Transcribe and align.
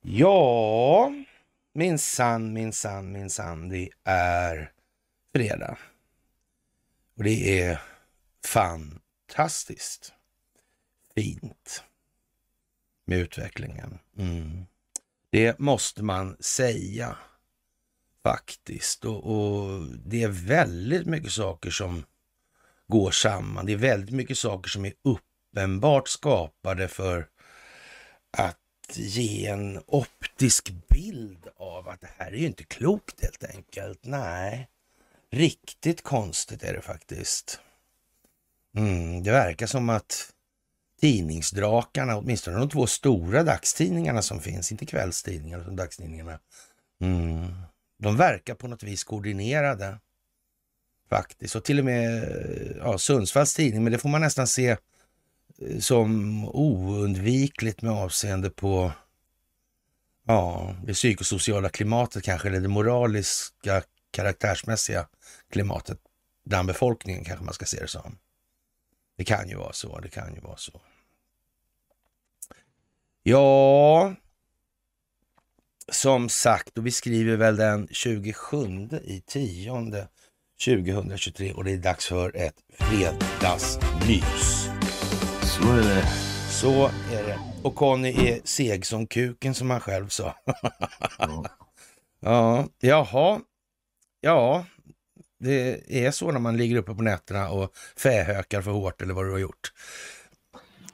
Ja, 0.00 1.12
minsann, 1.72 2.52
minsann, 2.52 3.12
minsann. 3.12 3.68
Det 3.68 3.88
är 4.04 4.72
fredag. 5.34 5.78
Och 7.16 7.24
det 7.24 7.60
är 7.60 7.80
fantastiskt 8.44 10.12
fint 11.14 11.82
med 13.04 13.18
utvecklingen. 13.18 13.98
Mm. 14.16 14.66
Det 15.30 15.58
måste 15.58 16.02
man 16.02 16.36
säga 16.40 17.16
faktiskt. 18.22 19.04
Och, 19.04 19.24
och, 19.24 19.86
det 19.88 20.22
är 20.22 20.28
väldigt 20.28 21.06
mycket 21.06 21.32
saker 21.32 21.70
som 21.70 22.04
går 22.88 23.10
samman. 23.10 23.66
Det 23.66 23.72
är 23.72 23.76
väldigt 23.76 24.14
mycket 24.14 24.38
saker 24.38 24.70
som 24.70 24.84
är 24.84 24.92
uppenbart 25.04 26.08
skapade 26.08 26.88
för 26.88 27.26
att 28.36 28.56
ge 28.94 29.46
en 29.46 29.82
optisk 29.86 30.72
bild 30.88 31.48
av 31.56 31.88
att 31.88 32.00
det 32.00 32.10
här 32.16 32.32
är 32.32 32.36
ju 32.36 32.46
inte 32.46 32.64
klokt 32.64 33.22
helt 33.22 33.44
enkelt. 33.44 33.98
Nej, 34.02 34.68
riktigt 35.30 36.02
konstigt 36.02 36.62
är 36.62 36.72
det 36.72 36.80
faktiskt. 36.82 37.60
Mm, 38.76 39.22
det 39.22 39.30
verkar 39.30 39.66
som 39.66 39.90
att 39.90 40.32
tidningsdrakarna, 41.00 42.16
åtminstone 42.16 42.58
de 42.58 42.68
två 42.68 42.86
stora 42.86 43.42
dagstidningarna 43.42 44.22
som 44.22 44.40
finns, 44.40 44.72
inte 44.72 44.86
kvällstidningarna 44.86 45.62
utan 45.62 45.76
dagstidningarna, 45.76 46.38
mm, 47.00 47.54
de 47.98 48.16
verkar 48.16 48.54
på 48.54 48.68
något 48.68 48.82
vis 48.82 49.04
koordinerade 49.04 49.98
faktiskt. 51.08 51.56
Och 51.56 51.64
till 51.64 51.78
och 51.78 51.84
med 51.84 52.32
ja, 52.78 52.98
Sundsvalls 52.98 53.54
tidning, 53.54 53.84
men 53.84 53.92
det 53.92 53.98
får 53.98 54.08
man 54.08 54.20
nästan 54.20 54.46
se 54.46 54.68
eh, 55.58 55.78
som 55.80 56.44
oundvikligt 56.48 57.82
med 57.82 57.92
avseende 57.92 58.50
på 58.50 58.92
ja, 60.26 60.74
det 60.84 60.92
psykosociala 60.92 61.68
klimatet 61.68 62.24
kanske, 62.24 62.48
eller 62.48 62.60
det 62.60 62.68
moraliska 62.68 63.82
karaktärsmässiga 64.10 65.08
klimatet 65.50 65.98
bland 66.44 66.68
befolkningen 66.68 67.24
kanske 67.24 67.44
man 67.44 67.54
ska 67.54 67.64
se 67.64 67.80
det 67.80 67.88
som. 67.88 68.18
Det 69.16 69.24
kan 69.24 69.48
ju 69.48 69.56
vara 69.56 69.72
så, 69.72 70.00
det 70.00 70.08
kan 70.08 70.34
ju 70.34 70.40
vara 70.40 70.56
så. 70.56 70.80
Ja, 73.22 74.14
som 75.92 76.28
sagt, 76.28 76.78
och 76.78 76.86
vi 76.86 76.90
skriver 76.90 77.36
väl 77.36 77.56
den 77.56 77.88
27 77.90 78.88
i 79.04 79.22
tionde 79.26 80.08
2023 80.64 81.52
och 81.52 81.64
det 81.64 81.72
är 81.72 81.76
dags 81.78 82.06
för 82.06 82.36
ett 82.36 82.54
fredagsmys. 82.70 84.68
Så 85.42 85.72
är 85.72 85.82
det. 85.82 86.06
Så 86.50 86.86
är 86.86 87.26
det. 87.26 87.38
Och 87.62 87.74
Conny 87.74 88.08
är 88.28 88.40
seg 88.44 88.86
som 88.86 89.06
kuken 89.06 89.54
som 89.54 89.70
han 89.70 89.80
själv 89.80 90.08
sa. 90.08 90.34
Ja. 91.18 91.44
ja, 92.20 92.66
jaha. 92.80 93.40
Ja, 94.20 94.64
det 95.40 96.06
är 96.06 96.10
så 96.10 96.32
när 96.32 96.40
man 96.40 96.56
ligger 96.56 96.76
uppe 96.76 96.94
på 96.94 97.02
nätterna 97.02 97.50
och 97.50 97.72
fähökar 97.96 98.62
för 98.62 98.70
hårt 98.70 99.02
eller 99.02 99.14
vad 99.14 99.24
du 99.26 99.30
har 99.30 99.38
gjort. 99.38 99.72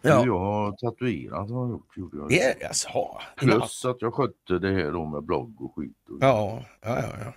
Ja. 0.03 0.27
Jag 0.27 0.39
har 0.39 0.73
tatuerat 0.73 1.51
har 1.51 1.63
jag 1.65 1.71
gjort. 1.71 1.97
Gjorde 1.97 2.35
jag. 2.35 2.65
Alltså? 2.65 2.89
Plus 3.37 3.85
att 3.85 3.97
jag 4.03 4.15
skötte 4.15 4.59
det 4.59 4.73
här 4.73 4.93
då 4.93 5.05
med 5.07 5.23
blogg 5.23 5.61
och 5.61 5.75
skit. 5.77 5.97
Och 6.11 6.19
Ja, 6.21 6.65
ja, 6.81 7.01
ja. 7.01 7.09
ja. 7.25 7.33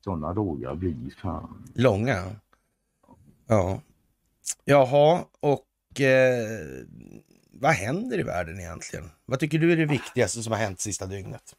Sådana 0.00 0.32
dagar 0.34 0.74
blir 0.74 1.14
fan. 1.22 1.64
Långa. 1.74 2.24
Ja. 3.46 3.80
Jaha, 4.64 5.24
och 5.40 6.00
eh, 6.00 6.46
vad 7.50 7.72
händer 7.72 8.18
i 8.18 8.22
världen 8.22 8.60
egentligen? 8.60 9.10
Vad 9.26 9.38
tycker 9.40 9.58
du 9.58 9.72
är 9.72 9.76
det 9.76 9.86
viktigaste 9.86 10.42
som 10.42 10.52
har 10.52 10.58
hänt 10.60 10.80
sista 10.80 11.06
dygnet? 11.06 11.56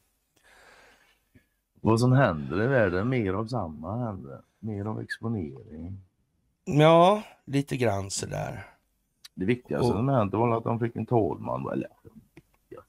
Vad 1.81 1.99
som 1.99 2.11
händer 2.11 2.63
i 2.63 2.67
världen, 2.67 3.09
mer 3.09 3.33
av 3.33 3.47
samma 3.47 4.05
händer. 4.05 4.41
Mer 4.59 4.85
av 4.85 5.01
exponering. 5.01 5.97
Ja, 6.66 7.23
lite 7.45 7.77
grann 7.77 8.11
sådär. 8.11 8.67
Det 9.33 9.45
viktigaste 9.45 9.87
Och- 9.87 9.93
som 9.93 10.07
hände 10.09 10.37
var 10.37 10.57
att 10.57 10.63
de 10.63 10.79
fick 10.79 10.95
en 10.95 11.05
talman. 11.05 11.71
Eller, 11.73 11.87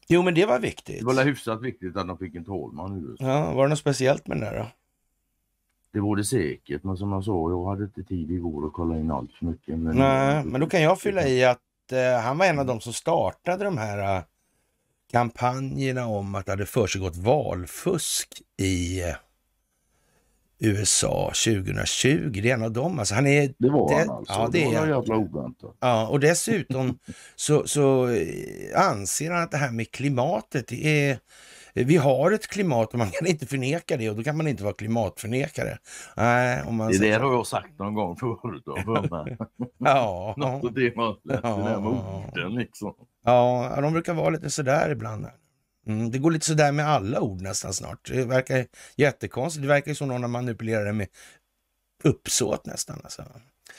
Jo, 0.08 0.22
men 0.22 0.34
det 0.34 0.46
var 0.46 0.58
viktigt. 0.58 0.98
det 0.98 1.04
var 1.14 1.24
hyfsat 1.24 1.62
viktigt 1.62 1.96
att 1.96 2.06
de 2.08 2.18
fick 2.18 2.34
en 2.34 2.44
talman. 2.44 3.16
Ja, 3.20 3.52
var 3.54 3.62
det 3.64 3.68
något 3.70 3.78
speciellt 3.78 4.26
med 4.26 4.36
den 4.40 4.44
där 4.44 4.58
då? 4.58 4.66
Det 5.92 6.00
var 6.00 6.16
det 6.16 6.24
säkert, 6.24 6.84
men 6.84 6.96
som 6.96 7.12
jag 7.12 7.24
sa, 7.24 7.50
jag 7.50 7.64
hade 7.66 7.84
inte 7.84 8.02
tid 8.02 8.30
igår 8.30 8.66
att 8.66 8.72
kolla 8.72 8.96
in 8.98 9.10
allt 9.10 9.32
för 9.32 9.46
mycket. 9.46 9.78
Men 9.78 9.96
Nej, 9.96 10.44
men 10.44 10.60
då 10.60 10.66
kan 10.66 10.82
jag 10.82 11.00
fylla 11.00 11.26
i 11.28 11.44
att 11.44 11.58
eh, 11.92 12.20
han 12.22 12.38
var 12.38 12.46
en 12.46 12.58
av 12.58 12.66
de 12.66 12.80
som 12.80 12.92
startade 12.92 13.64
de 13.64 13.78
här 13.78 14.16
eh, 14.16 14.22
kampanjerna 15.12 16.06
om 16.06 16.34
att 16.34 16.46
det 16.46 16.52
hade 16.52 16.66
försiggått 16.66 17.16
valfusk 17.16 18.28
i 18.56 19.02
eh, 19.02 19.14
USA 20.58 21.32
2020. 21.44 22.30
Det 22.42 22.50
är 22.50 22.54
en 22.54 22.62
av 22.62 22.72
dem. 22.72 22.98
Alltså, 22.98 23.14
han 23.14 23.26
är, 23.26 23.54
Det 23.58 23.70
var 23.70 23.98
han 23.98 24.10
alltså. 24.10 24.32
ja, 24.34 24.48
det 24.52 24.58
det, 24.58 24.64
var 24.76 24.86
är- 24.86 24.88
jävla 24.88 25.16
oväntat. 25.16 25.74
ja, 25.80 26.08
och 26.08 26.20
dessutom 26.20 26.98
så, 27.36 27.66
så 27.66 28.08
eh, 28.08 28.80
anser 28.90 29.30
han 29.30 29.42
att 29.42 29.50
det 29.50 29.56
här 29.56 29.70
med 29.70 29.90
klimatet, 29.90 30.66
det 30.68 31.08
är 31.10 31.18
vi 31.74 31.96
har 31.96 32.30
ett 32.32 32.46
klimat 32.46 32.92
och 32.92 32.98
man 32.98 33.10
kan 33.10 33.26
inte 33.26 33.46
förneka 33.46 33.96
det 33.96 34.10
och 34.10 34.16
då 34.16 34.22
kan 34.22 34.36
man 34.36 34.48
inte 34.48 34.62
vara 34.64 34.74
klimatförnekare. 34.74 35.78
Nej, 36.16 36.62
om 36.66 36.76
man 36.76 36.88
Det 36.88 36.94
säger 36.98 37.18
där 37.18 37.26
har 37.26 37.32
jag 37.34 37.46
sagt 37.46 37.78
någon 37.78 37.94
gång 37.94 38.16
förut. 38.16 38.62
Ja, 39.78 40.34
Något 40.36 40.64
åt 40.64 40.74
det 40.74 40.96
hållet. 40.96 41.18
Det 41.24 41.32
där 41.40 41.56
med 41.56 41.72
Ja. 41.72 42.24
orden 42.32 42.54
liksom. 42.54 42.94
Ja, 43.24 43.78
de 43.80 43.92
brukar 43.92 44.14
vara 44.14 44.30
lite 44.30 44.50
sådär 44.50 44.90
ibland. 44.90 45.26
Mm, 45.86 46.10
det 46.10 46.18
går 46.18 46.30
lite 46.30 46.46
sådär 46.46 46.72
med 46.72 46.88
alla 46.88 47.20
ord 47.20 47.40
nästan 47.40 47.72
snart. 47.72 48.08
Det 48.12 48.24
verkar 48.24 48.66
jättekonstigt. 48.96 49.62
Det 49.62 49.68
verkar 49.68 49.94
som 49.94 50.08
någon 50.08 50.22
har 50.22 50.28
manipulerat 50.28 50.86
det 50.86 50.92
med 50.92 51.08
uppsåt 52.04 52.66
nästan. 52.66 53.00
Alltså. 53.04 53.24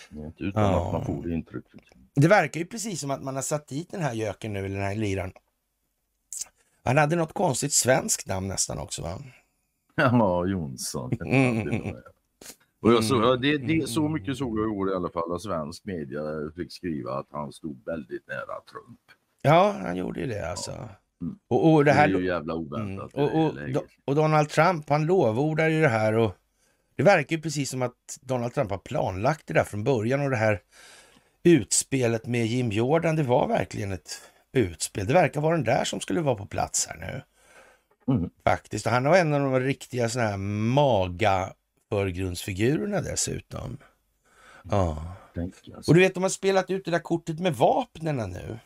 Det 0.10 0.20
är 0.22 0.26
inte 0.26 0.44
Utan 0.44 0.64
Ja. 0.64 0.86
att 0.88 0.94
man 0.94 1.06
får 1.06 1.24
det 1.28 1.34
intrycket. 1.34 1.72
Det 2.16 2.28
verkar 2.28 2.60
ju 2.60 2.66
precis 2.66 3.00
som 3.02 3.12
att 3.12 3.24
man 3.24 3.36
har 3.36 3.42
satt 3.42 3.68
dit 3.68 3.92
den 3.92 4.02
här 4.02 4.14
göken 4.14 4.54
nu, 4.54 4.60
eller 4.66 4.76
den 4.78 4.88
här 4.88 4.96
liran. 4.96 5.32
Han 6.84 6.98
hade 6.98 7.16
något 7.16 7.34
konstigt 7.34 7.74
svenskt 7.74 8.28
namn 8.28 8.48
nästan 8.48 8.80
också 8.80 9.02
va? 9.02 9.20
Ja, 9.96 10.46
Jonsson. 10.46 11.12
Mm. 11.26 11.96
Och 12.82 12.94
jag 12.94 13.04
såg, 13.04 13.24
ja, 13.24 13.36
det, 13.36 13.58
det, 13.58 13.88
så 13.90 14.10
mycket 14.10 14.38
såg 14.38 14.60
jag 14.60 14.66
igår 14.66 14.92
i 14.92 14.96
alla 14.96 15.10
fall 15.10 15.36
att 15.36 15.42
svensk 15.42 15.86
media 15.86 16.22
fick 16.56 16.72
skriva 16.74 17.14
att 17.14 17.28
han 17.32 17.52
stod 17.54 17.86
väldigt 17.86 18.28
nära 18.28 18.62
Trump. 18.72 19.00
Ja, 19.42 19.76
han 19.82 19.96
gjorde 19.96 20.20
ju 20.20 20.28
det 20.28 20.50
alltså. 20.52 20.72
Mm. 20.72 21.38
Och, 21.48 21.74
och 21.74 21.86
det 21.86 21.92
Det, 21.92 21.96
här... 21.96 22.06
är 22.10 22.20
ju 22.20 22.26
jävla 22.26 22.54
Mm. 22.54 22.66
oväntat. 22.66 23.12
i 23.14 23.18
Och, 23.20 23.56
det 23.56 23.78
och, 23.78 23.86
och 24.06 24.16
Donald 24.16 24.50
Trump, 24.50 24.90
han 24.90 25.06
lovordar 25.06 25.70
ju 25.70 25.82
det 25.82 25.88
här 25.88 26.14
och 26.14 26.32
det 26.96 27.04
verkar 27.04 27.36
ju 27.36 27.42
precis 27.42 27.70
som 27.70 27.82
att 27.82 28.20
Donald 28.22 28.54
Trump 28.54 28.70
har 28.72 28.78
planlagt 28.78 29.48
det 29.48 29.54
där 29.54 29.64
från 29.64 29.84
början 29.84 30.22
och 30.22 30.30
det 30.30 30.36
här 30.36 30.62
utspelet 31.44 32.28
med 32.28 32.46
Jim 32.46 32.72
Jordan, 32.72 33.16
det 33.16 33.24
var 33.24 33.48
verkligen 33.48 33.92
ett 33.92 34.22
utspel. 34.54 35.08
Det 35.08 35.14
verkar 35.14 35.42
vara 35.42 35.56
den 35.56 35.64
där 35.66 35.84
som 35.84 36.00
skulle 36.00 36.22
vara 36.22 36.36
på 36.36 36.46
plats 36.46 36.88
här 36.88 36.98
nu. 36.98 37.24
Mm. 38.14 38.30
Faktiskt. 38.44 38.86
Och 38.86 38.92
han 38.92 39.06
har 39.06 39.18
en 39.18 39.34
av 39.34 39.40
de 39.42 39.60
riktiga 39.60 40.10
sådana 40.10 40.30
här 40.30 40.38
maga 40.38 41.54
förgrundsfigurerna 41.90 43.02
dessutom. 43.02 43.78
Ja. 44.72 45.16
Och 45.88 45.94
du 45.94 46.00
vet, 46.00 46.14
de 46.14 46.24
har 46.24 46.30
spelat 46.30 46.70
ut 46.70 46.86
det 46.86 46.92
där 46.92 47.00
kortet 47.00 47.40
med 47.40 47.56
vapnen 47.56 48.16
nu. 48.16 48.60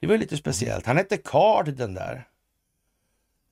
Det 0.00 0.06
var 0.06 0.14
ju 0.14 0.20
lite 0.20 0.36
speciellt. 0.36 0.86
Han 0.86 0.96
hette 0.96 1.16
Card 1.16 1.74
den 1.74 1.94
där. 1.94 2.28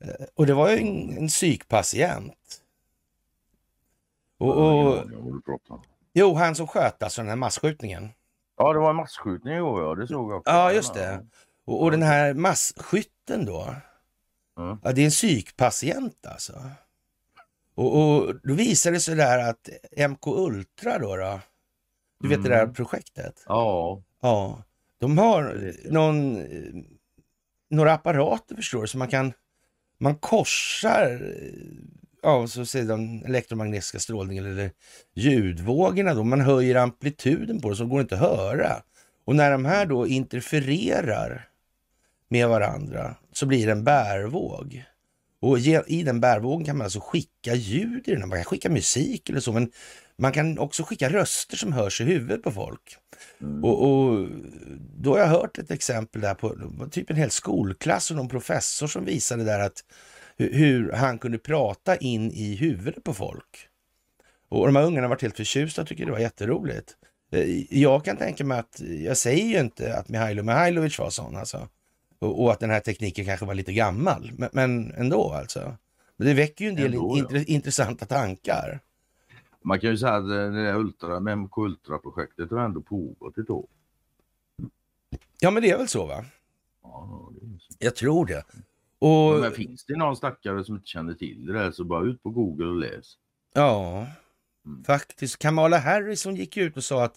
Eh, 0.00 0.27
Och 0.34 0.47
det 0.47 0.55
var 0.55 0.71
ju 0.71 0.78
en, 0.78 1.16
en 1.19 1.28
psykpatient. 1.28 2.62
Och, 4.39 4.56
och, 4.56 5.05
jo, 6.12 6.34
han 6.34 6.55
som 6.55 6.66
sköt 6.66 7.03
alltså 7.03 7.21
den 7.21 7.28
här 7.28 7.36
masskjutningen. 7.36 8.09
Ja, 8.60 8.72
det 8.72 8.78
var 8.78 8.91
en 8.91 8.97
masskjutning 8.97 9.54
igår, 9.54 9.83
ja. 9.83 9.95
Det 9.95 10.07
såg 10.07 10.30
jag 10.33 10.39
också. 10.39 10.51
Ja, 10.53 10.72
just 10.72 10.95
det. 10.95 11.27
Och, 11.65 11.83
och 11.83 11.91
den 11.91 12.03
här 12.03 12.34
massskytten 12.34 13.45
då. 13.45 13.74
Mm. 14.59 14.78
Ja, 14.83 14.92
det 14.92 15.01
är 15.01 15.04
en 15.04 15.10
psykpatient 15.10 16.27
alltså. 16.27 16.53
Och, 17.74 17.97
och 18.07 18.34
då 18.42 18.54
visade 18.54 18.97
det 18.97 19.01
sig 19.01 19.16
där 19.16 19.51
att 19.51 19.68
MK 20.10 20.27
Ultra 20.27 20.98
då, 20.98 21.16
då 21.16 21.41
du 22.21 22.28
vet 22.28 22.42
det 22.42 22.48
där 22.48 22.62
Mm. 22.62 22.74
projektet. 22.74 23.45
Ja, 23.48 24.03
Ja, 24.22 24.63
de 24.98 25.18
har 25.18 25.72
någon, 25.91 26.36
eh, 26.36 26.83
några 27.71 27.92
apparater 27.92 28.54
förstår 28.56 28.80
du, 28.80 28.86
så 28.86 28.98
man 28.98 29.09
kan, 29.09 29.33
man 29.98 30.15
korsar, 30.15 31.10
eh, 31.10 31.74
ja, 32.22 32.47
så 32.47 32.67
säger 32.67 32.87
den 32.87 33.25
elektromagnetiska 33.25 33.99
strålningen 33.99 34.47
eller 34.47 34.71
ljudvågorna 35.15 36.15
då, 36.15 36.25
man 36.25 36.41
höjer 36.41 36.75
amplituden 36.75 37.61
på 37.61 37.71
det 37.71 37.77
så 37.77 37.83
det 37.83 37.89
går 37.89 38.01
inte 38.01 38.15
att 38.15 38.21
höra. 38.21 38.83
Och 39.25 39.37
när 39.37 39.51
de 39.51 39.65
här 39.65 39.87
då 39.87 40.07
interfererar 40.07 41.49
med 42.28 42.49
varandra 42.49 43.15
så 43.33 43.47
blir 43.47 43.67
det 43.67 43.72
en 43.72 43.84
bärvåg. 43.84 44.84
Och 45.41 45.59
i 45.59 46.03
den 46.03 46.21
bärvågen 46.21 46.67
kan 46.67 46.77
man 46.77 46.84
alltså 46.84 47.01
skicka 47.01 47.55
ljud 47.55 48.09
i 48.09 48.11
den, 48.11 48.28
man 48.28 48.39
kan 48.39 48.45
skicka 48.45 48.71
musik 48.71 49.31
eller 49.31 49.41
så, 49.41 49.53
men 49.53 49.71
Man 50.21 50.33
kan 50.33 50.59
också 50.59 50.83
skicka 50.83 51.09
röster 51.09 51.57
som 51.57 51.73
hörs 51.73 52.01
i 52.01 52.05
huvudet 52.05 52.43
på 52.43 52.51
folk. 52.51 52.97
Mm. 53.41 53.65
Och, 53.65 53.83
och, 53.83 54.28
då 54.97 55.13
har 55.13 55.19
jag 55.19 55.27
hört 55.27 55.59
ett 55.59 55.71
exempel 55.71 56.21
där 56.21 56.34
på 56.34 56.57
typ 56.91 57.11
en 57.11 57.16
hel 57.16 57.31
skolklass 57.31 58.11
och 58.11 58.16
någon 58.16 58.28
professor 58.28 58.87
som 58.87 59.05
visade 59.05 59.45
där 59.45 59.61
att 59.61 59.84
hur 60.45 60.92
han 60.92 61.19
kunde 61.19 61.39
prata 61.39 61.97
in 61.97 62.31
i 62.31 62.54
huvudet 62.54 63.04
på 63.04 63.15
folk. 63.15 63.69
Och 64.48 64.66
de 64.66 64.77
här 64.77 64.84
ungarna 64.84 65.09
varit 65.09 65.22
helt 65.22 65.37
förtjusta 65.37 65.83
och 65.83 65.89
tycker 65.89 66.07
det 66.07 66.13
var 66.13 66.19
jätteroligt. 66.19 66.97
Eh, 67.33 67.78
jag 67.81 68.04
kan 68.04 68.16
tänka 68.16 68.45
mig 68.45 68.59
att, 68.59 68.81
jag 68.81 69.16
säger 69.16 69.47
ju 69.47 69.60
inte 69.60 69.97
att 69.97 70.09
Mihailo 70.09 70.42
Mihailovic 70.42 70.98
var 70.98 71.10
sån 71.10 71.37
alltså. 71.37 71.69
Och, 72.19 72.42
och, 72.42 72.53
att 72.53 72.60
den 72.60 72.71
här 72.71 72.81
tekniken 72.81 73.25
kanske 73.25 73.47
var 73.47 73.54
lite 73.54 73.72
gammal, 73.72 74.33
men, 74.37 74.48
men 74.53 74.92
ändå 74.92 75.33
alltså. 75.33 75.77
Men 76.16 76.27
det 76.27 76.34
väcker 76.34 76.65
ju 76.65 76.69
en 76.69 76.77
del 76.77 76.95
ändå, 76.95 77.27
ja. 77.31 77.45
intressanta 77.47 78.07
tankar. 78.07 78.81
Man 79.63 79.81
kan 79.81 79.91
ju 79.91 79.98
säga 79.98 80.13
att 80.13 80.28
det 80.28 80.51
där 80.51 80.75
Ultra, 80.75 81.37
MK 81.37 81.59
Ultra-projektet 81.59 82.51
har 82.51 82.59
ändå 82.59 82.83
pågått 82.83 83.39
ett 83.39 83.51
år. 83.51 83.66
Ja, 85.41 85.51
men 85.51 85.63
det 85.63 85.71
är 85.71 85.78
väl 85.78 85.89
så 85.89 86.07
va? 86.07 86.25
Ja, 86.83 87.31
det 87.34 87.47
är 87.47 87.59
så. 87.59 87.77
Jag 87.78 87.97
tror 87.97 88.27
det. 88.27 88.45
Och... 89.01 89.41
Men 89.41 89.53
finns 89.53 89.85
det 89.85 89.97
någon 89.97 90.17
stackare 90.17 90.65
som 90.65 90.75
inte 90.75 90.87
känner 90.87 91.15
till 91.15 91.47
det 91.47 91.53
där 91.53 91.71
så 91.71 91.85
bara 91.85 92.05
ut 92.05 92.23
på 92.23 92.31
Google 92.31 92.67
och 92.67 92.77
läs. 92.77 93.15
Ja, 93.55 94.07
mm. 94.67 94.85
faktiskt. 94.85 95.39
Kamala 95.39 95.79
Harris 95.79 96.25
hon 96.25 96.37
gick 96.37 96.57
ut 96.57 96.77
och 96.77 96.85
sa 96.85 97.05
att 97.05 97.15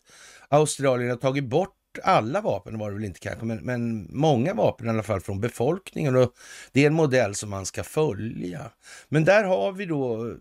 Australien 0.49 1.09
har 1.09 1.17
tagit 1.17 1.43
bort 1.43 1.77
alla 2.03 2.41
vapen, 2.41 2.79
var 2.79 2.89
det 2.89 2.95
väl 2.95 3.05
inte 3.05 3.19
kanske, 3.19 3.45
men, 3.45 3.57
men 3.57 4.07
många 4.17 4.53
vapen 4.53 4.87
i 4.87 4.89
alla 4.89 5.03
fall 5.03 5.21
från 5.21 5.39
befolkningen. 5.39 6.15
Och 6.15 6.33
det 6.71 6.83
är 6.83 6.87
en 6.87 6.93
modell 6.93 7.35
som 7.35 7.49
man 7.49 7.65
ska 7.65 7.83
följa. 7.83 8.71
Men 9.09 9.25
där 9.25 9.43
har 9.43 9.71
vi 9.71 9.85
då, 9.85 10.33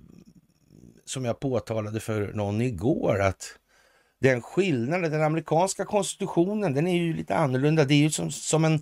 som 1.04 1.24
jag 1.24 1.40
påtalade 1.40 2.00
för 2.00 2.32
någon 2.32 2.60
igår, 2.60 3.20
att 3.20 3.58
den 4.20 4.42
skillnaden, 4.42 5.10
den 5.10 5.22
amerikanska 5.22 5.84
konstitutionen, 5.84 6.74
den 6.74 6.86
är 6.86 6.96
ju 6.96 7.14
lite 7.14 7.36
annorlunda. 7.36 7.84
Det 7.84 7.94
är 7.94 7.98
ju 7.98 8.10
som, 8.10 8.30
som 8.30 8.64
en, 8.64 8.80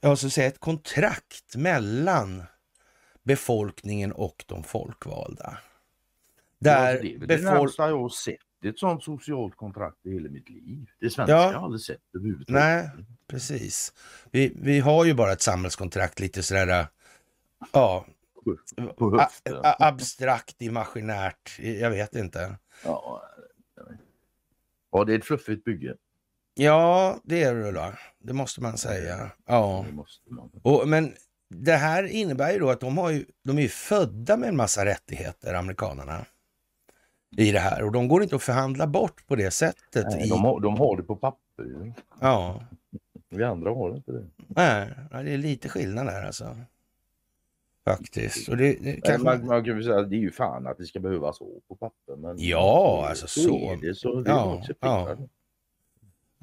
jag 0.00 0.18
ska 0.18 0.30
säga 0.30 0.46
ett 0.46 0.58
kontrakt 0.58 1.56
mellan 1.56 2.42
befolkningen 3.22 4.12
och 4.12 4.44
de 4.48 4.64
folkvalda. 4.64 5.58
Där 6.58 6.94
ja, 6.94 7.00
det 7.02 7.14
är 7.14 7.18
väl 7.18 7.28
det 7.28 7.42
närmsta 7.42 7.88
jag 7.88 7.98
har 7.98 8.08
sett 8.08 8.38
ett 8.64 8.78
sånt 8.78 9.02
socialt 9.02 9.56
kontrakt 9.56 10.06
i 10.06 10.12
hela 10.12 10.28
mitt 10.28 10.48
liv. 10.48 10.86
Det 11.00 11.10
svenska 11.10 11.32
ja. 11.32 11.42
har 11.42 11.52
jag 11.52 11.62
aldrig 11.62 11.80
sett 11.80 12.00
överhuvudtaget. 12.14 12.62
Nej, 12.62 12.90
precis. 13.26 13.92
Vi, 14.30 14.52
vi 14.56 14.78
har 14.80 15.04
ju 15.04 15.14
bara 15.14 15.32
ett 15.32 15.42
samhällskontrakt 15.42 16.20
lite 16.20 16.42
sådär, 16.42 16.86
ja, 17.72 18.06
på, 18.96 19.26
abstrakt, 19.62 20.62
imaginärt, 20.62 21.58
jag 21.58 21.90
vet 21.90 22.14
inte. 22.14 22.56
Ja, 22.84 23.22
ja, 24.92 25.04
det 25.04 25.14
är 25.14 25.18
ett 25.18 25.24
fluffigt 25.24 25.64
bygge. 25.64 25.96
Ja, 26.60 27.16
det 27.24 27.42
är 27.42 27.54
det 27.54 27.72
då. 27.72 27.92
Det 28.18 28.32
måste 28.32 28.60
man 28.60 28.78
säga. 28.78 29.30
Ja. 29.46 29.84
Man. 30.28 30.50
Och, 30.62 30.88
men 30.88 31.12
det 31.50 31.72
här 31.72 32.04
innebär 32.04 32.52
ju 32.52 32.58
då 32.58 32.70
att 32.70 32.80
de, 32.80 32.98
har 32.98 33.10
ju, 33.10 33.24
de 33.44 33.58
är 33.58 33.62
ju 33.62 33.68
födda 33.68 34.36
med 34.36 34.48
en 34.48 34.56
massa 34.56 34.84
rättigheter, 34.84 35.54
amerikanerna 35.54 36.24
i 37.36 37.52
det 37.52 37.58
här 37.58 37.82
och 37.82 37.92
de 37.92 38.08
går 38.08 38.22
inte 38.22 38.36
att 38.36 38.42
förhandla 38.42 38.86
bort 38.86 39.26
på 39.26 39.36
det 39.36 39.50
sättet. 39.50 40.06
Nej, 40.10 40.26
i... 40.26 40.28
de, 40.28 40.44
har, 40.44 40.60
de 40.60 40.76
har 40.76 40.96
det 40.96 41.02
på 41.02 41.16
papper. 41.16 41.94
Ja. 42.20 42.64
Vi 43.30 43.44
andra 43.44 43.70
har 43.70 43.96
inte 43.96 44.12
det. 44.12 44.26
Nej, 44.46 44.90
det 45.10 45.32
är 45.32 45.38
lite 45.38 45.68
skillnad 45.68 46.06
där 46.06 46.24
alltså. 46.26 46.56
Faktiskt. 47.84 48.48
Och 48.48 48.56
det, 48.56 48.76
det 48.80 49.00
kanske... 49.00 49.24
man, 49.24 49.46
man 49.46 49.64
kan 49.64 49.74
väl 49.74 49.84
säga 49.84 49.98
att 49.98 50.10
det 50.10 50.16
är 50.16 50.20
ju 50.20 50.30
fan 50.30 50.66
att 50.66 50.78
det 50.78 50.84
ska 50.84 51.00
behöva 51.00 51.32
så 51.32 51.60
på 51.68 51.76
papper. 51.76 52.16
Men 52.16 52.34
ja, 52.38 53.06
alltså 53.08 53.26
så. 53.26 53.40
så. 53.40 53.72
Är 53.72 53.76
det, 53.76 53.94
så 53.94 54.20
det 54.20 54.30
ja, 54.30 54.62
ja. 54.80 55.16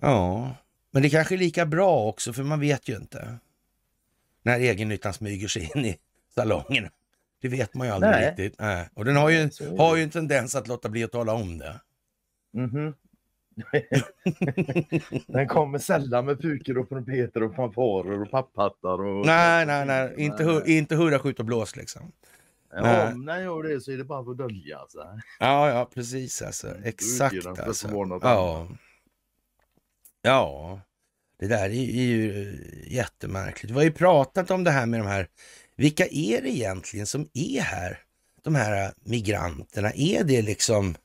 Ja, 0.02 0.56
men 0.92 1.02
det 1.02 1.10
kanske 1.10 1.36
är 1.36 1.38
lika 1.38 1.66
bra 1.66 2.04
också 2.04 2.34
för 2.34 2.44
man 2.44 2.60
vet 2.60 2.90
ju 2.90 2.96
inte. 2.96 3.38
När 4.44 4.60
egennyttan 4.60 5.14
smyger 5.14 5.48
sig 5.48 5.72
in 5.76 5.86
i 5.86 5.98
salongen. 6.36 6.90
Det 7.42 7.48
vet 7.48 7.74
man 7.74 7.88
ju 7.88 7.94
aldrig 7.94 8.12
Nej. 8.12 8.30
riktigt. 8.30 8.60
Nej. 8.60 8.90
Och 8.94 9.06
den 9.06 9.16
har 9.16 9.30
ju, 9.30 9.50
har 9.78 9.96
ju 9.96 10.04
en 10.04 10.10
tendens 10.10 10.56
att 10.56 10.68
låta 10.68 10.90
bli 10.90 11.04
att 11.04 11.12
tala 11.12 11.34
om 11.34 11.58
det. 11.58 11.80
Mm 12.54 12.70
-hmm. 12.70 12.94
den 15.28 15.48
kommer 15.48 15.80
sällan 15.80 16.26
med 16.26 16.42
pukor 16.42 16.78
och 16.78 16.90
trumpeter 16.90 17.44
och 17.44 17.56
fanfarer 17.56 18.22
och 18.22 18.32
papphattar. 18.32 19.06
Och... 19.06 19.26
Nej, 19.26 19.66
nej, 19.66 19.86
nej. 19.86 20.14
Inte, 20.18 20.44
hu 20.44 20.64
inte 20.66 20.96
hurra, 20.96 21.20
skjut 21.20 21.40
och 21.40 21.46
blås 21.46 21.76
liksom. 21.76 22.12
Ja, 22.72 23.12
om 23.14 23.26
den 23.26 23.44
gör 23.44 23.64
det 23.64 23.82
så 23.82 23.92
är 23.92 23.98
det 23.98 24.04
bara 24.04 24.24
för 24.24 24.32
att 24.32 24.38
dölja. 24.38 24.78
Alltså. 24.78 25.00
Ja, 25.40 25.70
ja, 25.70 25.90
precis 25.94 26.42
alltså. 26.42 26.68
Exakt 26.84 27.46
alltså. 27.46 27.88
Ja. 28.22 28.68
Ja, 30.26 30.80
det 31.40 31.48
där 31.48 31.66
är 31.66 31.70
ju 31.70 32.58
jättemärkligt. 32.88 33.72
Vi 33.72 33.76
har 33.76 33.84
ju 33.84 33.92
pratat 33.92 34.52
om 34.52 34.64
det 34.64 34.72
här 34.72 34.86
med 34.86 35.00
de 35.00 35.08
här 35.08 35.28
vilka 35.76 36.06
är 36.06 36.42
det 36.42 36.50
egentligen 36.50 37.08
som 37.08 37.30
är 37.34 37.62
här? 37.62 38.00
De 38.44 38.56
här 38.56 38.94
migranterna, 39.04 39.92
är 39.94 40.24
det 40.24 40.42
liksom 40.42 40.96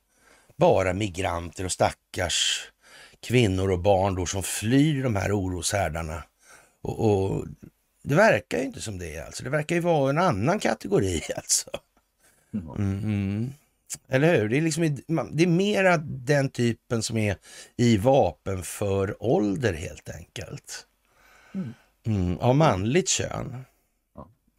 bara 0.56 0.92
migranter 0.92 1.64
och 1.64 1.72
stackars 1.72 2.70
kvinnor 3.20 3.70
och 3.70 3.78
barn 3.78 4.14
då 4.14 4.26
som 4.26 4.42
flyr 4.42 5.02
de 5.02 5.16
här 5.16 5.40
oroshärdarna? 5.40 6.22
Och, 6.82 7.10
och 7.10 7.46
det 8.02 8.14
verkar 8.14 8.58
ju 8.58 8.64
inte 8.64 8.80
som 8.80 8.98
det 8.98 9.18
alltså. 9.18 9.44
Det 9.44 9.50
verkar 9.50 9.76
ju 9.76 9.82
vara 9.82 10.10
en 10.10 10.18
annan 10.18 10.58
kategori 10.58 11.22
alltså. 11.36 11.70
Mm, 12.54 12.98
mm. 12.98 13.52
Eller 14.08 14.40
hur? 14.40 14.48
Det 14.48 14.56
är, 14.56 14.60
liksom, 14.60 14.98
det 15.32 15.42
är 15.42 15.46
mera 15.46 15.96
den 15.96 16.50
typen 16.50 17.02
som 17.02 17.16
är 17.16 17.36
i 17.76 17.96
vapenför 17.96 19.16
ålder 19.20 19.72
helt 19.72 20.10
enkelt. 20.10 20.86
Mm. 21.54 21.74
Mm, 22.06 22.38
av 22.38 22.56
manligt 22.56 23.08
kön. 23.08 23.64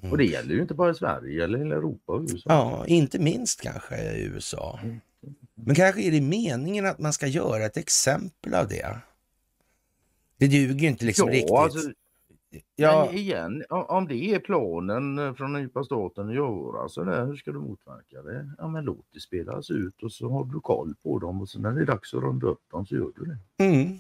Mm. 0.02 0.12
Och 0.12 0.18
det 0.18 0.26
gäller 0.26 0.54
ju 0.54 0.62
inte 0.62 0.74
bara 0.74 0.92
i 0.92 0.96
Sverige, 0.96 1.44
eller 1.44 1.60
hela 1.60 1.76
Europa 1.76 2.14
och 2.14 2.22
USA. 2.22 2.42
Ja, 2.46 2.86
inte 2.88 3.20
minst 3.20 3.62
kanske 3.62 4.02
i 4.02 4.24
USA. 4.24 4.80
Mm. 4.84 5.00
Men 5.56 5.76
kanske 5.76 6.02
är 6.02 6.12
det 6.12 6.22
meningen 6.22 6.86
att 6.86 7.00
man 7.00 7.14
ska 7.14 7.28
göra 7.28 7.66
ett 7.66 7.78
exempel 7.78 8.54
av 8.54 8.68
det. 8.68 8.98
Det 10.38 10.48
duger 10.48 10.82
ju 10.82 10.88
inte 10.88 11.06
liksom 11.06 11.28
ja, 11.28 11.36
riktigt. 11.36 11.52
Alltså, 11.52 11.92
ja, 12.76 13.06
men 13.06 13.16
igen, 13.16 13.64
om 13.70 14.08
det 14.08 14.16
är 14.16 14.40
planen 14.40 15.36
från 15.36 15.54
den 15.54 15.62
djupa 15.62 15.84
staten 15.84 16.30
att 16.30 16.36
göra 16.36 16.90
så 16.90 17.04
där, 17.04 17.26
hur 17.26 17.36
ska 17.36 17.52
du 17.52 17.60
motverka 17.60 18.22
det? 18.22 18.52
Ja, 18.58 18.68
men 18.68 18.86
låt 18.86 19.06
det 19.14 19.20
spelas 19.20 19.70
ut 19.70 20.04
och 20.04 20.12
så 20.12 20.30
har 20.30 20.46
du 20.46 20.60
koll 20.60 20.96
på 21.04 21.20
dem 21.20 21.42
och 21.42 21.50
så 21.50 21.60
när 21.60 21.72
det 21.72 21.82
är 21.82 21.86
dags 21.86 22.14
att 22.14 22.24
runda 22.24 22.48
upp 22.48 22.64
dem 22.72 22.86
så 22.86 22.96
gör 22.96 23.12
du 23.16 23.26
det. 23.26 23.64
Mm. 23.64 24.00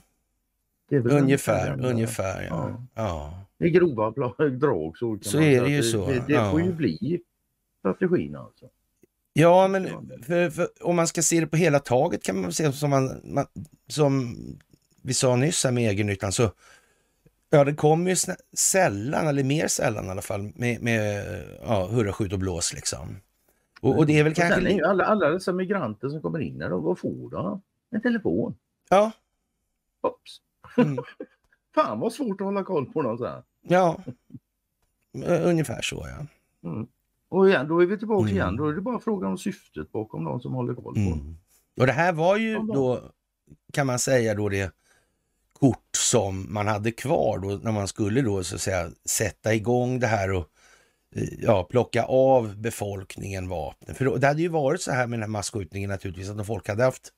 Ungefär, 0.91 1.85
ungefär 1.85 2.43
ja. 2.43 2.69
ja. 2.69 2.87
ja. 2.95 3.33
Det 3.57 3.65
är 3.65 3.69
grova 3.69 4.11
drag 4.49 4.97
så. 4.97 5.17
så 5.21 5.41
är 5.41 5.61
det 5.61 5.69
ju 5.69 5.83
så. 5.83 6.07
Det, 6.07 6.23
det 6.27 6.33
ja. 6.33 6.51
får 6.51 6.61
ju 6.61 6.73
bli 6.73 7.21
strategin 7.79 8.35
alltså. 8.35 8.65
Ja, 9.33 9.67
men 9.67 9.87
för, 10.23 10.49
för, 10.49 10.67
om 10.81 10.95
man 10.95 11.07
ska 11.07 11.21
se 11.21 11.39
det 11.39 11.47
på 11.47 11.57
hela 11.57 11.79
taget 11.79 12.23
kan 12.23 12.41
man 12.41 12.53
se 12.53 12.71
som, 12.71 12.89
man, 12.89 13.21
man, 13.23 13.45
som 13.87 14.35
vi 15.01 15.13
sa 15.13 15.35
nyss 15.35 15.63
här 15.63 15.71
med 15.71 15.89
egennyttan 15.89 16.31
så 16.31 16.51
Ja, 17.53 17.63
det 17.63 17.73
kommer 17.73 18.09
ju 18.09 18.15
sällan, 18.53 19.27
eller 19.27 19.43
mer 19.43 19.67
sällan 19.67 20.05
i 20.05 20.09
alla 20.09 20.21
fall, 20.21 20.51
med, 20.55 20.81
med 20.81 21.25
ja, 21.63 21.87
hurra, 21.87 22.13
skjut 22.13 22.33
och 22.33 22.39
blås 22.39 22.73
liksom. 22.73 23.17
Och, 23.81 23.97
och 23.97 24.05
det 24.05 24.19
är 24.19 24.23
väl 24.23 24.31
och 24.31 24.37
kanske... 24.37 24.71
Är 24.71 24.83
alla, 24.83 25.05
alla 25.05 25.29
dessa 25.29 25.53
migranter 25.53 26.09
som 26.09 26.21
kommer 26.21 26.39
in 26.39 26.61
här, 26.61 26.69
vad 26.69 26.99
får 26.99 27.29
de? 27.31 27.61
En 27.89 28.01
telefon. 28.01 28.55
Ja. 28.89 29.11
Oops. 30.01 30.41
Mm. 30.77 31.03
Fan 31.75 31.99
vad 31.99 32.13
svårt 32.13 32.41
att 32.41 32.45
hålla 32.45 32.63
koll 32.63 32.85
på 32.85 33.01
dem 33.01 33.17
så 33.17 33.25
här. 33.25 33.43
Ja, 33.61 34.03
ungefär 35.43 35.81
så 35.81 36.07
ja. 36.07 36.25
Mm. 36.69 36.87
Och 37.29 37.49
igen, 37.49 37.67
då 37.67 37.81
är 37.81 37.85
vi 37.85 37.97
tillbaka 37.97 38.29
mm. 38.29 38.35
igen. 38.35 38.55
Då 38.55 38.67
är 38.67 38.73
det 38.73 38.81
bara 38.81 38.99
frågan 38.99 39.31
om 39.31 39.37
syftet 39.37 39.91
bakom 39.91 40.23
de 40.23 40.41
som 40.41 40.53
håller 40.53 40.73
koll 40.73 40.93
på 40.93 40.99
mm. 40.99 41.37
Och 41.79 41.87
det 41.87 41.93
här 41.93 42.13
var 42.13 42.37
ju 42.37 42.59
då, 42.59 43.11
kan 43.73 43.87
man 43.87 43.99
säga 43.99 44.35
då 44.35 44.49
det 44.49 44.73
kort 45.61 45.95
som 45.97 46.53
man 46.53 46.67
hade 46.67 46.91
kvar 46.91 47.39
då 47.39 47.47
när 47.63 47.71
man 47.71 47.87
skulle 47.87 48.21
då 48.21 48.43
så 48.43 48.55
att 48.55 48.61
säga 48.61 48.89
sätta 49.05 49.53
igång 49.53 49.99
det 49.99 50.07
här 50.07 50.33
och 50.33 50.47
eh, 51.15 51.23
ja, 51.39 51.63
plocka 51.63 52.03
av 52.03 52.57
befolkningen 52.57 53.49
vapen. 53.49 53.95
För 53.95 54.17
det 54.17 54.27
hade 54.27 54.41
ju 54.41 54.47
varit 54.47 54.81
så 54.81 54.91
här 54.91 55.07
med 55.07 55.19
den 55.19 55.23
här 55.23 55.29
masskjutningen 55.29 55.89
naturligtvis 55.89 56.29
att 56.29 56.39
om 56.39 56.45
folk 56.45 56.67
hade 56.67 56.83
haft 56.83 57.13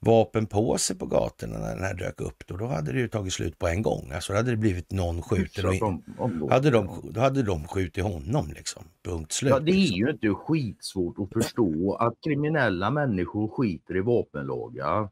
vapen 0.00 0.46
på 0.46 0.78
sig 0.78 0.96
på 0.96 1.06
gatorna 1.06 1.58
när 1.58 1.74
den 1.74 1.84
här 1.84 1.94
dök 1.94 2.20
upp, 2.20 2.46
då, 2.46 2.56
då 2.56 2.66
hade 2.66 2.92
det 2.92 2.98
ju 2.98 3.08
tagit 3.08 3.32
slut 3.32 3.58
på 3.58 3.68
en 3.68 3.82
gång. 3.82 4.10
Alltså 4.14 4.32
då 4.32 4.36
hade 4.36 4.50
det 4.50 4.56
blivit 4.56 4.92
någon 4.92 5.22
skjuten 5.22 5.66
och 5.66 5.74
in, 5.74 6.02
hade 6.50 6.70
de, 6.70 7.10
då 7.12 7.20
hade 7.20 7.42
de 7.42 7.68
skjutit 7.68 8.04
honom 8.04 8.52
liksom. 8.56 8.84
Punkt 9.04 9.32
slut. 9.32 9.50
Ja, 9.50 9.60
det 9.60 9.70
är 9.70 9.74
liksom. 9.74 9.96
ju 9.96 10.10
inte 10.10 10.28
skitsvårt 10.34 11.16
att 11.18 11.42
förstå 11.42 11.94
att 12.00 12.14
kriminella 12.24 12.90
människor 12.90 13.48
skiter 13.48 13.96
i 13.96 14.00
vapenlagar. 14.00 15.08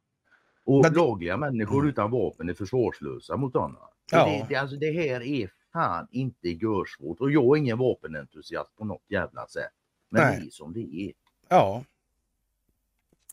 Och 0.66 0.82
Men... 0.82 0.92
lagliga 0.92 1.36
människor 1.36 1.78
mm. 1.78 1.88
utan 1.88 2.10
vapen 2.10 2.48
är 2.48 2.54
försvarslösa 2.54 3.36
mot 3.36 3.56
andra. 3.56 3.80
Ja. 4.12 4.26
Det, 4.26 4.46
det, 4.48 4.56
alltså, 4.56 4.76
det 4.76 4.92
här 4.92 5.22
är 5.22 5.50
fan 5.72 6.08
inte 6.10 6.48
görsvårt 6.48 7.20
och 7.20 7.30
jag 7.30 7.56
är 7.56 7.60
ingen 7.60 7.78
vapenentusiast 7.78 8.76
på 8.76 8.84
något 8.84 9.04
jävla 9.08 9.46
sätt. 9.46 9.72
Men 10.08 10.22
Nej. 10.22 10.40
det 10.40 10.46
är 10.46 10.50
som 10.50 10.72
det 10.72 10.80
är. 10.80 11.12
Ja, 11.48 11.84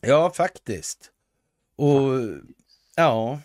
Ja, 0.06 0.30
faktiskt. 0.30 1.10
Och 1.76 2.20
ja, 2.96 3.40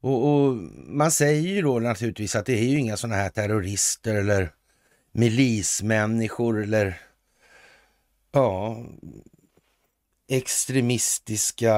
och, 0.00 0.28
och, 0.32 0.56
man 0.86 1.10
säger 1.10 1.48
ju 1.48 1.62
då 1.62 1.78
naturligtvis 1.78 2.36
att 2.36 2.46
det 2.46 2.58
är 2.58 2.64
ju 2.64 2.78
inga 2.78 2.96
sådana 2.96 3.16
här 3.16 3.28
terrorister 3.28 4.14
eller 4.14 4.52
milismänniskor 5.12 6.62
eller 6.62 7.00
ja, 8.32 8.84
extremistiska, 10.30 11.74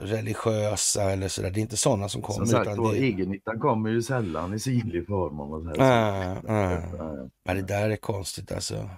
religiösa 0.00 1.02
eller 1.02 1.28
sådär. 1.28 1.50
Det 1.50 1.60
är 1.60 1.62
inte 1.62 1.76
sådana 1.76 2.08
som 2.08 2.22
kommer. 2.22 2.46
Som 2.46 2.46
sagt, 2.46 2.70
utan 2.72 2.92
det... 2.92 2.98
egennyttan 2.98 3.60
kommer 3.60 3.90
ju 3.90 4.02
sällan 4.02 4.54
i 4.54 4.58
synlig 4.58 5.06
form. 5.06 5.40
Om 5.40 5.50
man 5.50 5.64
säger 5.64 5.82
ah, 5.82 6.36
ah. 6.48 7.28
Ja, 7.44 7.54
det 7.54 7.62
där 7.62 7.90
är 7.90 7.96
konstigt 7.96 8.52
alltså. 8.52 8.90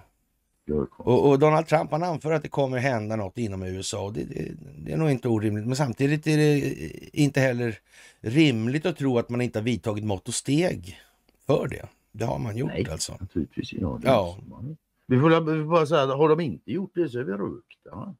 Och, 0.97 1.29
och, 1.29 1.39
Donald 1.39 1.67
Trump 1.67 1.91
han 1.91 2.03
anför 2.03 2.31
att 2.31 2.43
det 2.43 2.49
kommer 2.49 2.77
hända 2.77 3.15
något 3.15 3.37
inom 3.37 3.63
USA. 3.63 4.11
Det, 4.11 4.23
det, 4.23 4.51
det, 4.77 4.91
är 4.91 4.97
nog 4.97 5.11
inte 5.11 5.27
orimligt. 5.27 5.67
Men 5.67 5.75
samtidigt 5.75 6.27
är 6.27 6.37
det 6.37 6.59
inte 7.19 7.41
heller 7.41 7.79
rimligt 8.21 8.85
att 8.85 8.97
tro 8.97 9.17
att 9.17 9.29
man 9.29 9.41
inte 9.41 9.59
har 9.59 9.63
vidtagit 9.63 10.05
mått 10.05 10.27
och 10.27 10.33
steg 10.33 10.99
för 11.45 11.67
det. 11.67 11.85
Det 12.11 12.25
har 12.25 12.39
man 12.39 12.57
gjort 12.57 12.71
Nej, 12.73 12.87
alltså. 12.91 13.17
naturligtvis. 13.19 13.73
Ja, 13.73 13.99
ja. 14.03 14.37
Vi 15.07 15.19
får 15.19 15.65
bara 15.69 15.85
säga 15.85 16.01
att 16.01 16.17
har 16.17 16.29
de 16.29 16.39
inte 16.39 16.71
gjort 16.71 16.91
det 16.93 17.09
så 17.09 17.19
är 17.19 17.23
vi 17.23 17.31
rökta. 17.31 18.15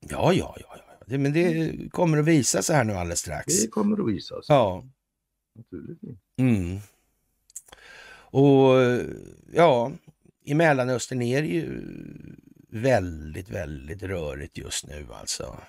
Ja, 0.00 0.32
ja, 0.32 0.56
ja. 0.60 0.76
ja. 1.06 1.18
Men 1.18 1.32
det 1.32 1.72
kommer 1.92 2.18
att 2.18 2.24
visa 2.24 2.62
sig 2.62 2.76
här 2.76 2.84
nu 2.84 2.92
alldeles 2.92 3.20
strax. 3.20 3.62
Det 3.62 3.68
kommer 3.68 4.02
att 4.02 4.08
visa 4.08 4.42
sig. 4.42 4.56
Ja. 4.56 4.84
Naturligtvis. 5.54 6.18
Mm. 6.36 6.78
Och 8.30 8.74
ja, 9.52 9.92
i 10.44 10.54
Mellanöstern 10.54 11.22
är 11.22 11.42
det 11.42 11.48
ju 11.48 11.82
väldigt, 12.68 13.50
väldigt 13.50 14.02
rörigt 14.02 14.58
just 14.58 14.86
nu 14.86 15.06
alltså. 15.12 15.60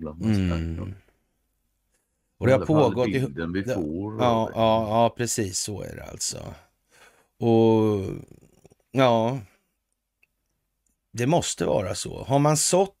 Mm. 0.00 0.94
Och 2.38 2.46
det 2.46 2.52
har 2.52 2.66
pågått... 2.66 3.08
I, 3.08 3.18
det, 3.18 3.74
får, 3.74 4.18
ja, 4.18 4.50
ja, 4.54 4.88
ja, 4.88 5.14
precis 5.16 5.58
så 5.58 5.82
är 5.82 5.96
det 5.96 6.04
alltså. 6.04 6.54
Och 7.38 8.04
ja, 8.90 9.40
det 11.10 11.26
måste 11.26 11.64
vara 11.64 11.94
så. 11.94 12.24
Har 12.24 12.38
man 12.38 12.56
sått 12.56 12.96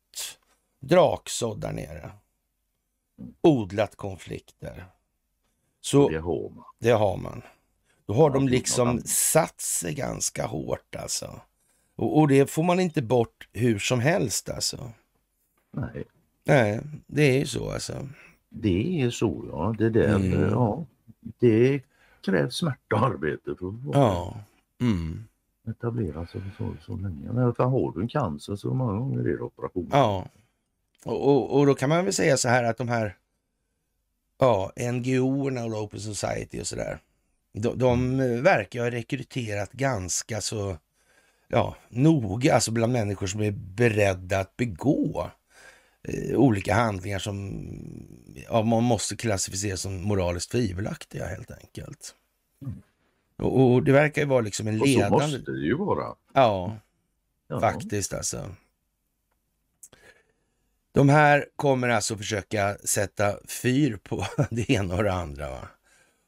draksådd 0.88 1.60
där 1.60 1.72
nere, 1.72 2.10
odlat 3.42 3.96
konflikter, 3.96 4.84
så 5.80 6.08
det 6.08 6.18
har 6.18 6.50
man. 6.50 6.64
Det 6.78 6.90
har 6.90 7.16
man. 7.16 7.42
Då 8.06 8.14
har 8.14 8.30
de 8.30 8.48
liksom 8.48 9.00
satt 9.04 9.60
sig 9.60 9.94
ganska 9.94 10.46
hårt 10.46 10.96
alltså. 10.96 11.40
Och, 11.96 12.18
och, 12.18 12.28
det 12.28 12.50
får 12.50 12.62
man 12.62 12.80
inte 12.80 13.02
bort 13.02 13.48
hur 13.52 13.78
som 13.78 14.00
helst 14.00 14.50
alltså. 14.50 14.90
Nej. 15.70 16.04
Nej, 16.44 16.80
det 17.06 17.22
är 17.22 17.38
ju 17.38 17.46
så 17.46 17.70
alltså. 17.70 18.08
Det 18.48 19.02
är 19.02 19.10
så 19.10 19.44
ja. 19.50 19.74
Det 19.78 19.90
där, 19.90 20.14
mm. 20.16 20.50
ja. 20.50 20.84
Det 21.20 21.82
krävs 22.24 22.54
smärta 22.54 22.96
och 22.96 23.06
arbete 23.06 23.54
för 23.58 23.68
att 23.68 23.74
ja. 23.92 24.36
mm. 24.80 25.24
etablera 25.68 26.26
sig 26.26 26.40
så, 26.58 26.74
så 26.80 26.96
länge. 26.96 27.32
Men 27.32 27.54
för 27.54 27.64
har 27.64 27.92
du 27.92 28.00
en 28.00 28.08
cancer 28.08 28.56
så 28.56 28.74
många 28.74 28.98
gånger 28.98 29.20
är 29.20 29.24
det 29.24 29.40
operation. 29.40 29.88
Ja. 29.92 30.28
Och, 31.04 31.28
och, 31.28 31.58
och, 31.58 31.66
då 31.66 31.74
kan 31.74 31.88
man 31.88 32.04
väl 32.04 32.14
säga 32.14 32.36
så 32.36 32.48
här 32.48 32.64
att 32.64 32.76
de 32.76 32.88
här 32.88 33.16
ja, 34.38 34.72
NGO-erna 34.76 35.64
och 35.64 35.82
Open 35.82 36.00
Society 36.00 36.60
och 36.60 36.66
sådär 36.66 37.00
de, 37.54 37.78
de 37.78 38.18
verkar 38.42 38.80
ha 38.80 38.90
rekryterat 38.90 39.72
ganska 39.72 40.40
så 40.40 40.76
ja, 41.48 41.76
noga, 41.88 42.54
alltså 42.54 42.70
bland 42.70 42.92
människor 42.92 43.26
som 43.26 43.40
är 43.40 43.50
beredda 43.50 44.40
att 44.40 44.56
begå 44.56 45.30
eh, 46.02 46.36
olika 46.36 46.74
handlingar 46.74 47.18
som 47.18 47.68
ja, 48.48 48.62
man 48.62 48.82
måste 48.82 49.16
klassificera 49.16 49.76
som 49.76 50.02
moraliskt 50.02 50.50
tvivelaktiga 50.50 51.26
helt 51.26 51.50
enkelt. 51.50 52.14
Mm. 52.62 52.82
Och, 53.36 53.72
och, 53.72 53.82
det 53.82 53.92
verkar 53.92 54.22
ju 54.22 54.28
vara 54.28 54.40
liksom 54.40 54.68
en 54.68 54.78
ledande... 54.78 55.16
Och 55.16 55.22
så 55.22 55.28
måste 55.28 55.52
det 55.52 55.66
ju 55.66 55.76
vara. 55.76 56.14
Ja, 56.32 56.78
ja, 57.48 57.60
faktiskt 57.60 58.14
alltså. 58.14 58.54
De 60.94 61.08
här 61.08 61.46
kommer 61.56 61.88
alltså 61.88 62.16
försöka 62.16 62.76
sätta 62.84 63.36
fyr 63.48 63.96
på 63.96 64.26
det 64.50 64.70
ena 64.70 64.94
och 64.96 65.04
det 65.04 65.12
andra. 65.12 65.50
Va? 65.50 65.68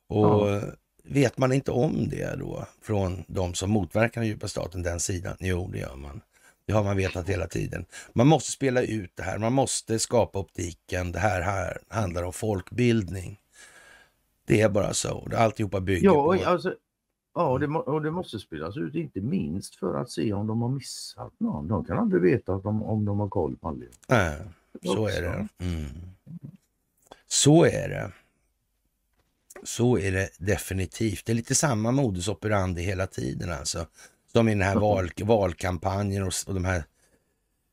Och 0.09 0.49
ja. 0.49 0.61
Vet 1.09 1.39
man 1.39 1.53
inte 1.53 1.71
om 1.71 2.09
det 2.09 2.39
då 2.39 2.67
från 2.83 3.25
de 3.29 3.55
som 3.55 3.71
motverkar 3.71 4.21
den 4.21 4.29
djupa 4.29 4.49
staten, 4.49 4.83
den 4.83 5.01
sidan? 5.01 5.37
Jo, 5.41 5.71
det 5.73 5.79
gör 5.79 5.97
man. 5.97 6.21
Det 6.67 6.73
har 6.73 6.85
man 6.85 6.97
vetat 6.97 7.29
hela 7.29 7.47
tiden. 7.47 7.85
Man 8.13 8.27
måste 8.27 8.51
spela 8.51 8.83
ut 8.83 9.13
det 9.15 9.23
här. 9.23 9.39
Man 9.39 9.53
måste 9.53 9.99
skapa 9.99 10.39
optiken. 10.39 11.13
Det 11.13 11.19
här, 11.19 11.43
här 11.43 11.79
handlar 11.89 12.23
om 12.23 12.33
folkbildning. 12.33 13.39
Det 14.47 14.61
är 14.61 14.69
bara 14.69 14.95
så. 14.95 15.29
Alltihopa 15.37 15.81
bygger 15.81 16.05
ja, 16.07 16.15
på... 16.15 16.45
Alltså, 16.45 16.75
ja, 17.37 17.49
och 17.49 17.61
det, 17.61 17.67
och 17.67 18.03
det 18.03 18.11
måste 18.11 18.39
spelas 18.39 18.77
ut, 18.77 18.95
inte 18.95 19.21
minst 19.21 19.75
för 19.75 19.95
att 19.95 20.11
se 20.11 20.33
om 20.33 20.47
de 20.47 20.63
har 20.63 20.69
missat 20.69 21.33
någon. 21.39 21.69
De 21.69 21.85
kan 21.85 21.99
aldrig 21.99 22.23
veta 22.23 22.59
de, 22.59 22.83
om 22.83 23.05
de 23.05 23.21
har 23.21 23.29
koll 23.29 23.57
på 23.57 23.69
allihop. 23.69 23.95
Nej, 24.07 24.39
så 24.83 25.09
är 25.09 25.23
det. 25.23 25.49
Mm. 25.59 25.87
Så 27.27 27.65
är 27.65 27.89
det. 27.89 28.13
Så 29.63 29.99
är 29.99 30.13
det 30.13 30.29
definitivt. 30.39 31.27
Det 31.27 31.33
är 31.33 31.37
lite 31.37 31.55
samma 31.55 31.91
modus 31.91 32.29
operandi 32.29 32.83
hela 32.83 33.07
tiden 33.07 33.53
alltså. 33.53 33.87
Som 34.33 34.49
i 34.49 34.53
den 34.53 34.63
här 34.63 34.77
val, 34.77 35.11
valkampanjen 35.23 36.23
och, 36.23 36.33
och 36.47 36.55
de 36.55 36.65
här 36.65 36.85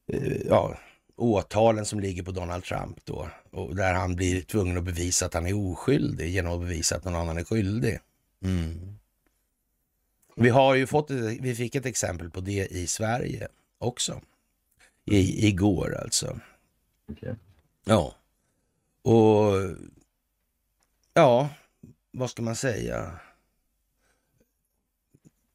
eh, 0.08 0.42
ja, 0.48 0.78
åtalen 1.16 1.86
som 1.86 2.00
ligger 2.00 2.24
på 2.24 2.32
Donald 2.32 2.64
Trump 2.64 3.06
då. 3.06 3.28
Och 3.52 3.76
där 3.76 3.94
han 3.94 4.16
blir 4.16 4.42
tvungen 4.42 4.78
att 4.78 4.84
bevisa 4.84 5.26
att 5.26 5.34
han 5.34 5.48
är 5.48 5.72
oskyldig 5.72 6.30
genom 6.30 6.54
att 6.54 6.60
bevisa 6.60 6.96
att 6.96 7.06
någon 7.06 7.16
annan 7.16 7.38
är 7.38 7.44
skyldig. 7.44 8.00
Mm. 8.44 8.98
Vi 10.36 10.50
har 10.50 10.76
ju 10.76 10.88
fått, 10.88 11.12
vi 11.12 11.56
fick 11.56 11.76
ett 11.76 11.86
exempel 11.86 12.30
på 12.30 12.42
det 12.42 12.68
i 12.72 12.88
Sverige 12.88 13.48
också. 13.78 14.22
I, 15.06 15.48
igår 15.48 15.98
alltså. 16.04 16.40
Okay. 17.08 17.34
Ja. 17.84 18.16
Och 19.02 19.54
ja, 21.14 21.50
vad 22.12 22.30
ska 22.30 22.42
man 22.42 22.56
säga? 22.56 23.20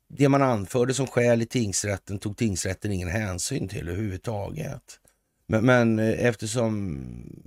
Det 0.08 0.28
man 0.28 0.42
anförde 0.42 0.94
som 0.94 1.06
skäl 1.06 1.42
i 1.42 1.46
tingsrätten 1.46 2.18
tog 2.18 2.36
tingsrätten 2.36 2.92
ingen 2.92 3.08
hänsyn 3.08 3.68
till 3.68 3.88
överhuvudtaget. 3.88 5.00
Men, 5.46 5.66
men 5.66 5.98
eh, 5.98 6.26
eftersom 6.26 6.98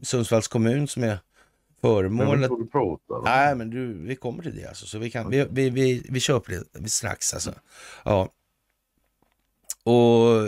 Sundsvalls 0.03 0.47
kommun 0.47 0.87
som 0.87 1.03
är 1.03 1.19
föremålet... 1.81 2.51
Men 2.51 2.67
pratar, 2.67 3.21
Nej, 3.23 3.55
men 3.55 3.69
du, 3.69 3.93
vi 3.93 4.15
kommer 4.15 4.43
till 4.43 4.55
det 4.55 4.67
alltså. 4.67 4.85
Så 4.85 4.99
vi, 4.99 5.11
kan, 5.11 5.27
okay. 5.27 5.45
vi, 5.49 5.69
vi, 5.69 6.01
vi, 6.09 6.21
vi 6.27 6.39
på 6.39 6.51
det 6.73 6.89
strax 6.89 7.33
alltså. 7.33 7.53
Ja. 8.05 8.29
Och 9.83 10.47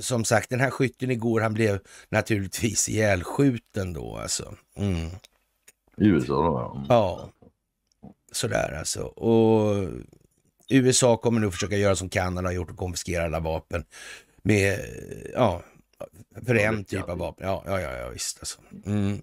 som 0.00 0.24
sagt, 0.24 0.50
den 0.50 0.60
här 0.60 0.70
skytten 0.70 1.10
igår, 1.10 1.40
han 1.40 1.54
blev 1.54 1.80
naturligtvis 2.08 2.88
ihjälskjuten 2.88 3.92
då 3.92 4.16
alltså. 4.16 4.54
Mm. 4.76 5.10
I 5.96 6.06
USA 6.06 6.34
då? 6.34 6.84
Ja. 6.88 7.30
Sådär 8.32 8.78
alltså. 8.78 9.02
Och 9.02 9.88
USA 10.68 11.16
kommer 11.16 11.40
nu 11.40 11.50
försöka 11.50 11.76
göra 11.76 11.96
som 11.96 12.08
Kanada 12.08 12.48
har 12.48 12.52
gjort 12.52 12.70
och 12.70 12.76
konfiskera 12.76 13.24
alla 13.24 13.40
vapen 13.40 13.84
med, 14.42 14.78
ja, 15.34 15.62
för 16.46 16.54
en 16.54 16.84
typ 16.84 17.08
av 17.08 17.18
vapen. 17.18 17.46
Ja, 17.46 17.62
ja, 17.66 17.80
ja, 17.80 17.96
ja 17.96 18.08
visst 18.08 18.38
alltså. 18.38 18.60
Mm. 18.86 19.22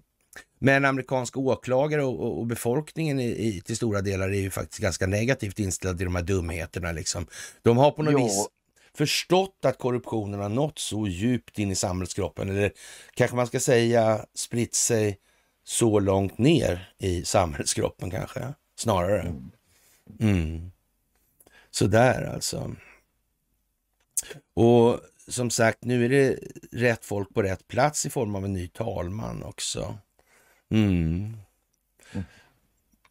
Men 0.62 0.84
amerikanska 0.84 1.40
åklagare 1.40 2.04
och, 2.04 2.20
och, 2.20 2.38
och 2.38 2.46
befolkningen 2.46 3.20
i, 3.20 3.28
i, 3.28 3.60
till 3.60 3.76
stora 3.76 4.00
delar 4.00 4.28
är 4.28 4.40
ju 4.40 4.50
faktiskt 4.50 4.82
ganska 4.82 5.06
negativt 5.06 5.58
inställda 5.58 5.98
till 5.98 6.04
de 6.04 6.14
här 6.14 6.22
dumheterna 6.22 6.92
liksom. 6.92 7.26
De 7.62 7.76
har 7.76 7.90
på 7.90 8.02
något 8.02 8.12
ja. 8.12 8.24
vis 8.24 8.48
förstått 8.94 9.58
att 9.64 9.78
korruptionen 9.78 10.40
har 10.40 10.48
nått 10.48 10.78
så 10.78 11.06
djupt 11.06 11.58
in 11.58 11.70
i 11.70 11.74
samhällskroppen, 11.74 12.48
eller 12.50 12.72
kanske 13.14 13.36
man 13.36 13.46
ska 13.46 13.60
säga 13.60 14.26
spritt 14.34 14.74
sig 14.74 15.18
så 15.64 15.98
långt 15.98 16.38
ner 16.38 16.92
i 16.98 17.24
samhällskroppen 17.24 18.10
kanske 18.10 18.54
snarare. 18.78 19.20
Mm. 19.20 19.50
mm. 20.20 20.72
Så 21.70 21.86
där 21.86 22.34
alltså. 22.34 22.76
Och 24.54 25.00
som 25.28 25.50
sagt, 25.50 25.84
nu 25.84 26.04
är 26.04 26.08
det 26.08 26.38
rätt 26.72 27.04
folk 27.04 27.34
på 27.34 27.42
rätt 27.42 27.68
plats 27.68 28.06
i 28.06 28.10
form 28.10 28.34
av 28.34 28.44
en 28.44 28.52
ny 28.52 28.68
talman 28.68 29.42
också. 29.42 29.98
Mm. 30.70 31.36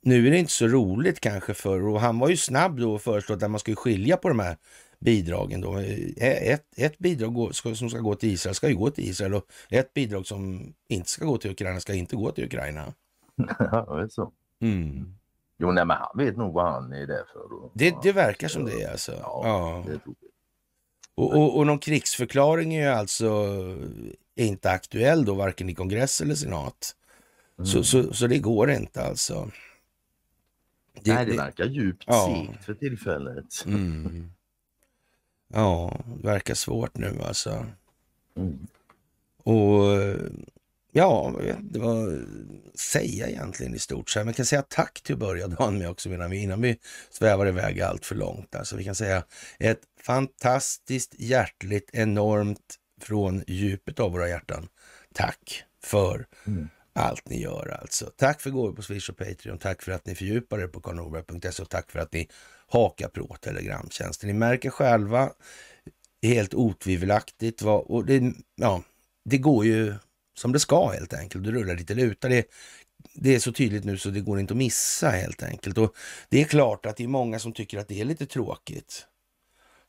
Nu 0.02 0.28
är 0.28 0.32
det 0.32 0.38
inte 0.38 0.52
så 0.52 0.68
roligt 0.68 1.20
kanske 1.20 1.54
för, 1.54 1.88
och 1.88 2.02
han 2.02 2.20
var 2.20 2.30
ju 2.30 2.38
snabb 2.38 2.80
då 2.80 2.94
och 2.94 3.02
föreslå 3.02 3.36
att 3.36 3.52
man 3.52 3.60
ska 3.60 3.76
skilja 3.76 4.18
på 4.18 4.30
de 4.30 4.40
här 4.40 4.58
bidragen 5.00 5.62
då. 5.62 5.78
Ett, 6.18 6.66
ett 6.78 6.98
bidrag 6.98 7.56
som 7.56 7.90
ska 7.90 8.00
gå 8.00 8.16
till 8.16 8.30
Israel 8.30 8.56
ska 8.56 8.70
ju 8.70 8.76
gå 8.76 8.90
till 8.90 9.10
Israel 9.10 9.34
och 9.34 9.46
ett 9.70 9.94
bidrag 9.94 10.26
som 10.26 10.74
inte 10.88 11.10
ska 11.10 11.26
gå 11.26 11.38
till 11.38 11.52
Ukraina 11.52 11.80
ska 11.80 11.94
inte 11.94 12.16
gå 12.16 12.32
till 12.32 12.46
Ukraina. 12.46 12.94
Ja, 13.60 13.96
det 13.96 14.04
är 14.04 14.08
så. 14.10 14.32
Mm. 14.62 15.16
Jo, 15.58 15.72
nej, 15.72 15.86
men 15.86 15.98
han 15.98 16.26
vet 16.26 16.38
nog 16.38 16.54
vad 16.54 16.72
han 16.72 16.94
är 16.94 17.08
där 17.08 17.24
för. 17.34 17.70
Det, 17.74 17.96
det 18.04 18.12
verkar 18.12 18.48
som 18.48 18.66
det 18.66 18.84
är 18.84 18.92
alltså. 18.92 19.12
Ja, 19.12 19.42
ja. 19.44 19.84
Det 19.88 20.00
och, 21.16 21.36
och, 21.36 21.58
och 21.58 21.68
någon 21.68 21.80
krigsförklaring 21.80 22.76
är 22.76 22.82
ju 22.82 22.90
alltså 22.90 23.48
inte 24.36 24.72
aktuell 24.72 25.26
då, 25.26 25.34
varken 25.34 25.70
i 25.70 25.76
kongress 25.76 26.22
eller 26.22 26.36
senat. 26.36 26.96
Mm. 27.60 27.66
Så, 27.66 27.84
så, 27.84 28.14
så 28.14 28.28
det 28.28 28.40
går 28.40 28.72
inte 28.72 29.04
alltså. 29.04 29.52
Det, 31.02 31.14
Nej, 31.14 31.26
det 31.26 31.38
verkar 31.38 31.66
djupt 31.66 32.04
ja. 32.08 32.48
segt 32.48 32.66
för 32.66 32.74
tillfället. 32.74 33.66
Mm. 33.66 34.32
Ja, 35.54 36.00
det 36.22 36.28
verkar 36.28 36.54
svårt 36.54 36.98
nu 36.98 37.22
alltså. 37.22 37.66
Mm. 38.36 38.68
Och 39.38 39.84
ja, 40.92 41.34
det 41.60 41.80
var 41.80 42.26
säga 42.76 43.30
egentligen 43.30 43.76
i 43.76 43.80
stort 43.80 44.10
sett. 44.10 44.26
Men 44.26 44.34
kan 44.34 44.46
säga 44.46 44.62
tack 44.62 45.02
till 45.02 45.14
att 45.14 45.20
börja 45.20 45.48
dagen 45.48 45.78
med 45.78 45.90
också 45.90 46.10
innan 46.10 46.32
vi, 46.32 46.38
innan 46.38 46.62
vi 46.62 46.78
svävar 47.10 47.48
iväg 47.48 47.82
allt 47.82 48.06
för 48.06 48.16
långt. 48.16 48.56
Alltså 48.56 48.76
vi 48.76 48.84
kan 48.84 48.96
säga 48.96 49.24
ett 49.60 49.82
fantastiskt 50.02 51.16
hjärtligt, 51.18 51.90
enormt 51.94 52.76
från 53.02 53.44
djupet 53.48 54.00
av 54.00 54.12
våra 54.12 54.30
hjärtan. 54.30 54.68
Tack 55.14 55.64
för 55.84 56.28
mm 56.48 56.70
allt 57.00 57.30
ni 57.30 57.42
gör 57.42 57.78
alltså. 57.82 58.12
Tack 58.16 58.42
för 58.42 58.50
gåvor 58.50 58.74
på 58.74 58.82
Swish 58.82 59.10
och 59.10 59.18
Patreon. 59.18 59.58
Tack 59.58 59.82
för 59.82 59.92
att 59.92 60.06
ni 60.06 60.16
fördjupar 60.16 60.60
er 60.60 60.68
på 60.68 60.82
karlnorberg.se 60.82 61.64
och 61.64 61.70
tack 61.70 61.92
för 61.92 62.00
att 62.00 62.14
ni 62.14 62.30
hakar 62.68 63.08
på 63.08 63.36
Telegramtjänsten. 63.42 64.28
Ni 64.28 64.34
märker 64.34 64.70
själva 64.70 65.32
helt 66.22 66.54
otvivelaktigt 66.54 67.62
vad, 67.62 67.82
och 67.86 68.06
det, 68.06 68.34
ja, 68.56 68.84
det 69.26 69.38
går 69.38 69.66
ju 69.66 69.96
som 70.38 70.52
det 70.52 70.60
ska 70.60 70.88
helt 70.88 71.14
enkelt. 71.14 71.44
Det 71.44 71.52
rullar 71.52 71.76
lite 71.76 71.94
luta. 71.94 72.28
Det, 72.28 72.46
det 73.14 73.36
är 73.36 73.40
så 73.40 73.52
tydligt 73.52 73.84
nu 73.84 73.98
så 73.98 74.10
det 74.10 74.22
går 74.22 74.40
inte 74.40 74.54
att 74.54 74.58
missa 74.58 75.10
helt 75.10 75.44
enkelt. 75.44 75.78
Och 75.78 75.96
Det 76.30 76.42
är 76.42 76.46
klart 76.46 76.86
att 76.86 76.98
det 76.98 77.04
är 77.04 77.08
många 77.08 77.40
som 77.40 77.54
tycker 77.54 77.78
att 77.80 77.88
det 77.88 78.02
är 78.02 78.06
lite 78.06 78.26
tråkigt. 78.26 79.06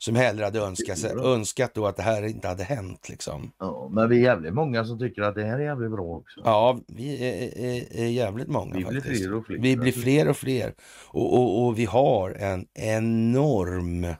Som 0.03 0.17
hellre 0.17 0.45
hade 0.45 0.59
önskat, 0.59 1.05
önskat 1.05 1.75
då 1.75 1.87
att 1.87 1.97
det 1.97 2.03
här 2.03 2.23
inte 2.27 2.49
hade 2.49 2.65
hänt. 2.65 3.09
Liksom. 3.09 3.53
Ja, 3.59 3.89
men 3.93 4.09
vi 4.09 4.17
är 4.17 4.23
jävligt 4.23 4.55
många 4.55 4.85
som 4.85 4.99
tycker 4.99 5.23
att 5.23 5.35
det 5.35 5.45
här 5.45 5.59
är 5.59 5.65
jävligt 5.65 5.91
bra 5.91 6.05
också. 6.05 6.41
Ja, 6.45 6.81
vi 6.87 7.29
är, 7.29 7.59
är, 7.59 8.05
är 8.05 8.09
jävligt 8.09 8.49
många 8.49 8.77
vi 8.77 8.85
faktiskt. 8.85 9.05
Blir 9.05 9.17
fler 9.19 9.35
och 9.35 9.47
fler. 9.47 9.59
Vi 9.59 9.77
blir 9.77 9.93
fler 9.93 10.29
och 10.29 10.37
fler. 10.37 10.75
Och, 11.07 11.35
och, 11.35 11.67
och 11.67 11.79
vi 11.79 11.85
har 11.85 12.31
en 12.31 12.67
enorm 12.75 14.15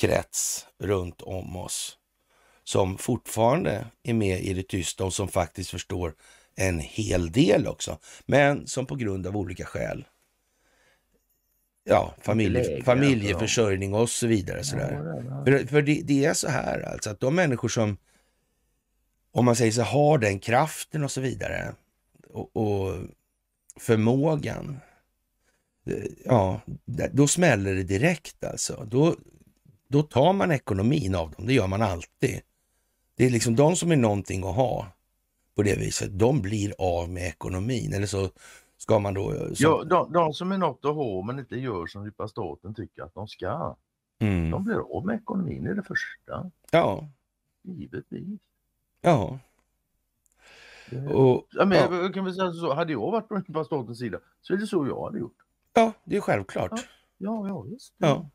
krets 0.00 0.66
runt 0.78 1.22
om 1.22 1.56
oss 1.56 1.96
som 2.64 2.98
fortfarande 2.98 3.86
är 4.02 4.14
med 4.14 4.40
i 4.40 4.54
det 4.54 4.68
tysta 4.68 5.04
och 5.04 5.14
som 5.14 5.28
faktiskt 5.28 5.70
förstår 5.70 6.14
en 6.56 6.78
hel 6.78 7.32
del 7.32 7.66
också. 7.66 7.98
Men 8.26 8.66
som 8.66 8.86
på 8.86 8.94
grund 8.94 9.26
av 9.26 9.36
olika 9.36 9.64
skäl 9.64 10.04
ja, 11.90 12.14
familje, 12.20 12.82
familjeförsörjning 12.84 13.94
och 13.94 14.10
så 14.10 14.26
vidare. 14.26 14.64
Sådär. 14.64 15.00
För, 15.44 15.66
för 15.66 15.82
det, 15.82 16.00
det, 16.04 16.24
är 16.24 16.34
så 16.34 16.48
här 16.48 16.80
alltså 16.80 17.10
att 17.10 17.20
de 17.20 17.34
människor 17.34 17.68
som, 17.68 17.96
om 19.32 19.44
man 19.44 19.56
säger 19.56 19.72
så, 19.72 19.82
har 19.82 20.18
den 20.18 20.38
kraften 20.38 21.04
och 21.04 21.10
så 21.10 21.20
vidare 21.20 21.74
och, 22.28 22.56
och 22.56 22.94
förmågan, 23.80 24.80
eh, 25.86 26.04
ja, 26.24 26.60
då 27.12 27.28
smäller 27.28 27.74
det 27.74 27.82
direkt 27.82 28.44
alltså. 28.44 28.86
Då, 28.90 29.16
då 29.88 30.02
tar 30.02 30.32
man 30.32 30.50
ekonomin 30.50 31.14
av 31.14 31.30
dem, 31.30 31.46
det 31.46 31.52
gör 31.52 31.66
man 31.66 31.82
alltid. 31.82 32.40
Det 33.16 33.26
är 33.26 33.30
liksom 33.30 33.56
de 33.56 33.76
som 33.76 33.92
är 33.92 33.96
någonting 33.96 34.44
att 34.44 34.54
ha 34.54 34.86
på 35.56 35.62
det 35.62 35.76
viset, 35.76 36.18
de 36.18 36.42
blir 36.42 36.74
av 36.78 37.08
med 37.08 37.26
ekonomin. 37.26 37.92
Eller 37.92 38.06
så 38.06 38.30
ska 38.80 38.98
man 38.98 39.14
då... 39.14 39.32
Som... 39.32 39.54
Ja, 39.58 39.84
de, 39.84 40.12
de, 40.12 40.34
som 40.34 40.52
är 40.52 40.58
något 40.58 40.84
att 40.84 40.94
ha 40.94 41.22
men 41.22 41.38
inte 41.38 41.56
gör 41.56 41.86
som 41.86 42.04
djupa 42.04 42.28
staten 42.28 42.74
tycker 42.74 43.02
att 43.02 43.14
de 43.14 43.28
ska. 43.28 43.76
Mm. 44.18 44.50
De 44.50 44.64
blir 44.64 44.96
av 44.96 45.06
med 45.06 45.16
ekonomin 45.16 45.66
i 45.66 45.74
det 45.74 45.82
första. 45.82 46.50
Ja. 46.70 47.08
Givetvis. 47.62 48.40
Ja. 49.00 49.38
Och, 51.14 51.46
ja, 51.50 51.64
men, 51.64 51.78
ja. 51.78 52.12
Kan 52.12 52.24
vi 52.24 52.34
säga 52.34 52.52
så, 52.52 52.74
hade 52.74 52.92
jag 52.92 53.10
varit 53.10 53.28
på 53.28 53.42
djupa 53.48 53.64
statens 53.64 53.98
sida 53.98 54.18
så 54.40 54.52
är 54.52 54.56
det 54.56 54.66
så 54.66 54.86
jag 54.86 55.04
hade 55.04 55.18
gjort. 55.18 55.36
Ja, 55.72 55.92
det 56.04 56.16
är 56.16 56.20
självklart. 56.20 56.70
Ja, 56.72 56.78
ja, 57.18 57.48
ja 57.48 57.60
visst. 57.60 57.94
Ja. 57.98 58.30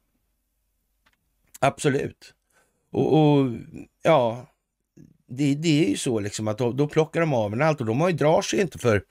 Absolut. 1.59 2.33
Och, 2.91 3.13
och 3.13 3.51
ja, 4.01 4.45
det, 5.27 5.55
det 5.55 5.85
är 5.85 5.89
ju 5.89 5.97
så 5.97 6.19
liksom 6.19 6.47
att 6.47 6.57
då, 6.57 6.71
då 6.71 6.87
plockar 6.87 7.19
de 7.19 7.33
av 7.33 7.53
en 7.53 7.61
allt 7.61 7.81
och 7.81 7.87
de 7.87 8.01
har 8.01 8.09
ju, 8.09 8.15
drar 8.15 8.41
sig 8.41 8.61
inte 8.61 8.77
för 8.77 9.05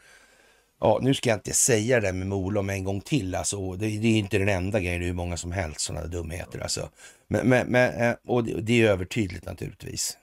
Ja, 0.81 0.99
nu 1.03 1.15
ska 1.15 1.31
jag 1.31 1.37
inte 1.37 1.53
säga 1.53 2.01
det 2.01 2.13
med 2.13 2.27
Molom 2.27 2.71
en 2.71 2.85
gång 2.85 3.01
till. 3.01 3.35
Alltså, 3.35 3.73
det, 3.73 3.87
det 3.87 4.09
är 4.09 4.19
inte 4.19 4.39
den 4.39 4.49
enda 4.49 4.81
grejen, 4.81 5.01
det 5.01 5.05
är 5.05 5.09
ju 5.09 5.13
många 5.13 5.37
som 5.37 5.53
helst 5.53 5.81
sådana 5.81 6.07
dumheter. 6.07 6.59
Alltså. 6.59 6.91
Men, 7.29 7.49
men, 7.49 7.67
men, 7.67 7.95
eh, 7.95 8.15
och 8.27 8.45
det, 8.45 8.61
det 8.61 8.83
är 8.83 8.91
övertydligt 8.91 9.47
naturligtvis 9.47 10.19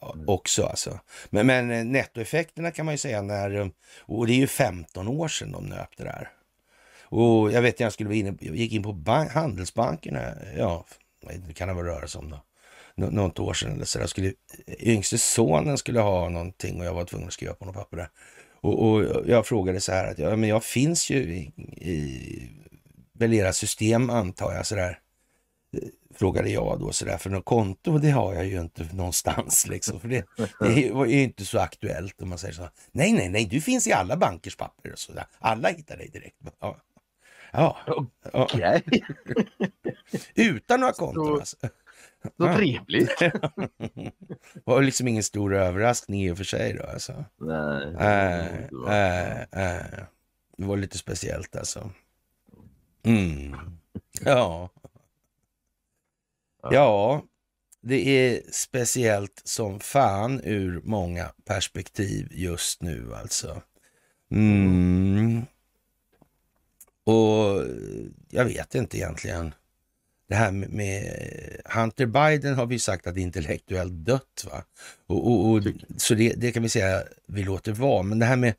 ja, 0.00 0.12
mm. 0.14 0.28
också. 0.28 0.66
Alltså. 0.66 0.98
Men, 1.30 1.46
men 1.46 1.70
eh, 1.70 1.84
nettoeffekterna 1.84 2.70
kan 2.70 2.84
man 2.84 2.94
ju 2.94 2.98
säga 2.98 3.22
när, 3.22 3.60
eh, 3.60 3.66
och 4.00 4.26
det 4.26 4.32
är 4.32 4.36
ju 4.36 4.46
15 4.46 5.08
år 5.08 5.28
sedan 5.28 5.52
de 5.52 5.64
nöp 5.64 5.96
det 5.96 6.04
där. 6.04 6.30
Och 7.10 7.52
jag 7.52 7.62
vet, 7.62 7.80
jag 7.80 7.92
skulle 7.92 8.16
inne, 8.16 8.34
jag 8.40 8.56
gick 8.56 8.72
in 8.72 8.82
på 8.82 8.92
bank, 8.92 9.32
Handelsbanken, 9.32 10.18
ja, 10.56 10.84
det 11.46 11.54
kan 11.54 11.68
det 11.68 11.74
väl 11.74 11.84
röra 11.84 12.08
sig 12.08 12.18
om 12.18 12.30
då 12.30 12.40
något 12.98 13.38
år 13.38 13.54
sedan 13.54 13.72
eller 13.72 13.84
så 13.84 13.98
där. 13.98 14.06
Skulle, 14.06 14.32
yngste 14.80 15.18
sonen 15.18 15.78
skulle 15.78 16.00
ha 16.00 16.28
någonting 16.28 16.80
och 16.80 16.86
jag 16.86 16.94
var 16.94 17.04
tvungen 17.04 17.26
att 17.26 17.32
skriva 17.32 17.54
på 17.54 17.64
något 17.64 17.74
papper 17.74 17.96
där. 17.96 18.08
Och, 18.60 18.90
och 18.90 19.04
jag 19.26 19.46
frågade 19.46 19.80
så 19.80 19.92
här 19.92 20.10
att 20.10 20.18
ja, 20.18 20.36
men 20.36 20.48
jag 20.48 20.64
finns 20.64 21.10
ju 21.10 21.16
i, 21.16 21.52
i 21.76 22.50
väl 23.18 23.34
era 23.34 23.52
system 23.52 24.10
antar 24.10 24.52
jag 24.52 24.66
sådär. 24.66 24.98
Frågade 26.14 26.50
jag 26.50 26.80
då 26.80 26.92
sådär, 26.92 27.18
för 27.18 27.30
något 27.30 27.44
konto 27.44 27.98
det 27.98 28.10
har 28.10 28.34
jag 28.34 28.46
ju 28.46 28.60
inte 28.60 28.88
någonstans 28.92 29.66
liksom. 29.66 30.00
För 30.00 30.08
det, 30.08 30.24
det 30.60 30.88
är 30.88 31.06
ju 31.06 31.22
inte 31.22 31.44
så 31.44 31.58
aktuellt 31.58 32.22
om 32.22 32.28
man 32.28 32.38
säger 32.38 32.54
så. 32.54 32.68
Nej, 32.92 33.12
nej, 33.12 33.28
nej, 33.28 33.46
du 33.46 33.60
finns 33.60 33.86
i 33.86 33.92
alla 33.92 34.16
bankers 34.16 34.56
papper 34.56 34.92
och 34.92 34.98
sådär. 34.98 35.24
Alla 35.38 35.68
hittar 35.68 35.96
dig 35.96 36.08
direkt. 36.08 36.36
Ja. 36.60 36.76
Ja. 37.52 37.76
Okay. 38.32 38.80
Utan 40.34 40.80
några 40.80 40.92
konton 40.92 41.40
alltså. 41.40 41.56
Så 42.36 42.54
trevligt. 42.56 43.18
det 43.18 44.12
var 44.64 44.82
liksom 44.82 45.08
ingen 45.08 45.22
stor 45.22 45.54
överraskning 45.54 46.24
i 46.24 46.30
och 46.30 46.36
för 46.36 46.44
sig 46.44 46.72
då 46.72 46.82
alltså. 46.82 47.24
Nej. 47.40 47.94
Äh, 47.98 48.46
äh, 48.88 49.40
äh. 49.40 50.04
Det 50.56 50.64
var 50.64 50.76
lite 50.76 50.98
speciellt 50.98 51.56
alltså. 51.56 51.90
Mm. 53.02 53.56
Ja. 54.20 54.70
Ja, 56.62 57.22
det 57.80 58.08
är 58.08 58.42
speciellt 58.52 59.42
som 59.44 59.80
fan 59.80 60.40
ur 60.44 60.80
många 60.84 61.32
perspektiv 61.44 62.28
just 62.30 62.82
nu 62.82 63.14
alltså. 63.14 63.62
Mm. 64.30 65.42
Och 67.04 67.64
jag 68.30 68.44
vet 68.44 68.74
inte 68.74 68.98
egentligen 68.98 69.54
det 70.28 70.34
här 70.34 70.52
med 70.52 71.12
Hunter 71.64 72.06
Biden 72.06 72.54
har 72.54 72.66
vi 72.66 72.78
sagt 72.78 73.06
att 73.06 73.14
det 73.14 73.20
är 73.20 73.22
intellektuellt 73.22 73.92
dött. 73.92 74.46
Va? 74.50 74.62
Och, 75.06 75.26
och, 75.26 75.50
och 75.50 75.62
så 75.96 76.14
det, 76.14 76.34
det, 76.36 76.52
kan 76.52 76.62
vi 76.62 76.68
säga 76.68 77.02
vi 77.26 77.42
låter 77.42 77.72
vara. 77.72 78.02
Men 78.02 78.18
det 78.18 78.26
här 78.26 78.36
med 78.36 78.54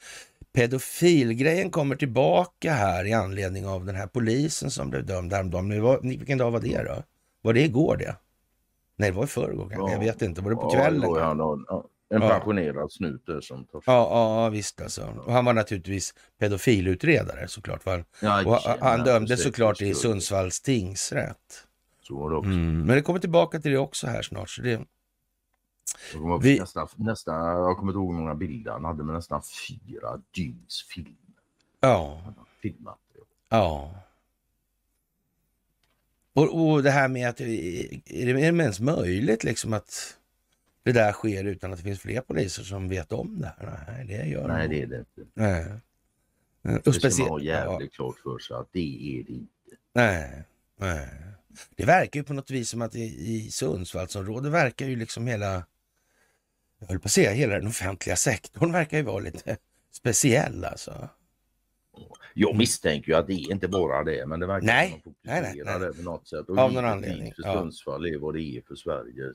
pedofilgrejen 0.53 1.71
kommer 1.71 1.95
tillbaka 1.95 2.73
här 2.73 3.05
i 3.05 3.13
anledning 3.13 3.67
av 3.67 3.85
den 3.85 3.95
här 3.95 4.07
polisen 4.07 4.71
som 4.71 4.89
blev 4.89 5.05
dömd 5.05 5.33
häromdagen. 5.33 6.01
Vilken 6.01 6.37
dag 6.37 6.51
var 6.51 6.59
det 6.59 6.83
då? 6.83 7.03
Var 7.41 7.53
det 7.53 7.61
igår 7.61 7.97
det? 7.97 8.15
Nej, 8.95 9.11
det 9.11 9.17
var 9.17 9.23
i 9.23 9.27
förrgår 9.27 9.73
ja. 9.75 9.91
Jag 9.91 9.99
vet 9.99 10.21
inte. 10.21 10.41
Var 10.41 10.49
det 10.49 10.55
på 10.55 10.69
kvällen? 10.69 11.01
Ja, 11.01 11.89
en 12.09 12.21
pensionerad 12.21 12.91
snut 12.91 13.29
som 13.41 13.65
tar 13.65 13.83
ja, 13.85 14.43
ja, 14.43 14.49
visst 14.49 14.81
alltså. 14.81 15.13
Och 15.25 15.33
han 15.33 15.45
var 15.45 15.53
naturligtvis 15.53 16.13
pedofilutredare 16.39 17.47
såklart. 17.47 17.85
Han, 17.85 18.03
ja, 18.19 18.45
och 18.45 18.57
han 18.87 19.03
dömdes 19.03 19.43
såklart 19.43 19.81
i 19.81 19.93
Sundsvalls 19.93 20.61
tingsrätt. 20.61 21.67
Så 22.01 22.15
var 22.19 22.29
det 22.29 22.35
också. 22.35 22.49
Mm, 22.49 22.79
men 22.79 22.95
det 22.95 23.01
kommer 23.01 23.19
tillbaka 23.19 23.59
till 23.59 23.71
det 23.71 23.77
också 23.77 24.07
här 24.07 24.21
snart. 24.21 24.49
Så 24.49 24.61
det... 24.61 24.81
Vi... 26.41 26.59
nästan, 26.59 26.87
nästan, 26.95 27.45
jag 27.45 27.77
kommer 27.77 27.91
inte 27.91 27.97
ihåg 27.97 28.11
hur 28.11 28.19
många 28.19 28.35
bilder 28.35 28.71
han 28.71 28.85
hade, 28.85 29.03
men 29.03 29.15
nästan 29.15 29.41
fyra 29.67 30.21
dygns 30.31 30.85
film. 30.89 31.15
Ja. 31.79 32.21
Filmmaterial. 32.61 33.25
Ja. 33.49 33.91
Och, 36.33 36.71
och 36.71 36.83
det 36.83 36.91
här 36.91 37.07
med 37.07 37.29
att, 37.29 37.41
är 37.41 38.25
det 38.25 38.41
ens 38.41 38.79
möjligt 38.79 39.43
liksom 39.43 39.73
att 39.73 40.18
det 40.83 40.91
där 40.91 41.11
sker 41.11 41.43
utan 41.43 41.71
att 41.71 41.77
det 41.77 41.83
finns 41.83 41.99
fler 41.99 42.21
poliser 42.21 42.63
som 42.63 42.89
vet 42.89 43.11
om 43.11 43.41
det 43.41 43.53
här. 43.57 43.85
Nej, 43.87 44.05
det 44.07 44.25
gör 44.25 44.47
Nej, 44.47 44.67
det 44.67 44.81
är 44.81 44.87
det 44.87 44.99
inte. 44.99 45.31
Nej. 45.33 45.65
Och 46.61 46.93
det 46.93 47.11
ska 47.11 47.23
man 47.23 47.29
ha 47.29 47.41
jävligt 47.41 47.91
ja. 47.91 47.95
klart 47.95 48.19
för 48.19 48.39
sig 48.39 48.57
att 48.57 48.69
det 48.71 49.19
är 49.19 49.23
det 49.23 49.31
inte. 49.31 49.53
Nej, 49.93 50.43
nej. 50.77 51.09
Det 51.75 51.85
verkar 51.85 52.19
ju 52.19 52.23
på 52.23 52.33
något 52.33 52.51
vis 52.51 52.69
som 52.69 52.81
att 52.81 52.95
i, 52.95 53.03
i 53.03 53.51
Sundsvallsområdet 53.51 54.51
verkar 54.51 54.85
ju 54.85 54.95
liksom 54.95 55.27
hela, 55.27 55.63
jag 56.79 56.87
höll 56.87 56.99
på 56.99 57.05
att 57.05 57.11
säga 57.11 57.31
hela 57.31 57.53
den 57.55 57.67
offentliga 57.67 58.15
sektorn 58.15 58.71
verkar 58.71 58.97
ju 58.97 59.03
vara 59.03 59.19
lite 59.19 59.57
speciell 59.91 60.65
alltså. 60.65 61.09
Jag 62.33 62.55
misstänker 62.55 63.11
ju 63.11 63.17
att 63.17 63.27
det 63.27 63.33
är 63.33 63.51
inte 63.51 63.67
bara 63.67 64.03
det, 64.03 64.25
men 64.25 64.39
det 64.39 64.47
verkar 64.47 64.65
nej, 64.67 64.89
som 64.89 64.97
att 64.99 65.05
man 65.05 65.15
nej, 65.21 65.63
nej, 65.65 65.79
det 65.79 65.93
på 65.93 66.01
något 66.01 66.27
sätt. 66.27 66.49
Och 66.49 66.57
Av 66.57 66.73
någon 66.73 66.85
anledning. 66.85 67.33
För 67.33 67.43
Sundsvall 67.43 68.05
är 68.05 68.17
vad 68.17 68.33
det 68.33 68.41
är 68.41 68.61
för 68.61 68.75
Sverige 68.75 69.33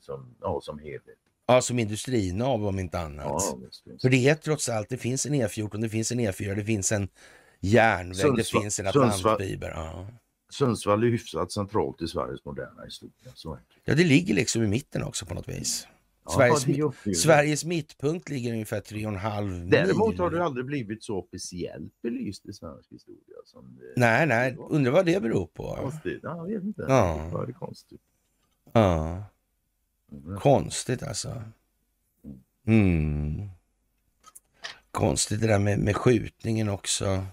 som, 0.00 0.34
ja, 0.40 0.60
som 0.62 0.78
helhet. 0.78 1.02
Ja, 1.46 1.60
som 1.62 1.78
industrinav 1.78 2.66
om 2.66 2.78
inte 2.78 2.98
annat. 2.98 3.26
Ja, 3.26 3.58
visst, 3.64 3.86
visst. 3.86 4.02
För 4.02 4.08
det 4.10 4.28
är 4.28 4.34
trots 4.34 4.68
allt, 4.68 4.88
det 4.88 4.96
finns 4.96 5.26
en 5.26 5.34
E14, 5.34 5.80
det 5.80 5.88
finns 5.88 6.12
en 6.12 6.20
E4, 6.20 6.54
det 6.54 6.64
finns 6.64 6.92
en 6.92 7.08
järnväg, 7.60 8.14
Sundsvall- 8.14 8.36
det 8.36 8.44
finns 8.44 8.80
en 8.80 8.86
Atlantfiber. 8.86 9.70
Ja. 9.70 10.06
Sundsvall 10.50 11.02
är 11.02 11.06
hyfsat 11.06 11.52
centralt 11.52 12.02
i 12.02 12.08
Sveriges 12.08 12.44
moderna 12.44 12.84
historia. 12.84 13.32
Så 13.34 13.58
ja, 13.84 13.94
det 13.94 14.04
ligger 14.04 14.34
liksom 14.34 14.62
i 14.62 14.66
mitten 14.66 15.02
också 15.02 15.26
på 15.26 15.34
något 15.34 15.48
vis. 15.48 15.86
Sveriges. 16.36 17.22
Sveriges 17.22 17.64
mittpunkt 17.64 18.28
ligger 18.28 18.52
ungefär 18.52 18.80
3,5 18.80 19.46
mil. 19.60 19.70
Däremot 19.70 20.18
har 20.18 20.30
det 20.30 20.44
aldrig 20.44 20.66
blivit 20.66 21.02
så 21.04 21.18
officiellt 21.18 22.02
belyst 22.02 22.46
i 22.46 22.52
svensk 22.52 22.92
historia. 22.92 23.36
Som 23.44 23.76
det 23.78 24.00
Nej, 24.00 24.26
nej, 24.26 24.56
undrar 24.58 24.92
vad 24.92 25.06
det 25.06 25.22
beror 25.22 25.46
på. 25.46 25.76
Konstigt. 25.76 26.20
Ja, 26.22 26.36
jag 26.36 26.54
vet 26.54 26.62
inte. 26.64 26.84
Ja. 26.88 27.28
Vad 27.32 27.42
är 27.42 27.46
det 27.46 27.52
konstigt? 27.52 28.00
Ja, 28.72 29.24
Mm. 30.12 30.38
konstigt 30.38 31.02
alltså. 31.02 31.42
Mm. 32.66 33.48
Konstigt 34.90 35.40
det 35.40 35.46
där 35.46 35.58
med, 35.58 35.78
med 35.78 35.96
skjutningen 35.96 36.68
också. 36.68 37.24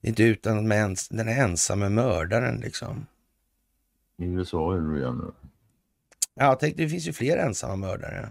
Inte 0.00 0.22
utan 0.22 0.68
med 0.68 0.78
ens, 0.78 1.08
den 1.08 1.28
är 1.28 1.42
ensamme 1.44 1.88
mördaren 1.88 2.60
liksom. 2.60 3.06
I 4.18 4.24
USA 4.24 4.76
är 4.76 4.80
det 4.80 4.98
igen 4.98 5.16
nu. 5.16 5.45
Ja, 6.38 6.54
tänk, 6.60 6.76
det 6.76 6.88
finns 6.88 7.08
ju 7.08 7.12
fler 7.12 7.36
ensamma 7.36 7.76
mördare. 7.76 8.28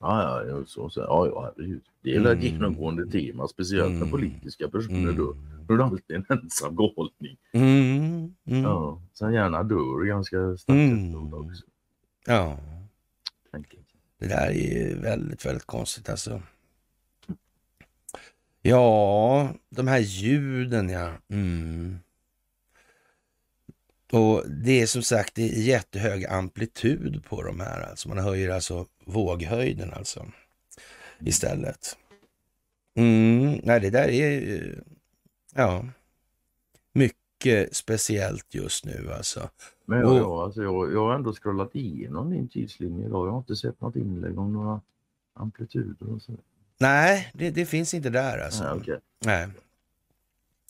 Ja, 0.00 0.44
ja, 0.46 0.64
så, 0.66 0.90
så, 0.90 1.00
ja, 1.00 1.26
ja, 1.26 1.52
herregud. 1.56 1.82
Det 2.02 2.14
är 2.16 2.20
väl 2.20 2.26
ett 2.26 2.32
Mm. 2.44 2.52
genomgående 2.54 3.06
tema, 3.06 3.48
speciellt 3.48 3.94
Mm. 3.96 4.10
politiska 4.10 4.68
personer 4.68 4.98
Mm. 4.98 5.16
dör. 5.16 5.34
Då 5.68 5.74
är 5.74 5.78
det 5.78 5.84
alltid 5.84 6.16
en 6.16 6.24
ensam 6.28 6.76
galning. 6.76 7.36
Mm. 7.52 8.34
Mm. 8.46 8.62
Ja, 8.62 9.02
som 9.12 9.32
gärna 9.34 9.62
dör 9.62 10.04
ganska 10.04 10.36
snabbt 10.56 10.68
Mm. 10.80 11.34
också. 11.34 11.62
Ja, 12.26 12.58
tänker 13.52 13.78
det 14.18 14.26
där 14.26 14.46
är 14.46 14.52
ju 14.88 14.98
väldigt, 15.00 15.46
väldigt 15.46 15.66
konstigt 15.66 16.08
alltså. 16.08 16.42
Ja, 18.62 19.48
de 19.70 19.86
här 19.88 19.98
ljuden 19.98 20.88
ja. 20.88 21.12
Mm. 21.28 21.98
Och 24.12 24.42
det 24.50 24.82
är 24.82 24.86
som 24.86 25.02
sagt 25.02 25.34
det 25.34 25.42
är 25.42 25.62
jättehög 25.62 26.26
amplitud 26.26 27.24
på 27.28 27.42
de 27.42 27.60
här. 27.60 27.80
Alltså 27.90 28.08
man 28.08 28.18
höjer 28.18 28.50
alltså 28.50 28.86
våghöjden 29.04 29.92
alltså 29.92 30.26
istället. 31.20 31.96
Mm, 32.94 33.60
nej, 33.62 33.80
det 33.80 33.90
där 33.90 34.08
är 34.08 34.30
ju, 34.40 34.80
ja, 35.54 35.84
mycket 36.92 37.76
speciellt 37.76 38.54
just 38.54 38.84
nu 38.84 39.12
alltså. 39.16 39.50
Men 39.84 39.98
jag, 40.00 40.10
Och- 40.12 40.18
jag, 40.18 40.30
alltså, 40.30 40.62
jag, 40.62 40.92
jag 40.92 41.00
har 41.06 41.14
ändå 41.14 41.32
scrollat 41.32 41.74
igenom 41.74 42.30
din 42.30 42.48
tidslinje 42.48 43.06
idag. 43.06 43.26
Jag 43.26 43.32
har 43.32 43.38
inte 43.38 43.56
sett 43.56 43.80
något 43.80 43.96
inlägg 43.96 44.38
om 44.38 44.52
några 44.52 44.80
amplituder 45.34 46.12
och 46.14 46.22
så. 46.22 46.32
Nej, 46.78 47.30
det, 47.34 47.50
det 47.50 47.66
finns 47.66 47.94
inte 47.94 48.10
där 48.10 48.38
alltså. 48.38 48.64
Nej, 48.64 48.72
okej. 48.80 48.98
Nej. 49.24 49.48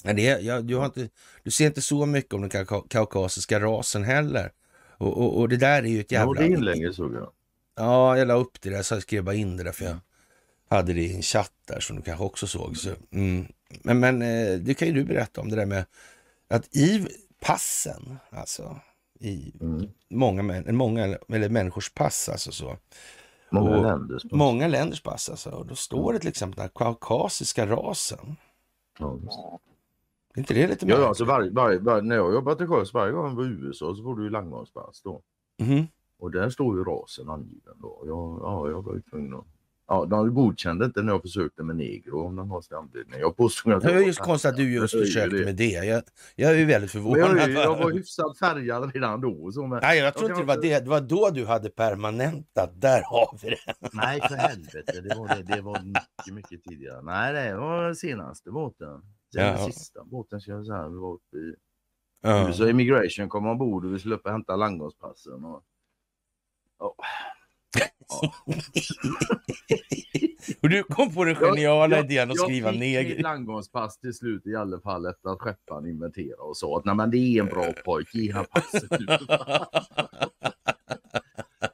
Nej, 0.04 0.14
det, 0.14 0.22
jag, 0.22 0.64
du, 0.64 0.84
inte, 0.84 1.08
du 1.42 1.50
ser 1.50 1.66
inte 1.66 1.82
så 1.82 2.06
mycket 2.06 2.34
om 2.34 2.40
den 2.40 2.50
kauka- 2.50 2.88
kaukasiska 2.88 3.60
rasen 3.60 4.04
heller. 4.04 4.52
Och, 4.98 5.18
och, 5.18 5.38
och 5.38 5.48
det 5.48 5.56
där 5.56 5.82
är 5.82 5.86
ju 5.86 6.00
ett 6.00 6.12
jävla... 6.12 6.40
det 6.40 6.46
inlägget 6.46 6.94
såg 6.94 7.14
jag. 7.14 7.30
Ja, 7.76 8.18
jag 8.18 8.28
la 8.28 8.34
upp 8.34 8.60
det 8.60 8.70
där, 8.70 8.82
så 8.82 8.94
jag 8.94 9.02
skrev 9.02 9.24
bara 9.24 9.34
in 9.34 9.56
det 9.56 9.64
där 9.64 9.72
för 9.72 9.84
jag 9.84 9.98
hade 10.70 10.92
det 10.92 11.00
i 11.02 11.16
en 11.16 11.22
chatt 11.22 11.52
där 11.66 11.80
som 11.80 11.96
du 11.96 12.02
kanske 12.02 12.24
också 12.24 12.46
såg. 12.46 12.76
Så, 12.76 12.90
mm. 13.10 13.46
Men, 13.82 14.00
men 14.00 14.22
eh, 14.22 14.58
det 14.58 14.74
kan 14.74 14.88
ju 14.88 14.94
du 14.94 15.04
berätta 15.04 15.40
om 15.40 15.48
det 15.50 15.56
där 15.56 15.66
med 15.66 15.84
att 16.48 16.76
i 16.76 17.06
passen, 17.40 18.18
alltså 18.30 18.80
i 19.20 19.52
Mm. 19.60 19.90
många, 20.10 20.42
män, 20.42 20.76
många 20.76 21.18
eller 21.28 21.48
människors 21.48 21.90
pass, 21.92 22.28
alltså 22.28 22.52
så. 22.52 22.76
Många 23.50 23.76
Och 23.76 23.82
länders 23.82 24.22
pass. 24.22 24.32
Många 24.32 24.68
länders 24.68 25.02
pass, 25.02 25.30
alltså. 25.30 25.50
Och 25.50 25.66
då 25.66 25.74
står 25.74 26.12
det 26.12 26.18
till 26.18 26.28
exempel 26.28 26.58
den 26.58 26.68
kaukasiska 26.74 27.66
rasen. 27.66 28.36
Ja. 28.98 29.18
Är 30.36 30.40
inte 30.40 30.54
det 30.54 30.66
lite 30.66 30.86
Ja, 30.86 30.88
märkligt? 30.88 31.08
alltså 31.08 31.24
varje, 31.24 31.50
varje, 31.50 31.78
varje, 31.78 32.02
när 32.02 32.16
jag 32.16 32.34
jobbat 32.34 32.58
till 32.58 32.66
sjöss 32.66 32.94
varje 32.94 33.12
gång 33.12 33.28
jag 33.28 33.34
var 33.36 33.44
i 33.44 33.48
USA 33.48 33.94
så 33.96 34.02
får 34.02 34.16
du 34.16 34.24
ju 34.24 34.30
landgångspass 34.30 35.02
då. 35.02 35.22
Mhm. 35.62 35.86
Och 36.18 36.30
där 36.30 36.50
står 36.50 36.78
ju 36.78 36.84
rasen 36.84 37.30
angiven 37.30 37.74
då. 37.82 38.02
Jag, 38.06 38.38
ja, 38.42 38.68
jag 38.70 38.82
var 38.82 38.94
ju 38.94 39.00
tvungen 39.02 39.34
att... 39.34 39.44
Ja, 39.88 40.04
de 40.04 40.34
godkände 40.34 40.84
inte 40.84 41.02
när 41.02 41.12
jag 41.12 41.22
försökte 41.22 41.62
med 41.62 41.76
negro 41.76 42.26
om 42.26 42.36
den 42.36 42.50
har 42.50 42.60
sin 42.60 42.76
anledning. 42.76 43.20
Jag 43.20 43.36
påstod 43.36 43.72
att 43.72 43.82
Det 43.82 43.88
var 43.88 43.94
var 43.94 44.00
just 44.02 44.18
konstigt 44.18 44.50
att 44.50 44.56
du 44.56 44.72
just 44.74 44.94
är 44.94 44.98
försökte 44.98 45.36
det. 45.36 45.44
med 45.44 45.56
det. 45.56 45.64
Jag, 45.70 46.02
jag 46.36 46.50
är 46.52 46.56
ju 46.58 46.64
väldigt 46.64 46.90
förvånad. 46.90 47.38
jag, 47.38 47.50
jag 47.50 47.76
var 47.78 47.90
hyfsat 47.90 48.38
färgad 48.38 48.90
redan 48.94 49.20
då. 49.20 49.52
Så, 49.52 49.66
men, 49.66 49.78
Nej, 49.82 49.98
jag 49.98 50.14
tror 50.14 50.30
inte 50.30 50.42
det 50.42 50.46
var 50.46 50.62
det. 50.62 50.78
Det 50.84 50.90
var 50.90 51.00
då 51.00 51.30
du 51.30 51.46
hade 51.46 51.70
permanentat. 51.70 52.80
Där 52.80 53.02
har 53.02 53.38
vi 53.42 53.48
det. 53.50 53.88
Nej, 53.92 54.20
för 54.20 54.34
helvete. 54.34 55.00
Det 55.00 55.14
var, 55.18 55.28
det, 55.28 55.42
det 55.54 55.60
var 55.60 55.82
mycket, 55.82 56.34
mycket 56.34 56.64
tidigare. 56.64 57.02
Nej, 57.02 57.32
det 57.32 57.56
var 57.56 57.94
senaste 57.94 58.50
båten. 58.50 59.02
Sen 59.34 59.44
Ja. 59.44 59.50
den 59.52 59.72
sista 59.72 60.04
båten 60.04 60.40
ska 60.40 60.50
jag 60.50 60.66
säga. 60.66 60.88
Vi 60.88 60.96
var 60.98 61.12
uppe 61.14 61.36
i 61.36 61.54
Ja. 62.22 62.48
USA 62.48 62.68
Immigration 62.68 63.28
kom 63.28 63.46
ombord 63.46 63.84
och 63.84 63.94
vi 63.94 63.98
skulle 63.98 64.14
upp 64.14 64.24
och 64.26 64.30
hämta 64.32 64.56
landgångspassen. 64.56 65.44
Och... 65.44 65.62
Ja. 66.78 66.94
Ja. 68.08 68.32
Och 70.62 70.68
du 70.68 70.82
kom 70.82 71.14
på 71.14 71.24
den 71.24 71.34
geniala 71.34 71.96
Jag- 71.96 72.04
idén 72.04 72.30
att 72.30 72.38
skriva 72.40 72.66
Jag 72.66 72.72
fick 72.72 72.80
neger. 72.80 73.08
mitt 73.14 73.20
landgångspass 73.22 73.98
till 73.98 74.14
slut 74.14 74.46
i 74.46 74.54
alla 74.56 74.80
fall 74.80 75.06
efter 75.06 75.28
att 75.30 75.38
skepparen 75.40 75.86
inventerade 75.86 76.42
och 76.42 76.56
sa 76.56 76.78
att 76.78 76.84
nej 76.84 76.94
men 76.94 77.10
det 77.10 77.18
är 77.18 77.40
en 77.42 77.46
bra 77.48 77.72
pojke, 77.84 78.18
ge 78.18 78.32
han 78.32 78.44
passet. 78.44 78.90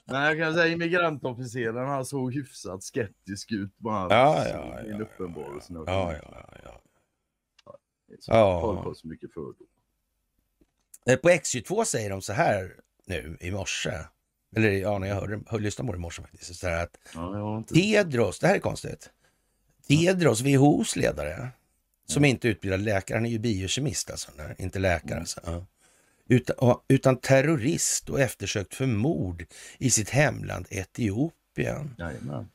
Men 0.05 0.23
jag 0.23 0.39
kan 0.39 0.55
säga 0.55 0.69
immigrantofficeren 0.73 1.89
han 1.89 2.05
såg 2.05 2.33
hyfsat 2.35 2.83
skeptisk 2.83 3.53
ut 3.53 3.71
hans 3.85 4.13
Ja, 4.13 4.49
ja, 4.49 4.79
ja, 4.89 4.99
uppenbarelsen. 4.99 5.77
Ja, 5.77 6.13
ja, 6.13 6.19
ja, 6.23 6.49
ja. 6.65 6.81
Ja. 8.27 8.83
På 8.85 8.95
så 8.95 9.07
mycket 9.07 9.33
fördom. 9.33 9.67
Eh, 11.07 11.17
På 11.17 11.31
X22 11.31 11.85
säger 11.85 12.11
de 12.11 12.23
så 12.23 12.33
här 12.33 12.77
nu 13.07 13.37
i 13.41 13.51
morse. 13.51 13.93
Eller 14.57 14.71
ja, 14.71 14.99
när 14.99 15.07
jag 15.09 15.15
hörde, 15.15 15.41
hörde 15.47 15.65
lyssnade 15.65 15.87
på 15.87 15.93
det 15.93 15.97
i 15.97 16.01
morse 16.01 16.23
faktiskt. 16.23 16.55
Så 16.55 16.69
här 16.69 16.83
att 16.83 16.99
Ja, 17.15 17.59
inte... 17.59 17.75
Tedros, 17.75 18.39
det 18.39 18.47
här 18.47 18.55
är 18.55 18.59
konstigt. 18.61 19.11
Tedros, 19.89 20.41
WHOs 20.41 20.97
ledare, 20.97 21.49
som 22.07 22.25
inte 22.25 22.49
är 22.49 22.51
utbildad 22.51 22.81
läkare, 22.81 23.17
han 23.17 23.27
är 23.27 23.31
ju 23.31 23.39
biokemist 23.39 24.11
alltså, 24.11 24.31
nej, 24.37 24.55
inte 24.59 24.79
läkare 24.79 25.19
alltså. 25.19 25.41
Ja. 25.45 25.67
Utan, 26.29 26.77
utan 26.89 27.17
terrorist 27.17 28.09
och 28.11 28.21
eftersökt 28.21 28.75
för 28.75 28.87
mord 28.87 29.45
i 29.79 29.91
sitt 29.91 30.11
hemland 30.11 30.67
Etiopien. 30.71 31.95
Jajamän. 31.99 32.49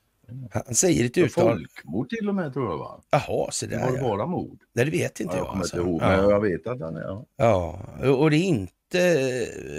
Han 0.51 0.75
säger 0.75 1.05
ett 1.05 1.17
uttal... 1.17 1.57
Folkmord 1.57 2.09
till 2.09 2.29
och 2.29 2.35
med 2.35 2.53
tror 2.53 2.69
jag 2.69 2.77
va? 2.77 3.01
Jaha, 3.09 3.51
så 3.51 3.65
där 3.65 3.79
var 3.79 3.91
det 3.91 3.97
ja. 3.97 4.03
bara 4.03 4.25
mord. 4.25 4.59
Nej, 4.73 4.85
det 4.85 4.91
vet 4.91 5.19
inte 5.19 5.35
Ja, 5.35 5.43
jag. 5.43 5.47
jag 5.47 5.57
alltså. 5.57 5.77
ihåg 5.77 6.01
Ja. 6.01 6.07
men 6.07 6.29
jag 6.29 6.41
vet 6.41 6.67
att 6.67 6.79
han 6.81 6.95
är... 6.95 7.01
Ja. 7.01 7.25
Ja, 7.37 7.79
och 8.03 8.21
och 8.21 8.31
det 8.31 8.37
är 8.37 8.43
inte 8.43 8.77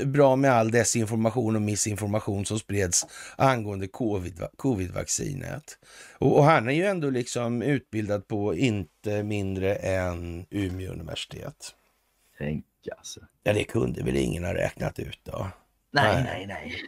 bra 0.06 0.36
med 0.36 0.52
all 0.52 0.70
desinformation 0.70 1.56
och 1.56 1.62
missinformation 1.62 2.44
som 2.46 2.58
spreds 2.58 3.06
angående 3.36 3.88
covid, 3.88 4.42
covid-vaccinet. 4.56 5.78
Och, 6.18 6.36
och 6.38 6.44
han 6.44 6.68
är 6.68 6.72
ju 6.72 6.84
ändå 6.84 7.10
liksom 7.10 7.62
utbildad 7.62 8.28
på 8.28 8.54
inte 8.54 9.22
mindre 9.22 9.74
än 9.74 10.46
Umeå 10.50 10.92
universitet. 10.92 11.74
Tänk 12.38 12.64
alltså. 12.98 13.20
Ja, 13.42 13.52
det 13.52 13.64
kunde 13.64 14.02
väl 14.02 14.16
ingen 14.16 14.44
ha 14.44 14.54
räknat 14.54 14.98
ut 14.98 15.20
då? 15.22 15.46
Nej, 15.90 16.24
Nej. 16.24 16.46
nej, 16.46 16.82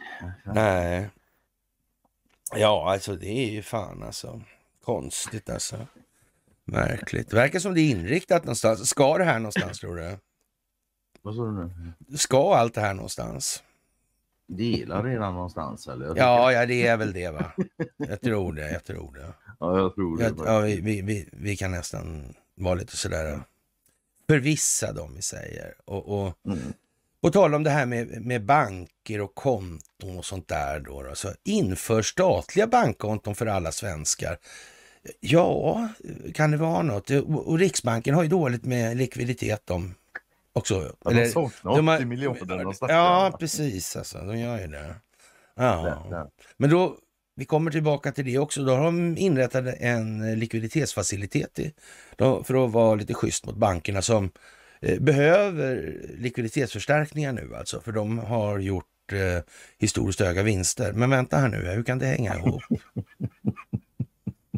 nej. 0.45 0.55
Nej. 0.55 1.09
Ja, 2.55 2.91
alltså 2.93 3.15
det 3.15 3.29
är 3.29 3.49
ju 3.51 3.61
fan 3.61 4.03
alltså 4.03 4.41
konstigt 4.83 5.49
alltså. 5.49 5.87
Märkligt. 6.65 7.29
Det 7.29 7.35
verkar 7.35 7.59
som 7.59 7.73
det 7.73 7.81
är 7.81 7.89
inriktat 7.89 8.43
någonstans. 8.43 8.89
Ska 8.89 9.17
det 9.17 9.23
här 9.23 9.39
någonstans 9.39 9.79
tror 9.79 9.95
du? 9.95 10.17
Vad 11.21 11.35
sa 11.35 11.45
du 11.45 11.51
nu? 11.51 12.17
Ska 12.17 12.55
allt 12.55 12.73
det 12.73 12.81
här 12.81 12.93
någonstans? 12.93 13.63
Delar 14.47 15.03
redan 15.03 15.33
någonstans 15.33 15.87
eller? 15.87 16.13
Ja, 16.17 16.51
ja, 16.51 16.65
det 16.65 16.87
är 16.87 16.97
väl 16.97 17.13
det 17.13 17.29
va? 17.29 17.51
Jag 17.97 18.21
tror 18.21 18.53
det, 18.53 18.71
jag 18.71 18.83
tror 18.83 19.13
det. 19.13 19.33
Ja, 19.59 19.77
jag 19.77 19.95
tror 19.95 20.17
det. 20.17 20.23
Jag, 20.23 20.35
ja, 20.45 20.59
vi, 20.59 20.81
vi, 20.81 21.01
vi, 21.01 21.29
vi 21.31 21.57
kan 21.57 21.71
nästan 21.71 22.33
vara 22.55 22.75
lite 22.75 22.97
sådär 22.97 23.39
förvissade 24.29 25.01
om 25.01 25.15
vi 25.15 25.21
säger. 25.21 25.73
Och, 25.85 26.21
och 26.25 26.33
Mm. 26.45 26.59
På 27.21 27.29
tal 27.29 27.53
om 27.55 27.63
det 27.63 27.69
här 27.69 27.85
med, 27.85 28.25
med 28.25 28.45
banker 28.45 29.21
och 29.21 29.35
konton 29.35 30.17
och 30.17 30.25
sånt 30.25 30.47
där 30.47 30.79
då, 30.79 31.03
då, 31.03 31.15
så 31.15 31.29
inför 31.43 32.01
statliga 32.01 32.67
bankkonton 32.67 33.35
för 33.35 33.45
alla 33.45 33.71
svenskar. 33.71 34.37
Ja, 35.19 35.87
kan 36.33 36.51
det 36.51 36.57
vara 36.57 36.81
något? 36.81 37.09
Och, 37.09 37.59
Riksbanken 37.59 38.15
har 38.15 38.23
ju 38.23 38.29
dåligt 38.29 38.65
med 38.65 38.97
likviditet 38.97 39.61
de 39.65 39.95
också. 40.53 40.95
Ja, 41.03 41.11
de 41.11 41.25
saknar 41.27 41.71
80 41.71 41.77
de 41.77 41.87
har- 41.87 41.99
miljoner. 41.99 42.75
Ja, 42.81 43.35
precis 43.39 43.95
alltså. 43.95 44.17
De 44.17 44.39
gör 44.39 44.59
ju 44.59 44.67
det. 44.67 44.95
Ja. 45.55 46.29
Men 46.57 46.69
då, 46.69 46.97
vi 47.35 47.45
kommer 47.45 47.71
tillbaka 47.71 48.11
till 48.11 48.25
det 48.25 48.37
också. 48.37 48.63
Då 48.63 48.75
har 48.75 48.83
de 48.83 49.17
inrättat 49.17 49.65
en 49.79 50.39
likviditetsfacilitet 50.39 51.59
i, 51.59 51.73
då, 52.15 52.43
för 52.43 52.65
att 52.65 52.71
vara 52.71 52.95
lite 52.95 53.13
schysst 53.13 53.45
mot 53.45 53.55
bankerna 53.55 54.01
som 54.01 54.31
behöver 54.99 55.99
likviditetsförstärkningar 56.17 57.33
nu 57.33 57.55
alltså. 57.55 57.81
För 57.81 57.91
de 57.91 58.19
har 58.19 58.59
gjort 58.59 58.85
eh, 59.11 59.43
historiskt 59.77 60.19
höga 60.19 60.43
vinster. 60.43 60.93
Men 60.93 61.09
vänta 61.09 61.37
här 61.37 61.47
nu, 61.47 61.57
hur 61.57 61.83
kan 61.83 61.99
det 61.99 62.05
hänga 62.05 62.35
ihop? 62.35 62.63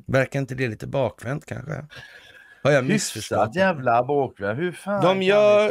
Verkar 0.07 0.39
inte 0.39 0.55
det 0.55 0.67
lite 0.67 0.87
bakvänt 0.87 1.45
kanske? 1.45 1.85
Har 2.63 2.71
jag 2.71 2.85
missförstått? 2.85 3.55
jävla 3.55 4.03
bakvänt. 4.03 4.59
Hur 4.59 4.71
fan 4.71 5.03
De 5.03 5.21
gör 5.21 5.69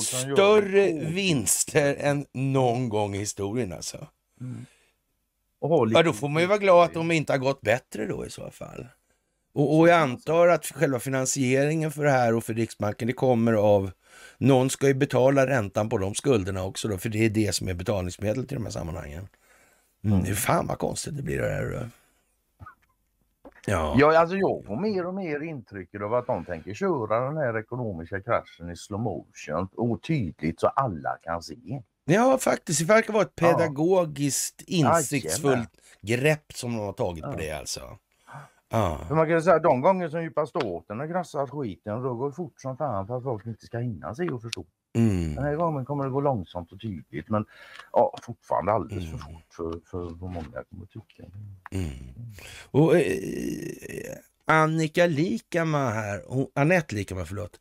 större 0.00 0.90
gör 0.90 1.10
vinster 1.10 1.96
än 1.98 2.26
någon 2.32 2.88
gång 2.88 3.14
i 3.14 3.18
historien 3.18 3.72
alltså. 3.72 4.06
Mm. 4.40 4.66
Ja, 5.94 6.02
då 6.02 6.12
får 6.12 6.28
man 6.28 6.42
ju 6.42 6.48
vara 6.48 6.58
glad 6.58 6.84
att 6.84 6.94
de 6.94 7.10
inte 7.10 7.32
har 7.32 7.38
gått 7.38 7.60
bättre 7.60 8.06
då 8.06 8.26
i 8.26 8.30
så 8.30 8.50
fall. 8.50 8.86
Och, 9.58 9.78
och 9.78 9.88
jag 9.88 10.00
antar 10.00 10.48
att 10.48 10.66
själva 10.66 10.98
finansieringen 10.98 11.90
för 11.90 12.04
det 12.04 12.10
här 12.10 12.34
och 12.34 12.44
för 12.44 12.54
Riksbanken, 12.54 13.06
det 13.08 13.12
kommer 13.12 13.52
av 13.52 13.90
någon 14.38 14.70
ska 14.70 14.86
ju 14.86 14.94
betala 14.94 15.46
räntan 15.46 15.88
på 15.88 15.98
de 15.98 16.14
skulderna 16.14 16.64
också 16.64 16.88
då, 16.88 16.98
för 16.98 17.08
det 17.08 17.24
är 17.24 17.30
det 17.30 17.54
som 17.54 17.68
är 17.68 17.74
betalningsmedel 17.74 18.46
till 18.46 18.56
de 18.56 18.64
här 18.64 18.70
sammanhangen. 18.70 19.28
Mm. 20.04 20.20
Är 20.20 20.34
fan 20.34 20.66
vad 20.66 20.78
konstigt 20.78 21.16
det 21.16 21.22
blir 21.22 21.38
det 21.38 21.48
här. 21.48 21.90
Ja. 23.66 23.96
ja, 23.98 24.18
alltså 24.18 24.36
jag 24.36 24.64
får 24.66 24.80
mer 24.80 25.06
och 25.06 25.14
mer 25.14 25.42
intryck 25.42 25.94
av 25.94 26.14
att 26.14 26.26
de 26.26 26.44
tänker 26.44 26.74
köra 26.74 27.26
den 27.26 27.36
här 27.36 27.58
ekonomiska 27.58 28.20
kraschen 28.20 28.70
i 28.70 28.76
slow 28.76 29.00
motion 29.00 29.68
och 29.76 30.02
tydligt 30.02 30.60
så 30.60 30.66
alla 30.66 31.16
kan 31.22 31.42
se. 31.42 31.82
Ja, 32.04 32.38
faktiskt. 32.38 32.80
Det 32.80 32.86
verkar 32.86 33.12
vara 33.12 33.22
ett 33.22 33.36
pedagogiskt, 33.36 34.62
insiktsfullt 34.66 35.70
grepp 36.00 36.52
som 36.54 36.76
de 36.76 36.80
har 36.80 36.92
tagit 36.92 37.24
på 37.24 37.36
det 37.36 37.50
alltså. 37.50 37.98
Ja. 38.70 39.04
För 39.08 39.14
man 39.14 39.28
kan 39.28 39.42
säga 39.42 39.58
de 39.58 39.80
gånger 39.80 40.08
som 40.08 40.22
djupa 40.22 40.46
staten 40.46 40.98
har 40.98 41.06
grassat 41.06 41.50
skiten 41.50 42.02
då 42.02 42.14
går 42.14 42.28
det 42.28 42.34
fort 42.34 42.60
som 42.60 42.76
fan 42.76 43.06
för 43.06 43.16
att 43.16 43.22
folk 43.22 43.46
inte 43.46 43.66
ska 43.66 43.78
hinna 43.78 44.14
se 44.14 44.28
och 44.28 44.42
förstå. 44.42 44.64
Mm. 44.96 45.34
Den 45.34 45.44
här 45.44 45.56
gången 45.56 45.84
kommer 45.84 46.04
det 46.04 46.10
gå 46.10 46.20
långsamt 46.20 46.72
och 46.72 46.80
tydligt 46.80 47.28
men 47.28 47.44
ja, 47.92 48.18
fortfarande 48.22 48.72
alldeles 48.72 49.04
mm. 49.04 49.18
för 49.18 49.24
fort 49.26 49.54
för, 49.56 49.80
för 49.90 50.14
vad 50.14 50.30
många 50.30 50.64
kommer 50.70 50.84
att 50.84 50.90
tycka. 50.90 51.24
Mm. 51.70 51.90
Och, 52.70 52.96
eh, 52.96 54.16
Annika 54.44 55.06
Likama 55.06 55.90
här, 55.90 56.22
hon, 56.26 56.46
Anette 56.54 56.94
Likama 56.94 57.24
förlåt, 57.24 57.60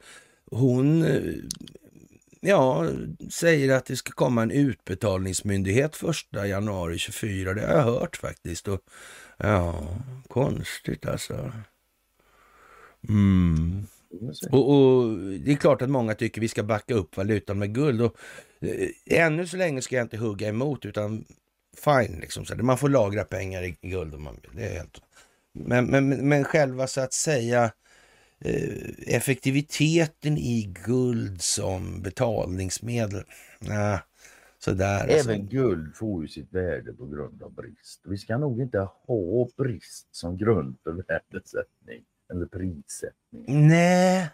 hon 0.52 1.06
eh, 1.06 1.34
ja, 2.42 2.90
säger 3.32 3.76
att 3.76 3.86
det 3.86 3.96
ska 3.96 4.12
komma 4.12 4.42
en 4.42 4.52
utbetalningsmyndighet 4.52 5.96
första 5.96 6.48
januari 6.48 6.98
24. 6.98 7.54
Det 7.54 7.62
har 7.62 7.74
jag 7.74 7.84
hört 7.84 8.18
faktiskt. 8.18 8.68
Och, 8.68 8.80
ja, 9.38 9.88
konstigt 10.28 11.06
alltså. 11.06 11.52
Mm. 13.10 13.88
Och, 14.52 14.70
och, 14.70 15.18
Det 15.18 15.52
är 15.52 15.56
klart 15.56 15.82
att 15.82 15.90
många 15.90 16.16
tycker 16.16 16.42
vi 16.42 16.48
ska 16.48 16.64
backa 16.64 16.94
upp 16.94 17.18
valutan 17.18 17.60
med 17.60 17.76
guld. 17.76 18.02
Och, 18.02 18.16
eh, 18.62 19.20
ännu 19.20 19.48
så 19.48 19.58
länge 19.58 19.82
ska 19.82 19.96
jag 19.96 20.06
inte 20.06 20.18
hugga 20.18 20.48
emot 20.48 20.86
utan 20.86 21.26
fine, 21.84 22.20
liksom, 22.20 22.46
så 22.46 22.56
man 22.56 22.78
får 22.78 22.90
lagra 22.90 23.24
pengar 23.24 23.64
i, 23.64 23.78
guld 23.82 24.16
om 24.16 24.24
man 24.24 24.40
vill. 24.42 24.52
Det 24.56 24.66
är 24.70 24.74
helt... 24.74 25.02
men, 25.54 25.86
men, 25.86 26.10
men 26.30 26.44
själva 26.44 26.88
så 26.88 27.02
att 27.02 27.14
säga 27.14 27.72
eh, 28.46 29.16
effektiviteten 29.16 30.38
i 30.38 30.74
guld 30.86 31.42
som 31.42 32.02
betalningsmedel. 32.02 33.24
Nah, 33.60 34.00
sådär, 34.60 35.02
alltså. 35.02 35.32
Även 35.32 35.48
guld 35.48 35.96
får 35.96 36.22
ju 36.22 36.28
sitt 36.28 36.54
värde 36.54 36.94
på 36.94 37.06
grund 37.06 37.44
av 37.44 37.52
brist. 37.52 38.02
Vi 38.04 38.18
ska 38.18 38.38
nog 38.38 38.62
inte 38.62 38.88
ha 39.08 39.48
brist 39.58 40.08
som 40.12 40.38
grund 40.38 40.78
för 40.84 40.92
värdesättning 40.92 42.04
eller 42.30 42.46
prissättning. 42.46 43.68
Nej, 43.68 44.30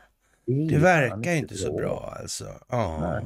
det, 0.46 0.68
det 0.68 0.78
verkar 0.78 1.32
inte 1.32 1.56
så 1.56 1.74
bra 1.76 2.16
alltså. 2.22 2.46
Ja. 2.70 3.22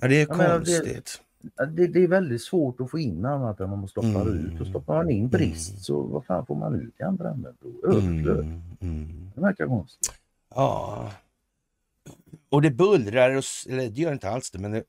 ja 0.00 0.08
det 0.08 0.22
är 0.22 0.26
konstigt. 0.26 1.22
Det, 1.70 1.86
det, 1.86 2.04
är 2.04 2.08
väldigt 2.08 2.42
svårt 2.42 2.80
att 2.80 2.90
få 2.90 2.98
in 2.98 3.24
annat 3.24 3.60
än 3.60 3.72
om 3.72 3.78
man 3.78 3.88
stoppar 3.88 4.22
mm. 4.22 4.46
ut. 4.46 4.60
Och 4.60 4.66
stoppar 4.66 4.96
man 4.96 5.10
in 5.10 5.28
brist 5.28 5.70
mm. 5.70 5.80
så 5.80 6.02
vad 6.02 6.24
fan 6.24 6.46
får 6.46 6.54
man 6.54 6.80
ut 6.80 7.00
i 7.00 7.02
andra 7.02 7.30
änden 7.30 7.56
då? 7.60 7.88
Överflöd. 7.88 8.38
Mm. 8.38 8.62
Mm. 8.80 9.30
Det 9.34 9.40
verkar 9.40 9.66
konstigt. 9.66 10.12
Ja. 10.54 11.12
Och 12.48 12.62
det 12.62 12.70
bullrar, 12.70 13.36
och, 13.36 13.44
eller 13.68 13.90
det 13.90 14.00
gör 14.00 14.12
inte 14.12 14.30
alls 14.30 14.50
det, 14.50 14.58
men 14.58 14.72
det 14.72 14.82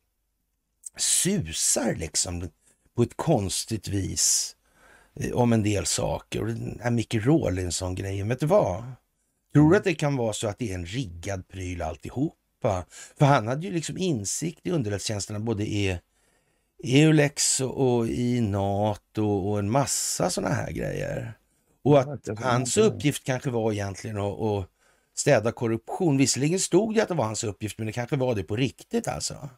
susar 1.01 1.95
liksom 1.95 2.49
på 2.95 3.03
ett 3.03 3.17
konstigt 3.17 3.87
vis 3.87 4.55
eh, 5.15 5.31
om 5.31 5.53
en 5.53 5.63
del 5.63 5.85
saker. 5.85 6.41
Och 6.41 6.47
den 6.47 6.79
här 6.83 6.91
Micke 6.91 7.15
Rawlinson-grejen, 7.15 8.29
vet 8.29 8.39
du 8.39 8.45
vad? 8.45 8.83
Tror 9.53 9.71
du 9.71 9.77
att 9.77 9.83
det 9.83 9.95
kan 9.95 10.15
vara 10.15 10.33
så 10.33 10.47
att 10.47 10.59
det 10.59 10.71
är 10.71 10.75
en 10.75 10.85
riggad 10.85 11.47
pryl 11.47 11.81
alltihopa? 11.81 12.85
För 13.19 13.25
han 13.25 13.47
hade 13.47 13.67
ju 13.67 13.73
liksom 13.73 13.97
insikt 13.97 14.59
i 14.63 14.71
underrättelsetjänsterna 14.71 15.39
både 15.39 15.63
i 15.63 15.99
Eulex 16.83 17.61
och 17.61 18.07
i 18.07 18.41
NATO 18.41 19.25
och 19.25 19.59
en 19.59 19.71
massa 19.71 20.29
sådana 20.29 20.55
här 20.55 20.71
grejer. 20.71 21.33
Och 21.83 21.99
att 21.99 22.39
hans 22.39 22.77
uppgift 22.77 23.23
kanske 23.23 23.49
var 23.49 23.71
egentligen 23.71 24.17
att, 24.17 24.41
att 24.41 24.69
städa 25.15 25.51
korruption. 25.51 26.17
Visserligen 26.17 26.59
stod 26.59 26.95
det 26.95 27.01
att 27.01 27.07
det 27.07 27.13
var 27.13 27.25
hans 27.25 27.43
uppgift, 27.43 27.77
men 27.77 27.87
det 27.87 27.93
kanske 27.93 28.15
var 28.15 28.35
det 28.35 28.43
på 28.43 28.55
riktigt 28.55 29.07
alltså. 29.07 29.49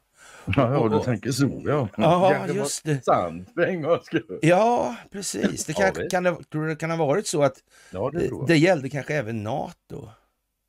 Ja, 0.46 0.74
ja 0.74 0.90
du 0.90 1.04
tänker 1.04 1.32
så 1.32 1.62
ja. 1.66 1.88
Ja, 1.98 2.48
just 2.48 2.84
det. 2.84 3.02
Skull. 4.04 4.40
Ja, 4.42 4.96
precis. 5.12 5.66
Det 5.66 5.74
kan, 5.74 6.10
kan, 6.10 6.24
det, 6.24 6.44
tror 6.52 6.68
det 6.68 6.76
kan 6.76 6.90
ha 6.90 6.98
varit 6.98 7.28
så 7.28 7.44
att 7.44 7.58
ja, 7.92 8.12
det, 8.14 8.32
det 8.48 8.58
gällde 8.58 8.90
kanske 8.90 9.16
även 9.16 9.44
NATO? 9.44 10.10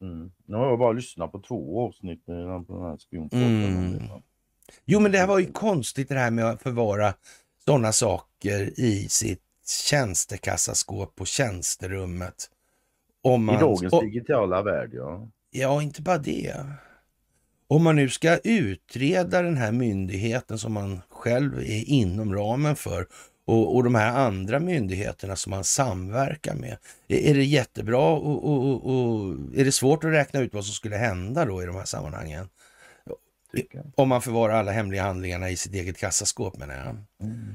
Mm. 0.02 0.32
Nu 0.46 0.56
har 0.56 0.66
jag 0.66 0.78
bara 0.78 0.92
lyssnat 0.92 1.32
på 1.32 1.38
två 1.40 1.86
avsnitt 1.86 2.26
på 2.26 2.32
den 2.32 2.82
här 2.82 2.96
spionpodden. 2.96 3.64
Mm. 3.64 4.22
Jo, 4.84 5.00
men 5.00 5.12
det 5.12 5.18
här 5.18 5.26
var 5.26 5.38
ju 5.38 5.52
konstigt 5.52 6.08
det 6.08 6.14
här 6.14 6.30
med 6.30 6.44
att 6.44 6.62
förvara 6.62 7.14
sådana 7.64 7.92
saker 7.92 8.80
i 8.80 9.08
sitt 9.08 9.42
tjänstekassaskåp 9.66 11.14
på 11.14 11.24
tjänsterummet. 11.24 12.50
Om 13.22 13.44
man, 13.44 13.54
I 13.54 13.58
dagens 13.58 13.92
och, 13.92 14.04
digitala 14.04 14.62
värld, 14.62 14.90
ja. 14.92 15.28
Ja, 15.50 15.82
inte 15.82 16.02
bara 16.02 16.18
det. 16.18 16.54
Om 17.72 17.82
man 17.82 17.96
nu 17.96 18.08
ska 18.08 18.38
utreda 18.38 19.42
den 19.42 19.56
här 19.56 19.72
myndigheten 19.72 20.58
som 20.58 20.72
man 20.72 21.00
själv 21.08 21.58
är 21.58 21.88
inom 21.88 22.34
ramen 22.34 22.76
för 22.76 23.06
och, 23.46 23.76
och 23.76 23.84
de 23.84 23.94
här 23.94 24.12
andra 24.26 24.60
myndigheterna 24.60 25.36
som 25.36 25.50
man 25.50 25.64
samverkar 25.64 26.54
med. 26.54 26.76
Är, 27.08 27.16
är 27.16 27.34
det 27.34 27.44
jättebra 27.44 27.98
och, 27.98 28.44
och, 28.44 28.86
och, 28.86 29.34
är 29.56 29.64
det 29.64 29.72
svårt 29.72 30.04
att 30.04 30.10
räkna 30.12 30.40
ut 30.40 30.54
vad 30.54 30.64
som 30.64 30.74
skulle 30.74 30.96
hända 30.96 31.44
då 31.44 31.62
i 31.62 31.66
de 31.66 31.76
här 31.76 31.84
sammanhangen? 31.84 32.48
Om 33.94 34.08
man 34.08 34.22
förvarar 34.22 34.54
alla 34.54 34.72
hemliga 34.72 35.02
handlingarna 35.02 35.50
i 35.50 35.56
sitt 35.56 35.74
eget 35.74 35.98
kassaskåp 35.98 36.58
menar 36.58 36.74
jag. 36.74 36.86
Mm. 36.86 37.06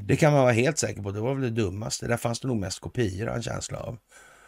Det 0.06 0.16
kan 0.16 0.34
man 0.34 0.42
vara 0.42 0.54
helt 0.54 0.78
säker 0.78 1.02
på. 1.02 1.12
Det 1.12 1.20
var 1.20 1.34
väl 1.34 1.44
det 1.44 1.62
dummaste. 1.62 2.08
Där 2.08 2.18
fanns 2.18 2.40
det 2.40 2.48
nog 2.48 2.58
mest 2.58 2.80
kopior, 2.80 3.30
en 3.30 3.42
känsla 3.42 3.80
av. 3.80 3.98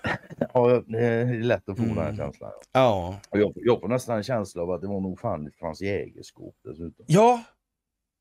Ja, 0.54 0.84
det 0.88 1.06
är 1.06 1.44
lätt 1.44 1.70
att 1.70 1.78
få 1.78 1.84
mm. 1.84 1.96
den 1.96 2.18
känslan. 2.18 2.52
Ja. 2.72 3.20
Och 3.30 3.40
jag, 3.40 3.54
jag 3.56 3.80
får 3.80 3.88
nästan 3.88 4.18
en 4.18 4.24
känsla 4.24 4.62
av 4.62 4.72
att 4.72 4.82
det 4.82 4.88
var 4.88 5.00
nog 5.02 5.20
fan 5.20 5.52
Frans 5.60 5.82
Jägerskåp 5.82 6.56
dessutom. 6.64 7.06
Ja. 7.08 7.44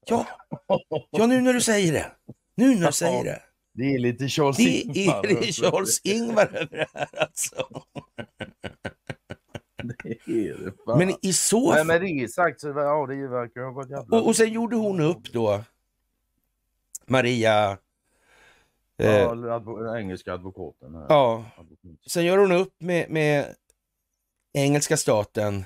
Ja. 0.07 0.27
Ja, 1.11 1.27
nu 1.27 1.41
när 1.41 1.53
du 1.53 1.61
säger 1.61 1.93
det. 1.93 2.07
Nu 2.55 2.75
när 2.75 2.87
du 2.87 2.93
säger 2.93 3.25
det. 3.25 3.43
Det 3.75 3.95
är 3.95 3.99
lite 3.99 4.29
Charles 4.29 4.59
Ingvar. 4.59 5.23
Det 5.23 5.49
är 5.49 5.53
Charles 5.53 6.01
Ingvar 6.05 6.47
över 6.47 6.77
det 6.77 6.87
här 6.95 7.09
alltså. 7.23 7.85
Men 10.99 11.15
i 11.23 11.33
så 11.33 11.73
fall... 11.73 11.87
Men 11.87 12.01
det 12.01 12.33
sagt 12.33 12.61
så 12.61 12.69
ja, 12.69 13.07
det 13.07 13.29
verkar 13.29 13.61
ha 13.61 13.71
gått 13.71 13.91
jävla... 13.91 14.19
Och, 14.19 14.27
och 14.27 14.37
sen 14.37 14.53
gjorde 14.53 14.77
hon 14.77 15.01
upp 15.01 15.33
då, 15.33 15.65
Maria... 17.07 17.79
Eh, 18.99 19.11
ja, 19.11 19.55
advo 19.55 19.97
engelska 19.97 20.33
advokaten. 20.33 20.95
Här. 20.95 21.07
Ja. 21.09 21.45
Sen 22.07 22.25
gör 22.25 22.39
hon 22.39 22.53
upp 22.53 22.75
med, 22.79 23.11
med 23.11 23.55
engelska 24.53 24.97
staten 24.97 25.65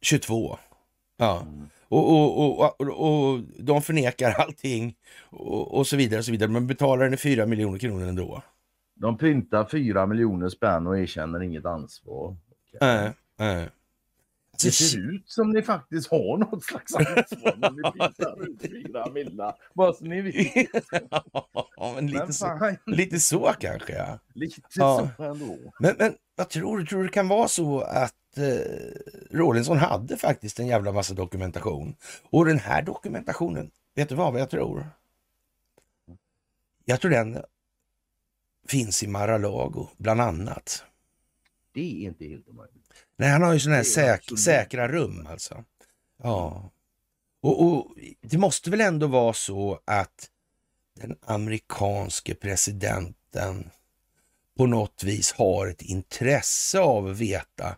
22. 0.00 0.58
Ja. 1.16 1.40
Mm. 1.40 1.68
Och, 1.88 2.12
och, 2.12 2.60
och, 2.60 2.80
och, 2.80 3.32
och 3.32 3.40
de 3.58 3.82
förnekar 3.82 4.30
allting 4.30 4.94
och, 5.30 5.74
och 5.74 5.86
så 5.86 5.96
vidare 5.96 6.18
och 6.18 6.24
så 6.24 6.32
vidare. 6.32 6.50
Men 6.50 6.66
betalar 6.66 7.04
henne 7.04 7.16
4 7.16 7.46
miljoner 7.46 7.78
kronor 7.78 8.06
ändå. 8.08 8.42
De 8.94 9.18
pyntar 9.18 9.64
4 9.64 10.06
miljoner 10.06 10.48
spänn 10.48 10.86
och 10.86 10.98
erkänner 10.98 11.42
inget 11.42 11.66
ansvar. 11.66 12.36
Nej, 12.80 13.12
nej. 13.38 13.68
Det 14.62 14.72
ser 14.72 15.14
ut 15.14 15.28
som 15.30 15.50
ni 15.50 15.62
faktiskt 15.62 16.10
har 16.10 16.38
något 16.38 16.64
slags 16.64 16.94
ansvar 16.94 17.56
när 17.56 17.70
ni 17.70 17.82
pintar 17.82 18.48
ut 18.48 18.60
fyra 18.60 19.10
millar. 19.12 19.54
Bara 19.74 19.92
så 19.92 20.04
ni 20.04 20.20
vet. 20.20 20.84
ja, 21.76 21.92
men 21.94 22.06
lite, 22.06 22.24
men 22.24 22.32
så, 22.32 22.76
lite 22.86 23.20
så 23.20 23.54
kanske. 23.60 23.92
Ja. 23.92 24.18
Lite 24.34 24.60
ja. 24.74 25.10
så 25.16 25.22
ändå. 25.22 25.58
Men, 25.78 25.94
men 25.98 26.14
vad 26.36 26.48
tror 26.48 26.78
du? 26.78 26.86
Tror 26.86 27.00
du 27.00 27.06
det 27.06 27.12
kan 27.12 27.28
vara 27.28 27.48
så 27.48 27.80
att 27.80 28.38
eh, 28.38 29.38
Rawlinson 29.38 29.78
hade 29.78 30.16
faktiskt 30.16 30.58
en 30.58 30.66
jävla 30.66 30.92
massa 30.92 31.14
dokumentation? 31.14 31.96
Och 32.30 32.44
den 32.44 32.58
här 32.58 32.82
dokumentationen, 32.82 33.70
vet 33.94 34.08
du 34.08 34.14
vad 34.14 34.40
jag 34.40 34.50
tror? 34.50 34.90
Jag 36.84 37.00
tror 37.00 37.10
den 37.10 37.42
finns 38.68 39.02
i 39.02 39.06
Mar-a-Lago, 39.06 39.88
bland 39.96 40.20
annat. 40.20 40.84
Det 41.72 41.80
är 41.80 42.06
inte 42.06 42.24
helt 42.24 42.48
omöjligt. 42.48 42.85
Nej, 43.18 43.30
han 43.30 43.42
har 43.42 43.52
ju 43.52 43.60
sådana 43.60 43.76
här 43.76 43.84
säk 43.84 44.38
säkra 44.38 44.88
rum 44.88 45.26
alltså. 45.30 45.64
Ja. 46.22 46.70
Och, 47.42 47.66
och, 47.66 47.96
det 48.20 48.38
måste 48.38 48.70
väl 48.70 48.80
ändå 48.80 49.06
vara 49.06 49.32
så 49.32 49.80
att 49.84 50.30
den 51.00 51.16
amerikanske 51.26 52.34
presidenten 52.34 53.70
på 54.56 54.66
något 54.66 55.02
vis 55.04 55.32
har 55.32 55.66
ett 55.66 55.82
intresse 55.82 56.78
av 56.78 57.06
att 57.06 57.16
veta 57.16 57.76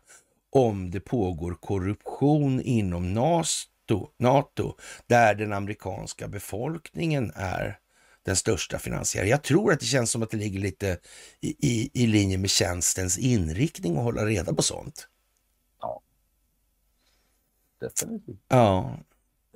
om 0.50 0.90
det 0.90 1.00
pågår 1.00 1.54
korruption 1.54 2.60
inom 2.60 3.14
NATO, 3.14 4.08
NATO 4.18 4.74
där 5.06 5.34
den 5.34 5.52
amerikanska 5.52 6.28
befolkningen 6.28 7.32
är 7.34 7.78
den 8.24 8.36
största 8.36 8.78
finansiären. 8.78 9.28
Jag 9.28 9.42
tror 9.42 9.72
att 9.72 9.80
det 9.80 9.86
känns 9.86 10.10
som 10.10 10.22
att 10.22 10.30
det 10.30 10.36
ligger 10.36 10.60
lite 10.60 10.98
i, 11.40 11.68
i, 11.68 11.90
i 11.94 12.06
linje 12.06 12.38
med 12.38 12.50
tjänstens 12.50 13.18
inriktning 13.18 13.96
att 13.96 14.02
hålla 14.02 14.26
reda 14.26 14.54
på 14.54 14.62
sånt. 14.62 15.08
Ja. 17.78 17.88
Definitivt. 17.88 18.40
Ja, 18.48 18.98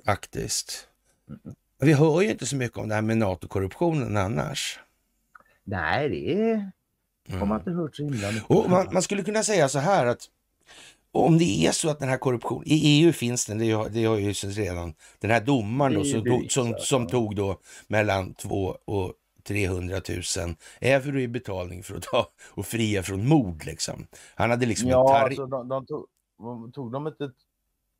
faktiskt. 0.05 0.87
Mm. 1.29 1.55
Vi 1.79 1.93
hör 1.93 2.21
ju 2.21 2.31
inte 2.31 2.45
så 2.45 2.55
mycket 2.55 2.77
om 2.77 2.89
det 2.89 2.95
här 2.95 3.01
med 3.01 3.17
NATO-korruptionen 3.17 4.17
annars. 4.17 4.79
Nej, 5.63 6.09
det 6.09 7.35
har 7.37 7.45
man 7.45 7.59
inte 7.59 7.71
hört 7.71 7.95
så 7.95 8.03
himla 8.03 8.31
mycket. 8.31 8.49
Och 8.49 8.69
man, 8.69 8.87
man, 8.93 9.01
skulle 9.01 9.23
kunna 9.23 9.43
säga 9.43 9.69
så 9.69 9.79
här 9.79 10.05
att 10.05 10.29
om 11.11 11.37
det 11.37 11.65
är 11.65 11.71
så 11.71 11.89
att 11.89 11.99
den 11.99 12.09
här 12.09 12.17
korruptionen, 12.17 12.63
i 12.67 13.03
EU 13.03 13.11
finns 13.11 13.45
den, 13.45 13.57
det 13.57 13.71
har, 13.71 13.89
det 13.89 14.05
har 14.05 14.17
ju 14.17 14.31
redan, 14.33 14.93
den 15.19 15.31
här 15.31 15.41
domaren 15.41 15.93
då, 15.93 16.03
som, 16.03 16.45
som, 16.49 16.75
som 16.79 17.07
tog 17.07 17.35
då 17.35 17.59
mellan 17.87 18.33
2 18.33 18.77
och 18.85 19.13
300 19.43 20.01
000 20.37 20.55
euro 20.81 21.19
i 21.19 21.27
betalning 21.27 21.83
för 21.83 21.95
att 21.95 22.03
ta 22.03 22.27
och 22.49 22.65
fria 22.65 23.03
från 23.03 23.27
mord 23.27 23.65
liksom. 23.65 24.07
Han 24.35 24.49
hade 24.49 24.65
liksom 24.65 24.89
ja, 24.89 25.17
en 25.17 25.23
alltså, 25.23 25.45
de, 25.45 25.67
de 25.67 25.85
tog, 25.85 26.05
tog 26.73 26.91
de 26.91 27.07
inte, 27.07 27.31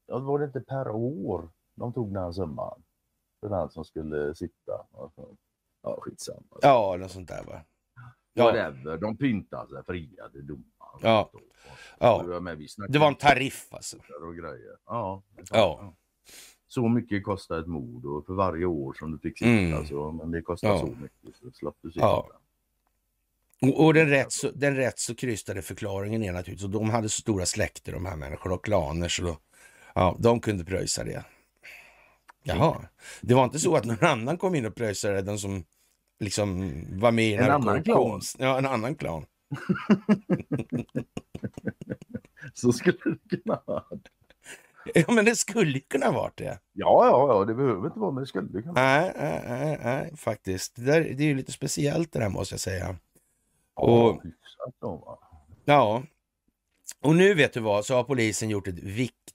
var 0.07 0.39
det 0.39 0.45
inte 0.45 0.59
per 0.59 0.89
år 0.89 1.49
de 1.75 1.93
tog 1.93 2.13
den 2.13 2.23
här 2.23 2.31
summan? 2.31 2.83
För 3.39 3.49
den 3.49 3.69
som 3.69 3.85
skulle 3.85 4.35
sitta. 4.35 4.87
Ja, 5.81 5.97
skitsamma. 6.01 6.57
Ja, 6.61 6.97
något 6.99 7.11
sånt 7.11 7.27
där 7.27 7.43
va. 7.43 7.61
Ja. 8.33 8.43
Whatever, 8.45 8.97
de 8.97 9.17
pyntade 9.17 9.69
sig, 9.69 9.83
friade 9.85 10.41
domaren. 10.41 10.99
Ja. 11.01 11.31
ja. 11.99 12.23
Det 12.89 12.99
var 12.99 13.07
en 13.07 13.15
tariff 13.15 13.67
alltså. 13.71 13.97
Och 14.27 14.35
grejer. 14.35 14.77
Ja. 14.85 15.23
ja. 15.51 15.93
Så 16.67 16.87
mycket 16.87 17.23
kostar 17.23 17.59
ett 17.59 17.67
mord 17.67 18.05
och 18.05 18.25
för 18.25 18.33
varje 18.33 18.65
år 18.65 18.93
som 18.93 19.11
du 19.11 19.17
fick 19.17 19.37
sitta 19.37 19.49
mm. 19.49 19.85
så, 19.85 20.11
men 20.11 20.31
det 20.31 20.41
kostar 20.41 20.67
ja. 20.67 20.79
så 20.79 20.85
mycket 20.85 21.35
så 21.35 21.51
slapp 21.51 21.75
du 21.81 21.91
sitta. 21.91 22.05
Ja. 22.05 22.29
Och, 23.61 23.85
och 23.85 23.93
den, 23.93 24.09
rätt 24.09 24.31
så, 24.31 24.51
den 24.51 24.75
rätt 24.75 24.99
så 24.99 25.15
krystade 25.15 25.61
förklaringen 25.61 26.23
är 26.23 26.33
naturligtvis, 26.33 26.63
och 26.65 26.69
de 26.69 26.89
hade 26.89 27.09
så 27.09 27.21
stora 27.21 27.45
släkter 27.45 27.91
de 27.91 28.05
här 28.05 28.15
människorna 28.15 28.55
och 28.55 28.65
klaner 28.65 29.07
så 29.07 29.23
då, 29.23 29.37
ja, 29.93 30.15
de 30.19 30.39
kunde 30.39 30.65
pröjsa 30.65 31.03
det. 31.03 31.23
Jaha, 32.43 32.81
det 33.21 33.33
var 33.33 33.43
inte 33.43 33.59
så 33.59 33.75
att 33.75 33.85
någon 33.85 34.03
annan 34.03 34.37
kom 34.37 34.55
in 34.55 34.65
och 34.65 34.75
pröjsade 34.75 35.21
den 35.21 35.39
som 35.39 35.63
liksom 36.19 36.71
var 36.99 37.11
med 37.11 37.25
i 37.25 37.33
en 37.33 37.51
annan 37.51 37.83
klan? 37.83 38.21
Ja, 38.37 38.57
en 38.57 38.65
annan 38.65 38.95
klan. 38.95 39.25
så 42.53 42.73
skulle 42.73 42.97
det 43.03 43.37
kunna 43.37 43.61
vara. 43.65 43.83
Ja, 44.93 45.11
men 45.11 45.25
det 45.25 45.35
skulle 45.35 45.79
kunna 45.79 46.11
vara 46.11 46.31
det. 46.35 46.59
Ja, 46.73 47.05
ja, 47.05 47.27
ja, 47.27 47.45
det 47.45 47.53
behöver 47.53 47.87
inte 47.87 47.99
vara, 47.99 48.11
men 48.11 48.21
det 48.21 48.27
skulle 48.27 48.61
kunna 48.61 48.73
Nej, 48.73 49.13
nej, 49.15 49.43
nej, 49.47 49.79
nej 49.83 50.17
faktiskt. 50.17 50.75
Det, 50.75 50.81
där, 50.81 51.01
det 51.01 51.23
är 51.23 51.27
ju 51.27 51.35
lite 51.35 51.51
speciellt 51.51 52.11
det 52.11 52.19
där 52.19 52.29
måste 52.29 52.53
jag 52.53 52.59
säga. 52.59 52.95
Ja, 53.75 53.83
och, 53.83 54.21
då, 54.79 55.19
ja, 55.65 56.03
och 57.01 57.15
nu 57.15 57.33
vet 57.33 57.53
du 57.53 57.59
vad, 57.59 57.85
så 57.85 57.95
har 57.95 58.03
polisen 58.03 58.49
gjort 58.49 58.67
ett 58.67 58.79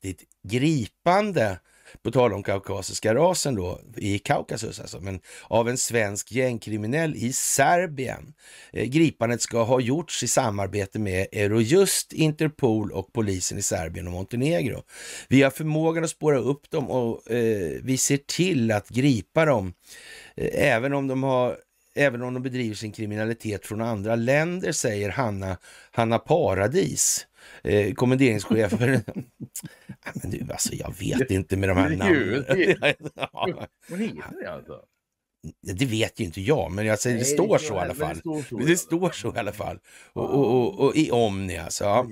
riktigt 0.02 0.28
gripande 0.48 1.58
på 2.02 2.10
tal 2.10 2.32
om 2.32 2.42
kaukasiska 2.42 3.14
rasen 3.14 3.54
då, 3.54 3.80
i 3.96 4.18
Kaukasus 4.18 4.80
alltså, 4.80 5.00
men 5.00 5.20
av 5.42 5.68
en 5.68 5.78
svensk 5.78 6.32
gängkriminell 6.32 7.16
i 7.16 7.32
Serbien. 7.32 8.34
Eh, 8.72 8.84
gripandet 8.84 9.42
ska 9.42 9.62
ha 9.62 9.80
gjorts 9.80 10.22
i 10.22 10.28
samarbete 10.28 10.98
med 10.98 11.26
Eurojust, 11.32 12.12
Interpol 12.12 12.92
och 12.92 13.12
polisen 13.12 13.58
i 13.58 13.62
Serbien 13.62 14.06
och 14.06 14.12
Montenegro. 14.12 14.82
Vi 15.28 15.42
har 15.42 15.50
förmågan 15.50 16.04
att 16.04 16.10
spåra 16.10 16.38
upp 16.38 16.70
dem 16.70 16.90
och 16.90 17.30
eh, 17.30 17.80
vi 17.82 17.96
ser 17.96 18.16
till 18.16 18.72
att 18.72 18.88
gripa 18.88 19.44
dem, 19.44 19.72
eh, 20.36 20.72
även 20.74 20.92
om 20.92 21.08
de 21.08 21.22
har 21.22 21.56
även 21.94 22.22
om 22.22 22.34
de 22.34 22.42
bedriver 22.42 22.74
sin 22.74 22.92
kriminalitet 22.92 23.66
från 23.66 23.80
andra 23.80 24.14
länder, 24.14 24.72
säger 24.72 25.10
Hanna, 25.10 25.56
Hanna 25.90 26.18
Paradis, 26.18 27.26
eh, 27.64 27.94
kommenderingschefer. 27.94 29.02
men 30.22 30.30
du, 30.30 30.52
alltså 30.52 30.74
jag 30.74 30.94
vet 30.98 31.30
inte 31.30 31.56
med 31.56 31.68
de 31.68 31.76
här 31.76 31.90
namnen. 31.90 32.44
Vad 33.88 34.00
heter 34.00 34.42
det 34.42 34.52
alltså? 34.52 34.82
Det 35.62 35.86
vet 35.86 36.20
ju 36.20 36.24
inte 36.24 36.40
jag, 36.40 36.72
men 36.72 36.86
jag 36.86 36.98
säger, 36.98 37.16
Nej, 37.16 37.24
det 37.24 37.30
står 37.30 37.58
så 37.58 37.74
i 37.74 37.78
alla 37.78 37.94
fall. 37.94 38.14
Det 38.14 38.20
står 38.20 38.42
så, 38.42 38.56
det 38.56 38.76
står 38.76 39.10
så 39.10 39.34
i 39.34 39.38
alla 39.38 39.52
fall. 39.52 39.78
Och, 40.12 40.34
och, 40.34 40.54
och, 40.54 40.80
och 40.80 40.96
i 40.96 41.10
Omni 41.10 41.58
alltså. 41.58 41.84
Ja. 41.84 42.06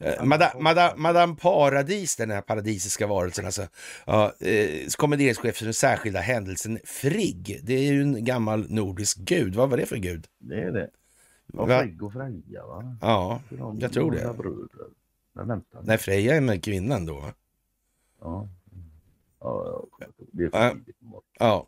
Eh, 0.00 0.24
Madame, 0.24 0.60
Madame, 0.60 0.92
Madame 0.96 1.36
Paradis, 1.40 2.16
den 2.16 2.30
här 2.30 2.40
paradisiska 2.40 3.06
varelsen 3.06 3.46
alltså. 3.46 3.66
Ja, 4.06 4.32
eh, 4.40 4.86
kommenderingschef 4.96 5.56
för 5.56 5.64
den 5.64 5.74
särskilda 5.74 6.20
händelsen 6.20 6.78
Frigg. 6.84 7.60
Det 7.62 7.74
är 7.74 7.92
ju 7.92 8.02
en 8.02 8.24
gammal 8.24 8.66
nordisk 8.70 9.18
gud. 9.18 9.54
Vad 9.54 9.70
var 9.70 9.76
det 9.76 9.86
för 9.86 9.96
gud? 9.96 10.26
Det 10.40 10.60
är 10.60 10.72
det. 10.72 10.88
Ja, 11.52 11.80
Frigg 11.80 12.02
och 12.02 12.12
Freja 12.12 12.66
va? 12.66 12.96
Ja, 13.00 13.40
jag 13.78 13.92
tror 13.92 14.10
det. 14.10 14.34
Bröder. 14.38 15.60
Nej, 15.82 15.98
Freja 15.98 16.36
är 16.36 16.40
med 16.40 16.64
kvinnan 16.64 17.06
då. 17.06 17.24
Ja. 18.20 18.48
Ja, 19.40 19.86
det 20.32 20.44
är 20.44 20.50
för 20.50 20.80
ja. 21.38 21.66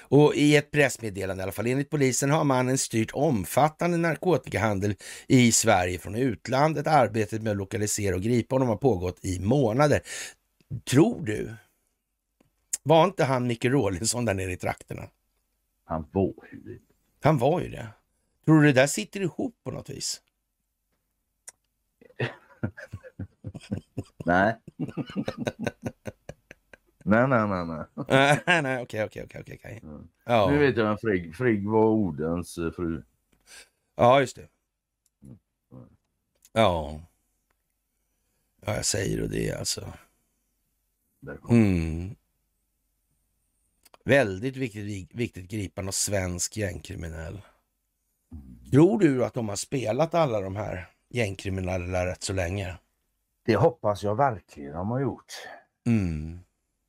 Och 0.00 0.34
i 0.34 0.56
ett 0.56 0.70
pressmeddelande 0.70 1.40
i 1.40 1.42
alla 1.42 1.52
fall, 1.52 1.66
enligt 1.66 1.90
polisen 1.90 2.30
har 2.30 2.44
mannen 2.44 2.78
styrt 2.78 3.10
omfattande 3.12 3.96
narkotikahandel 3.96 4.94
i 5.26 5.52
Sverige 5.52 5.98
från 5.98 6.14
utlandet. 6.14 6.86
Arbetet 6.86 7.42
med 7.42 7.50
att 7.50 7.56
lokalisera 7.56 8.14
och 8.14 8.22
gripa 8.22 8.54
honom 8.54 8.68
har 8.68 8.76
pågått 8.76 9.24
i 9.24 9.40
månader. 9.40 10.00
Tror 10.90 11.24
du, 11.24 11.54
var 12.82 13.04
inte 13.04 13.24
han 13.24 13.46
Micke 13.46 13.64
Rawlinson 13.64 14.24
där 14.24 14.34
nere 14.34 14.52
i 14.52 14.56
trakterna? 14.56 15.02
Han 15.84 16.06
var 16.12 16.34
ju 16.52 16.60
det. 16.60 16.78
Han 17.22 17.38
var 17.38 17.60
ju 17.60 17.68
det. 17.68 17.88
Tror 18.44 18.60
du 18.60 18.66
det 18.66 18.72
där 18.72 18.86
sitter 18.86 19.20
ihop 19.20 19.56
på 19.64 19.70
något 19.70 19.90
vis? 19.90 20.22
nej. 24.24 24.56
nej, 27.04 27.28
nej, 27.28 27.48
nej, 27.48 27.66
nej. 27.66 27.84
nej, 28.46 28.62
nej, 28.62 28.82
okej, 28.82 29.04
okej, 29.04 29.26
okej, 29.26 29.42
okej. 29.58 29.82
Ja. 30.24 30.50
Nu 30.50 30.58
vet 30.58 30.76
jag 30.76 30.84
vem 30.84 30.98
Frigg, 30.98 31.36
Frigg 31.36 31.68
var 31.68 31.84
Odens 31.84 32.58
eh, 32.58 32.72
fru. 32.72 33.02
Ja, 33.96 34.20
just 34.20 34.36
det. 34.36 34.48
Ja. 36.52 37.00
Ja, 38.66 38.74
jag 38.74 38.84
säger 38.84 39.22
och 39.22 39.28
det 39.28 39.52
alltså. 39.52 39.92
Mm. 41.50 42.14
Väldigt 44.04 44.56
viktigt, 44.56 45.10
viktigt 45.14 45.50
gripande 45.50 45.88
av 45.88 45.92
svensk 45.92 46.56
gängkriminell. 46.56 47.40
Tror 48.70 48.98
du 48.98 49.24
att 49.24 49.34
de 49.34 49.48
har 49.48 49.56
spelat 49.56 50.14
alla 50.14 50.40
de 50.40 50.56
här 50.56 50.88
gängkriminella 51.10 52.06
rätt 52.06 52.22
så 52.22 52.32
länge? 52.32 52.74
Det 53.46 53.56
hoppas 53.56 54.02
jag 54.02 54.16
verkligen 54.16 54.72
de 54.72 54.90
har 54.90 55.00
gjort. 55.00 55.32
Mm. 55.86 56.40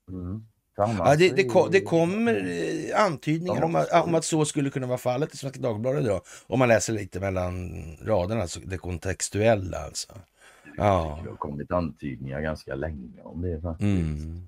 Mm. 0.09 0.45
Ja, 0.75 1.15
det, 1.17 1.29
det, 1.29 1.43
kom, 1.43 1.71
det 1.71 1.81
kommer 1.81 2.35
eh, 2.35 3.05
antydningar 3.05 3.61
om 3.63 3.75
att, 3.75 4.05
om 4.05 4.15
att, 4.15 4.25
så 4.25 4.45
skulle 4.45 4.69
kunna 4.69 4.87
vara 4.87 4.97
fallet 4.97 5.33
i 5.33 5.37
Svenska 5.37 5.61
Dagbladet 5.61 6.03
idag. 6.03 6.21
Om 6.47 6.59
man 6.59 6.67
läser 6.67 6.93
lite 6.93 7.19
mellan 7.19 7.71
raderna, 8.01 8.41
alltså 8.41 8.59
det 8.59 8.77
kontextuella 8.77 9.77
alltså. 9.77 10.13
Ja. 10.77 11.19
Det 11.23 11.29
har 11.29 11.37
kommit 11.37 11.71
antydningar 11.71 12.41
ganska 12.41 12.75
länge 12.75 13.21
om 13.23 13.41
det 13.41 13.61
faktiskt. 13.61 13.81
Mm. 13.81 14.47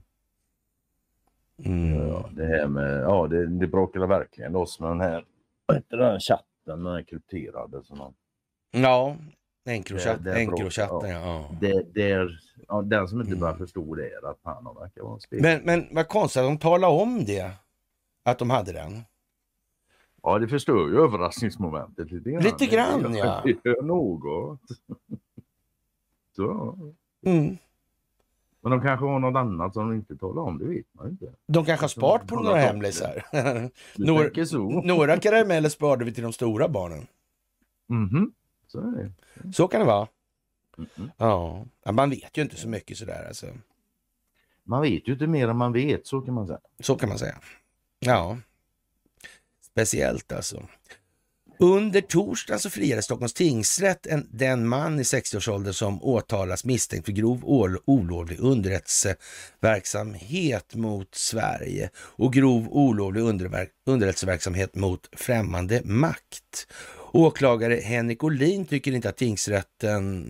Mm. 1.63 2.07
Ja, 2.07 2.29
det 2.31 2.45
här 2.45 2.67
med, 2.67 3.01
ja 3.01 3.27
det, 3.27 3.47
det 3.47 3.67
bråkade 3.67 4.07
verkligen 4.07 4.51
loss 4.51 4.79
med 4.79 4.89
den 4.89 5.01
här, 5.01 5.25
vad 5.65 5.77
heter 5.77 5.97
den 5.97 6.19
chatten, 6.19 6.45
den 6.65 6.85
här 6.85 7.03
krypterade. 7.03 7.81
Ja, 8.71 9.17
Encrochatten, 9.67 11.09
ja. 11.09 11.09
ja. 11.09 11.49
Det, 11.61 11.93
det 11.93 12.11
är, 12.11 12.39
ja, 12.67 12.81
den 12.81 13.07
som 13.07 13.19
inte 13.19 13.31
mm. 13.31 13.39
bara 13.39 13.57
förstod 13.57 13.97
det 13.97 14.09
är 14.09 14.29
att 14.29 14.39
han 14.43 14.75
verkar 14.75 15.01
vara 15.01 15.13
en 15.13 15.19
spelare. 15.19 15.61
Men, 15.65 15.81
men 15.81 15.95
vad 15.95 16.07
konstigt 16.07 16.39
att 16.39 16.47
de 16.47 16.57
talade 16.57 16.93
om 16.93 17.25
det, 17.25 17.51
att 18.23 18.39
de 18.39 18.49
hade 18.49 18.71
den. 18.71 19.01
Ja, 20.23 20.39
det 20.39 20.47
förstör 20.47 20.87
ju 20.87 20.97
överraskningsmomentet 21.03 22.11
lite 22.11 22.31
grann. 22.31 22.43
Lite 22.43 22.65
grann, 22.65 23.15
ja. 23.15 23.41
Det 23.45 23.69
gör 23.69 23.81
något. 23.81 24.61
Så. 26.35 26.77
Mm. 27.25 27.57
Men 28.65 28.71
de 28.71 28.81
kanske 28.81 29.05
har 29.05 29.19
något 29.19 29.37
annat 29.37 29.73
som 29.73 29.89
de 29.89 29.95
inte 29.95 30.17
talar 30.17 30.41
om, 30.41 30.57
det 30.57 30.65
vet 30.65 30.85
man 30.91 31.09
inte. 31.09 31.25
De 31.47 31.65
kanske 31.65 31.83
har 31.83 31.89
sparat 31.89 32.27
på 32.27 32.35
några 32.35 32.57
hemlisar. 32.57 33.23
några, 33.95 34.29
några 34.83 35.17
karameller 35.19 35.69
sparade 35.69 36.05
vi 36.05 36.13
till 36.13 36.23
de 36.23 36.33
stora 36.33 36.67
barnen. 36.67 37.07
Mhm. 37.89 38.17
Mm 38.17 38.31
så 38.67 38.79
är 38.79 39.11
det. 39.43 39.53
Så 39.53 39.67
kan 39.67 39.79
det 39.79 39.85
vara. 39.85 40.07
Mm 40.77 40.89
-hmm. 40.95 41.09
Ja, 41.83 41.91
man 41.91 42.09
vet 42.09 42.37
ju 42.37 42.41
inte 42.41 42.55
så 42.55 42.67
mycket 42.67 42.97
sådär 42.97 43.25
alltså. 43.27 43.47
Man 44.63 44.81
vet 44.81 45.07
ju 45.07 45.13
inte 45.13 45.27
mer 45.27 45.47
än 45.47 45.57
man 45.57 45.73
vet, 45.73 46.07
så 46.07 46.21
kan 46.21 46.33
man 46.33 46.47
säga. 46.47 46.59
Så 46.79 46.95
kan 46.95 47.09
man 47.09 47.17
säga. 47.17 47.39
Ja, 47.99 48.37
speciellt 49.61 50.31
alltså. 50.31 50.63
Under 51.59 52.01
torsdagen 52.01 52.59
så 52.59 52.69
friade 52.69 53.01
Stockholms 53.01 53.33
tingsrätt 53.33 54.07
en, 54.07 54.27
den 54.31 54.67
man 54.67 54.99
i 54.99 55.03
60-årsåldern 55.03 55.73
som 55.73 56.03
åtalas 56.03 56.65
misstänkt 56.65 57.05
för 57.05 57.11
grov 57.11 57.41
olovlig 57.85 58.39
underrättelseverksamhet 58.39 60.75
mot 60.75 61.15
Sverige 61.15 61.89
och 61.97 62.33
grov 62.33 62.67
olovlig 62.69 63.21
underrättelseverksamhet 63.85 64.75
mot 64.75 65.09
främmande 65.11 65.81
makt. 65.83 66.67
Åklagare 67.11 67.75
Henrik 67.75 68.23
Olin 68.23 68.65
tycker 68.65 68.91
inte 68.91 69.09
att 69.09 69.17
tingsrätten 69.17 70.25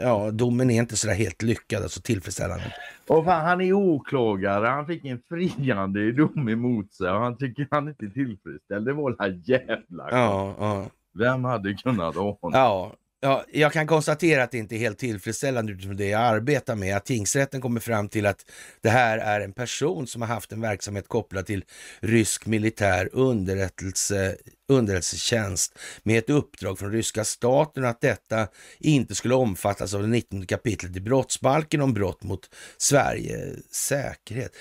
ja, 0.00 0.30
domen 0.30 0.70
är 0.70 0.78
inte 0.78 0.96
sådär 0.96 1.14
helt 1.14 1.42
lyckad, 1.42 1.82
alltså 1.82 2.00
tillfredsställande. 2.00 2.74
Och 3.06 3.24
fan, 3.24 3.44
han 3.44 3.60
är 3.60 3.72
åklagare, 3.72 4.66
han 4.66 4.86
fick 4.86 5.04
en 5.04 5.22
friande 5.28 6.12
dom 6.12 6.48
emot 6.48 6.92
sig 6.92 7.10
och 7.10 7.20
han 7.20 7.36
tycker 7.36 7.68
han 7.70 7.88
inte 7.88 8.04
är 8.04 8.10
tillfredsställd. 8.10 8.86
Det 8.86 8.92
var 8.92 9.10
la 9.10 9.28
jävla 9.28 10.10
ja, 10.10 10.54
ja. 10.58 10.86
Vem 11.18 11.44
hade 11.44 11.74
kunnat 11.74 12.16
ana? 12.16 12.58
Ja, 12.58 12.92
Ja, 13.20 13.44
jag 13.52 13.72
kan 13.72 13.86
konstatera 13.86 14.42
att 14.42 14.50
det 14.50 14.58
inte 14.58 14.76
är 14.76 14.78
helt 14.78 14.98
tillfredsställande 14.98 15.72
utifrån 15.72 15.96
det 15.96 16.08
jag 16.08 16.20
arbetar 16.20 16.74
med. 16.74 16.96
Att 16.96 17.04
tingsrätten 17.04 17.60
kommer 17.60 17.80
fram 17.80 18.08
till 18.08 18.26
att 18.26 18.50
det 18.80 18.90
här 18.90 19.18
är 19.18 19.40
en 19.40 19.52
person 19.52 20.06
som 20.06 20.22
har 20.22 20.28
haft 20.28 20.52
en 20.52 20.60
verksamhet 20.60 21.08
kopplad 21.08 21.46
till 21.46 21.64
rysk 22.00 22.46
militär 22.46 23.08
underrättelse, 23.12 24.36
underrättelsetjänst 24.68 25.78
med 26.02 26.18
ett 26.18 26.30
uppdrag 26.30 26.78
från 26.78 26.92
ryska 26.92 27.24
staten 27.24 27.84
och 27.84 27.90
att 27.90 28.00
detta 28.00 28.48
inte 28.78 29.14
skulle 29.14 29.34
omfattas 29.34 29.94
av 29.94 30.02
det 30.02 30.08
19 30.08 30.46
kapitlet 30.46 30.96
i 30.96 31.00
brottsbalken 31.00 31.80
om 31.80 31.94
brott 31.94 32.22
mot 32.22 32.50
Sveriges 32.78 33.74
säkerhet. 33.74 34.52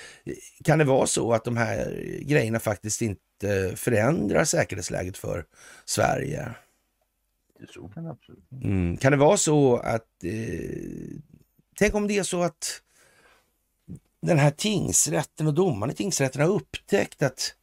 Kan 0.64 0.78
det 0.80 0.86
vara 0.86 1.08
så 1.08 1.34
att 1.34 1.46
de 1.46 1.58
här 1.58 2.04
grejerna 2.22 2.60
faktiskt 2.60 3.02
inte 3.02 3.74
förändrar 3.76 4.44
säkerhetsläget 4.44 5.18
för 5.18 5.46
Sverige? 5.86 6.56
Så 7.70 7.88
kan 7.88 8.04
det 8.04 8.10
absolut 8.10 8.52
mm. 8.52 8.98
Kan 8.98 9.12
det 9.12 9.18
vara 9.18 9.38
så 9.38 9.78
att... 9.78 10.24
Eh, 10.24 11.20
tänk 11.76 11.96
om 11.96 12.08
det 12.08 12.18
är 12.18 12.24
så 12.24 12.42
att 12.42 12.82
den 14.22 14.38
här 14.38 14.52
tingsrätten 14.52 15.48
och 15.48 15.54
domarna 15.54 15.92
i 15.92 15.96
tingsrätten 15.96 16.42
har 16.42 16.50
upptäckt 16.50 17.24
att 17.24 17.56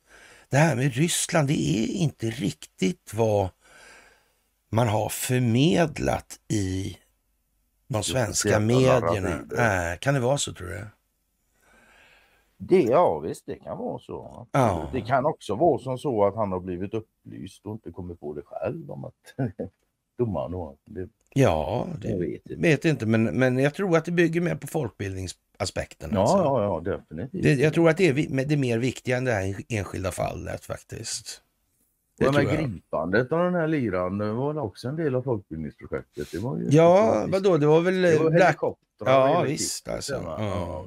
det 0.49 0.57
här 0.57 0.77
med 0.77 0.95
Ryssland, 0.95 1.49
det 1.49 1.55
är 1.55 1.87
inte 1.87 2.31
riktigt 2.31 3.15
vad 3.15 3.49
man 4.69 4.89
har 4.89 5.09
förmedlat 5.09 6.41
i 6.49 6.99
de 7.89 8.03
svenska 8.03 8.61
medierna. 8.61 9.93
Äh, 9.93 9.99
kan 9.99 10.15
det 10.15 10.21
vara 10.21 10.39
så 10.39 10.53
tror 10.53 10.69
du? 10.69 10.87
Det, 12.57 12.83
ja 12.83 13.19
visst, 13.19 13.47
det 13.47 13.57
kan 13.57 13.79
vara 13.79 13.99
så. 13.99 14.47
Ja. 14.53 14.89
Det 14.93 15.01
kan 15.01 15.27
också 15.27 15.55
vara 15.55 15.79
som 15.79 15.99
så 15.99 16.25
att 16.25 16.35
han 16.35 16.53
har 16.53 16.61
blivit 16.61 16.95
upplyst 16.95 17.67
och 17.67 17.73
inte 17.73 17.91
kommit 17.91 18.21
på 18.21 18.35
det 18.35 18.43
själv 18.45 18.91
om 18.91 19.05
att 19.05 19.35
domaren 20.19 20.53
då? 20.53 20.77
Det, 20.85 21.09
ja, 21.35 21.89
det 22.01 22.09
jag 22.09 22.19
vet, 22.19 22.51
inte. 22.51 22.63
vet 22.63 22.85
inte, 22.85 23.07
men, 23.07 23.25
men 23.25 23.59
jag 23.59 23.75
tror 23.75 23.97
att 23.97 24.05
det 24.05 24.13
bygger 24.13 24.41
mer 24.41 24.55
på 24.55 24.67
folkbildningsaspekten. 24.67 26.11
Ja, 26.13 26.21
alltså. 26.21 26.37
ja, 26.37 26.63
ja, 26.63 26.81
definitivt. 26.81 27.43
Det, 27.43 27.55
jag 27.55 27.75
tror 27.75 27.89
att 27.89 27.97
det 27.97 28.09
är 28.09 28.45
det 28.45 28.57
mer 28.57 28.79
viktiga 28.79 29.17
än 29.17 29.25
det 29.25 29.33
här 29.33 29.55
enskilda 29.69 30.13
fallet 30.13 30.65
faktiskt. 30.65 31.41
Det 32.19 32.33
men 32.33 32.45
gripandet 32.45 33.33
av 33.33 33.45
den 33.45 33.55
här 33.55 33.69
liran 33.69 34.19
det 34.19 34.33
var 34.33 34.59
också 34.59 34.89
en 34.89 34.97
del 34.97 35.15
av 35.15 35.23
folkbildningsprojektet. 35.23 36.29
Det 36.33 36.39
var 36.39 36.59
ju 36.59 36.67
ja, 36.71 37.27
vadå, 37.29 37.57
det 37.57 37.67
var 37.67 37.81
väl... 37.81 38.03
Det 38.03 38.19
var 38.19 38.31
helikoptrar. 38.31 38.79
Ja, 39.11 39.43
visst 39.43 39.89
alltså. 39.89 40.13
Ja, 40.15 40.87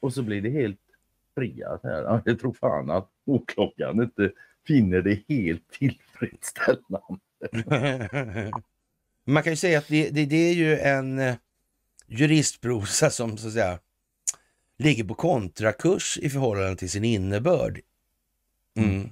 och 0.00 0.12
så 0.12 0.22
blir 0.22 0.42
det 0.42 0.50
helt 0.50 0.80
friat 1.34 1.80
här. 1.82 2.22
Jag 2.24 2.40
tror 2.40 2.52
fan 2.52 2.90
att 2.90 3.08
åklagaren 3.26 4.02
inte 4.02 4.30
finner 4.66 5.02
det 5.02 5.22
helt 5.28 5.68
tillfredsställande. 5.70 7.18
Man 9.24 9.42
kan 9.42 9.52
ju 9.52 9.56
säga 9.56 9.78
att 9.78 9.88
det, 9.88 10.10
det, 10.10 10.26
det 10.26 10.36
är 10.36 10.54
ju 10.54 10.78
en 10.78 11.18
eh, 11.18 11.34
juristprosa 12.06 13.10
som 13.10 13.38
så 13.38 13.46
att 13.46 13.52
säga 13.52 13.78
ligger 14.78 15.04
på 15.04 15.14
kontrakurs 15.14 16.18
i 16.18 16.30
förhållande 16.30 16.76
till 16.76 16.90
sin 16.90 17.04
innebörd. 17.04 17.80
Mm. 18.76 18.90
mm. 18.90 19.10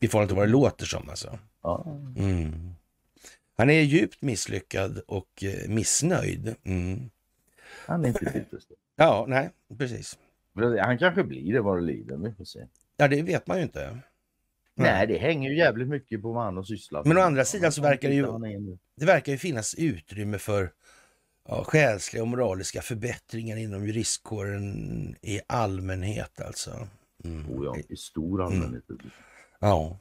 I 0.00 0.08
förhållande 0.08 0.28
till 0.28 0.36
vad 0.36 0.48
det 0.48 0.52
låter 0.52 0.86
som 0.86 1.08
alltså. 1.08 1.38
Mm. 2.16 2.74
Han 3.56 3.70
är 3.70 3.80
djupt 3.80 4.22
misslyckad 4.22 4.98
och 5.06 5.44
eh, 5.44 5.68
missnöjd. 5.68 6.54
Mm. 6.64 7.10
Han 7.86 8.04
är 8.04 8.08
inte 8.08 8.32
tillfredsställd. 8.32 8.80
Ja, 8.96 9.24
nej, 9.28 9.50
precis. 9.78 10.18
Han 10.80 10.98
kanske 10.98 11.24
blir 11.24 11.52
det 11.52 11.60
vad 11.60 11.78
det 11.78 11.82
lider, 11.82 12.16
vi 12.16 12.32
får 12.32 12.44
se. 12.44 12.66
Ja, 12.96 13.08
det 13.08 13.22
vet 13.22 13.46
man 13.46 13.56
ju 13.56 13.62
inte. 13.62 13.98
Nej, 14.74 15.06
det 15.06 15.18
hänger 15.18 15.50
ju 15.50 15.56
jävligt 15.56 15.88
mycket 15.88 16.22
på 16.22 16.32
vad 16.32 16.44
han 16.44 16.56
har 16.56 16.62
sysslat 16.62 17.06
med. 17.06 17.14
Men 17.14 17.22
å 17.22 17.26
andra 17.26 17.44
sidan 17.44 17.72
så 17.72 17.82
verkar 17.82 18.08
det 18.08 18.14
ju, 18.14 18.26
det 18.96 19.06
verkar 19.06 19.32
ju 19.32 19.38
finnas 19.38 19.74
utrymme 19.74 20.38
för 20.38 20.72
ja, 21.48 21.64
själsliga 21.64 22.22
och 22.22 22.28
moraliska 22.28 22.82
förbättringar 22.82 23.56
inom 23.56 23.86
juristkåren 23.86 25.16
i 25.22 25.40
allmänhet 25.46 26.40
alltså. 26.40 26.88
Mm. 27.24 27.50
Oh 27.50 27.64
ja, 27.64 27.76
i 27.88 27.96
stor 27.96 28.42
mm. 28.42 28.52
allmänhet. 28.52 28.90
Mm. 28.90 29.10
Ja. 29.60 29.98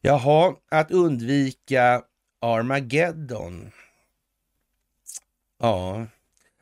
Jaha, 0.00 0.56
att 0.68 0.90
undvika 0.90 2.02
Armageddon. 2.40 3.70
Ja, 5.58 6.06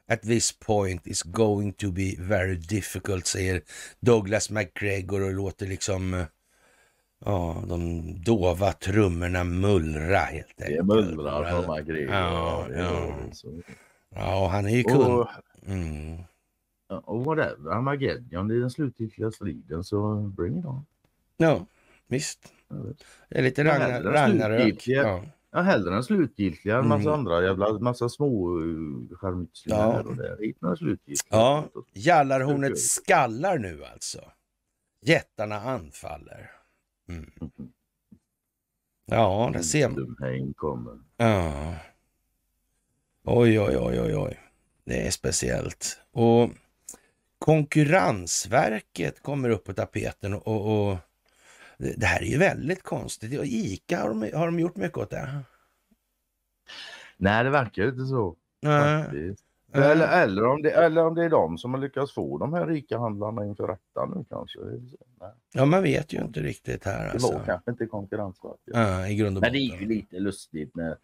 at 0.09 0.23
this 0.23 0.53
point 0.53 1.07
is 1.07 1.23
going 1.23 1.73
to 1.73 1.93
be 1.93 2.17
very 2.19 2.57
difficult, 2.57 3.27
säger 3.27 3.63
Douglas 4.01 4.51
McGregor 4.51 5.23
och 5.23 5.35
låter 5.35 5.67
liksom 5.67 6.27
Ja, 7.25 7.63
de 7.69 8.03
dova 8.25 8.73
trummorna 8.73 9.45
mullra 9.45 10.19
helt 10.19 10.63
enkelt. 10.63 10.77
Det 10.77 10.95
mullrar 10.95 11.51
från 11.51 11.67
Magritte. 11.67 12.13
Ja, 12.13 12.67
ja. 12.77 13.15
ja, 14.15 14.49
han 14.53 14.67
är 14.67 14.71
ju 14.71 14.83
kund. 14.83 15.03
Och, 15.03 15.29
mm. 15.67 16.23
och 16.89 17.25
whatever, 17.25 17.71
Armageddon, 17.71 18.49
det 18.49 18.55
är 18.55 18.61
den 18.61 18.71
slutgiltiga 18.71 19.31
striden 19.31 19.85
så 19.85 20.17
bring 20.37 20.59
it 20.59 20.65
on. 20.65 20.87
Ja, 21.37 21.67
visst. 22.07 22.53
Det 23.29 23.39
är 23.39 23.43
lite 23.43 23.65
Ragnar, 23.65 24.03
Ragnarök. 24.03 24.89
Ja. 24.89 25.23
Ja, 25.51 25.61
hellre 25.61 25.91
den 25.91 26.05
slutgiltiga 26.05 26.79
än 26.79 26.89
massa 26.89 27.09
mm. 27.09 27.13
andra 27.13 27.43
jävla 27.43 27.79
massa 27.79 28.09
små 28.09 28.59
uh, 28.59 29.09
skärmytslingar 29.17 29.79
ja. 29.79 30.03
och 30.03 30.17
där. 30.17 30.37
Hit 30.41 30.57
den 30.61 30.77
slutgiltiga. 30.77 31.29
Ja, 31.31 31.65
Jallarhornet 31.93 32.79
skallar 32.79 33.59
nu 33.59 33.85
alltså. 33.85 34.21
Jättarna 35.03 35.57
anfaller. 35.57 36.51
Mm. 37.09 37.31
Ja, 39.07 39.51
det 39.53 39.63
ser 39.63 39.89
man. 39.89 40.17
Ja. 41.17 41.75
Oj, 43.25 43.61
oj, 43.61 43.77
oj, 43.79 44.01
oj, 44.01 44.17
oj. 44.17 44.41
Det 44.85 45.07
är 45.07 45.11
speciellt. 45.11 46.01
Och 46.13 46.51
Konkurrensverket 47.39 49.23
kommer 49.23 49.49
upp 49.51 49.65
på 49.65 49.73
tapeten 49.73 50.35
och, 50.35 50.89
och 50.91 50.97
det 51.79 52.07
här 52.07 52.21
är 52.23 52.27
ju 52.27 52.39
väldigt 52.39 52.83
konstigt. 52.83 53.41
ICA, 53.45 54.01
har 54.01 54.09
de, 54.09 54.23
har 54.35 54.47
de 54.47 54.59
gjort 54.61 54.77
mycket 54.77 54.99
åt 54.99 55.11
det? 55.11 55.41
Nej, 57.17 57.45
det 57.45 57.51
verkar 57.51 57.89
inte 57.89 58.07
så. 58.07 58.37
Nej. 58.61 59.35
Eller, 59.73 60.23
eller, 60.23 60.45
om 60.47 60.63
det, 60.63 60.71
eller 60.71 61.07
om 61.07 61.15
det 61.15 61.25
är 61.25 61.31
de 61.31 61.59
som 61.59 61.75
har 61.75 61.81
lyckats 61.81 62.13
få 62.13 62.39
de 62.39 62.53
här 62.53 62.67
rika 62.67 62.99
handlarna 62.99 63.47
inför 63.47 63.67
rätta 63.69 64.07
nu 64.07 64.25
kanske. 64.29 64.59
Ja, 65.53 65.65
man 65.65 65.83
vet 65.83 66.13
ju 66.13 66.23
inte 66.23 66.41
riktigt 66.41 66.85
här. 66.85 67.05
Det 67.05 67.11
alltså. 67.11 67.33
var 67.33 67.45
kanske 67.45 67.71
inte 67.71 67.87
Konkurrensverket. 67.87 68.61
Ja, 68.65 69.09
i 69.09 69.17
grund 69.17 69.37
och 69.37 69.41
Men 69.41 69.53
det 69.53 69.59
är 69.59 69.81
ju 69.81 69.87
lite 69.87 70.19
lustigt 70.19 70.77
när 70.77 70.97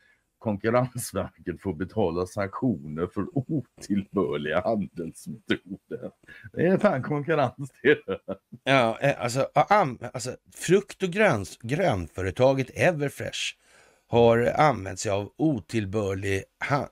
Konkurrensverket 0.45 1.61
får 1.61 1.75
betala 1.75 2.27
sanktioner 2.27 3.07
för 3.07 3.27
otillbörliga 3.35 4.61
handelsmetoder. 4.61 6.11
Det 6.53 6.67
är 6.67 6.79
fan 6.79 7.03
konkurrens 7.03 7.73
det. 7.83 7.99
Ja, 8.65 8.99
eh, 9.01 9.23
alltså, 9.23 9.49
alltså 10.13 10.37
frukt 10.55 11.03
och 11.03 11.09
gröns, 11.09 11.59
grönföretaget 11.63 12.71
Everfresh 12.75 13.57
har 14.07 14.53
använt 14.57 15.01
sig 15.01 15.13
av 15.13 15.33
otillbörlig, 15.37 16.43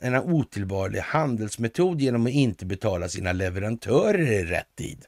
en 0.00 0.14
otillbörlig 0.16 1.00
handelsmetod 1.00 2.00
genom 2.00 2.26
att 2.26 2.32
inte 2.32 2.66
betala 2.66 3.08
sina 3.08 3.32
leverantörer 3.32 4.32
i 4.32 4.44
rätt 4.44 4.76
tid. 4.76 5.04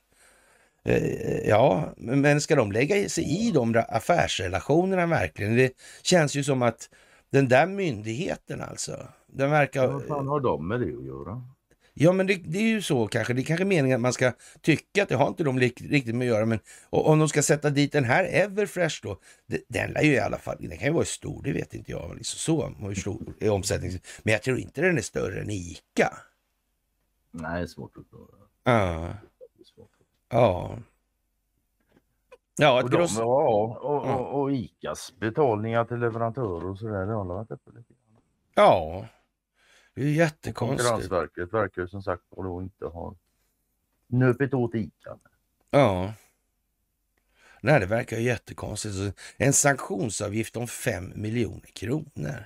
Eh, 0.84 1.48
ja, 1.48 1.94
men 1.96 2.40
ska 2.40 2.56
de 2.56 2.72
lägga 2.72 3.08
sig 3.08 3.48
i 3.48 3.50
de 3.50 3.84
affärsrelationerna 3.88 5.06
verkligen? 5.06 5.56
Det 5.56 5.72
känns 6.02 6.34
ju 6.34 6.44
som 6.44 6.62
att 6.62 6.88
den 7.30 7.48
där 7.48 7.66
myndigheten 7.66 8.60
alltså, 8.60 9.08
den 9.26 9.50
verkar... 9.50 9.86
Vad 9.86 10.06
fan 10.06 10.28
har 10.28 10.40
de 10.40 10.68
med 10.68 10.80
det 10.80 10.96
att 10.96 11.04
göra? 11.04 11.42
Ja, 11.96 12.12
men 12.12 12.26
det, 12.26 12.34
det, 12.34 12.58
är 12.58 12.68
ju 12.68 12.82
så 12.82 13.06
kanske. 13.06 13.32
Det 13.34 13.40
är 13.40 13.44
kanske 13.44 13.64
meningen 13.64 13.96
att 13.96 14.00
man 14.02 14.12
ska 14.12 14.32
tycka 14.60 15.02
att 15.02 15.08
det 15.08 15.16
har 15.16 15.28
inte 15.28 15.44
de 15.44 15.60
riktigt 15.60 16.14
med 16.14 16.26
att 16.26 16.34
göra. 16.34 16.46
Men 16.46 16.58
om 16.90 17.18
de 17.18 17.28
ska 17.28 17.42
sätta 17.42 17.70
dit 17.70 17.92
den 17.92 18.04
här 18.04 18.24
Everfresh 18.24 19.00
då, 19.02 19.18
den 19.68 19.90
lär 19.90 20.02
ju 20.02 20.12
i 20.12 20.18
alla 20.18 20.38
fall, 20.38 20.56
den 20.60 20.78
kan 20.78 20.88
ju 20.88 20.94
vara 20.94 21.04
stor, 21.04 21.42
det 21.42 21.52
vet 21.52 21.74
inte 21.74 21.90
jag. 21.90 22.14
Liksom 22.16 22.38
så, 22.38 22.86
hur 22.86 22.94
stor 22.94 23.34
är 23.40 23.50
omsättningen. 23.50 23.98
Men 24.22 24.32
jag 24.32 24.42
tror 24.42 24.58
inte 24.58 24.80
den 24.80 24.98
är 24.98 25.02
större 25.02 25.40
än 25.40 25.50
ICA. 25.50 26.12
Nej, 27.30 27.68
svårt 27.68 27.96
att 27.96 28.02
förstå. 28.02 28.28
Ja. 28.64 29.14
Ja. 30.28 30.78
Ja, 32.56 32.78
ett 32.78 32.84
Och, 32.84 32.90
de, 32.90 32.96
gross... 32.96 33.18
ja, 33.18 33.78
och, 33.82 34.04
och, 34.04 34.40
och 34.40 34.52
ICAs 34.52 35.12
betalningar 35.18 35.84
till 35.84 35.96
leverantörer 35.96 36.66
och 36.66 36.78
sådär, 36.78 37.06
det 37.06 37.12
har 37.12 37.24
varit 37.24 37.50
uppe 37.50 37.70
lite 37.70 37.92
grann. 37.92 38.22
Ja. 38.54 39.06
Det 39.94 40.02
är 40.02 40.06
jättekonstigt. 40.06 40.90
Konkurrensverket 40.90 41.52
verkar 41.52 41.82
ju 41.82 41.88
som 41.88 42.02
sagt 42.02 42.22
då 42.36 42.62
inte 42.62 42.86
ha 42.86 43.14
nupit 44.06 44.54
åt 44.54 44.74
ICA. 44.74 45.18
Ja. 45.70 46.12
Nej, 47.60 47.80
det 47.80 47.86
verkar 47.86 48.16
ju 48.16 48.22
jättekonstigt. 48.22 49.18
En 49.36 49.52
sanktionsavgift 49.52 50.56
om 50.56 50.66
5 50.66 51.12
miljoner 51.14 51.70
kronor. 51.74 52.44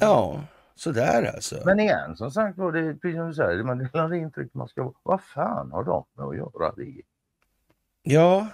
Ja, 0.00 0.44
sådär 0.76 1.32
alltså. 1.34 1.62
Men 1.64 1.80
igen, 1.80 2.16
som 2.16 2.30
sagt 2.30 2.58
var, 2.58 2.72
det 2.72 2.80
är 2.80 2.94
precis 2.94 3.16
som 3.16 3.28
du 3.28 3.34
säger, 3.34 3.62
man 3.62 4.10
det 4.10 4.18
intryck 4.18 4.54
man 4.54 4.68
ska 4.68 4.92
Vad 5.02 5.20
fan 5.22 5.72
har 5.72 5.84
de 5.84 6.04
med 6.14 6.26
att 6.26 6.36
göra 6.36 6.72
det? 6.76 7.02
Ja, 8.02 8.48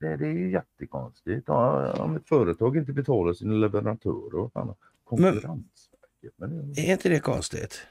Det, 0.00 0.16
det 0.16 0.26
är 0.26 0.32
ju 0.32 0.50
jättekonstigt. 0.50 1.48
Om 1.48 2.16
ett 2.16 2.28
företag 2.28 2.76
inte 2.76 2.92
betalar 2.92 3.32
sina 3.32 3.54
leverantörer, 3.54 4.38
vad 4.40 4.52
fan 4.52 4.74
Konkurrensverket? 5.04 6.32
Men, 6.36 6.70
är 6.76 6.92
inte 6.92 7.08
det 7.08 7.20
konstigt? 7.20 7.86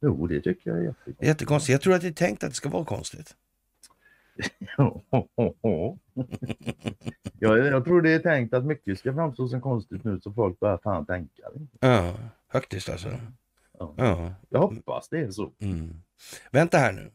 jo, 0.00 0.26
det 0.26 0.40
tycker 0.40 0.70
jag 0.70 0.78
är 0.78 0.82
jättekonstigt. 0.82 1.22
Jättekonstigt. 1.22 1.72
Jag 1.72 1.80
tror 1.80 1.94
att 1.94 2.00
det 2.00 2.08
är 2.08 2.12
tänkt 2.12 2.44
att 2.44 2.50
det 2.50 2.56
ska 2.56 2.68
vara 2.68 2.84
konstigt. 2.84 3.36
ja, 7.38 7.56
jag 7.56 7.84
tror 7.84 8.02
det 8.02 8.10
är 8.10 8.18
tänkt 8.18 8.54
att 8.54 8.64
mycket 8.64 8.98
ska 8.98 9.14
framstå 9.14 9.48
som 9.48 9.60
konstigt 9.60 10.04
nu 10.04 10.20
så 10.20 10.32
folk 10.32 10.60
börjar 10.60 10.78
fan 10.78 11.06
tänka. 11.06 11.42
Ja, 11.80 12.14
faktiskt 12.52 12.88
alltså. 12.88 13.08
Ja. 13.78 13.94
Ja. 13.96 14.34
Jag 14.48 14.60
hoppas 14.60 15.08
det 15.08 15.18
är 15.18 15.30
så. 15.30 15.52
Mm. 15.58 16.02
Vänta 16.50 16.78
här 16.78 16.92
nu. 16.92 17.12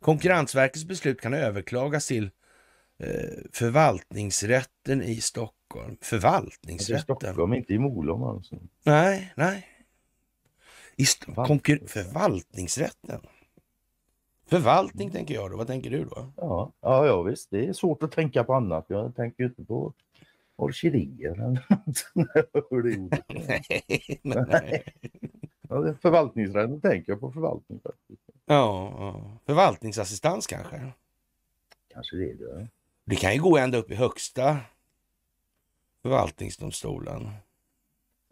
Konkurrensverkets 0.00 0.84
beslut 0.84 1.20
kan 1.20 1.34
överklagas 1.34 2.06
till 2.06 2.30
eh, 2.98 3.08
förvaltningsrätten 3.52 5.02
i 5.02 5.20
Stockholm. 5.20 5.90
Alltså, 5.90 6.16
i 6.16 6.20
Förvaltningsrätten? 6.20 7.02
Stockholm, 7.02 7.54
inte 7.54 7.74
i 7.74 7.78
Molom 7.78 8.22
alltså. 8.22 8.56
Nej, 8.84 9.32
nej. 9.36 9.66
I 10.96 11.02
konkur- 11.02 11.86
förvaltningsrätten? 11.86 13.20
Förvaltning 14.46 15.10
tänker 15.10 15.34
jag 15.34 15.50
då. 15.50 15.56
Vad 15.56 15.66
tänker 15.66 15.90
du 15.90 16.04
då? 16.04 16.32
Ja, 16.36 16.72
ja, 16.80 17.06
ja 17.06 17.22
visst. 17.22 17.50
Det 17.50 17.66
är 17.66 17.72
svårt 17.72 18.02
att 18.02 18.12
tänka 18.12 18.44
på 18.44 18.54
annat. 18.54 18.84
Jag 18.88 19.16
tänker 19.16 19.44
inte 19.44 19.64
på 19.64 19.92
orkidéer 20.56 21.32
eller 21.32 21.66
något 21.68 22.04
det 22.14 22.62
ordet. 22.70 23.24
nej, 24.22 24.44
nej. 24.48 24.84
Ja, 25.68 25.94
Förvaltningsrätten 26.02 26.80
tänker 26.80 27.12
jag 27.12 27.20
på 27.20 27.32
förvaltning. 27.32 27.80
Ja, 27.84 28.94
ja. 28.98 29.38
Förvaltningsassistans 29.46 30.46
kanske? 30.46 30.92
Kanske 31.92 32.16
det 32.16 32.30
är 32.30 32.34
det. 32.34 32.68
Det 33.04 33.16
kan 33.16 33.34
ju 33.34 33.42
gå 33.42 33.58
ända 33.58 33.78
upp 33.78 33.90
i 33.90 33.94
högsta 33.94 34.56
förvaltningsdomstolen. 36.02 37.30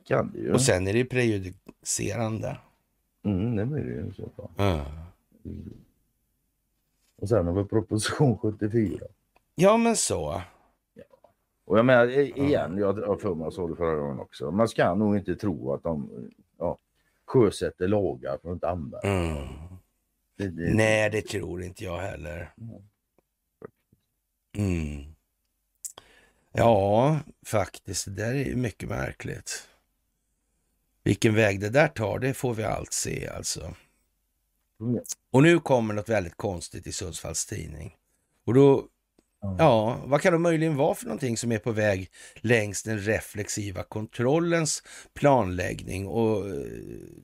Kan 0.04 0.32
det 0.32 0.38
ju. 0.38 0.52
Och 0.52 0.60
sen 0.62 0.86
är 0.86 0.92
det 0.92 1.04
prejudicerande. 1.04 2.58
Mm, 3.24 3.56
det 3.56 3.66
blir 3.66 3.84
det 3.84 3.90
ju 3.90 4.10
i 4.10 4.14
så 4.14 4.28
fall. 4.36 4.50
Ja. 4.56 4.86
Och 7.16 7.28
sen 7.28 7.46
har 7.46 7.62
vi 7.62 7.64
proposition 7.64 8.38
74. 8.38 9.06
ja, 9.54 9.76
men 9.76 9.96
så. 9.96 10.42
Och 11.70 11.78
jag 11.78 11.86
menar 11.86 12.08
i- 12.08 12.32
igen, 12.46 12.78
jag 12.78 12.92
har 12.92 13.16
för 13.16 13.34
mig 13.34 13.44
jag 13.44 13.52
sa 13.52 13.68
det 13.68 13.76
förra 13.76 13.94
gången 14.00 14.20
också. 14.20 14.50
Man 14.50 14.68
ska 14.68 14.94
nog 14.94 15.16
inte 15.16 15.36
tro 15.36 15.72
att 15.72 15.82
de 15.82 16.10
ja, 16.58 16.78
sjösätter 17.26 17.88
lagar 17.88 18.38
för 18.42 18.48
att 18.48 18.54
inte 18.54 18.68
använda. 18.68 19.00
Mm. 19.00 19.48
Det, 20.36 20.48
det, 20.48 20.74
Nej, 20.74 21.10
det 21.10 21.22
tror 21.22 21.62
inte 21.62 21.84
jag 21.84 21.98
heller. 21.98 22.54
Mm. 24.56 25.14
Ja, 26.52 27.18
faktiskt. 27.46 28.04
Det 28.04 28.10
där 28.10 28.34
är 28.34 28.54
mycket 28.56 28.88
märkligt. 28.88 29.68
Vilken 31.02 31.34
väg 31.34 31.60
det 31.60 31.70
där 31.70 31.88
tar, 31.88 32.18
det 32.18 32.34
får 32.34 32.54
vi 32.54 32.64
allt 32.64 32.92
se 32.92 33.28
alltså. 33.28 33.74
Mm. 34.80 35.00
Och 35.30 35.42
nu 35.42 35.58
kommer 35.60 35.94
något 35.94 36.08
väldigt 36.08 36.36
konstigt 36.36 36.86
i 36.86 36.92
Sundsvalls 36.92 37.46
tidning. 37.46 37.96
Och 38.44 38.54
då, 38.54 38.88
Ja. 39.42 39.56
ja, 39.58 40.00
vad 40.04 40.20
kan 40.20 40.32
det 40.32 40.38
möjligen 40.38 40.76
vara 40.76 40.94
för 40.94 41.04
någonting 41.04 41.36
som 41.36 41.52
är 41.52 41.58
på 41.58 41.72
väg 41.72 42.10
längs 42.40 42.82
den 42.82 42.98
reflexiva 42.98 43.82
kontrollens 43.82 44.82
planläggning 45.14 46.06
och 46.06 46.48
eh, 46.48 46.54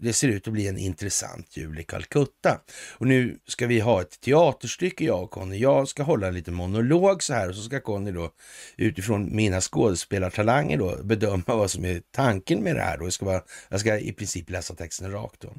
det 0.00 0.12
ser 0.12 0.28
ut 0.28 0.46
att 0.46 0.52
bli 0.52 0.68
en 0.68 0.78
intressant 0.78 1.56
jul 1.56 1.78
i 1.78 1.82
Calcutta. 1.82 2.60
Och 2.98 3.06
nu 3.06 3.38
ska 3.46 3.66
vi 3.66 3.80
ha 3.80 4.00
ett 4.00 4.20
teaterstycke 4.20 5.04
jag 5.04 5.22
och 5.22 5.30
Conny. 5.30 5.56
Jag 5.56 5.88
ska 5.88 6.02
hålla 6.02 6.26
en 6.26 6.34
liten 6.34 6.54
monolog 6.54 7.22
så 7.22 7.34
här 7.34 7.48
och 7.48 7.54
så 7.54 7.62
ska 7.62 7.80
Conny 7.80 8.12
då 8.12 8.30
utifrån 8.76 9.36
mina 9.36 9.60
skådespelartalanger 9.60 10.78
då 10.78 10.96
bedöma 11.04 11.42
vad 11.46 11.70
som 11.70 11.84
är 11.84 12.02
tanken 12.10 12.62
med 12.62 12.76
det 12.76 12.82
här. 12.82 12.98
Då. 12.98 13.04
Jag, 13.04 13.12
ska 13.12 13.24
bara, 13.24 13.42
jag 13.68 13.80
ska 13.80 13.98
i 13.98 14.12
princip 14.12 14.50
läsa 14.50 14.74
texten 14.74 15.12
rakt 15.12 15.40
då. 15.40 15.54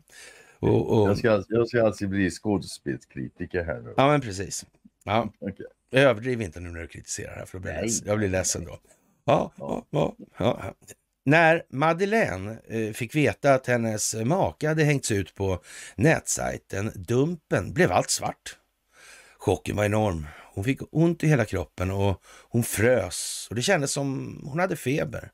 Och, 0.60 1.01
och, 1.01 1.10
Jag, 1.10 1.18
ska, 1.18 1.43
jag 1.47 1.68
ska 1.68 1.86
alltså 1.86 2.08
bli 2.08 2.30
skådespelskritiker 2.30 3.64
här 3.64 3.82
nu. 3.82 3.93
Ja, 3.97 4.08
men 4.08 4.22
precis. 4.22 4.66
Ja, 5.03 5.34
Okej. 5.39 5.66
Jag 5.89 6.03
överdriver 6.03 6.45
inte 6.45 6.59
nu 6.59 6.69
när 6.69 6.81
du 6.81 6.88
kritiserar 6.88 7.35
här, 7.35 7.45
för 7.45 7.59
blir 7.59 7.73
jag, 7.73 7.81
ledsen. 7.83 8.07
jag 8.07 8.17
blir 8.17 8.29
ledsen 8.29 8.65
då. 8.65 8.79
Ja, 9.25 9.51
ja, 9.57 9.85
ja, 9.89 10.15
ja. 10.38 10.73
När 11.25 11.63
Madeleine 11.69 12.57
eh, 12.69 12.93
fick 12.93 13.15
veta 13.15 13.53
att 13.53 13.67
hennes 13.67 14.15
make 14.15 14.67
hade 14.67 14.83
hängts 14.83 15.11
ut 15.11 15.35
på 15.35 15.63
nätsajten 15.95 16.91
Dumpen 16.95 17.73
blev 17.73 17.91
allt 17.91 18.09
svart. 18.09 18.55
Chocken 19.38 19.75
var 19.75 19.85
enorm. 19.85 20.27
Hon 20.53 20.63
fick 20.63 20.79
ont 20.91 21.23
i 21.23 21.27
hela 21.27 21.45
kroppen 21.45 21.91
och 21.91 22.21
hon 22.49 22.63
frös 22.63 23.47
och 23.49 23.55
det 23.55 23.61
kändes 23.61 23.91
som 23.91 24.39
hon 24.45 24.59
hade 24.59 24.75
feber. 24.75 25.31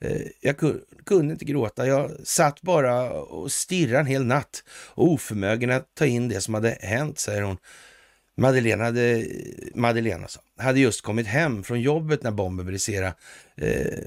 Eh, 0.00 0.20
Jag 0.40 0.56
ku- 0.56 0.80
kunde 1.06 1.32
inte 1.32 1.44
gråta. 1.44 1.86
Jag 1.86 2.10
satt 2.24 2.62
bara 2.62 3.10
och 3.12 3.52
stirrade 3.52 3.98
en 3.98 4.06
hel 4.06 4.24
natt 4.24 4.64
och 4.68 5.12
oförmögen 5.12 5.70
att 5.70 5.94
ta 5.94 6.06
in 6.06 6.28
det 6.28 6.40
som 6.40 6.54
hade 6.54 6.78
hänt, 6.80 7.18
säger 7.18 7.42
hon. 7.42 7.56
Madeleine 8.42 8.84
hade, 8.84 9.26
Madeleine 9.74 10.22
alltså, 10.22 10.40
hade 10.58 10.80
just 10.80 11.02
kommit 11.02 11.26
hem 11.26 11.62
från 11.62 11.80
jobbet 11.80 12.22
när 12.22 12.30
bomben 12.30 12.66
briserade. 12.66 13.14
Eh, 13.56 13.98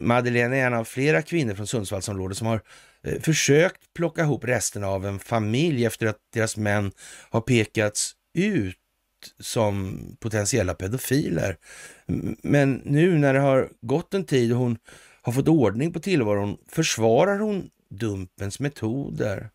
Madeleine 0.00 0.56
är 0.56 0.66
en 0.66 0.74
av 0.74 0.84
flera 0.84 1.22
kvinnor 1.22 1.54
från 1.54 1.66
Sundsvallsområdet 1.66 2.36
som 2.36 2.46
har 2.46 2.62
eh, 3.04 3.20
försökt 3.20 3.80
plocka 3.94 4.22
ihop 4.22 4.44
resten 4.44 4.84
av 4.84 5.06
en 5.06 5.18
familj 5.18 5.84
efter 5.84 6.06
att 6.06 6.16
deras 6.34 6.56
män 6.56 6.92
har 7.30 7.40
pekats 7.40 8.12
ut 8.34 8.76
som 9.40 10.00
potentiella 10.20 10.74
pedofiler. 10.74 11.56
Men 12.42 12.82
nu 12.84 13.18
när 13.18 13.34
det 13.34 13.40
har 13.40 13.68
gått 13.80 14.14
en 14.14 14.24
tid 14.24 14.52
och 14.52 14.58
hon 14.58 14.78
har 15.22 15.32
fått 15.32 15.48
ordning 15.48 15.92
på 15.92 16.00
tillvaron 16.00 16.56
försvarar 16.68 17.38
hon 17.38 17.68
dumpens 17.90 18.60
metoder. 18.60 19.50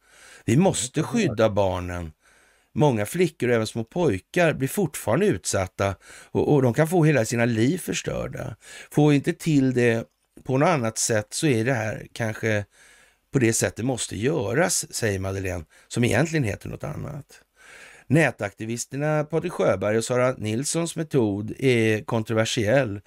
Vi 0.46 0.58
måste 0.58 1.04
skydda 1.04 1.50
barnen. 1.50 2.12
Många 2.76 3.06
flickor 3.06 3.50
och 3.50 3.56
även 3.56 3.68
små 3.68 3.84
pojkar 3.84 4.54
blir 4.54 4.68
fortfarande 4.68 5.26
utsatta 5.26 5.96
och, 6.32 6.54
och 6.54 6.62
de 6.62 6.74
kan 6.74 6.88
få 6.88 7.04
hela 7.04 7.26
sina 7.26 7.46
liv 7.46 7.78
förstörda. 7.78 8.56
Får 8.92 9.10
vi 9.10 9.16
inte 9.16 9.34
till 9.34 9.74
det 9.74 10.08
på 10.44 10.58
något 10.58 10.70
annat 10.70 10.98
sätt 10.98 11.28
så 11.30 11.48
är 11.48 11.66
det 11.66 11.74
här 11.74 12.08
kanske 12.14 12.66
på 13.32 13.40
det 13.40 13.54
sättet 13.54 13.86
måste 13.86 14.18
göras, 14.18 14.94
säger 14.94 15.20
Madeleine, 15.20 15.66
som 15.88 16.04
egentligen 16.04 16.44
heter 16.44 16.70
något 16.70 16.84
annat. 16.84 17.42
Nätaktivisterna 18.08 19.24
Patrik 19.24 19.52
Sjöberg 19.52 19.98
och 19.98 20.04
Sara 20.06 20.36
Nilssons 20.38 20.96
metod 20.96 21.54
är 21.60 22.04
kontroversiell. 22.04 23.02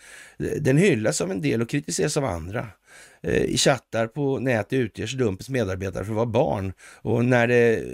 Den 0.60 0.76
hyllas 0.76 1.20
av 1.20 1.30
en 1.30 1.40
del 1.40 1.62
och 1.62 1.68
kritiseras 1.68 2.16
av 2.16 2.24
andra. 2.24 2.66
Eh, 3.22 3.42
I 3.42 3.56
chattar 3.56 4.06
på 4.06 4.38
nätet 4.38 4.72
utgörs 4.72 5.14
Dumpens 5.14 5.48
medarbetare 5.48 6.04
för 6.04 6.12
att 6.12 6.16
vara 6.16 6.26
barn 6.26 6.72
och 6.80 7.24
när 7.24 7.46
det 7.46 7.84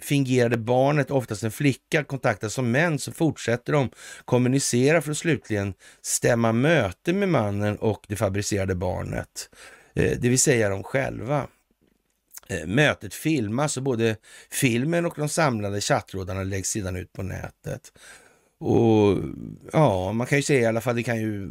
fingerade 0.00 0.56
barnet, 0.56 1.10
oftast 1.10 1.42
en 1.42 1.50
flicka, 1.50 2.04
kontaktas 2.04 2.54
som 2.54 2.70
män 2.70 2.98
så 2.98 3.12
fortsätter 3.12 3.72
de 3.72 3.90
kommunicera 4.24 5.02
för 5.02 5.10
att 5.10 5.18
slutligen 5.18 5.74
stämma 6.02 6.52
möte 6.52 7.12
med 7.12 7.28
mannen 7.28 7.76
och 7.76 8.04
det 8.08 8.16
fabricerade 8.16 8.74
barnet. 8.74 9.50
Eh, 9.94 10.18
det 10.18 10.28
vill 10.28 10.38
säga 10.38 10.68
de 10.68 10.82
själva. 10.82 11.46
Eh, 12.48 12.66
mötet 12.66 13.14
filmas 13.14 13.76
och 13.76 13.82
både 13.82 14.16
filmen 14.50 15.06
och 15.06 15.14
de 15.16 15.28
samlade 15.28 15.80
chattrådarna 15.80 16.42
läggs 16.42 16.70
sedan 16.70 16.96
ut 16.96 17.12
på 17.12 17.22
nätet. 17.22 17.92
Och 18.60 19.18
ja, 19.72 20.12
man 20.12 20.26
kan 20.26 20.38
ju 20.38 20.42
säga 20.42 20.60
i 20.60 20.66
alla 20.66 20.80
fall, 20.80 20.96
det 20.96 21.02
kan 21.02 21.20
ju 21.20 21.50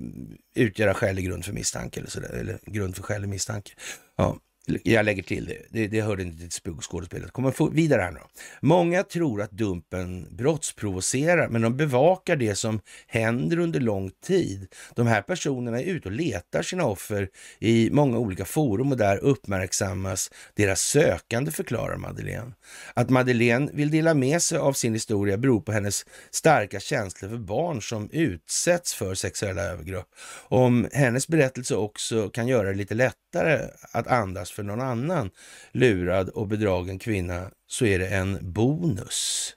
utgöra 0.56 0.94
skälig 0.94 1.26
grund 1.26 1.46
för 1.46 1.54
misstanke 1.54 2.00
eller 2.00 2.10
sådär, 2.10 2.34
eller 2.34 2.60
grund 2.66 2.96
för 2.96 3.04
skälig 3.04 3.30
misstanke. 3.30 3.72
Ja. 4.16 4.38
Jag 4.66 5.05
lägger 5.05 5.24
till 5.24 5.45
det, 5.45 5.57
det, 5.70 5.88
det 5.88 6.01
hörde 6.01 6.24
inte 6.24 6.49
till 6.49 6.74
skådespelet. 6.82 7.32
Kommer 7.32 7.72
vidare 7.72 8.01
här 8.01 8.11
nu. 8.11 8.20
Många 8.61 9.03
tror 9.03 9.41
att 9.41 9.51
Dumpen 9.51 10.28
brottsprovocerar, 10.32 11.47
men 11.49 11.61
de 11.61 11.78
bevakar 11.78 12.36
det 12.36 12.55
som 12.55 12.80
händer 13.07 13.59
under 13.59 13.80
lång 13.80 14.11
tid. 14.26 14.68
De 14.95 15.07
här 15.07 15.22
personerna 15.22 15.82
är 15.82 15.86
ute 15.86 16.09
och 16.09 16.16
letar 16.16 16.61
sina 16.61 16.86
offer 16.86 17.30
i 17.59 17.89
många 17.91 18.18
olika 18.18 18.45
forum 18.45 18.91
och 18.91 18.97
där 18.97 19.18
uppmärksammas 19.18 20.32
deras 20.55 20.82
sökande, 20.82 21.51
förklarar 21.51 21.97
Madeleine. 21.97 22.53
Att 22.93 23.09
Madeleine 23.09 23.72
vill 23.74 23.91
dela 23.91 24.14
med 24.14 24.41
sig 24.41 24.57
av 24.57 24.74
sin 24.74 24.93
historia 24.93 25.38
beror 25.38 25.61
på 25.61 25.72
hennes 25.72 26.05
starka 26.32 26.80
känslor 26.80 27.30
för 27.30 27.38
barn 27.38 27.82
som 27.82 28.09
utsätts 28.11 28.93
för 28.93 29.16
sexuella 29.16 29.61
övergrepp. 29.61 30.07
Om 30.47 30.88
hennes 30.93 31.28
berättelse 31.28 31.76
också 31.76 32.30
kan 32.30 32.47
göra 32.47 32.68
det 32.68 32.76
lite 32.76 32.95
lättare 32.95 33.68
att 33.91 34.07
andas 34.07 34.53
för 34.54 34.64
någon 34.64 34.82
annan 34.82 35.30
lurad 35.72 36.30
och 36.30 36.47
bedragen 36.47 36.99
kvinna 36.99 37.51
så 37.68 37.86
är 37.86 37.99
det 37.99 38.08
en 38.08 38.54
bonus. 38.54 39.56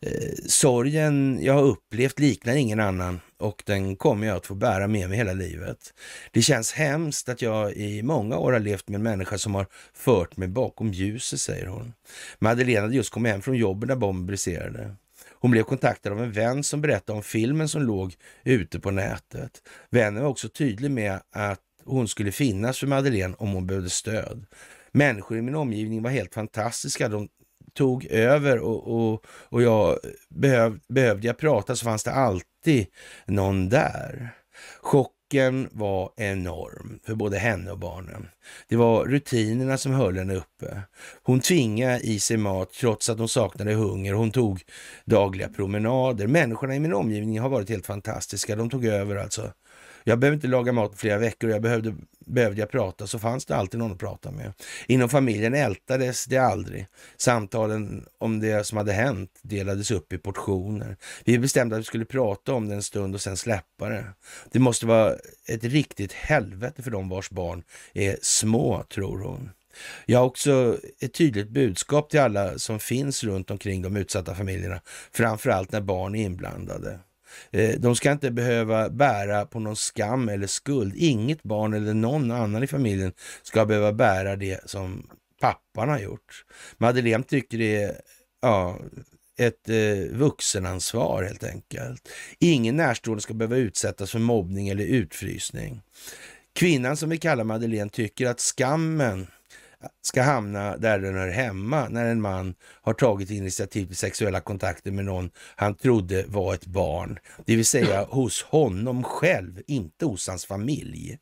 Eh, 0.00 0.34
sorgen 0.46 1.38
jag 1.42 1.54
har 1.54 1.62
upplevt 1.62 2.18
liknar 2.18 2.54
ingen 2.54 2.80
annan 2.80 3.20
och 3.38 3.62
den 3.66 3.96
kommer 3.96 4.26
jag 4.26 4.36
att 4.36 4.46
få 4.46 4.54
bära 4.54 4.86
med 4.86 5.08
mig 5.08 5.18
hela 5.18 5.32
livet. 5.32 5.94
Det 6.30 6.42
känns 6.42 6.72
hemskt 6.72 7.28
att 7.28 7.42
jag 7.42 7.72
i 7.72 8.02
många 8.02 8.38
år 8.38 8.52
har 8.52 8.60
levt 8.60 8.88
med 8.88 8.98
en 8.98 9.02
människa 9.02 9.38
som 9.38 9.54
har 9.54 9.66
fört 9.94 10.36
mig 10.36 10.48
bakom 10.48 10.92
ljuset, 10.92 11.40
säger 11.40 11.66
hon. 11.66 11.92
Madeleine 12.38 12.80
hade 12.80 12.96
just 12.96 13.10
kommit 13.10 13.32
hem 13.32 13.42
från 13.42 13.56
jobbet 13.56 13.88
när 13.88 13.96
bomben 13.96 14.26
briserade. 14.26 14.96
Hon 15.42 15.50
blev 15.50 15.62
kontaktad 15.62 16.12
av 16.12 16.22
en 16.22 16.32
vän 16.32 16.64
som 16.64 16.80
berättade 16.80 17.16
om 17.16 17.22
filmen 17.22 17.68
som 17.68 17.82
låg 17.82 18.14
ute 18.44 18.80
på 18.80 18.90
nätet. 18.90 19.62
Vännen 19.90 20.22
var 20.22 20.30
också 20.30 20.48
tydlig 20.48 20.90
med 20.90 21.20
att 21.32 21.60
hon 21.84 22.08
skulle 22.08 22.32
finnas 22.32 22.78
för 22.78 22.86
Madeleine 22.86 23.34
om 23.38 23.52
hon 23.52 23.66
behövde 23.66 23.90
stöd. 23.90 24.46
Människor 24.92 25.38
i 25.38 25.42
min 25.42 25.54
omgivning 25.54 26.02
var 26.02 26.10
helt 26.10 26.34
fantastiska. 26.34 27.08
De 27.08 27.28
tog 27.74 28.06
över 28.06 28.58
och, 28.58 28.88
och, 28.88 29.24
och 29.26 29.62
jag 29.62 29.98
behöv, 30.28 30.78
behövde 30.88 31.26
jag 31.26 31.38
prata 31.38 31.76
så 31.76 31.84
fanns 31.84 32.04
det 32.04 32.12
alltid 32.12 32.86
någon 33.26 33.68
där. 33.68 34.28
Chocken 34.80 35.68
var 35.72 36.12
enorm 36.16 36.98
för 37.06 37.14
både 37.14 37.38
henne 37.38 37.70
och 37.70 37.78
barnen. 37.78 38.28
Det 38.68 38.76
var 38.76 39.04
rutinerna 39.04 39.78
som 39.78 39.92
höll 39.92 40.18
henne 40.18 40.34
uppe. 40.34 40.82
Hon 41.22 41.40
tvingade 41.40 42.00
i 42.00 42.20
sig 42.20 42.36
mat 42.36 42.72
trots 42.72 43.08
att 43.08 43.18
hon 43.18 43.28
saknade 43.28 43.74
hunger. 43.74 44.14
Hon 44.14 44.30
tog 44.30 44.62
dagliga 45.04 45.48
promenader. 45.48 46.26
Människorna 46.26 46.76
i 46.76 46.80
min 46.80 46.94
omgivning 46.94 47.40
har 47.40 47.48
varit 47.48 47.68
helt 47.68 47.86
fantastiska. 47.86 48.56
De 48.56 48.70
tog 48.70 48.84
över 48.84 49.16
alltså. 49.16 49.52
Jag 50.04 50.18
behövde 50.18 50.34
inte 50.34 50.46
laga 50.46 50.72
mat 50.72 50.90
på 50.90 50.96
flera 50.96 51.18
veckor 51.18 51.48
och 51.48 51.54
jag 51.54 51.62
behövde, 51.62 51.94
behövde 52.26 52.60
jag 52.60 52.70
prata 52.70 53.06
så 53.06 53.18
fanns 53.18 53.46
det 53.46 53.56
alltid 53.56 53.80
någon 53.80 53.92
att 53.92 53.98
prata 53.98 54.30
med. 54.30 54.52
Inom 54.86 55.08
familjen 55.08 55.54
ältades 55.54 56.24
det 56.26 56.38
aldrig. 56.38 56.86
Samtalen 57.16 58.06
om 58.18 58.40
det 58.40 58.66
som 58.66 58.78
hade 58.78 58.92
hänt 58.92 59.30
delades 59.42 59.90
upp 59.90 60.12
i 60.12 60.18
portioner. 60.18 60.96
Vi 61.24 61.38
bestämde 61.38 61.76
att 61.76 61.80
vi 61.80 61.84
skulle 61.84 62.04
prata 62.04 62.54
om 62.54 62.68
det 62.68 62.74
en 62.74 62.82
stund 62.82 63.14
och 63.14 63.20
sen 63.20 63.36
släppa 63.36 63.88
det. 63.88 64.04
Det 64.50 64.58
måste 64.58 64.86
vara 64.86 65.16
ett 65.48 65.64
riktigt 65.64 66.12
helvete 66.12 66.82
för 66.82 66.90
de 66.90 67.08
vars 67.08 67.30
barn 67.30 67.62
är 67.94 68.16
små, 68.22 68.84
tror 68.94 69.18
hon. 69.18 69.50
Jag 70.06 70.18
har 70.18 70.26
också 70.26 70.78
ett 71.00 71.14
tydligt 71.14 71.48
budskap 71.48 72.10
till 72.10 72.20
alla 72.20 72.58
som 72.58 72.80
finns 72.80 73.24
runt 73.24 73.50
omkring 73.50 73.82
de 73.82 73.96
utsatta 73.96 74.34
familjerna, 74.34 74.80
framförallt 75.12 75.72
när 75.72 75.80
barn 75.80 76.14
är 76.14 76.24
inblandade. 76.24 76.98
Eh, 77.50 77.74
de 77.78 77.96
ska 77.96 78.12
inte 78.12 78.30
behöva 78.30 78.90
bära 78.90 79.46
på 79.46 79.60
någon 79.60 79.76
skam 79.76 80.28
eller 80.28 80.46
skuld. 80.46 80.94
Inget 80.96 81.42
barn 81.42 81.74
eller 81.74 81.94
någon 81.94 82.30
annan 82.30 82.62
i 82.62 82.66
familjen 82.66 83.12
ska 83.42 83.66
behöva 83.66 83.92
bära 83.92 84.36
det 84.36 84.70
som 84.70 85.10
pappan 85.40 85.88
har 85.88 85.98
gjort. 85.98 86.44
Madeleine 86.78 87.24
tycker 87.24 87.58
det 87.58 87.82
är 87.82 88.00
ja, 88.42 88.78
ett 89.38 89.68
eh, 89.68 90.16
vuxenansvar 90.16 91.22
helt 91.22 91.44
enkelt. 91.44 92.08
Ingen 92.38 92.76
närstående 92.76 93.22
ska 93.22 93.34
behöva 93.34 93.56
utsättas 93.56 94.10
för 94.10 94.18
mobbning 94.18 94.68
eller 94.68 94.84
utfrysning. 94.84 95.82
Kvinnan 96.54 96.96
som 96.96 97.10
vi 97.10 97.18
kallar 97.18 97.44
Madeleine 97.44 97.90
tycker 97.90 98.26
att 98.26 98.40
skammen 98.40 99.26
ska 100.02 100.22
hamna 100.22 100.76
där 100.76 100.98
den 100.98 101.14
hör 101.14 101.28
hemma 101.28 101.88
när 101.88 102.04
en 102.04 102.20
man 102.20 102.54
har 102.82 102.94
tagit 102.94 103.30
initiativ 103.30 103.86
till 103.86 103.96
sexuella 103.96 104.40
kontakter 104.40 104.90
med 104.90 105.04
någon 105.04 105.30
han 105.56 105.74
trodde 105.74 106.24
var 106.28 106.54
ett 106.54 106.66
barn. 106.66 107.18
Det 107.46 107.56
vill 107.56 107.66
säga 107.66 108.04
hos 108.10 108.42
honom 108.42 109.04
själv, 109.04 109.62
inte 109.66 110.04
hos 110.04 110.28
hans 110.28 110.46
familj. 110.46 111.18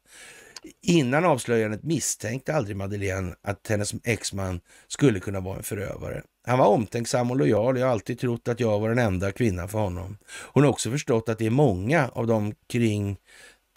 Innan 0.83 1.25
avslöjandet 1.25 1.83
misstänkte 1.83 2.55
aldrig 2.55 2.77
Madeleine 2.77 3.35
att 3.43 3.69
hennes 3.69 3.95
exman 4.05 4.61
skulle 4.89 5.21
kunna 5.21 5.41
vara 5.41 5.57
en 5.57 5.63
förövare. 5.63 6.23
Han 6.47 6.59
var 6.59 6.67
omtänksam 6.67 7.31
och 7.31 7.37
lojal 7.37 7.79
jag 7.79 7.87
har 7.87 7.93
alltid 7.93 8.19
trott 8.19 8.49
att 8.49 8.61
jag 8.61 8.81
var 8.81 8.89
den 8.89 8.99
enda 8.99 9.33
kvinnan 9.33 9.69
för 9.69 9.79
honom. 9.79 10.19
Hon 10.53 10.63
har 10.63 10.71
också 10.71 10.91
förstått 10.91 11.29
att 11.29 11.39
det 11.39 11.47
är 11.47 11.51
många 11.51 12.09
av 12.09 12.27
de 12.27 12.55
kring 12.69 13.17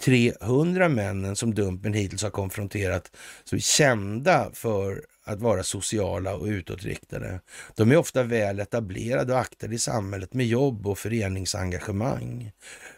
300 0.01 0.89
männen 0.89 1.35
som 1.35 1.53
Dumpen 1.53 1.93
hittills 1.93 2.23
har 2.23 2.29
konfronterat 2.29 3.11
som 3.43 3.55
är 3.55 3.59
kända 3.59 4.49
för 4.53 5.03
att 5.25 5.41
vara 5.41 5.63
sociala 5.63 6.35
och 6.35 6.45
utåtriktade. 6.45 7.39
De 7.75 7.91
är 7.91 7.97
ofta 7.97 8.23
väl 8.23 8.59
etablerade 8.59 9.33
och 9.33 9.39
aktade 9.39 9.75
i 9.75 9.79
samhället 9.79 10.33
med 10.33 10.45
jobb 10.45 10.87
och 10.87 10.97
föreningsengagemang. 10.97 12.51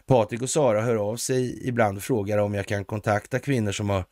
Patrik 0.06 0.42
och 0.42 0.50
Sara 0.50 0.80
hör 0.80 0.96
av 0.96 1.16
sig 1.16 1.68
ibland 1.68 1.96
och 1.96 2.04
frågar 2.04 2.38
om 2.38 2.54
jag 2.54 2.66
kan 2.66 2.84
kontakta 2.84 3.38
kvinnor 3.38 3.72
som 3.72 3.90
har 3.90 4.04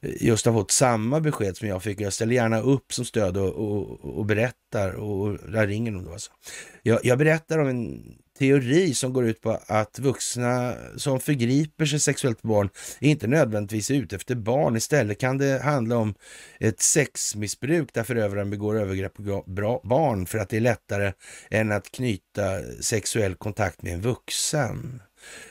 eh, 0.00 0.22
just 0.22 0.46
har 0.46 0.52
fått 0.52 0.70
samma 0.70 1.20
besked 1.20 1.56
som 1.56 1.68
jag 1.68 1.82
fick. 1.82 2.00
Jag 2.00 2.12
ställer 2.12 2.34
gärna 2.34 2.60
upp 2.60 2.92
som 2.92 3.04
stöd 3.04 3.36
och, 3.36 3.54
och, 3.54 4.04
och 4.18 4.26
berättar 4.26 4.94
och 4.94 5.38
där 5.50 5.66
ringer 5.66 5.92
de 5.92 6.04
då 6.04 6.12
alltså. 6.12 6.30
Jag, 6.82 7.04
jag 7.04 7.18
berättar 7.18 7.58
om 7.58 7.68
en 7.68 8.14
teori 8.38 8.94
som 8.94 9.12
går 9.12 9.26
ut 9.26 9.40
på 9.40 9.60
att 9.66 9.98
vuxna 9.98 10.74
som 10.96 11.20
förgriper 11.20 11.84
sig 11.84 12.00
sexuellt 12.00 12.42
på 12.42 12.48
barn 12.48 12.68
inte 13.00 13.26
nödvändigtvis 13.26 13.90
är 13.90 13.94
ute 13.94 14.16
efter 14.16 14.34
barn. 14.34 14.76
Istället 14.76 15.20
kan 15.20 15.38
det 15.38 15.62
handla 15.62 15.96
om 15.96 16.14
ett 16.60 16.80
sexmissbruk 16.80 17.94
där 17.94 18.02
förövaren 18.02 18.50
begår 18.50 18.80
övergrepp 18.80 19.14
på 19.14 19.44
barn 19.84 20.26
för 20.26 20.38
att 20.38 20.48
det 20.48 20.56
är 20.56 20.60
lättare 20.60 21.12
än 21.50 21.72
att 21.72 21.92
knyta 21.92 22.60
sexuell 22.80 23.34
kontakt 23.34 23.82
med 23.82 23.94
en 23.94 24.00
vuxen. 24.00 25.02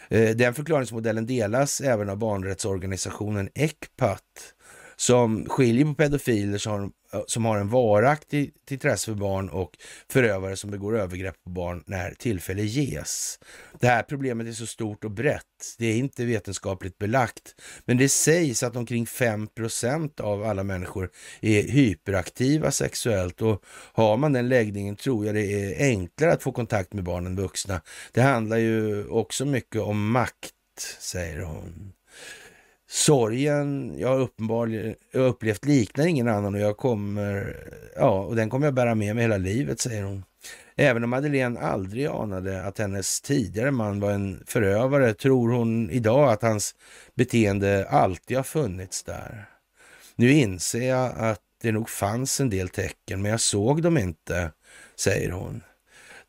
Eh, 0.10 0.36
den 0.36 0.54
förklaringsmodellen 0.54 1.26
delas 1.26 1.82
även 1.82 2.10
av 2.10 2.18
barnrättsorganisationen 2.18 3.50
ECPAT 3.56 4.54
som 4.96 5.46
skiljer 5.50 5.86
på 5.86 5.94
pedofiler 5.94 6.58
som 6.58 6.92
som 7.28 7.46
har 7.46 7.58
en 7.58 7.70
varaktig 7.70 8.54
intresse 8.70 9.06
för 9.06 9.20
barn 9.20 9.50
och 9.50 9.78
förövare 10.10 10.56
som 10.56 10.72
begår 10.72 11.00
övergrepp 11.00 11.44
på 11.44 11.50
barn 11.50 11.84
när 11.86 12.12
tillfälle 12.12 12.64
ges. 12.64 13.40
Det 13.80 13.88
här 13.88 14.04
problemet 14.04 14.48
är 14.48 14.52
så 14.52 14.66
stort 14.66 15.04
och 15.04 15.12
brett. 15.12 15.44
Det 15.78 15.86
är 15.86 15.96
inte 15.96 16.26
vetenskapligt 16.26 16.98
belagt, 16.98 17.56
men 17.86 17.98
det 17.98 18.10
sägs 18.10 18.64
att 18.64 18.76
omkring 18.76 19.06
5% 19.06 20.22
av 20.22 20.44
alla 20.44 20.64
människor 20.64 21.10
är 21.42 21.64
hyperaktiva 21.64 22.72
sexuellt 22.72 23.42
och 23.42 23.64
har 23.94 24.18
man 24.18 24.34
den 24.34 24.50
läggningen 24.50 24.96
tror 24.96 25.26
jag 25.26 25.36
det 25.36 25.46
är 25.46 25.90
enklare 25.90 26.34
att 26.34 26.44
få 26.44 26.52
kontakt 26.52 26.94
med 26.94 27.04
barn 27.04 27.26
än 27.26 27.36
vuxna. 27.36 27.82
Det 28.12 28.22
handlar 28.22 28.58
ju 28.58 29.08
också 29.08 29.46
mycket 29.46 29.82
om 29.82 30.12
makt, 30.12 30.54
säger 31.00 31.40
hon. 31.40 31.94
Sorgen 32.94 33.96
jag 33.98 34.08
har 34.08 34.20
uppenbarligen 34.20 34.96
upplevt 35.14 35.66
liknar 35.66 36.06
ingen 36.08 36.28
annan 36.28 36.56
och 36.56 36.62
jag 36.62 36.78
kommer, 36.78 37.58
ja, 37.96 38.20
och 38.20 38.36
den 38.36 38.50
kommer 38.50 38.68
jag 38.68 38.74
bära 38.74 38.96
med 38.96 39.16
mig 39.16 39.24
hela 39.24 39.38
livet, 39.38 39.80
säger 39.80 40.04
hon. 40.04 40.24
Även 40.76 41.04
om 41.04 41.10
Madeleine 41.10 41.60
aldrig 41.60 42.06
anade 42.06 42.64
att 42.64 42.78
hennes 42.78 43.22
tidigare 43.22 43.72
man 43.72 44.00
var 44.00 44.12
en 44.12 44.44
förövare 44.48 45.14
tror 45.14 45.52
hon 45.52 45.90
idag 45.90 46.32
att 46.32 46.42
hans 46.42 46.76
beteende 47.16 47.88
alltid 47.90 48.38
har 48.38 48.44
funnits 48.44 49.04
där. 49.04 49.46
Nu 50.16 50.32
inser 50.32 50.90
jag 50.90 51.14
att 51.18 51.42
det 51.62 51.72
nog 51.72 51.90
fanns 51.90 52.40
en 52.40 52.50
del 52.50 52.70
tecken, 52.70 53.22
men 53.22 53.32
jag 53.32 53.42
såg 53.42 53.82
dem 53.82 53.98
inte, 53.98 54.52
säger 54.96 55.32
hon. 55.32 55.62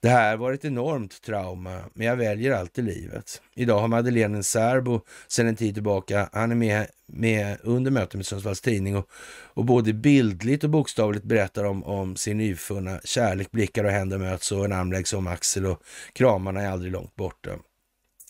Det 0.05 0.11
här 0.11 0.36
var 0.36 0.52
ett 0.52 0.64
enormt 0.64 1.22
trauma, 1.22 1.80
men 1.94 2.07
jag 2.07 2.16
väljer 2.16 2.52
alltid 2.52 2.84
livet. 2.84 3.42
Idag 3.55 3.80
har 3.80 3.88
Madeleine 3.88 4.36
en 4.36 4.44
särbo 4.44 5.00
sedan 5.28 5.46
en 5.46 5.57
tid 5.57 5.74
tillbaka. 5.74 6.28
Han 6.32 6.50
är 6.50 6.55
med, 6.55 6.86
med 7.07 7.59
under 7.62 7.90
mötet 7.90 8.14
med 8.14 8.26
Sundsvalls 8.26 8.61
Tidning 8.61 8.96
och, 8.96 9.09
och 9.55 9.64
både 9.64 9.92
bildligt 9.92 10.64
och 10.64 10.70
bokstavligt 10.70 11.24
berättar 11.24 11.64
om, 11.64 11.84
om 11.84 12.16
sin 12.16 12.38
nyfunna 12.38 13.00
kärlek. 13.05 13.50
Blickar 13.50 13.84
och 13.84 13.90
händer 13.90 14.18
möts 14.18 14.52
och 14.52 14.64
en 14.64 14.72
arm 14.72 14.92
läggs 14.92 15.12
om 15.12 15.26
axel 15.26 15.66
och 15.66 15.82
kramarna 16.12 16.62
är 16.62 16.70
aldrig 16.70 16.92
långt 16.92 17.16
borta. 17.16 17.50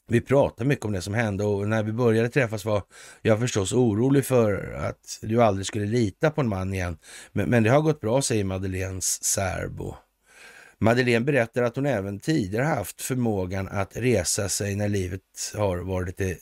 Vi 0.08 0.20
pratar 0.20 0.64
mycket 0.64 0.84
om 0.84 0.92
det 0.92 1.02
som 1.02 1.14
hände 1.14 1.44
och 1.44 1.68
när 1.68 1.82
vi 1.82 1.92
började 1.92 2.28
träffas 2.28 2.64
var 2.64 2.82
jag 3.22 3.40
förstås 3.40 3.72
orolig 3.72 4.24
för 4.24 4.72
att 4.72 5.18
du 5.22 5.42
aldrig 5.42 5.66
skulle 5.66 5.86
lita 5.86 6.30
på 6.30 6.40
en 6.40 6.48
man 6.48 6.74
igen. 6.74 6.98
Men, 7.32 7.50
men 7.50 7.62
det 7.62 7.70
har 7.70 7.80
gått 7.80 8.00
bra, 8.00 8.22
säger 8.22 8.44
Madeleines 8.44 9.24
särbo. 9.24 9.94
Madeleine 10.84 11.24
berättar 11.24 11.62
att 11.62 11.76
hon 11.76 11.86
även 11.86 12.20
tidigare 12.20 12.64
haft 12.64 13.02
förmågan 13.02 13.68
att 13.68 13.96
resa 13.96 14.48
sig 14.48 14.76
när 14.76 14.88
livet 14.88 15.20
har 15.54 15.78
varit 15.78 16.20
lite 16.20 16.36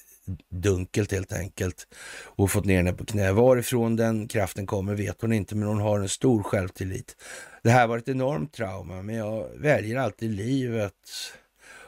dunkelt 0.51 1.13
helt 1.13 1.33
enkelt 1.33 1.87
och 2.25 2.51
fått 2.51 2.65
ner 2.65 2.77
henne 2.77 2.93
på 2.93 3.05
knä. 3.05 3.33
Varifrån 3.33 3.97
den 3.97 4.29
kraften 4.29 4.67
kommer 4.67 4.95
vet 4.95 5.21
hon 5.23 5.33
inte, 5.33 5.55
men 5.55 5.69
hon 5.69 5.81
har 5.81 6.01
en 6.01 6.09
stor 6.09 6.43
självtillit. 6.43 7.17
Det 7.63 7.71
här 7.71 7.87
var 7.87 7.99
ett 7.99 8.09
enormt 8.09 8.53
trauma, 8.53 9.03
men 9.03 9.15
jag 9.15 9.49
väljer 9.57 9.99
alltid 9.99 10.31
livet 10.31 10.95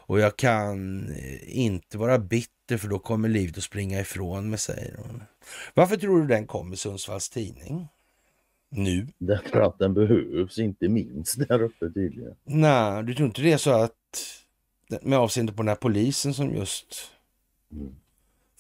och 0.07 0.21
jag 0.21 0.37
kan 0.37 1.09
eh, 1.09 1.59
inte 1.59 1.99
vara 1.99 2.19
bitter 2.19 2.77
för 2.77 2.89
då 2.89 2.99
kommer 2.99 3.29
livet 3.29 3.59
att 3.59 3.65
springa 3.65 4.01
ifrån 4.01 4.51
mig, 4.51 4.59
säger 4.59 4.97
hon. 4.97 5.23
Varför 5.75 5.97
tror 5.97 6.21
du 6.21 6.27
den 6.27 6.47
kom 6.47 6.73
i 6.73 6.77
Sundsvalls 6.77 7.31
tidning? 7.31 7.89
Nu? 8.77 9.07
Därför 9.19 9.61
att 9.61 9.79
den 9.79 9.95
behövs, 9.95 10.59
inte 10.59 10.89
minst 10.89 11.49
där 11.49 11.63
uppe 11.63 11.91
tydligen. 11.91 12.35
Nej, 12.45 13.03
du 13.03 13.15
tror 13.15 13.27
inte 13.27 13.43
det 13.43 13.53
är 13.53 13.57
så 13.57 13.71
att 13.71 13.93
med 15.03 15.19
avseende 15.19 15.53
på 15.53 15.63
den 15.63 15.69
här 15.69 15.75
polisen 15.77 16.35
som 16.35 16.55
just 16.55 17.11
mm. 17.73 17.95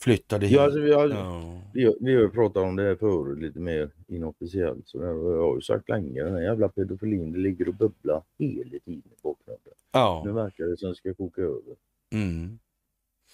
flyttade 0.00 0.46
hit? 0.46 0.56
Ja, 0.56 0.62
alltså, 0.62 0.80
vi, 0.80 0.92
har, 0.92 1.08
ja. 1.08 1.60
vi, 1.74 1.94
vi 2.00 2.14
har 2.14 2.28
pratat 2.28 2.62
om 2.62 2.76
det 2.76 2.82
här 2.82 2.96
förut 2.96 3.38
lite 3.38 3.58
mer 3.58 3.90
inofficiellt. 4.08 4.88
Så 4.88 4.98
jag 4.98 5.40
har 5.40 5.54
ju 5.54 5.60
sagt 5.60 5.88
länge, 5.88 6.22
den 6.22 6.34
här 6.34 6.42
jävla 6.42 6.68
pedofilin, 6.68 7.32
det 7.32 7.38
ligger 7.38 7.68
och 7.68 7.74
bubblar 7.74 8.22
hela 8.38 8.78
tiden 8.84 9.12
i 9.18 9.22
bakgrunden. 9.22 9.72
Ja. 9.92 10.22
Nu 10.26 10.32
verkar 10.32 10.64
det 10.64 10.76
som 10.76 10.88
det 10.88 10.94
ska 10.94 11.14
koka 11.14 11.42
över. 11.42 11.76
Mm. 12.12 12.58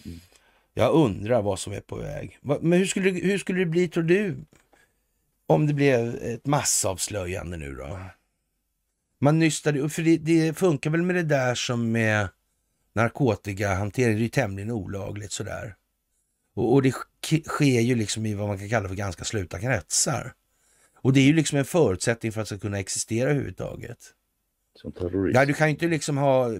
Mm. 0.05 0.19
Jag 0.75 0.95
undrar 0.95 1.43
vad 1.43 1.59
som 1.59 1.73
är 1.73 1.81
på 1.81 1.97
väg. 1.97 2.39
Men 2.43 2.73
hur 2.73 2.87
skulle, 2.87 3.11
hur 3.11 3.39
skulle 3.39 3.59
det 3.59 3.67
bli, 3.67 3.89
tror 3.89 4.05
du, 4.05 4.37
om 5.51 5.67
det 5.67 5.75
blev 5.75 6.15
ett 6.15 6.47
massavslöjande 6.47 7.57
nu 7.57 7.75
då? 7.75 8.01
Man 9.19 9.39
nystade 9.39 9.89
för 9.89 10.03
det, 10.03 10.17
det 10.17 10.59
funkar 10.59 10.91
väl 10.91 11.03
med 11.03 11.17
det 11.17 11.23
där 11.23 11.55
som 11.55 11.93
med 11.93 12.29
narkotikahantering, 12.93 14.15
det 14.15 14.21
är 14.21 14.23
ju 14.23 14.29
tämligen 14.29 14.71
olagligt 14.71 15.33
sådär. 15.33 15.77
Och, 16.55 16.73
och 16.73 16.83
det 16.83 16.95
sker 17.47 17.81
ju 17.81 17.95
liksom 17.95 18.27
i 18.27 18.35
vad 18.35 18.49
man 18.49 18.59
kan 18.59 18.69
kalla 18.69 18.89
för 18.89 18.95
ganska 18.95 19.25
sluta 19.25 19.61
kretsar. 19.61 20.33
Och 20.95 21.13
det 21.13 21.21
är 21.21 21.25
ju 21.25 21.33
liksom 21.33 21.59
en 21.59 21.65
förutsättning 21.65 22.33
för 22.33 22.41
att 22.41 22.49
det 22.49 22.57
ska 22.57 22.67
kunna 22.67 22.79
existera 22.79 23.31
överhuvudtaget. 23.31 23.99
Som 24.75 24.93
terrorist? 24.93 25.35
Ja, 25.35 25.45
du 25.45 25.55
kan 25.55 25.67
ju 25.67 25.71
inte 25.71 25.87
liksom 25.87 26.17
ha 26.17 26.51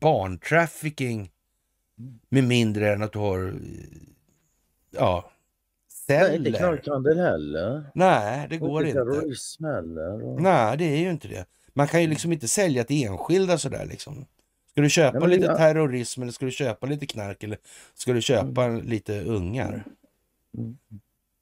barntrafficking 0.00 1.30
med 2.28 2.44
mindre 2.44 2.92
än 2.92 3.02
att 3.02 3.12
du 3.12 3.18
har 3.18 3.54
ja, 4.90 5.30
celler. 6.06 6.28
Nej, 6.28 6.36
inte 6.36 6.58
knarkhandel 6.58 7.18
heller. 7.18 7.90
Nej, 7.94 8.46
det 8.50 8.56
går 8.56 8.86
inte. 8.86 8.98
terrorism 8.98 9.64
heller. 9.64 10.24
Och... 10.24 10.42
Nej, 10.42 10.76
det 10.76 10.84
är 10.84 10.96
ju 10.96 11.10
inte 11.10 11.28
det. 11.28 11.44
Man 11.72 11.86
kan 11.86 12.02
ju 12.02 12.08
liksom 12.08 12.32
inte 12.32 12.48
sälja 12.48 12.84
till 12.84 13.06
enskilda 13.06 13.58
sådär 13.58 13.86
liksom. 13.86 14.26
Ska 14.70 14.80
du 14.80 14.90
köpa 14.90 15.18
Nej, 15.18 15.28
lite 15.28 15.46
ja. 15.46 15.56
terrorism 15.56 16.22
eller 16.22 16.32
ska 16.32 16.44
du 16.44 16.50
köpa 16.50 16.86
lite 16.86 17.06
knark 17.06 17.42
eller 17.42 17.58
ska 17.94 18.12
du 18.12 18.22
köpa 18.22 18.64
mm. 18.64 18.86
lite 18.86 19.20
ungar? 19.24 19.84
Mm. 20.58 20.76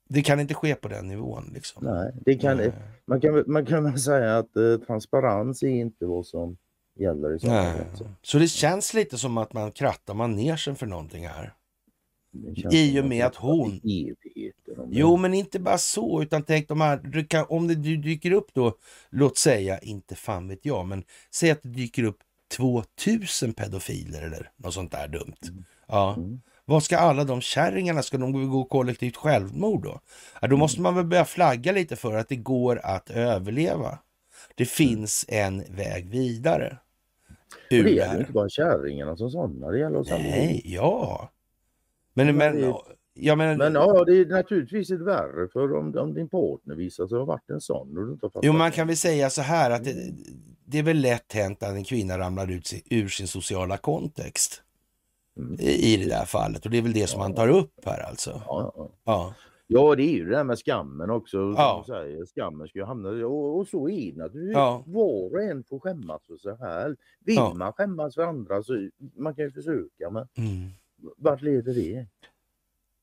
Det 0.08 0.22
kan 0.22 0.40
inte 0.40 0.54
ske 0.54 0.74
på 0.74 0.88
den 0.88 1.08
nivån. 1.08 1.50
Liksom. 1.54 1.84
Nej, 1.84 2.12
det 2.14 2.34
kan, 2.34 2.56
Nej. 2.56 2.72
Man, 3.06 3.20
kan, 3.20 3.44
man 3.46 3.66
kan 3.66 3.84
väl 3.84 3.98
säga 3.98 4.38
att 4.38 4.56
eh, 4.56 4.76
transparens 4.86 5.62
är 5.62 5.68
inte 5.68 6.06
vad 6.06 6.26
som 6.26 6.56
gäller 6.98 7.36
i 7.36 7.38
samhället. 7.38 8.02
Så 8.22 8.38
det 8.38 8.48
känns 8.48 8.94
lite 8.94 9.18
som 9.18 9.38
att 9.38 9.52
man 9.52 9.72
krattar 9.72 10.14
manegen 10.14 10.76
för 10.76 10.86
någonting 10.86 11.28
här. 11.28 11.54
I 12.72 13.00
och 13.00 13.04
med 13.04 13.26
att 13.26 13.36
hon... 13.36 13.80
Jo, 14.90 15.16
men 15.16 15.34
inte 15.34 15.60
bara 15.60 15.78
så, 15.78 16.22
utan 16.22 16.42
tänk 16.42 16.68
de 16.68 16.80
här, 16.80 17.52
om 17.52 17.68
det 17.68 17.74
dyker 17.74 18.32
upp 18.32 18.54
då, 18.54 18.76
låt 19.10 19.38
säga, 19.38 19.78
inte 19.78 20.14
fan 20.14 20.48
vet 20.48 20.64
jag, 20.64 20.86
men 20.86 21.04
säg 21.34 21.50
att 21.50 21.62
det 21.62 21.68
dyker 21.68 22.04
upp 22.04 22.18
2000 22.56 23.52
pedofiler 23.52 24.22
eller 24.22 24.50
något 24.56 24.74
sånt 24.74 24.92
där 24.92 25.08
dumt. 25.08 25.36
Mm. 25.48 25.64
Ja. 25.88 26.14
Mm. 26.14 26.40
Vad 26.64 26.82
ska 26.82 26.98
alla 26.98 27.24
de 27.24 27.40
kärringarna, 27.40 28.02
ska 28.02 28.18
de 28.18 28.50
gå 28.50 28.64
kollektivt 28.64 29.16
självmord 29.16 29.82
då? 29.82 30.00
Ja, 30.40 30.48
då 30.48 30.56
måste 30.56 30.80
man 30.80 30.94
väl 30.94 31.04
börja 31.04 31.24
flagga 31.24 31.72
lite 31.72 31.96
för 31.96 32.16
att 32.16 32.28
det 32.28 32.36
går 32.36 32.80
att 32.84 33.10
överleva. 33.10 33.98
Det 34.54 34.66
finns 34.66 35.24
en 35.28 35.64
väg 35.76 36.08
vidare. 36.08 36.78
det 37.70 37.76
gäller 37.76 38.20
inte 38.20 38.32
bara 38.32 38.48
kärringarna 38.48 39.16
som 39.16 39.30
sådana, 39.30 39.70
det 39.70 39.78
gäller 39.78 39.98
oss 39.98 40.10
Nej, 40.10 40.62
ja. 40.64 41.31
Men, 42.14 42.36
men, 42.36 42.60
men, 42.60 42.74
ja, 43.14 43.36
men, 43.36 43.58
men 43.58 43.74
ja, 43.74 44.04
det 44.04 44.12
är 44.12 44.26
naturligtvis 44.26 44.90
ett 44.90 45.00
värre 45.00 45.48
för 45.52 45.76
om, 45.76 45.98
om 45.98 46.14
din 46.14 46.28
partner 46.28 46.74
visar 46.74 47.06
sig 47.06 47.18
ha 47.18 47.24
varit 47.24 47.50
en 47.50 47.60
sån. 47.60 47.98
Och 47.98 48.06
du 48.06 48.12
inte 48.12 48.30
jo, 48.42 48.52
man 48.52 48.70
kan 48.70 48.86
väl 48.86 48.96
säga 48.96 49.30
så 49.30 49.42
här 49.42 49.70
att 49.70 49.84
det, 49.84 49.94
det 50.64 50.78
är 50.78 50.82
väl 50.82 51.00
lätt 51.00 51.32
hänt 51.32 51.62
att 51.62 51.74
en 51.74 51.84
kvinna 51.84 52.18
ramlar 52.18 52.50
ut 52.50 52.72
ur 52.90 53.08
sin 53.08 53.28
sociala 53.28 53.76
kontext. 53.76 54.62
Mm. 55.36 55.56
I, 55.60 55.96
det 55.96 56.08
där 56.08 56.24
fallet 56.24 56.64
och 56.64 56.70
det 56.70 56.78
är 56.78 56.82
väl 56.82 56.92
det 56.92 57.06
som 57.06 57.20
ja. 57.20 57.28
man 57.28 57.36
tar 57.36 57.48
upp 57.48 57.84
här 57.84 58.02
alltså. 58.08 58.42
Ja, 58.46 58.72
ja. 58.76 58.90
ja. 59.04 59.34
Ja, 59.66 59.94
det 59.94 60.02
är 60.02 60.12
ju 60.12 60.24
det 60.24 60.36
där 60.36 60.44
med 60.44 60.58
skammen 60.58 61.10
också. 61.10 61.38
Ja. 61.38 61.84
Säger. 61.86 62.26
Skammen 62.26 62.68
ska 62.68 62.78
ju 62.78 62.84
hamna 62.84 63.08
och, 63.08 63.58
och 63.58 63.68
så 63.68 63.88
är 63.88 64.12
det 64.12 64.18
naturligtvis. 64.18 64.54
Ja. 64.54 64.84
Var 64.86 65.34
och 65.34 65.42
en 65.42 65.64
får 65.64 65.80
skämmas 65.80 66.26
för 66.26 66.36
sig 66.36 66.56
själv. 66.56 66.96
Vill 67.24 67.34
ja. 67.34 67.54
man 67.54 67.72
skämmas 67.72 68.14
för 68.14 68.22
andra 68.22 68.62
så 68.62 68.88
man 69.16 69.34
kan 69.34 69.44
ju 69.44 69.50
försöka 69.50 70.10
men 70.10 70.28
mm. 70.36 70.70
Vart 71.16 71.42
leder 71.42 71.74
det? 71.74 72.06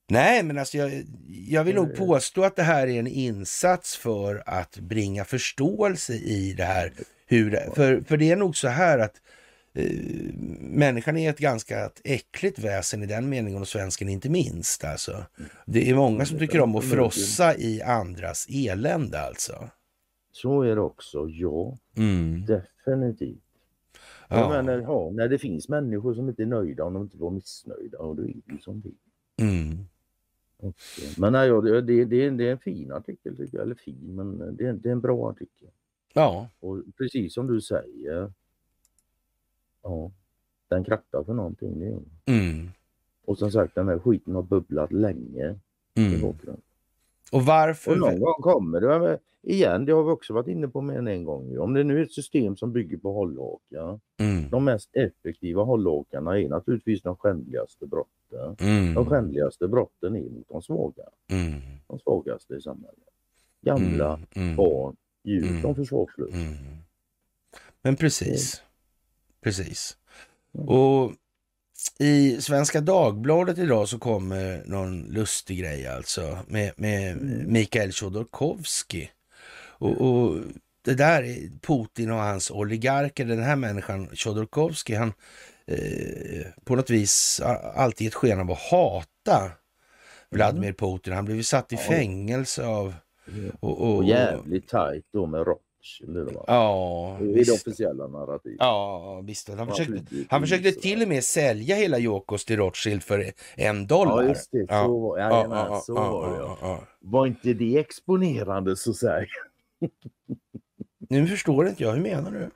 Nej, 0.09 0.43
men 0.43 0.57
alltså 0.57 0.77
jag, 0.77 1.05
jag 1.27 1.63
vill 1.63 1.75
nog 1.75 1.95
påstå 1.95 2.43
att 2.43 2.55
det 2.55 2.63
här 2.63 2.87
är 2.87 2.99
en 2.99 3.07
insats 3.07 3.97
för 3.97 4.43
att 4.45 4.79
bringa 4.79 5.25
förståelse 5.25 6.13
i 6.13 6.53
det 6.53 6.63
här. 6.63 6.93
Hur 7.25 7.51
det, 7.51 7.71
för, 7.75 8.01
för 8.01 8.17
det 8.17 8.31
är 8.31 8.35
nog 8.35 8.57
så 8.57 8.67
här 8.67 8.99
att 8.99 9.21
eh, 9.73 9.91
människan 10.59 11.17
är 11.17 11.29
ett 11.29 11.39
ganska 11.39 11.91
äckligt 12.03 12.59
väsen 12.59 13.03
i 13.03 13.05
den 13.05 13.29
meningen 13.29 13.61
och 13.61 13.67
svensken 13.67 14.09
inte 14.09 14.29
minst. 14.29 14.83
Alltså. 14.83 15.25
Det 15.65 15.89
är 15.89 15.95
många 15.95 16.25
som 16.25 16.39
tycker 16.39 16.61
om 16.61 16.75
att 16.75 16.85
frossa 16.85 17.55
i 17.55 17.81
andras 17.81 18.47
elände 18.49 19.21
alltså. 19.21 19.69
Så 20.31 20.61
är 20.61 20.75
det 20.75 20.81
också, 20.81 21.27
ja. 21.29 21.77
Mm. 21.97 22.45
Definitivt. 22.45 23.48
Ja. 24.31 24.49
Men, 24.49 24.65
när, 24.65 24.81
ja, 24.81 25.09
när 25.13 25.27
det 25.27 25.39
finns 25.39 25.69
människor 25.69 26.13
som 26.13 26.29
inte 26.29 26.43
är 26.43 26.47
nöjda 26.47 26.83
om 26.83 26.93
de 26.93 27.03
inte 27.03 27.17
var 27.17 27.31
missnöjda, 27.31 27.97
och 27.97 28.15
då 28.15 28.21
är 28.21 28.27
det 28.27 28.53
ju 28.53 28.59
som 28.59 28.81
det 28.81 29.43
mm. 29.43 29.77
Men 31.17 31.33
nej, 31.33 31.49
det, 31.49 31.81
det, 31.81 32.05
det, 32.05 32.23
är, 32.23 32.31
det 32.31 32.47
är 32.47 32.51
en 32.51 32.59
fin 32.59 32.91
artikel 32.91 33.37
tycker 33.37 33.57
jag, 33.57 33.65
eller 33.65 33.75
fin, 33.75 34.15
men 34.15 34.55
det 34.55 34.65
är, 34.65 34.73
det 34.73 34.89
är 34.89 34.93
en 34.93 35.01
bra 35.01 35.29
artikel. 35.29 35.69
Ja. 36.13 36.49
Och 36.59 36.77
precis 36.97 37.33
som 37.33 37.47
du 37.47 37.61
säger, 37.61 38.31
ja, 39.83 40.11
den 40.67 40.83
krattar 40.83 41.23
för 41.23 41.33
någonting. 41.33 41.79
Det 41.79 42.31
mm. 42.31 42.69
Och 43.25 43.37
som 43.37 43.51
sagt, 43.51 43.75
den 43.75 43.87
här 43.87 43.99
skiten 43.99 44.35
har 44.35 44.41
bubblat 44.41 44.91
länge 44.91 45.59
mm. 45.95 46.13
i 46.13 46.21
bakgrunden. 46.21 46.61
Och 47.31 47.45
varför? 47.45 47.91
Och 47.91 47.97
någon 47.97 48.19
gång 48.19 48.41
kommer 48.41 48.81
det. 48.81 49.19
Igen, 49.41 49.85
det 49.85 49.91
har 49.91 50.03
vi 50.03 50.09
också 50.09 50.33
varit 50.33 50.47
inne 50.47 50.67
på 50.67 50.81
mer 50.81 50.97
än 50.97 51.07
en 51.07 51.23
gång. 51.23 51.57
Om 51.57 51.73
det 51.73 51.83
nu 51.83 51.99
är 51.99 52.03
ett 52.03 52.11
system 52.11 52.57
som 52.57 52.71
bygger 52.71 52.97
på 52.97 53.13
hållhakar. 53.13 53.99
Mm. 54.19 54.49
De 54.49 54.65
mest 54.65 54.89
effektiva 54.95 55.63
hållhakarna 55.63 56.39
är 56.39 56.49
naturligtvis 56.49 57.01
de 57.01 57.15
skändligaste 57.15 57.85
brotten. 57.85 58.55
Mm. 58.59 58.93
De 58.93 59.05
skändligaste 59.05 59.67
brotten 59.67 60.15
är 60.15 60.29
mot 60.29 60.49
de 60.49 60.61
svaga. 60.61 61.03
Mm. 61.31 61.61
De 61.87 61.99
svagaste 61.99 62.53
i 62.53 62.61
samhället. 62.61 62.99
Gamla, 63.61 64.13
mm. 64.13 64.27
mm. 64.35 64.55
barn, 64.55 64.95
djur, 65.23 65.61
de 65.61 65.75
försvarslösa. 65.75 66.37
Mm. 66.37 66.55
Men 67.81 67.95
precis. 67.95 68.63
Precis. 69.41 69.97
Och 70.51 71.13
i 71.99 72.41
Svenska 72.41 72.81
Dagbladet 72.81 73.57
idag 73.57 73.89
så 73.89 73.99
kommer 73.99 74.63
någon 74.65 75.01
lustig 75.01 75.59
grej 75.59 75.87
alltså 75.87 76.37
med, 76.47 76.71
med 76.77 77.11
mm. 77.11 77.53
Mikael 77.53 77.91
Chodorkovsky. 77.91 79.07
Och, 79.61 80.01
och, 80.01 80.37
det 80.81 80.93
där 80.93 81.23
är 81.23 81.59
Putin 81.61 82.11
och 82.11 82.17
hans 82.17 82.51
oligarker, 82.51 83.25
den 83.25 83.43
här 83.43 83.55
människan 83.55 84.07
Chodorkovsky, 84.13 84.95
han 84.95 85.13
eh, 85.65 86.45
på 86.63 86.75
något 86.75 86.89
vis 86.89 87.41
alltid 87.75 88.07
ett 88.07 88.13
sken 88.13 88.39
av 88.39 88.51
att 88.51 88.59
hata 88.59 89.51
Vladimir 90.29 90.67
mm. 90.69 90.75
Putin. 90.75 91.13
Han 91.13 91.25
blev 91.25 91.41
satt 91.41 91.73
i 91.73 91.77
fängelse 91.77 92.65
av... 92.65 92.93
Och, 93.59 93.81
och, 93.81 93.95
och 93.95 94.03
jävligt 94.03 94.67
tajt 94.67 95.05
då 95.13 95.25
med 95.25 95.45
rock 95.47 95.61
Ja, 96.47 97.17
det 97.19 97.39
är 97.39 97.45
det 97.45 97.51
officiella 97.51 98.07
narrativet. 98.07 98.57
Ja, 98.59 99.21
visst. 99.25 99.49
Han 99.49 99.67
försökte, 99.67 100.03
han 100.29 100.41
försökte 100.41 100.71
till 100.71 101.01
och 101.01 101.07
med 101.07 101.23
sälja 101.23 101.75
hela 101.75 101.97
Jokos 101.97 102.45
till 102.45 102.57
Rothschild 102.57 103.03
för 103.03 103.31
en 103.55 103.87
dollar. 103.87 104.23
Ja, 104.23 104.29
just 104.29 104.51
det. 104.51 104.67
Så, 104.67 104.73
ja. 104.73 104.87
var, 104.87 105.17
ja, 105.17 105.47
ja, 105.49 105.81
så 105.85 105.93
var 105.93 106.31
det. 106.31 106.37
Ja. 106.37 106.83
Var 106.99 107.25
inte 107.25 107.53
det 107.53 107.77
exponerande 107.77 108.75
så 108.75 108.91
att 108.91 108.97
säga? 108.97 109.25
nu 111.09 111.27
förstår 111.27 111.67
inte 111.67 111.83
jag. 111.83 111.93
Hur 111.93 112.01
menar 112.01 112.31
du? 112.31 112.49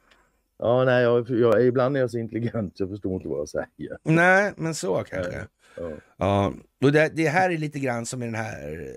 Ja, 0.59 0.83
nej, 0.85 1.03
jag, 1.03 1.29
jag, 1.29 1.65
ibland 1.65 1.97
är 1.97 2.01
jag 2.01 2.11
så 2.11 2.17
intelligent 2.17 2.77
så 2.77 2.83
jag 2.83 2.89
förstår 2.89 3.13
inte 3.15 3.27
vad 3.27 3.39
jag 3.39 3.49
säger. 3.49 3.97
Nej, 4.03 4.53
men 4.57 4.75
så 4.75 5.03
kanske. 5.03 5.47
Ja. 5.77 5.91
ja. 6.17 6.53
Och 6.83 6.91
det, 6.91 7.11
det, 7.15 7.27
här 7.27 7.49
är 7.49 7.57
lite 7.57 7.79
grann 7.79 8.05
som 8.05 8.23
i 8.23 8.25
den 8.25 8.35
här, 8.35 8.91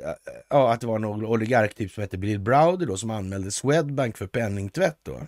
ja, 0.48 0.72
att 0.72 0.80
det 0.80 0.86
var 0.86 0.98
någon 0.98 1.24
oligark 1.24 1.74
typ 1.74 1.90
som 1.90 2.00
hette 2.00 2.18
Bill 2.18 2.40
Browder 2.40 2.86
då 2.86 2.96
som 2.96 3.10
anmälde 3.10 3.50
Swedbank 3.50 4.16
för 4.16 4.26
penningtvätt 4.26 4.98
då. 5.02 5.20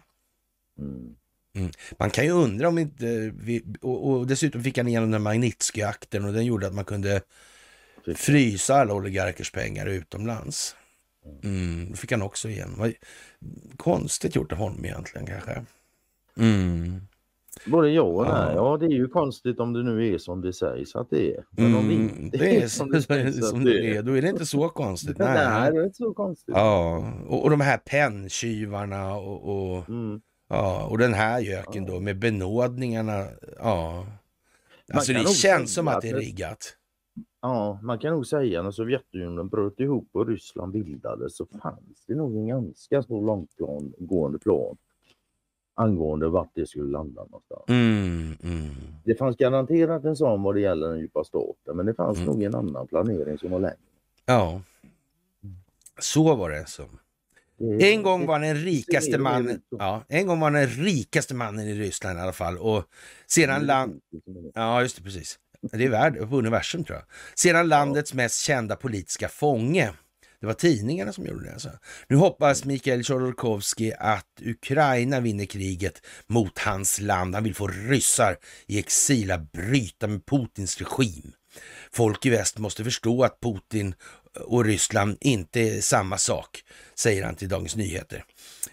Mm. 0.78 1.14
Mm. 1.56 1.70
Man 1.98 2.10
kan 2.10 2.24
ju 2.24 2.30
undra 2.30 2.68
om 2.68 2.78
inte, 2.78 3.32
vi, 3.34 3.64
och, 3.80 4.10
och, 4.10 4.26
dessutom 4.26 4.62
fick 4.62 4.78
han 4.78 4.88
igenom 4.88 5.10
den 5.10 5.22
Magnitsky-akten 5.22 6.24
och 6.24 6.32
den 6.32 6.44
gjorde 6.44 6.66
att 6.66 6.74
man 6.74 6.84
kunde 6.84 7.20
frysa 8.16 8.74
alla 8.74 8.94
oligarkers 8.94 9.52
pengar 9.52 9.86
utomlands. 9.86 10.76
Mm, 11.44 11.90
det 11.90 11.96
fick 11.96 12.12
han 12.12 12.22
också 12.22 12.48
igen. 12.48 12.94
Konstigt 13.76 14.36
gjort 14.36 14.52
av 14.52 14.58
honom 14.58 14.84
egentligen 14.84 15.26
kanske. 15.26 15.64
Mm. 16.38 17.00
Både 17.66 17.90
ja 17.90 18.02
och 18.02 18.26
nej. 18.26 18.54
Ja, 18.54 18.76
det 18.76 18.86
är 18.86 18.90
ju 18.90 19.08
konstigt 19.08 19.60
om 19.60 19.72
det 19.72 19.82
nu 19.82 20.14
är 20.14 20.18
som 20.18 20.40
det 20.40 20.52
sägs 20.52 20.96
att 20.96 21.10
det 21.10 21.34
är. 21.34 21.44
Men 21.50 21.74
om 21.74 21.90
mm, 21.90 22.06
det 22.06 22.22
inte 22.22 22.38
är, 22.38 22.62
är 22.62 22.68
som 22.68 22.90
det, 22.92 23.02
sägs 23.02 23.48
som 23.48 23.64
det 23.64 23.96
är, 23.96 24.02
då 24.02 24.12
är 24.12 24.22
det 24.22 24.28
inte 24.28 24.46
så 24.46 24.68
konstigt. 24.68 25.18
Nej, 25.18 25.34
nej 25.34 25.72
det 25.72 25.78
är 25.78 25.84
inte 25.84 25.96
så 25.96 26.14
konstigt. 26.14 26.54
Ja, 26.54 27.04
och, 27.28 27.44
och 27.44 27.50
de 27.50 27.60
här 27.60 27.78
penntjuvarna 27.78 29.14
och, 29.14 29.76
och, 29.76 29.88
mm. 29.88 30.20
ja, 30.48 30.86
och 30.86 30.98
den 30.98 31.14
här 31.14 31.40
göken 31.40 31.86
ja. 31.86 31.92
då 31.92 32.00
med 32.00 32.18
benådningarna. 32.18 33.26
Ja. 33.58 34.06
Alltså 34.92 35.12
det 35.12 35.28
känns 35.28 35.74
som 35.74 35.88
att 35.88 36.02
det 36.02 36.08
är 36.08 36.16
riggat. 36.16 36.74
Ja, 37.42 37.80
man 37.82 37.98
kan 37.98 38.12
nog 38.12 38.26
säga 38.26 38.62
när 38.62 38.70
Sovjetunionen 38.70 39.48
bröt 39.48 39.80
ihop 39.80 40.08
och 40.12 40.26
Ryssland 40.26 40.72
bildades 40.72 41.36
så 41.36 41.46
fanns 41.62 42.04
det 42.06 42.14
nog 42.14 42.36
en 42.36 42.46
ganska 42.46 43.02
så 43.02 43.20
långtgående 43.20 44.38
plan 44.38 44.76
angående 45.78 46.28
vart 46.28 46.50
det 46.54 46.66
skulle 46.66 46.90
landa 46.92 47.24
någonstans. 47.24 47.64
Mm, 47.68 48.36
mm. 48.42 48.70
Det 49.04 49.14
fanns 49.14 49.36
garanterat 49.36 50.04
en 50.04 50.16
sån 50.16 50.42
vad 50.42 50.54
det 50.54 50.60
gäller 50.60 50.88
den 50.88 50.98
djupa 50.98 51.24
staten 51.24 51.76
men 51.76 51.86
det 51.86 51.94
fanns 51.94 52.18
mm. 52.18 52.26
nog 52.26 52.42
en 52.42 52.54
annan 52.54 52.86
planering 52.86 53.38
som 53.38 53.50
var 53.50 53.60
längre. 53.60 53.76
Ja, 54.26 54.60
så 55.98 56.34
var 56.34 56.50
det. 56.50 56.68
Så. 56.68 56.82
Det, 57.58 57.94
en 57.94 58.02
gång 58.02 58.26
var 58.26 58.40
den 58.40 58.54
rikaste 58.56 59.18
mannen, 59.18 59.60
ja, 59.70 60.04
en 60.08 60.26
gång 60.26 60.40
var 60.40 60.50
den 60.50 60.66
rikaste 60.66 61.34
mannen 61.34 61.68
i 61.68 61.74
Ryssland 61.74 62.18
i 62.18 62.22
alla 62.22 62.32
fall 62.32 62.58
och 62.58 62.84
sedan 63.26 63.66
land... 63.66 64.00
Ja, 64.54 64.82
just 64.82 64.96
det, 64.96 65.02
precis. 65.02 65.38
Det 65.60 65.84
är 65.84 65.90
värd 65.90 66.30
på 66.30 66.36
universum 66.36 66.84
tror 66.84 66.98
jag. 66.98 67.04
Sedan 67.34 67.68
landets 67.68 68.14
mest 68.14 68.40
kända 68.40 68.76
politiska 68.76 69.28
fånge 69.28 69.92
det 70.40 70.46
var 70.46 70.54
tidningarna 70.54 71.12
som 71.12 71.26
gjorde 71.26 71.44
det. 71.44 71.52
Alltså. 71.52 71.70
Nu 72.08 72.16
hoppas 72.16 72.64
Mikael 72.64 73.04
Chodorkovsky 73.04 73.92
att 73.98 74.42
Ukraina 74.42 75.20
vinner 75.20 75.44
kriget 75.44 76.02
mot 76.26 76.58
hans 76.58 77.00
land. 77.00 77.34
Han 77.34 77.44
vill 77.44 77.54
få 77.54 77.68
ryssar 77.68 78.36
i 78.66 78.78
exil 78.78 79.30
att 79.30 79.52
bryta 79.52 80.06
med 80.06 80.26
Putins 80.26 80.78
regim. 80.78 81.32
Folk 81.92 82.26
i 82.26 82.30
väst 82.30 82.58
måste 82.58 82.84
förstå 82.84 83.24
att 83.24 83.40
Putin 83.40 83.94
och 84.44 84.64
Ryssland 84.64 85.16
inte 85.20 85.60
är 85.60 85.80
samma 85.80 86.18
sak, 86.18 86.62
säger 86.94 87.24
han 87.24 87.34
till 87.34 87.48
Dagens 87.48 87.76
Nyheter. 87.76 88.24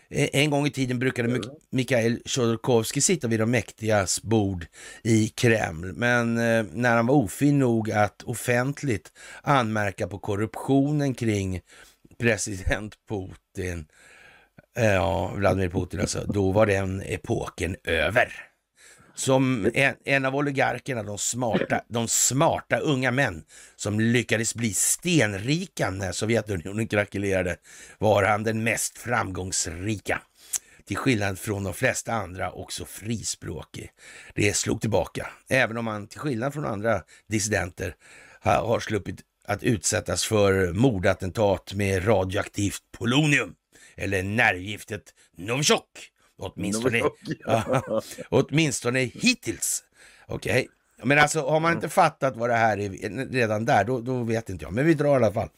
Eh, 0.09 0.29
en 0.33 0.49
gång 0.49 0.67
i 0.67 0.71
tiden 0.71 0.99
brukade 0.99 1.41
Mikhail 1.69 2.21
Chodorkovsky 2.25 3.01
sitta 3.01 3.27
vid 3.27 3.39
de 3.39 3.51
mäktigas 3.51 4.21
bord 4.21 4.65
i 5.03 5.27
Kreml, 5.27 5.93
men 5.93 6.37
eh, 6.37 6.65
när 6.71 6.95
han 6.95 7.07
var 7.07 7.15
ofin 7.15 7.59
nog 7.59 7.91
att 7.91 8.23
offentligt 8.23 9.11
anmärka 9.41 10.07
på 10.07 10.19
korruptionen 10.19 11.13
kring 11.13 11.61
president 12.19 12.95
Putin, 13.09 13.85
eh, 14.77 14.85
ja, 14.85 15.33
Vladimir 15.35 15.69
Putin 15.69 15.99
alltså, 15.99 16.25
då 16.25 16.51
var 16.51 16.65
den 16.65 17.01
epoken 17.05 17.75
över. 17.83 18.54
Som 19.15 19.71
en, 19.73 19.95
en, 20.05 20.25
av 20.25 20.35
oligarkerna, 20.35 21.03
de 21.03 21.17
smarta, 21.17 21.81
de 21.87 22.07
smarta 22.07 22.77
unga 22.77 23.11
män 23.11 23.43
som 23.75 23.99
lyckades 23.99 24.55
bli 24.55 24.73
stenrika 24.73 25.89
när 25.89 26.11
Sovjetunionen 26.11 26.87
krackelerade 26.87 27.57
var 27.97 28.23
han 28.23 28.43
den 28.43 28.63
mest 28.63 28.97
framgångsrika. 28.97 30.21
Till 30.87 30.97
skillnad 30.97 31.39
från 31.39 31.63
de 31.63 31.73
flesta 31.73 32.13
andra 32.13 32.51
också 32.51 32.85
frispråkig. 32.85 33.89
Det 34.35 34.55
slog 34.55 34.81
tillbaka, 34.81 35.27
även 35.49 35.77
om 35.77 35.87
han 35.87 36.07
till 36.07 36.19
skillnad 36.19 36.53
från 36.53 36.65
andra 36.65 37.01
dissidenter 37.29 37.95
har 38.41 38.79
sluppit 38.79 39.21
att 39.47 39.63
utsättas 39.63 40.25
för 40.25 40.73
mordattentat 40.73 41.73
med 41.73 42.07
radioaktivt 42.07 42.81
polonium 42.97 43.55
eller 43.95 44.23
nervgiftet 44.23 45.13
Novichok 45.37 46.11
Åtminstone, 46.37 47.01
ja, 47.45 47.83
åtminstone 48.29 48.99
hittills. 48.99 49.83
Okej, 50.27 50.51
okay. 50.51 50.67
men 51.07 51.19
alltså 51.19 51.41
har 51.41 51.59
man 51.59 51.73
inte 51.73 51.89
fattat 51.89 52.37
vad 52.37 52.49
det 52.49 52.55
här 52.55 52.77
är 52.77 52.89
redan 53.31 53.65
där, 53.65 53.83
då, 53.83 54.01
då 54.01 54.23
vet 54.23 54.49
inte 54.49 54.65
jag. 54.65 54.73
Men 54.73 54.85
vi 54.85 54.93
drar 54.93 55.11
i 55.13 55.15
alla 55.15 55.31
fall. 55.31 55.49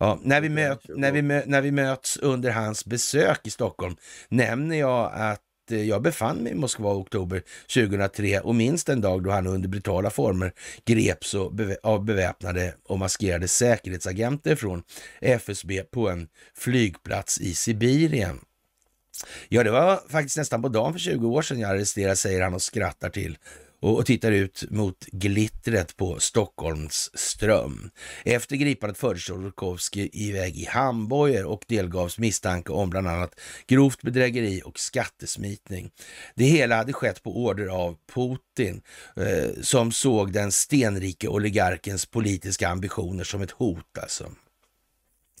Ja, 0.00 0.18
när, 0.22 0.40
vi 0.40 0.48
möt, 0.48 0.80
när, 0.88 1.12
vi 1.12 1.22
mö, 1.22 1.42
när 1.46 1.62
vi 1.62 1.70
möts 1.70 2.16
under 2.16 2.50
hans 2.50 2.84
besök 2.84 3.40
i 3.46 3.50
Stockholm 3.50 3.96
nämner 4.28 4.76
jag 4.76 5.12
att 5.14 5.40
eh, 5.70 5.82
jag 5.82 6.02
befann 6.02 6.36
mig 6.36 6.52
i 6.52 6.54
Moskva 6.54 6.90
i 6.90 6.94
oktober 6.94 7.42
2003 7.74 8.40
och 8.40 8.54
minns 8.54 8.84
den 8.84 9.00
dag 9.00 9.24
då 9.24 9.30
han 9.30 9.46
under 9.46 9.68
brutala 9.68 10.10
former 10.10 10.52
greps 10.84 11.34
av 11.82 12.04
beväpnade 12.04 12.74
och 12.88 12.98
maskerade 12.98 13.48
säkerhetsagenter 13.48 14.56
från 14.56 14.82
FSB 15.20 15.82
på 15.82 16.08
en 16.08 16.28
flygplats 16.54 17.40
i 17.40 17.54
Sibirien. 17.54 18.40
Ja, 19.48 19.62
det 19.62 19.70
var 19.70 20.00
faktiskt 20.08 20.36
nästan 20.36 20.62
på 20.62 20.68
dagen 20.68 20.92
för 20.92 21.00
20 21.00 21.28
år 21.28 21.42
sedan 21.42 21.60
jag 21.60 21.70
arresterades, 21.70 22.20
säger 22.20 22.42
han 22.42 22.54
och 22.54 22.62
skrattar 22.62 23.10
till 23.10 23.38
och, 23.80 23.98
och 23.98 24.06
tittar 24.06 24.32
ut 24.32 24.64
mot 24.70 25.06
glittret 25.06 25.96
på 25.96 26.20
Stockholms 26.20 27.10
ström. 27.14 27.90
Efter 28.24 28.56
gripandet 28.56 28.98
fördes 28.98 29.30
Rokowski 29.30 30.10
iväg 30.12 30.56
i 30.56 30.64
handbojor 30.64 31.44
och 31.44 31.64
delgavs 31.68 32.18
misstanke 32.18 32.72
om 32.72 32.90
bland 32.90 33.08
annat 33.08 33.40
grovt 33.66 34.02
bedrägeri 34.02 34.62
och 34.64 34.78
skattesmitning. 34.78 35.90
Det 36.34 36.44
hela 36.44 36.76
hade 36.76 36.92
skett 36.92 37.22
på 37.22 37.44
order 37.44 37.66
av 37.66 37.96
Putin 38.14 38.82
eh, 39.16 39.62
som 39.62 39.92
såg 39.92 40.32
den 40.32 40.52
stenrike 40.52 41.28
oligarkens 41.28 42.06
politiska 42.06 42.68
ambitioner 42.68 43.24
som 43.24 43.42
ett 43.42 43.50
hot 43.50 43.98
alltså. 44.02 44.30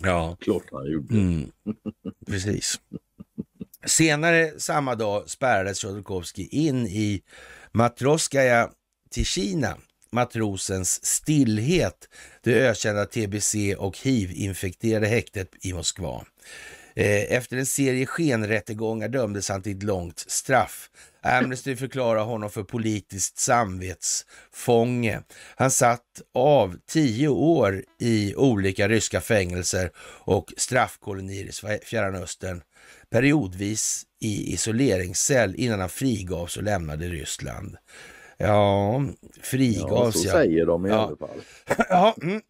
Ja, 0.00 0.36
klart 0.40 0.64
han 0.72 0.92
gjorde. 0.92 1.14
Mm, 1.14 1.50
precis. 2.26 2.80
Senare 3.86 4.60
samma 4.60 4.94
dag 4.94 5.30
spärrades 5.30 5.80
Chodorkovskij 5.80 6.48
in 6.50 6.86
i 6.86 7.22
Matroskaja 7.72 8.70
Kina, 9.24 9.76
matrosens 10.12 11.04
stillhet, 11.04 12.08
det 12.42 12.54
ökända 12.54 13.06
TBC 13.06 13.54
och 13.78 13.98
hiv-infekterade 13.98 15.06
häktet 15.06 15.50
i 15.60 15.72
Moskva. 15.72 16.24
Eh, 16.94 17.32
efter 17.32 17.56
en 17.56 17.66
serie 17.66 18.06
skenrättegångar 18.06 19.08
dömdes 19.08 19.48
han 19.48 19.62
till 19.62 19.76
ett 19.76 19.82
långt 19.82 20.18
straff. 20.18 20.90
Amnesty 21.22 21.76
förklarar 21.76 22.24
honom 22.24 22.50
för 22.50 22.62
politiskt 22.62 23.38
samvetsfånge. 23.38 25.20
Han 25.56 25.70
satt 25.70 26.22
av 26.34 26.76
tio 26.86 27.28
år 27.28 27.84
i 28.00 28.34
olika 28.34 28.88
ryska 28.88 29.20
fängelser 29.20 29.90
och 30.24 30.52
straffkolonier 30.56 31.46
i 31.46 31.78
Fjärran 31.84 32.14
Östern 32.14 32.62
periodvis 33.10 34.06
i 34.20 34.52
isoleringscell 34.52 35.54
innan 35.54 35.80
han 35.80 35.88
frigavs 35.88 36.56
och 36.56 36.62
lämnade 36.62 37.08
Ryssland. 37.08 37.76
Ja, 38.38 39.04
frigavs 39.40 40.16
ja. 40.16 40.22
Så 40.22 40.28
säger 40.28 40.66
de 40.66 40.86
i 40.86 40.88
ja. 40.88 40.96
alla 40.96 41.16
fall. 41.16 41.42
ja, 41.88 42.14
mm. 42.22 42.40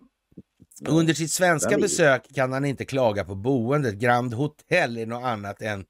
Under 0.88 1.14
sitt 1.14 1.32
svenska 1.32 1.78
besök 1.78 2.22
kan 2.34 2.52
han 2.52 2.64
inte 2.64 2.84
klaga 2.84 3.24
på 3.24 3.34
boendet. 3.34 3.94
Grand 3.94 4.34
Hotel 4.34 4.96
är 4.98 5.06
något 5.06 5.24
annat 5.24 5.62
än 5.62 5.84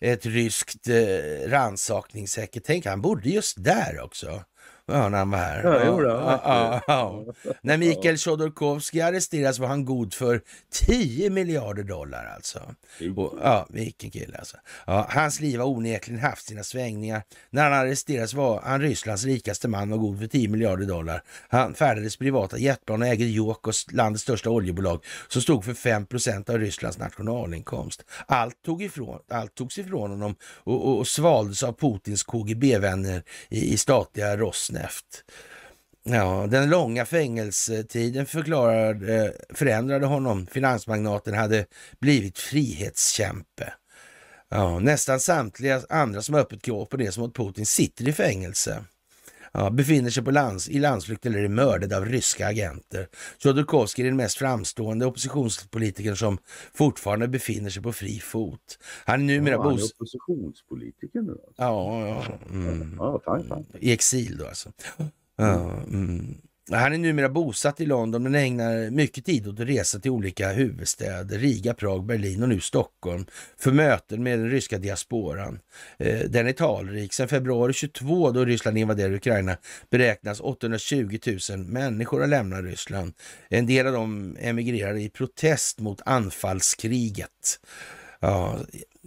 ett 0.00 0.26
ryskt 0.26 0.88
eh, 0.88 1.48
rannsakningssäkert. 1.48 2.62
Tänk, 2.66 2.86
han 2.86 3.00
bodde 3.00 3.28
just 3.28 3.64
där 3.64 4.00
också. 4.00 4.42
Ja, 4.86 5.08
när 5.08 5.18
han 5.18 5.30
var 5.30 5.38
här. 5.38 5.62
Ja, 5.64 6.02
ja, 6.02 6.40
ja, 6.44 6.80
ja, 6.86 7.24
När 7.62 7.76
Mikael 7.76 8.16
Chodorkovskij 8.16 9.00
arresterades 9.00 9.58
var 9.58 9.68
han 9.68 9.84
god 9.84 10.14
för 10.14 10.40
10 10.72 11.30
miljarder 11.30 11.82
dollar 11.82 12.32
alltså. 12.34 12.58
Och, 13.16 13.38
ja, 13.42 13.66
vilken 13.70 14.10
kille 14.10 14.38
alltså. 14.38 14.56
Ja, 14.86 15.06
hans 15.10 15.40
liv 15.40 15.60
har 15.60 15.66
onekligen 15.66 16.20
haft 16.20 16.46
sina 16.46 16.62
svängningar. 16.62 17.22
När 17.50 17.62
han 17.70 17.72
arresterades 17.72 18.34
var 18.34 18.60
han 18.64 18.80
Rysslands 18.80 19.24
rikaste 19.24 19.68
man 19.68 19.92
och 19.92 20.00
god 20.00 20.18
för 20.18 20.26
10 20.26 20.48
miljarder 20.48 20.86
dollar. 20.86 21.22
Han 21.48 21.74
färdades 21.74 22.16
privata 22.16 22.58
jetplan 22.58 23.02
och 23.02 23.08
ägde 23.08 23.24
Jokos, 23.24 23.86
landets 23.92 24.22
största 24.22 24.50
oljebolag, 24.50 25.04
som 25.28 25.42
stod 25.42 25.64
för 25.64 25.72
5% 25.74 26.50
av 26.50 26.58
Rysslands 26.58 26.98
nationalinkomst. 26.98 28.04
Allt, 28.26 28.62
tog 28.62 28.82
ifrån, 28.82 29.18
allt 29.30 29.54
togs 29.54 29.78
ifrån 29.78 30.10
honom 30.10 30.34
och, 30.42 30.88
och, 30.88 30.98
och 30.98 31.08
svaldes 31.08 31.62
av 31.62 31.72
Putins 31.72 32.22
KGB-vänner 32.22 33.22
i, 33.48 33.72
i 33.72 33.76
statliga 33.76 34.36
Rosneft 34.36 34.71
snävt. 34.72 35.24
Ja, 36.04 36.46
den 36.50 36.70
långa 36.70 37.04
fängelsetiden 37.04 38.26
förklarade, 38.26 39.24
eh, 39.24 39.30
förändrade 39.54 40.06
honom. 40.06 40.46
Finansmagnaten 40.46 41.34
hade 41.34 41.66
blivit 42.00 42.38
frihetskämpe. 42.38 43.72
Ja, 44.48 44.78
nästan 44.78 45.20
samtliga 45.20 45.82
andra 45.88 46.22
som 46.22 46.34
öppet 46.34 46.66
går 46.66 46.86
på 46.86 46.96
det 46.96 47.12
som 47.12 47.22
mot 47.22 47.36
Putin 47.36 47.66
sitter 47.66 48.08
i 48.08 48.12
fängelse. 48.12 48.84
Ja, 49.54 49.70
befinner 49.70 50.10
sig 50.10 50.24
på 50.24 50.30
lands, 50.30 50.68
i 50.68 50.78
landsflykt 50.78 51.26
eller 51.26 51.38
är 51.38 51.48
mördade 51.48 51.96
av 51.96 52.04
ryska 52.04 52.48
agenter. 52.48 53.08
Chodorkovskij 53.42 54.04
är 54.04 54.08
den 54.08 54.16
mest 54.16 54.38
framstående 54.38 55.06
oppositionspolitikern 55.06 56.16
som 56.16 56.38
fortfarande 56.74 57.28
befinner 57.28 57.70
sig 57.70 57.82
på 57.82 57.92
fri 57.92 58.20
fot. 58.20 58.78
Han 59.04 59.20
är 59.20 59.24
numera 59.24 59.54
ja, 59.54 59.62
han 59.62 59.78
är 59.78 59.84
oppositionspolitiker 59.84 61.20
nu? 61.20 61.30
Alltså. 61.30 61.62
Ja, 61.62 62.06
ja. 62.06 62.24
Mm. 62.50 62.96
ja 62.98 63.20
fine, 63.24 63.48
fine. 63.48 63.80
I 63.80 63.92
exil 63.92 64.36
då 64.36 64.46
alltså. 64.46 64.72
Ja, 65.36 65.72
mm. 65.88 66.34
Han 66.70 66.92
är 66.92 66.98
numera 66.98 67.28
bosatt 67.28 67.80
i 67.80 67.86
London 67.86 68.22
men 68.22 68.34
ägnar 68.34 68.90
mycket 68.90 69.24
tid 69.24 69.48
åt 69.48 69.60
att 69.60 69.68
resa 69.68 69.98
till 69.98 70.10
olika 70.10 70.52
huvudstäder, 70.52 71.38
Riga, 71.38 71.74
Prag, 71.74 72.06
Berlin 72.06 72.42
och 72.42 72.48
nu 72.48 72.60
Stockholm 72.60 73.26
för 73.58 73.72
möten 73.72 74.22
med 74.22 74.38
den 74.38 74.50
ryska 74.50 74.78
diasporan. 74.78 75.58
Eh, 75.98 76.20
den 76.28 76.46
är 76.46 76.52
talrik. 76.52 77.12
Sedan 77.12 77.28
februari 77.28 77.72
22 77.72 78.30
då 78.30 78.44
Ryssland 78.44 78.78
invaderade 78.78 79.16
Ukraina 79.16 79.56
beräknas 79.90 80.40
820 80.40 81.18
000 81.50 81.58
människor 81.58 82.20
ha 82.20 82.26
lämnat 82.26 82.64
Ryssland. 82.64 83.12
En 83.48 83.66
del 83.66 83.86
av 83.86 83.92
dem 83.92 84.36
emigrerade 84.40 85.00
i 85.00 85.08
protest 85.08 85.80
mot 85.80 86.02
anfallskriget. 86.04 87.60
Ja, 88.20 88.58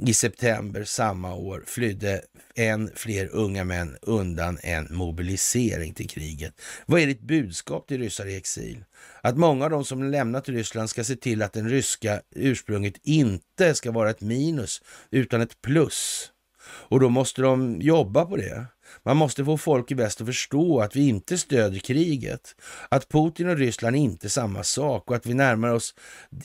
i 0.02 0.14
september 0.14 0.84
samma 0.84 1.36
år 1.36 1.64
flydde 1.68 2.22
än 2.56 2.92
fler 2.96 3.30
unga 3.32 3.64
män 3.64 3.98
undan 4.02 4.60
en 4.64 4.88
mobilisering 4.90 5.94
till 5.94 6.10
kriget. 6.10 6.62
Vad 6.86 7.02
är 7.02 7.08
ditt 7.08 7.22
budskap 7.22 7.88
till 7.88 8.02
ryssar 8.02 8.26
i 8.26 8.36
exil? 8.36 8.86
Att 9.22 9.38
många 9.38 9.66
av 9.66 9.72
de 9.72 9.86
som 9.86 10.04
lämnat 10.04 10.50
Ryssland 10.50 10.90
ska 10.90 11.04
se 11.04 11.16
till 11.16 11.42
att 11.42 11.54
den 11.54 11.70
ryska 11.70 12.22
ursprunget 12.36 12.94
inte 13.04 13.76
ska 13.76 13.92
vara 13.92 14.10
ett 14.10 14.22
minus 14.22 14.82
utan 15.12 15.42
ett 15.42 15.62
plus. 15.62 16.32
Och 16.68 17.00
då 17.00 17.10
måste 17.10 17.42
de 17.42 17.82
jobba 17.82 18.26
på 18.26 18.38
det. 18.38 18.66
Man 19.04 19.18
måste 19.18 19.46
få 19.46 19.58
folk 19.58 19.92
i 19.92 19.94
väst 19.94 20.22
att 20.22 20.28
förstå 20.28 20.80
att 20.80 20.96
vi 20.96 21.08
inte 21.08 21.38
stöder 21.38 21.80
kriget, 21.80 22.56
att 22.90 23.10
Putin 23.10 23.50
och 23.50 23.58
Ryssland 23.58 23.96
är 23.96 24.00
inte 24.00 24.28
är 24.28 24.30
samma 24.30 24.64
sak 24.64 25.10
och 25.10 25.16
att 25.16 25.26
vi 25.26 25.34
närmar 25.34 25.70
oss 25.70 25.96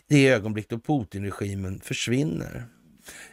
det 0.08 0.28
ögonblick 0.28 0.68
då 0.68 0.78
Putin-regimen 0.78 1.80
försvinner. 1.80 2.66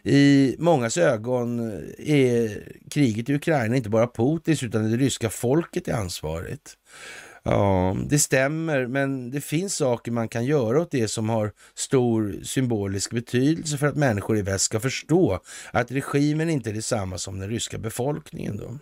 I 0.04 0.56
mångas 0.60 0.98
ögon 0.98 1.60
är 1.98 2.64
kriget 2.90 3.30
i 3.30 3.36
Ukraina 3.36 3.76
inte 3.76 3.90
bara 3.90 4.08
Putins 4.08 4.64
utan 4.64 4.92
det 4.92 4.98
ryska 4.98 5.30
folket 5.30 5.88
är 5.88 5.94
ansvarigt. 5.94 6.78
Ja, 7.44 7.98
det 8.10 8.20
stämmer, 8.20 8.88
men 8.88 9.32
det 9.32 9.42
finns 9.42 9.76
saker 9.76 10.12
man 10.12 10.28
kan 10.28 10.46
göra 10.46 10.82
åt 10.82 10.92
det 10.92 11.08
som 11.08 11.30
har 11.30 11.52
stor 11.76 12.36
symbolisk 12.44 13.12
betydelse 13.12 13.78
för 13.78 13.88
att 13.88 13.96
människor 13.96 14.38
i 14.38 14.42
väst 14.42 14.66
ska 14.66 14.80
förstå 14.80 15.40
att 15.72 15.92
regimen 15.92 16.50
inte 16.50 16.70
är 16.70 16.74
detsamma 16.74 17.18
som 17.18 17.40
den 17.40 17.50
ryska 17.50 17.78
befolkningen. 17.78 18.58
Då. 18.58 18.78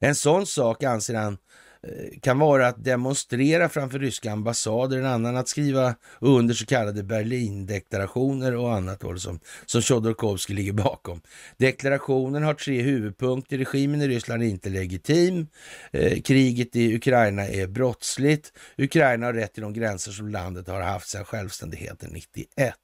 En 0.00 0.14
sån 0.14 0.46
sak 0.46 0.82
anser 0.82 1.14
han 1.14 1.38
Eh, 1.82 2.20
kan 2.20 2.38
vara 2.38 2.68
att 2.68 2.84
demonstrera 2.84 3.68
framför 3.68 3.98
ryska 3.98 4.32
ambassader, 4.32 4.98
en 4.98 5.06
annan 5.06 5.36
att 5.36 5.48
skriva 5.48 5.94
under 6.20 6.54
så 6.54 6.66
kallade 6.66 7.02
Berlindeklarationer 7.02 8.56
och 8.56 8.74
annat 8.74 9.00
då, 9.00 9.16
som, 9.16 9.40
som 9.66 9.82
Chodorkovskij 9.82 10.56
ligger 10.56 10.72
bakom. 10.72 11.20
Deklarationen 11.56 12.42
har 12.42 12.54
tre 12.54 12.82
huvudpunkter. 12.82 13.58
Regimen 13.58 14.02
i 14.02 14.08
Ryssland 14.08 14.42
är 14.42 14.46
inte 14.46 14.68
legitim. 14.68 15.46
Eh, 15.92 16.20
kriget 16.20 16.76
i 16.76 16.96
Ukraina 16.96 17.46
är 17.46 17.66
brottsligt. 17.66 18.52
Ukraina 18.78 19.26
har 19.26 19.32
rätt 19.32 19.54
till 19.54 19.62
de 19.62 19.72
gränser 19.72 20.12
som 20.12 20.28
landet 20.28 20.68
har 20.68 20.80
haft 20.80 21.08
sedan 21.08 21.24
självständigheten 21.24 22.10
91. 22.12 22.74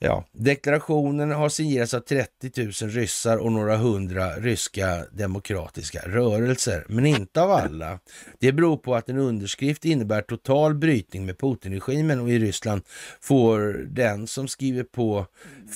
Ja, 0.00 0.24
deklarationen 0.32 1.30
har 1.30 1.48
signerats 1.48 1.94
av 1.94 2.00
30 2.00 2.84
000 2.84 2.90
ryssar 2.90 3.36
och 3.36 3.52
några 3.52 3.76
hundra 3.76 4.36
ryska 4.36 5.04
demokratiska 5.12 6.00
rörelser, 6.06 6.84
men 6.88 7.06
inte 7.06 7.42
av 7.42 7.50
alla. 7.50 7.98
Det 8.38 8.52
beror 8.52 8.76
på 8.76 8.94
att 8.94 9.08
en 9.08 9.18
underskrift 9.18 9.84
innebär 9.84 10.22
total 10.22 10.74
brytning 10.74 11.26
med 11.26 11.38
Putin-regimen 11.38 12.20
och 12.20 12.30
i 12.30 12.38
Ryssland 12.38 12.82
får 13.20 13.60
den 13.88 14.26
som 14.26 14.48
skriver 14.48 14.84
på 14.84 15.26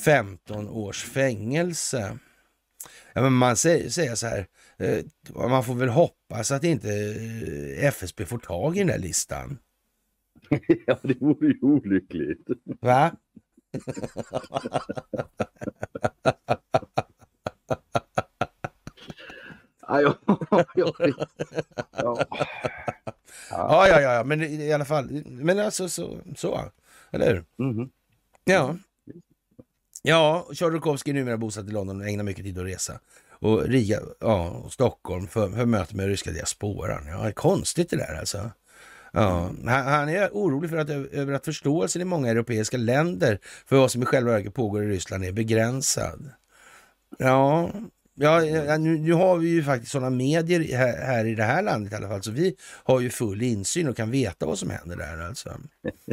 15 0.04 0.68
års 0.68 1.04
fängelse. 1.04 2.18
Ja, 3.12 3.22
men 3.22 3.32
man 3.32 3.56
säger, 3.56 3.88
säger 3.88 4.14
så 4.14 4.26
här, 4.26 4.46
eh, 4.78 5.04
man 5.48 5.64
får 5.64 5.74
väl 5.74 5.88
hoppas 5.88 6.50
att 6.50 6.64
inte 6.64 6.88
eh, 6.88 7.86
FSB 7.86 8.24
får 8.24 8.38
tag 8.38 8.76
i 8.76 8.78
den 8.78 8.88
där 8.88 8.98
listan. 8.98 9.58
ja, 10.86 10.98
det 11.02 11.20
vore 11.20 11.46
ju 11.46 11.58
olyckligt. 11.62 12.46
Va? 12.80 13.16
Ja, 23.50 23.88
ja, 23.88 24.00
ja. 24.00 24.12
Ja, 24.12 24.24
men 24.24 24.42
i 24.42 24.72
alla 24.72 24.84
fall. 24.84 25.22
Men 25.26 25.58
alltså 25.58 25.88
så, 25.88 26.18
så 26.36 26.70
eller 27.10 27.34
hur? 27.34 27.44
Mm. 27.58 27.90
Ja. 28.44 28.76
Ja, 30.02 30.48
Tjodorkovskij 30.52 31.10
är 31.10 31.14
numera 31.14 31.36
bosatt 31.36 31.68
i 31.68 31.70
London 31.70 32.00
och 32.00 32.08
ägnar 32.08 32.24
mycket 32.24 32.44
tid 32.44 32.58
att 32.58 32.64
resa. 32.64 33.00
Och 33.30 33.62
Riga, 33.62 34.00
ja, 34.20 34.50
och 34.50 34.72
Stockholm 34.72 35.26
för, 35.26 35.50
för 35.50 35.66
möte 35.66 35.96
med 35.96 36.06
ryska 36.06 36.30
diasporan. 36.30 37.06
Ja, 37.06 37.32
konstigt 37.32 37.90
det 37.90 37.96
där 37.96 38.18
alltså. 38.18 38.50
Ja, 39.12 39.50
han 39.66 40.08
är 40.08 40.30
orolig 40.32 40.70
för 40.70 40.76
att, 40.76 40.90
över 40.90 41.32
att 41.32 41.44
förståelsen 41.44 42.02
i 42.02 42.04
många 42.04 42.28
europeiska 42.28 42.76
länder 42.76 43.38
för 43.66 43.76
vad 43.76 43.90
som 43.90 44.02
i 44.02 44.06
själva 44.06 44.32
verket 44.32 44.54
pågår 44.54 44.84
i 44.84 44.86
Ryssland 44.86 45.24
är 45.24 45.32
begränsad. 45.32 46.30
Ja, 47.18 47.70
Ja, 48.14 48.40
nu, 48.78 48.98
nu, 48.98 49.12
har 49.12 49.36
vi 49.36 49.48
ju 49.48 49.62
faktiskt 49.62 49.92
sådana 49.92 50.10
medier 50.10 50.76
här, 50.76 51.06
här, 51.06 51.24
i 51.24 51.34
det 51.34 51.42
här 51.42 51.62
landet 51.62 51.92
i 51.92 51.96
alla 51.96 52.08
fall, 52.08 52.22
så 52.22 52.30
vi 52.30 52.56
har 52.60 53.00
ju 53.00 53.10
full 53.10 53.42
insyn 53.42 53.88
och 53.88 53.96
kan 53.96 54.10
veta 54.10 54.46
vad 54.46 54.58
som 54.58 54.70
händer 54.70 54.96
där 54.96 55.26
alltså. 55.26 55.50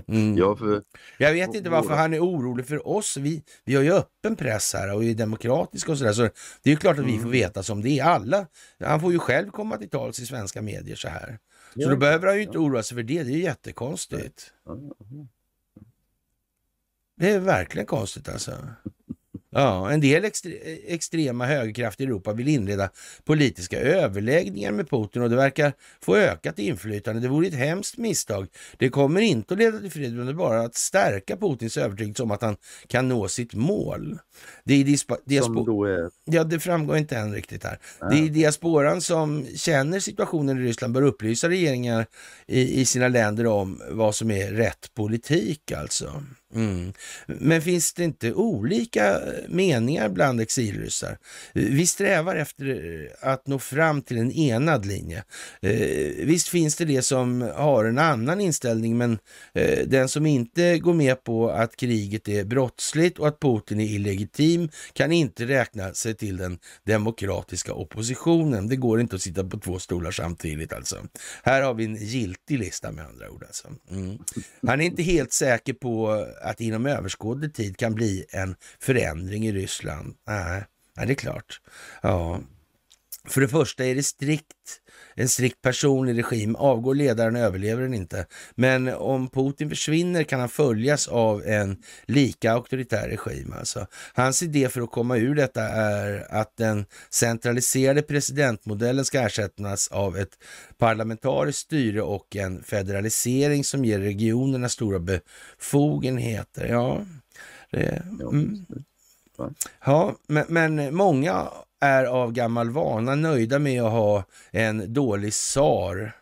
Mm. 0.08 0.38
ja, 0.38 0.56
för... 0.56 0.82
Jag 1.18 1.34
vet 1.34 1.56
inte 1.56 1.70
varför 1.70 1.94
han 1.94 2.14
är 2.14 2.20
orolig 2.20 2.68
för 2.68 2.88
oss. 2.88 3.18
Vi, 3.18 3.44
vi 3.66 3.76
har 3.76 3.84
ju 3.84 3.94
öppen 3.94 4.36
press 4.36 4.74
här 4.74 4.96
och 4.96 5.04
är 5.04 5.14
demokratiska 5.14 5.92
och 5.92 5.98
sådär, 5.98 6.14
så 6.14 6.22
det 6.22 6.70
är 6.70 6.72
ju 6.72 6.78
klart 6.78 7.00
att 7.00 7.06
vi 7.06 7.12
får 7.12 7.20
mm. 7.20 7.32
veta 7.32 7.64
som 7.64 7.82
det 7.82 8.00
är. 8.00 8.04
Alla, 8.04 8.46
han 8.80 9.02
får 9.02 9.12
ju 9.12 9.20
själv 9.20 9.52
komma 9.52 9.78
till 9.78 9.90
tals 9.90 10.20
i 10.20 10.26
svenska 10.26 10.62
medier 10.62 10.96
så 10.96 11.08
här. 11.08 11.38
Så 11.74 11.82
ja. 11.82 11.90
då 11.90 11.96
behöver 11.96 12.28
han 12.28 12.36
ju 12.36 12.44
inte 12.44 12.58
oroa 12.58 12.84
sig 12.84 12.96
för 12.96 13.04
det. 13.04 13.24
Det 13.24 13.30
är 13.30 13.36
ju 13.36 13.44
jättekonstigt. 13.44 14.54
Det 17.18 17.32
är 17.32 17.40
verkligen 17.40 17.86
konstigt 17.86 18.30
alltså. 18.30 18.68
Ja, 19.52 19.92
en 19.92 20.02
del 20.02 20.26
extre 20.26 20.52
extrema 20.88 21.46
högerkrafter 21.46 22.04
i 22.04 22.08
Europa 22.08 22.34
vill 22.34 22.48
inleda 22.48 22.90
politiska 23.24 23.80
överläggningar 23.80 24.72
med 24.72 24.90
Putin 24.90 25.22
och 25.22 25.30
det 25.30 25.36
verkar 25.36 25.74
få 26.02 26.16
ökat 26.16 26.60
inflytande. 26.60 27.22
Det 27.22 27.28
vore 27.28 27.48
ett 27.48 27.54
hemskt 27.54 27.98
misstag. 27.98 28.48
Det 28.78 28.90
kommer 28.90 29.22
inte 29.22 29.54
att 29.54 29.58
leda 29.58 29.80
till 29.80 29.92
fred, 29.92 30.20
utan 30.20 30.38
bara 30.38 30.62
att 30.62 30.76
stärka 30.76 31.38
Putins 31.38 31.78
övertygelse 31.78 32.24
om 32.24 32.32
att 32.32 32.42
han 32.42 32.58
kan 32.88 33.08
nå 33.08 33.28
sitt 33.28 33.54
mål. 33.54 34.20
Det 34.64 34.74
är 34.74 34.84
diaspo 35.26 35.86
är... 35.86 36.10
Ja, 36.26 36.44
det 36.44 36.60
framgår 36.60 36.98
inte 36.98 37.18
än 37.18 37.34
riktigt 37.34 37.64
här. 37.64 37.80
Ja. 38.00 38.10
Det 38.10 38.18
är 38.18 38.30
diasporan 38.30 39.02
som 39.02 39.46
känner 39.56 40.00
situationen 40.00 40.58
i 40.58 40.62
Ryssland 40.62 40.94
bör 40.94 41.02
upplysa 41.02 41.50
regeringar 41.50 42.06
i, 42.48 42.82
i 42.82 42.86
sina 42.86 43.08
länder 43.08 43.46
om 43.46 43.82
vad 43.90 44.16
som 44.16 44.32
är 44.32 44.52
rätt 44.52 44.94
politik 44.94 45.72
alltså. 45.72 46.24
Mm. 46.56 46.94
Men 47.28 47.62
finns 47.62 47.94
det 47.94 48.04
inte 48.04 48.34
olika 48.34 49.10
eh, 49.10 49.20
meningar 49.48 50.10
bland 50.10 50.42
exilryssar? 50.42 51.18
Vi 51.54 51.88
strävar 51.88 52.36
efter 52.36 52.66
eh, 52.66 53.30
att 53.32 53.48
nå 53.48 53.60
fram 53.60 54.02
till 54.02 54.18
en 54.18 54.32
enad 54.32 54.86
linje. 54.86 55.24
Eh, 55.62 56.26
visst 56.26 56.48
finns 56.48 56.76
det 56.76 56.86
det 56.86 57.02
som 57.02 57.42
har 57.56 57.86
en 57.86 57.98
annan 57.98 58.42
inställning, 58.42 58.98
men 58.98 59.20
den 59.86 60.10
som 60.10 60.26
inte 60.26 60.78
går 60.78 60.94
med 60.94 61.24
på 61.24 61.50
att 61.50 61.76
kriget 61.76 62.28
är 62.28 62.44
brottsligt 62.44 63.20
och 63.20 63.28
att 63.28 63.40
Putin 63.40 63.80
är 63.80 63.86
illegitim 63.86 64.70
kan 64.94 65.12
inte 65.12 65.46
räkna 65.46 65.94
sig 65.94 66.16
till 66.16 66.38
den 66.38 66.58
demokratiska 66.86 67.74
oppositionen. 67.74 68.68
Det 68.68 68.76
går 68.76 69.02
inte 69.02 69.16
att 69.16 69.22
sitta 69.22 69.44
på 69.44 69.60
två 69.60 69.80
stolar 69.80 70.12
samtidigt 70.12 70.74
alltså. 70.74 70.98
Här 71.44 71.62
har 71.62 71.74
vi 71.74 71.86
en 71.86 71.96
giltig 71.96 72.60
lista 72.60 72.92
med 72.92 73.06
andra 73.06 73.30
ord. 73.30 73.44
Alltså. 73.44 73.68
Mm. 73.92 74.18
Han 74.68 74.82
är 74.82 74.86
inte 74.86 75.04
helt 75.04 75.34
säker 75.34 75.74
på 75.74 76.26
att 76.42 76.58
det 76.58 76.66
inom 76.66 76.86
överskådlig 76.86 77.54
tid 77.54 77.78
kan 77.78 77.96
bli 77.96 78.26
en 78.30 78.56
förändring 78.80 79.48
i 79.48 79.52
Ryssland. 79.52 80.16
Nej, 80.28 80.64
nej 80.98 81.08
det 81.08 81.14
är 81.14 81.16
klart. 81.16 81.62
Ja. 82.02 82.42
För 83.28 83.42
det 83.42 83.48
första 83.48 83.86
är 83.86 83.96
det 83.96 84.04
strikt 84.04 84.82
en 85.20 85.30
strikt 85.30 85.62
personlig 85.62 86.18
regim. 86.18 86.56
Avgår 86.56 86.96
ledaren 86.96 87.36
överlever 87.36 87.82
den 87.82 87.94
inte. 87.94 88.26
Men 88.56 88.88
om 88.88 89.30
Putin 89.30 89.70
försvinner 89.70 90.24
kan 90.24 90.40
han 90.40 90.50
följas 90.50 91.08
av 91.08 91.44
en 91.46 91.78
lika 92.06 92.52
auktoritär 92.52 93.10
regim. 93.10 93.54
Alltså. 93.60 93.88
Hans 94.14 94.44
idé 94.44 94.70
för 94.70 94.82
att 94.82 94.92
komma 94.92 95.18
ur 95.18 95.36
detta 95.36 95.62
är 95.62 96.28
att 96.30 96.58
den 96.58 96.86
centraliserade 97.10 98.02
presidentmodellen 98.02 99.06
ska 99.06 99.22
ersättas 99.22 99.88
av 99.88 100.18
ett 100.18 100.38
parlamentariskt 100.78 101.62
styre 101.62 102.02
och 102.02 102.36
en 102.36 102.64
federalisering 102.64 103.64
som 103.64 103.86
ger 103.86 104.00
regionerna 104.00 104.70
stora 104.70 105.00
befogenheter. 105.00 106.68
Ja, 106.68 107.06
det, 107.72 108.04
mm 108.22 108.66
ja 109.86 110.16
men, 110.28 110.46
men 110.48 110.96
många 110.96 111.48
är 111.80 112.06
av 112.06 112.32
gammal 112.32 112.70
vana 112.70 113.16
nöjda 113.16 113.60
med 113.60 113.84
att 113.84 113.92
ha 113.92 114.24
en 114.52 114.94
dålig 114.94 115.34
tsar 115.34 116.14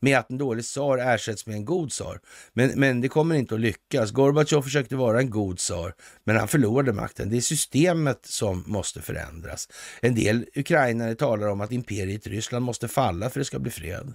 med 0.00 0.18
att 0.18 0.30
en 0.30 0.38
dålig 0.38 0.64
tsar 0.64 0.98
ersätts 0.98 1.46
med 1.46 1.56
en 1.56 1.64
god 1.64 1.90
tsar. 1.90 2.20
Men, 2.52 2.70
men 2.80 3.00
det 3.00 3.08
kommer 3.08 3.34
inte 3.34 3.54
att 3.54 3.60
lyckas. 3.60 4.10
Gorbatjov 4.10 4.62
försökte 4.62 4.96
vara 4.96 5.20
en 5.20 5.30
god 5.30 5.58
tsar, 5.58 5.94
men 6.24 6.36
han 6.36 6.48
förlorade 6.48 6.92
makten. 6.92 7.30
Det 7.30 7.36
är 7.36 7.40
systemet 7.40 8.26
som 8.26 8.64
måste 8.66 9.02
förändras. 9.02 9.68
En 10.02 10.14
del 10.14 10.46
ukrainare 10.54 11.14
talar 11.14 11.46
om 11.46 11.60
att 11.60 11.72
imperiet 11.72 12.26
Ryssland 12.26 12.64
måste 12.64 12.88
falla 12.88 13.30
för 13.30 13.40
att 13.40 13.44
det 13.44 13.44
ska 13.44 13.58
bli 13.58 13.70
fred. 13.70 14.14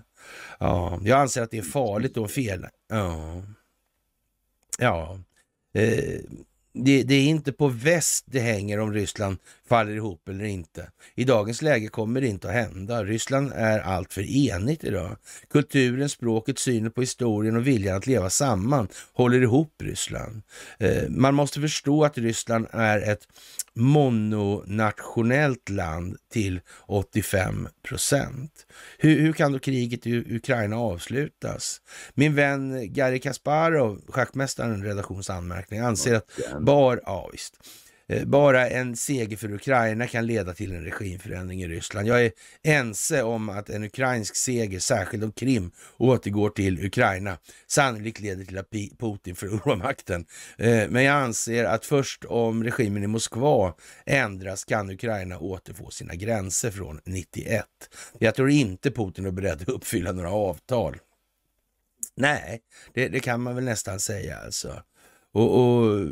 Ja, 0.59 0.99
jag 1.03 1.19
anser 1.19 1.41
att 1.41 1.51
det 1.51 1.57
är 1.57 1.61
farligt 1.61 2.17
och 2.17 2.31
fel. 2.31 2.67
Ja, 2.89 3.43
ja. 4.79 5.19
Eh, 5.73 6.19
det, 6.76 7.03
det, 7.03 7.15
är 7.15 7.23
inte 7.23 7.53
på 7.53 7.67
väst 7.67 8.26
det 8.28 8.39
hänger 8.39 8.80
om 8.80 8.93
Ryssland 8.93 9.38
faller 9.70 9.95
ihop 9.95 10.30
eller 10.30 10.45
inte. 10.45 10.89
I 11.16 11.24
dagens 11.24 11.61
läge 11.61 11.88
kommer 11.88 12.22
det 12.22 12.28
inte 12.28 12.47
att 12.47 12.53
hända. 12.53 13.03
Ryssland 13.03 13.51
är 13.55 13.80
alltför 13.80 14.22
enigt 14.22 14.84
idag. 14.84 15.18
Kulturen, 15.49 16.09
språket, 16.09 16.59
synen 16.59 16.91
på 16.91 17.01
historien 17.01 17.55
och 17.55 17.68
viljan 17.68 17.97
att 17.97 18.07
leva 18.07 18.30
samman 18.30 18.88
håller 19.13 19.41
ihop 19.41 19.74
Ryssland. 19.84 20.41
Eh, 20.80 21.09
man 21.09 21.36
måste 21.36 21.61
förstå 21.61 22.03
att 22.03 22.18
Ryssland 22.18 22.68
är 22.72 23.11
ett 23.11 23.28
mononationellt 23.74 25.70
land 25.70 26.18
till 26.32 26.61
85 26.88 27.68
procent. 27.88 28.66
Hur, 28.97 29.20
hur, 29.20 29.34
kan 29.34 29.51
då 29.51 29.59
kriget 29.59 30.07
i 30.07 30.36
Ukraina 30.36 30.78
avslutas? 30.78 31.82
Min 32.13 32.36
vän 32.36 32.93
Gary 32.93 33.20
Kasparov, 33.20 34.01
schackmästaren, 34.07 34.84
redaktionsanmärkning, 34.84 35.80
anser 35.80 36.16
att 36.16 36.32
bar, 36.59 37.01
ja, 37.05 37.30
visst. 37.32 37.53
Eh, 38.08 38.26
bara 38.26 38.70
en 38.70 38.95
seger 38.95 39.38
för 39.38 39.53
Ukraina 39.53 40.08
kan 40.08 40.28
leda 40.28 40.53
till 40.53 40.72
en 40.72 40.84
regimförändring 40.84 41.62
i 41.62 41.68
Ryssland. 41.68 42.08
Jag 42.08 42.26
är 42.26 42.32
ense 42.64 43.24
om 43.24 43.49
att 43.49 43.70
en 43.70 43.84
ukrainsk 43.84 44.36
seger, 44.36 44.80
särskilt 44.80 45.24
om 45.24 45.32
Krim 45.32 45.72
återgår 45.97 46.49
till 46.49 46.86
Ukraina, 46.86 47.38
sannolikt 47.68 48.20
leder 48.20 48.45
till 48.45 48.58
att 48.58 48.70
Putin 48.99 49.36
förlorar 49.36 49.76
makten. 49.76 50.26
Eh, 50.58 50.89
men 50.89 51.03
jag 51.03 51.16
anser 51.16 51.66
att 51.66 51.86
först 51.86 52.26
om 52.26 52.64
regimen 52.64 53.03
i 53.03 53.08
Moskva 53.08 53.74
ändras 54.06 54.66
kan 54.66 54.89
Ukraina 54.89 55.39
återfå 55.39 55.89
sina 55.89 56.16
gränser 56.16 56.72
från 56.72 57.01
91. 57.06 57.66
Jag 58.20 58.36
tror 58.36 58.49
inte 58.49 58.91
Putin 58.91 59.26
är 59.26 59.32
beredd 59.32 59.62
att 59.62 59.70
uppfylla 59.70 60.12
några 60.12 60.32
avtal. 60.32 60.97
Nej, 62.18 62.62
det, 62.93 63.08
det 63.08 63.20
kan 63.20 63.41
man 63.41 63.56
väl 63.56 63.64
nästan 63.64 63.99
säga 63.99 64.38
alltså. 64.38 64.84
och, 65.34 65.60
och 65.60 66.08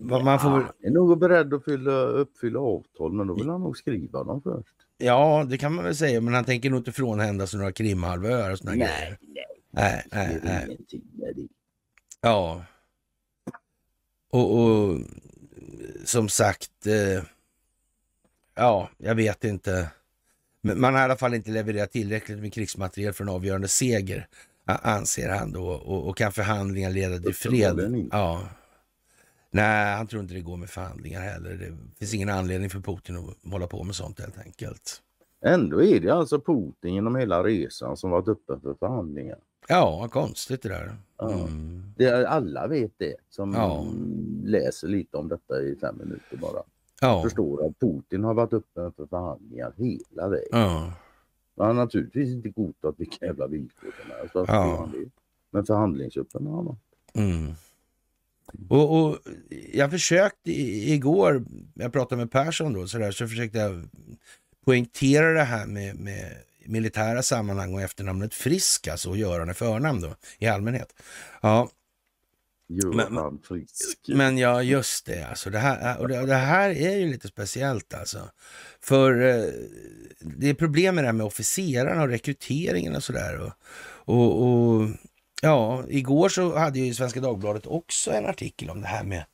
man 0.00 0.40
får 0.40 0.50
väl... 0.50 0.66
är 0.82 0.90
nog 0.90 1.18
beredd 1.18 1.54
att 1.54 1.64
fylla, 1.64 1.92
uppfylla 1.92 2.60
avtal 2.60 3.12
men 3.12 3.26
då 3.26 3.34
vill 3.34 3.48
han 3.48 3.60
nog 3.60 3.78
skriva 3.78 4.24
dem 4.24 4.42
först. 4.42 4.74
Ja, 4.98 5.46
det 5.48 5.58
kan 5.58 5.74
man 5.74 5.84
väl 5.84 5.96
säga, 5.96 6.20
men 6.20 6.34
han 6.34 6.44
tänker 6.44 6.70
nog 6.70 6.80
inte 6.80 6.92
frånhända 6.92 7.46
sig 7.46 7.58
några 7.58 7.72
Krimhalvöar 7.72 8.50
och 8.50 8.58
sådana 8.58 8.76
nej, 8.76 8.88
grejer. 8.88 9.18
Nej, 9.70 10.04
nej, 10.12 10.40
nej. 10.42 10.78
nej. 11.18 11.48
Ja. 12.20 12.64
Och, 14.30 14.58
och 14.58 14.98
som 16.04 16.28
sagt, 16.28 16.86
eh, 16.86 17.24
ja, 18.54 18.90
jag 18.98 19.14
vet 19.14 19.44
inte. 19.44 19.88
Man 20.60 20.94
har 20.94 21.00
i 21.00 21.04
alla 21.04 21.16
fall 21.16 21.34
inte 21.34 21.50
levererat 21.50 21.92
tillräckligt 21.92 22.38
med 22.38 22.52
krigsmateriel 22.52 23.12
för 23.12 23.24
en 23.24 23.30
avgörande 23.30 23.68
seger, 23.68 24.28
anser 24.64 25.28
han 25.28 25.52
då. 25.52 25.68
Och, 25.68 26.08
och 26.08 26.16
kan 26.16 26.32
förhandlingar 26.32 26.90
leda 26.90 27.18
till 27.18 27.34
fred? 27.34 28.08
Ja. 28.12 28.48
Nej, 29.56 29.96
han 29.96 30.06
tror 30.06 30.22
inte 30.22 30.34
det 30.34 30.40
går 30.40 30.56
med 30.56 30.70
förhandlingar 30.70 31.20
heller. 31.20 31.50
Det 31.50 31.98
finns 31.98 32.14
ingen 32.14 32.28
anledning 32.28 32.70
för 32.70 32.80
Putin 32.80 33.16
att 33.16 33.52
hålla 33.52 33.66
på 33.66 33.84
med 33.84 33.94
sånt 33.94 34.20
helt 34.20 34.38
enkelt. 34.38 35.02
Ändå 35.44 35.82
är 35.82 36.00
det 36.00 36.10
alltså 36.10 36.40
Putin 36.40 36.94
genom 36.94 37.16
hela 37.16 37.44
resan 37.44 37.96
som 37.96 38.10
varit 38.10 38.28
uppe 38.28 38.60
för 38.62 38.74
förhandlingar. 38.74 39.38
Ja, 39.68 40.08
konstigt 40.12 40.62
det 40.62 40.68
där. 40.68 40.96
Mm. 41.22 41.92
det 41.96 42.28
alla 42.28 42.66
vet 42.66 42.92
det 42.96 43.14
som 43.30 43.54
ja. 43.54 43.86
läser 44.44 44.88
lite 44.88 45.16
om 45.16 45.28
detta 45.28 45.62
i 45.62 45.76
fem 45.80 45.98
minuter 45.98 46.36
bara. 46.36 46.62
Ja. 47.00 47.22
Förstår 47.22 47.66
att 47.66 47.78
Putin 47.78 48.24
har 48.24 48.34
varit 48.34 48.52
uppe 48.52 48.90
för 48.96 49.06
förhandlingar 49.06 49.72
hela 49.76 50.28
vägen. 50.28 50.48
Ja. 50.50 50.92
Han 51.56 51.66
har 51.66 51.74
naturligtvis 51.74 52.28
inte 52.28 52.48
godtagit 52.48 53.00
vilka 53.00 53.26
jävla 53.26 53.46
villkor 53.46 53.90
som 54.02 54.10
helst. 54.10 54.34
Ja. 54.34 54.88
Men 55.50 55.66
förhandlingsöppen 55.66 56.46
har 56.46 56.56
han 56.56 56.64
varit. 56.64 56.78
Mm. 57.14 57.54
Och, 58.68 59.00
och, 59.00 59.18
jag 59.72 59.90
försökte 59.90 60.50
igår, 60.50 61.44
jag 61.74 61.92
pratade 61.92 62.16
med 62.16 62.30
Persson 62.30 62.72
då, 62.72 62.88
så, 62.88 62.98
där, 62.98 63.10
så 63.10 63.28
försökte 63.28 63.58
jag 63.58 63.88
poängtera 64.64 65.32
det 65.32 65.42
här 65.42 65.66
med, 65.66 65.96
med 65.96 66.32
militära 66.64 67.22
sammanhang 67.22 67.74
och 67.74 67.82
efternamnet 67.82 68.34
Frisk, 68.34 68.88
alltså 68.88 69.10
och 69.10 69.16
Göran 69.16 69.48
är 69.48 69.52
förnamn 69.52 70.00
då 70.00 70.14
i 70.38 70.46
allmänhet. 70.46 70.94
Ja. 71.42 71.70
Göran 72.68 73.40
Frisk. 73.48 73.98
Men 74.08 74.38
ja, 74.38 74.62
just 74.62 75.06
det. 75.06 75.26
Alltså, 75.26 75.50
det, 75.50 75.58
här, 75.58 75.98
och 76.00 76.08
det, 76.08 76.26
det, 76.26 76.34
här 76.34 76.70
är 76.70 76.96
ju 76.96 77.06
lite 77.06 77.28
speciellt 77.28 77.94
alltså. 77.94 78.30
För 78.80 79.20
eh, 79.20 79.44
det 80.20 80.50
är 80.50 80.54
problem 80.54 80.94
med 80.94 81.04
det 81.04 81.08
här 81.08 81.12
med 81.12 81.26
officerarna 81.26 82.02
och 82.02 82.08
rekryteringen 82.08 82.96
och 82.96 83.04
sådär. 83.04 83.40
Och, 83.40 83.52
och, 84.14 84.42
och 84.42 84.88
Ja, 85.42 85.84
igår 85.88 86.28
så 86.28 86.56
hade 86.56 86.78
ju 86.78 86.94
Svenska 86.94 87.20
Dagbladet 87.20 87.66
också 87.66 88.10
en 88.10 88.26
artikel 88.26 88.70
om 88.70 88.80
det 88.80 88.86
här 88.86 89.04
med 89.04 89.24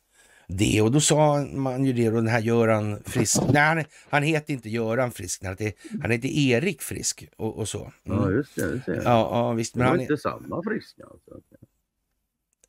det 0.46 0.82
och 0.82 0.92
då 0.92 1.00
sa 1.00 1.46
man 1.52 1.84
ju 1.84 1.92
det 1.92 2.08
och 2.08 2.14
den 2.14 2.26
här 2.26 2.40
Göran 2.40 3.02
Frisk, 3.04 3.42
nej 3.52 3.62
han, 3.62 3.84
han 4.08 4.22
heter 4.22 4.52
inte 4.52 4.68
Göran 4.68 5.10
Frisk, 5.10 5.44
han 5.44 5.56
heter, 5.58 5.72
han 6.02 6.10
heter 6.10 6.28
Erik 6.28 6.82
Frisk 6.82 7.28
och, 7.36 7.58
och 7.58 7.68
så. 7.68 7.92
Mm. 8.04 8.18
Ja 8.18 8.30
just 8.30 8.56
det, 8.56 8.62
just 8.62 8.86
det. 8.86 8.96
Ja, 8.96 9.02
ja 9.04 9.52
visst. 9.52 9.74
Men 9.74 9.80
det 9.80 9.90
var 9.90 9.96
han 9.96 10.00
inte 10.00 10.16
samma 10.16 10.62
Frisk 10.62 11.00
alltså? 11.00 11.40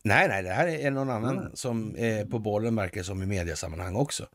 Nej, 0.04 0.28
nej, 0.28 0.44
det 0.44 0.50
här 0.50 0.68
är 0.68 0.92
någon 0.92 1.10
annan 1.10 1.38
mm. 1.38 1.52
som 1.54 1.96
är 1.98 2.26
på 2.26 2.40
bollen 2.40 2.76
verkar 2.76 3.04
som 3.04 3.24
i 3.24 3.26
mediasammanhang 3.26 3.96
också. 3.96 4.28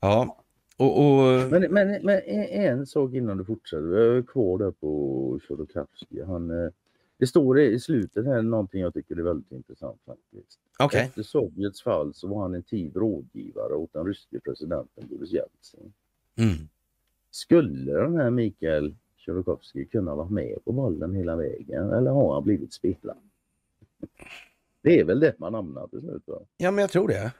Ja, 0.00 0.36
och, 0.76 0.98
och... 0.98 1.50
Men, 1.50 1.62
men, 1.62 2.04
men 2.04 2.22
en 2.48 2.86
sak 2.86 3.12
innan 3.12 3.36
du 3.38 3.44
fortsätter, 3.44 3.96
jag 3.96 4.16
är 4.16 4.22
kvar 4.22 4.58
där 4.58 4.70
på 4.70 5.40
Tjodorkowski. 5.48 6.22
Han 6.26 6.50
eh, 6.50 6.70
det 7.18 7.26
står 7.26 7.60
i 7.60 7.80
slutet 7.80 8.26
här 8.26 8.42
någonting 8.42 8.80
jag 8.80 8.94
tycker 8.94 9.16
är 9.16 9.22
väldigt 9.22 9.52
intressant 9.52 10.00
faktiskt. 10.06 10.58
Okay. 10.84 11.00
Efter 11.00 11.22
Sovjets 11.22 11.82
fall 11.82 12.14
så 12.14 12.28
var 12.28 12.42
han 12.42 12.54
en 12.54 12.62
tid 12.62 12.96
rådgivare 12.96 13.74
åt 13.74 13.92
den 13.92 14.06
ryske 14.06 14.40
presidenten 14.40 15.08
Boris 15.08 15.32
Jeltsin. 15.32 15.92
Mm. 16.36 16.68
Skulle 17.30 17.92
den 17.92 18.16
här 18.16 18.30
Mikael 18.30 18.94
Tjolokovskij 19.16 19.86
kunna 19.86 20.14
vara 20.14 20.28
med 20.28 20.64
på 20.64 20.72
bollen 20.72 21.14
hela 21.14 21.36
vägen 21.36 21.90
eller 21.90 22.10
har 22.10 22.34
han 22.34 22.44
blivit 22.44 22.72
spelad? 22.72 23.16
Det 24.82 25.00
är 25.00 25.04
väl 25.04 25.20
det 25.20 25.38
man 25.38 25.54
hamnar 25.54 25.86
till 25.86 26.00
slut 26.00 26.22
va? 26.26 26.38
Ja 26.56 26.70
men 26.70 26.82
jag 26.82 26.90
tror 26.90 27.08
det. 27.08 27.32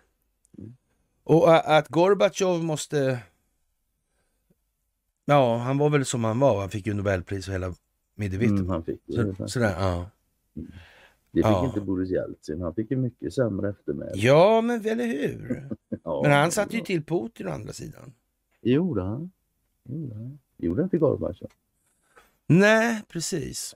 Mm. 0.58 0.76
Och 1.24 1.76
att 1.76 1.88
Gorbatjov 1.88 2.64
måste... 2.64 3.18
Ja, 5.24 5.56
han 5.56 5.78
var 5.78 5.90
väl 5.90 6.04
som 6.04 6.24
han 6.24 6.38
var. 6.38 6.60
Han 6.60 6.70
fick 6.70 6.86
ju 6.86 6.94
Nobelpris 6.94 7.48
och 7.48 7.54
hela 7.54 7.74
Middevitt? 8.16 8.50
Mm, 8.50 8.68
han 8.68 8.84
fick 8.84 9.00
Så, 9.08 9.48
sådär, 9.48 9.74
ja. 9.78 10.10
Det 11.30 11.42
fick 11.42 11.44
ja. 11.44 11.66
inte 11.66 11.80
Boris 11.80 12.10
Jeltsin. 12.10 12.60
Han 12.60 12.74
fick 12.74 12.90
ju 12.90 12.96
mycket 12.96 13.34
sämre 13.34 13.70
eftermäle. 13.70 14.12
Ja, 14.14 14.60
men 14.60 14.86
eller 14.86 15.06
hur? 15.06 15.68
ja, 16.04 16.20
men 16.22 16.32
han 16.32 16.50
satte 16.50 16.76
ju 16.76 16.82
till 16.82 17.04
Putin 17.04 17.48
å 17.48 17.50
andra 17.50 17.72
sidan. 17.72 18.12
Det 18.62 18.70
gjorde 18.70 19.02
han. 19.02 19.30
Gjorde 19.84 20.14
han. 20.14 20.38
Gjorde 20.56 20.82
inte 20.82 20.98
Gorbatjov? 20.98 21.50
Nej, 22.46 23.02
precis. 23.08 23.74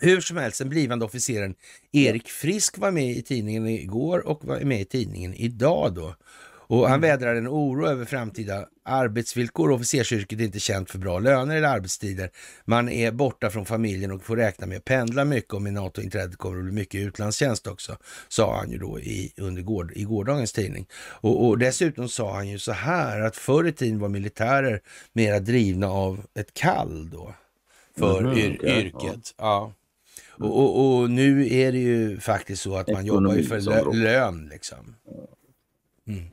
Hur 0.00 0.20
som 0.20 0.36
helst, 0.36 0.58
den 0.58 0.68
blivande 0.68 1.04
officeren 1.04 1.54
Erik 1.92 2.28
Frisk 2.28 2.78
var 2.78 2.90
med 2.90 3.10
i 3.10 3.22
tidningen 3.22 3.66
igår 3.66 4.26
och 4.26 4.44
var 4.44 4.60
med 4.60 4.80
i 4.80 4.84
tidningen 4.84 5.34
idag 5.34 5.94
då. 5.94 6.14
Och 6.72 6.88
han 6.88 6.98
mm. 6.98 7.00
vädrar 7.00 7.34
en 7.34 7.48
oro 7.48 7.86
över 7.86 8.04
framtida 8.04 8.66
arbetsvillkor. 8.84 9.70
Officersyrket 9.70 10.40
är 10.40 10.44
inte 10.44 10.60
känt 10.60 10.90
för 10.90 10.98
bra 10.98 11.18
löner 11.18 11.56
eller 11.56 11.68
arbetstider. 11.68 12.30
Man 12.64 12.88
är 12.88 13.12
borta 13.12 13.50
från 13.50 13.66
familjen 13.66 14.12
och 14.12 14.22
får 14.22 14.36
räkna 14.36 14.66
med 14.66 14.78
att 14.78 14.84
pendla 14.84 15.24
mycket 15.24 15.52
och 15.52 15.62
med 15.62 15.72
NATO-inträdet 15.72 16.36
kommer 16.36 16.56
det 16.56 16.62
bli 16.62 16.72
mycket 16.72 17.00
utlandstjänst 17.00 17.66
också, 17.66 17.96
sa 18.28 18.56
han 18.56 18.70
ju 18.70 18.78
då 18.78 19.00
i, 19.00 19.32
under 19.36 19.62
gård, 19.62 19.92
i 19.94 20.04
gårdagens 20.04 20.52
tidning. 20.52 20.86
Och, 21.20 21.46
och, 21.46 21.58
dessutom 21.58 22.08
sa 22.08 22.34
han 22.34 22.48
ju 22.48 22.58
så 22.58 22.72
här 22.72 23.20
att 23.20 23.36
förr 23.36 23.66
i 23.66 23.72
tiden 23.72 23.98
var 23.98 24.08
militärer 24.08 24.80
mera 25.12 25.40
drivna 25.40 25.86
av 25.86 26.26
ett 26.34 26.54
kall 26.54 27.10
då 27.10 27.34
för 27.98 28.18
mm, 28.18 28.38
yr, 28.38 28.56
okay, 28.58 28.80
yrket. 28.80 29.34
Ja. 29.38 29.72
ja. 30.38 30.44
Och, 30.46 30.58
och, 30.58 31.00
och, 31.00 31.10
nu 31.10 31.54
är 31.54 31.72
det 31.72 31.78
ju 31.78 32.20
faktiskt 32.20 32.62
så 32.62 32.76
att 32.76 32.88
man 32.88 33.06
Ekonomi 33.06 33.28
jobbar 33.28 33.36
ju 33.36 33.44
för 33.44 33.60
lö, 33.60 33.92
lön 33.92 34.48
liksom. 34.48 34.96
Mm. 36.06 36.24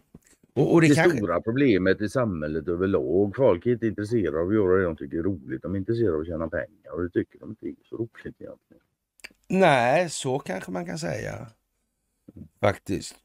Och, 0.54 0.74
och 0.74 0.82
det, 0.82 0.88
det 0.88 0.96
kanske... 0.96 1.18
stora 1.18 1.42
problemet 1.42 2.02
i 2.02 2.10
samhället 2.10 2.68
överlag. 2.68 3.36
Folk 3.36 3.66
är 3.66 3.72
inte 3.72 3.88
intresserade 3.88 4.40
av 4.40 4.48
att 4.48 4.54
göra 4.54 4.78
det 4.78 4.84
de 4.84 4.96
tycker 4.96 5.18
är 5.18 5.24
roligt. 5.24 5.62
De 5.62 5.74
är 5.76 5.80
intresserade 5.80 6.16
av 6.16 6.22
att 6.22 6.28
tjäna 6.28 6.48
pengar 6.50 6.92
och 6.94 7.04
det 7.04 7.10
tycker 7.10 7.40
de 7.40 7.50
inte 7.50 7.68
är 7.68 7.76
så 7.90 7.96
roligt 7.96 8.26
egentligen. 8.26 8.84
Nej, 9.48 10.10
så 10.10 10.40
kanske 10.40 10.72
man 10.72 10.86
kan 10.86 11.00
säga. 11.00 11.48
Faktiskt. 12.60 13.16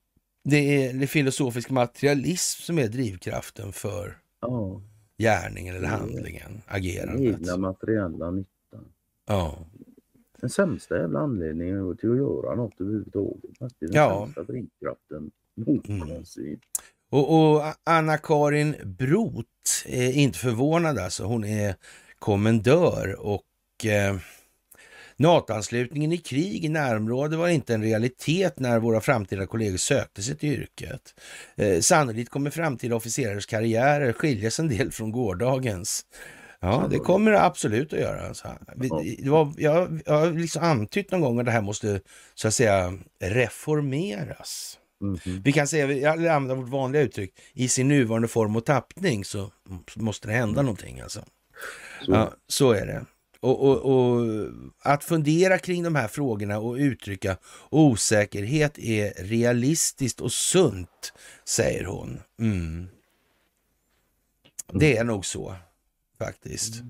Det 0.45 0.57
är 0.57 0.95
det 0.95 1.07
filosofisk 1.07 1.71
materialism 1.71 2.63
som 2.63 2.79
är 2.79 2.89
drivkraften 2.89 3.73
för 3.73 4.19
ja. 4.41 4.83
gärningen 5.19 5.77
eller 5.77 5.89
handlingen, 5.89 6.63
agerandet. 6.67 7.33
Den 7.33 7.41
egna 7.41 7.57
materiella 7.57 8.31
nyttan. 8.31 8.85
Ja. 9.27 9.67
Den 10.41 10.51
sämsta 10.51 10.97
jävla 10.99 11.21
anledningen 11.21 11.97
till 11.97 12.11
att 12.11 12.17
göra 12.17 12.55
något 12.55 12.81
överhuvudtaget. 12.81 13.51
Den 13.59 13.91
Ja. 13.93 14.25
sämsta 14.25 14.53
drivkraften 14.53 15.31
någonsin. 15.55 16.61
Och, 17.15 17.55
och 17.55 17.63
Anna-Karin 17.85 18.77
Broth 18.85 19.87
är 19.87 20.13
inte 20.13 20.39
förvånad 20.39 20.99
alltså. 20.99 21.25
Hon 21.25 21.45
är 21.45 21.75
kommendör 22.19 23.17
och 23.21 23.43
eh, 23.85 24.17
NATO-anslutningen 25.17 26.13
i 26.13 26.17
krig 26.17 26.65
i 26.65 26.69
närområdet 26.69 27.39
var 27.39 27.49
inte 27.49 27.75
en 27.75 27.83
realitet 27.83 28.59
när 28.59 28.79
våra 28.79 29.01
framtida 29.01 29.47
kollegor 29.47 29.77
sökte 29.77 30.23
sig 30.23 30.37
till 30.37 30.53
yrket. 30.53 31.15
Eh, 31.57 31.81
sannolikt 31.81 32.31
kommer 32.31 32.51
framtida 32.51 32.97
officerars 32.97 33.47
karriärer 33.47 34.13
skiljas 34.13 34.61
en 34.61 34.69
del 34.69 34.93
från 34.93 35.13
gårdagens. 35.13 36.03
Ja, 36.61 36.87
det 36.91 36.99
kommer 36.99 37.31
det 37.31 37.43
absolut 37.43 37.93
att 37.93 37.99
göra. 37.99 38.29
Alltså. 38.29 38.49
Det 38.77 39.31
var, 39.31 39.53
jag, 39.57 40.03
jag 40.07 40.19
har 40.19 40.31
liksom 40.31 40.63
antytt 40.63 41.11
någon 41.11 41.21
gång 41.21 41.39
att 41.39 41.47
det 41.47 41.53
här 41.53 41.63
måste 41.63 42.01
så 42.35 42.49
att 42.49 42.55
säga 42.55 42.99
reformeras. 43.21 44.79
Mhm. 45.05 45.43
Vi 45.45 45.53
kan 45.53 45.69
säga, 45.69 45.87
vi 45.87 46.29
använder 46.29 46.55
vårt 46.55 46.69
vanliga 46.69 47.03
uttryck, 47.03 47.35
i 47.53 47.69
sin 47.69 47.89
nuvarande 47.89 48.29
form 48.29 48.57
och 48.57 48.65
tappning 48.65 49.25
så 49.25 49.51
måste 49.97 50.29
det 50.29 50.35
hända 50.35 50.63
någonting 50.63 51.01
alltså. 51.01 51.21
Så, 52.05 52.13
Ja, 52.13 52.35
så 52.47 52.73
är 52.73 52.87
det. 52.87 53.05
Och, 53.41 53.61
och, 53.69 53.77
och 53.77 54.27
att 54.83 55.05
fundera 55.05 55.59
kring 55.59 55.83
de 55.83 55.95
här 55.95 56.09
frågorna 56.09 56.59
och 56.59 56.75
uttrycka 56.75 57.37
osäkerhet 57.71 58.79
är 58.79 59.25
realistiskt 59.25 60.21
och 60.21 60.33
sunt, 60.33 61.13
säger 61.45 61.85
hon. 61.85 62.21
Mm. 62.39 62.89
Det 64.73 64.97
är 64.97 65.05
nog 65.05 65.27
så, 65.27 65.55
faktiskt. 66.19 66.83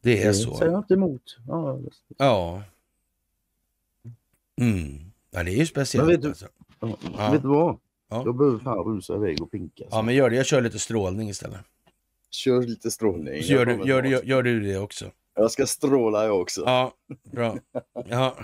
Det 0.00 0.22
är 0.22 0.28
det 0.28 0.34
så. 0.34 0.56
säger 0.56 0.72
jag 0.72 0.80
inte 0.80 0.94
emot. 0.94 1.38
Ja, 1.48 1.78
Ja. 2.18 2.62
Mm. 4.56 5.12
Ja, 5.34 5.42
det 5.42 5.50
är 5.50 5.56
ju 5.56 5.66
speciellt. 5.66 6.06
Men 6.06 6.14
vet 6.16 6.22
du- 6.22 6.28
alltså. 6.28 6.46
ja. 6.80 7.30
Vet 7.32 7.42
du 7.42 7.48
vad? 7.48 7.78
Ja. 8.10 8.22
Jag 8.24 8.36
behöver 8.36 8.58
fan 8.58 8.84
rusa 8.84 9.14
iväg 9.14 9.42
och 9.42 9.50
pinka. 9.50 9.84
Ja, 9.90 10.02
men 10.02 10.14
gör 10.14 10.30
det. 10.30 10.36
Jag 10.36 10.46
kör 10.46 10.60
lite 10.60 10.78
strålning 10.78 11.28
istället. 11.28 11.60
Kör 12.30 12.62
lite 12.62 12.90
strålning. 12.90 13.42
Så 13.42 13.52
gör, 13.52 13.66
du, 13.66 13.72
gör, 13.72 14.02
du, 14.02 14.20
gör, 14.24 14.42
du 14.42 14.60
det 14.60 14.78
också? 14.78 15.10
Jag 15.34 15.50
ska 15.50 15.66
stråla 15.66 16.24
jag 16.24 16.40
också. 16.40 16.62
Ja, 16.66 16.92
bra. 17.32 17.58
Ja, 18.08 18.36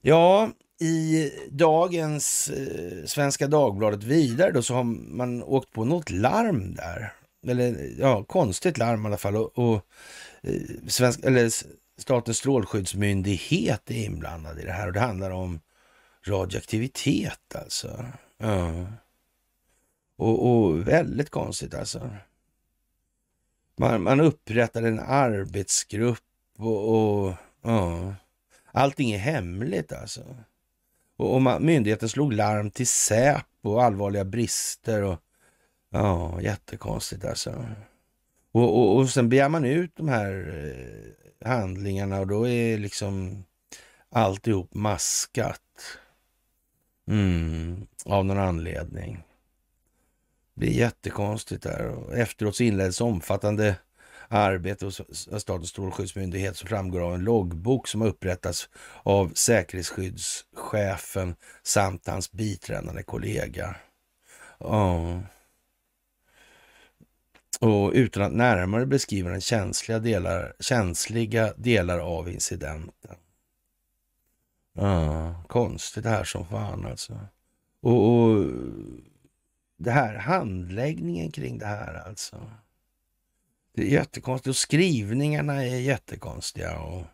ja 0.00 0.50
i 0.80 1.30
dagens 1.50 2.50
eh, 2.50 3.04
Svenska 3.06 3.46
Dagbladet 3.46 4.02
vidare 4.02 4.50
då 4.50 4.62
så 4.62 4.74
har 4.74 4.84
man 4.84 5.42
åkt 5.42 5.70
på 5.72 5.84
något 5.84 6.10
larm 6.10 6.74
där. 6.74 7.12
Eller 7.46 7.90
ja, 7.98 8.24
konstigt 8.24 8.78
larm 8.78 9.02
i 9.04 9.06
alla 9.06 9.16
fall. 9.16 9.36
Och, 9.36 9.58
och 9.58 9.74
eh, 10.42 10.60
svensk, 10.86 11.24
eller 11.24 11.50
Statens 11.98 12.38
strålskyddsmyndighet 12.38 13.90
är 13.90 14.04
inblandad 14.04 14.58
i 14.58 14.64
det 14.64 14.72
här 14.72 14.86
och 14.86 14.92
det 14.92 15.00
handlar 15.00 15.30
om 15.30 15.60
radioaktivitet 16.26 17.54
alltså. 17.54 18.06
Ja. 18.36 18.86
Och, 20.16 20.50
och 20.50 20.88
väldigt 20.88 21.30
konstigt 21.30 21.74
alltså. 21.74 22.10
Man, 23.76 24.02
man 24.02 24.20
upprättar 24.20 24.82
en 24.82 25.00
arbetsgrupp 25.00 26.24
och, 26.58 26.88
och 26.88 27.34
ja, 27.62 28.14
allting 28.72 29.10
är 29.10 29.18
hemligt 29.18 29.92
alltså. 29.92 30.36
Och, 31.16 31.34
och 31.34 31.42
man, 31.42 31.64
myndigheten 31.64 32.08
slog 32.08 32.32
larm 32.32 32.70
till 32.70 32.86
Säpo 32.86 33.70
och 33.70 33.84
allvarliga 33.84 34.24
brister 34.24 35.02
och 35.02 35.18
ja, 35.90 36.40
jättekonstigt 36.40 37.24
alltså. 37.24 37.66
Och, 38.52 38.78
och, 38.78 38.96
och 38.96 39.10
sen 39.10 39.28
begär 39.28 39.48
man 39.48 39.64
ut 39.64 39.96
de 39.96 40.08
här 40.08 40.54
eh, 40.64 41.27
handlingarna 41.44 42.20
och 42.20 42.26
då 42.26 42.48
är 42.48 42.78
liksom 42.78 43.44
alltihop 44.10 44.74
maskat. 44.74 45.60
Mm, 47.08 47.86
av 48.04 48.24
någon 48.24 48.38
anledning. 48.38 49.22
Det 50.54 50.66
är 50.66 50.70
jättekonstigt 50.70 51.62
där. 51.62 52.14
Efteråt 52.14 52.56
så 52.56 52.62
inleddes 52.62 53.00
omfattande 53.00 53.76
arbete 54.28 54.84
hos 54.84 55.00
Statens 55.40 55.68
strålskyddsmyndighet 55.68 56.56
som 56.56 56.68
framgår 56.68 57.00
av 57.00 57.14
en 57.14 57.24
loggbok 57.24 57.88
som 57.88 58.00
har 58.00 58.08
upprättats 58.08 58.68
av 59.02 59.32
säkerhetsskyddschefen 59.34 61.34
samt 61.62 62.06
hans 62.06 62.32
biträdande 62.32 63.02
kollega. 63.02 63.76
Ja. 64.58 65.20
Och 67.58 67.92
utan 67.94 68.22
att 68.22 68.32
närmare 68.32 68.86
beskriva 68.86 69.30
den 69.30 69.40
känsliga 69.40 69.98
delar, 69.98 70.54
känsliga 70.60 71.52
delar 71.56 71.98
av 71.98 72.28
incidenten. 72.28 73.16
Ah, 74.74 75.34
konstigt 75.48 76.04
det 76.04 76.10
här 76.10 76.24
som 76.24 76.46
fan 76.46 76.86
alltså. 76.86 77.18
Och, 77.80 78.12
och 78.12 78.46
det 79.76 79.90
här 79.90 80.18
handläggningen 80.18 81.30
kring 81.30 81.58
det 81.58 81.66
här 81.66 81.94
alltså. 81.94 82.50
Det 83.74 83.82
är 83.82 83.86
jättekonstigt 83.86 84.48
och 84.48 84.56
skrivningarna 84.56 85.64
är 85.64 85.78
jättekonstiga. 85.80 86.80
Och 86.80 87.04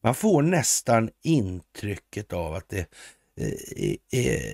man 0.00 0.14
får 0.14 0.42
nästan 0.42 1.10
intrycket 1.22 2.32
av 2.32 2.54
att 2.54 2.68
det 2.68 2.86
eh, 3.40 3.94
är 4.10 4.52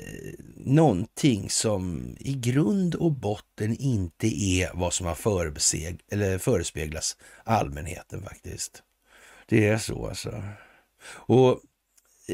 någonting 0.56 1.50
som 1.50 2.16
i 2.20 2.34
grund 2.34 2.94
och 2.94 3.12
botten 3.12 3.76
inte 3.76 4.26
är 4.26 4.70
vad 4.74 4.92
som 4.92 5.06
har 5.06 5.14
förbeseg, 5.14 6.00
eller 6.10 6.38
förespeglats 6.38 7.16
allmänheten 7.44 8.22
faktiskt. 8.22 8.82
Det 9.48 9.68
är 9.68 9.78
så 9.78 10.06
alltså. 10.08 10.42
Och 11.06 11.60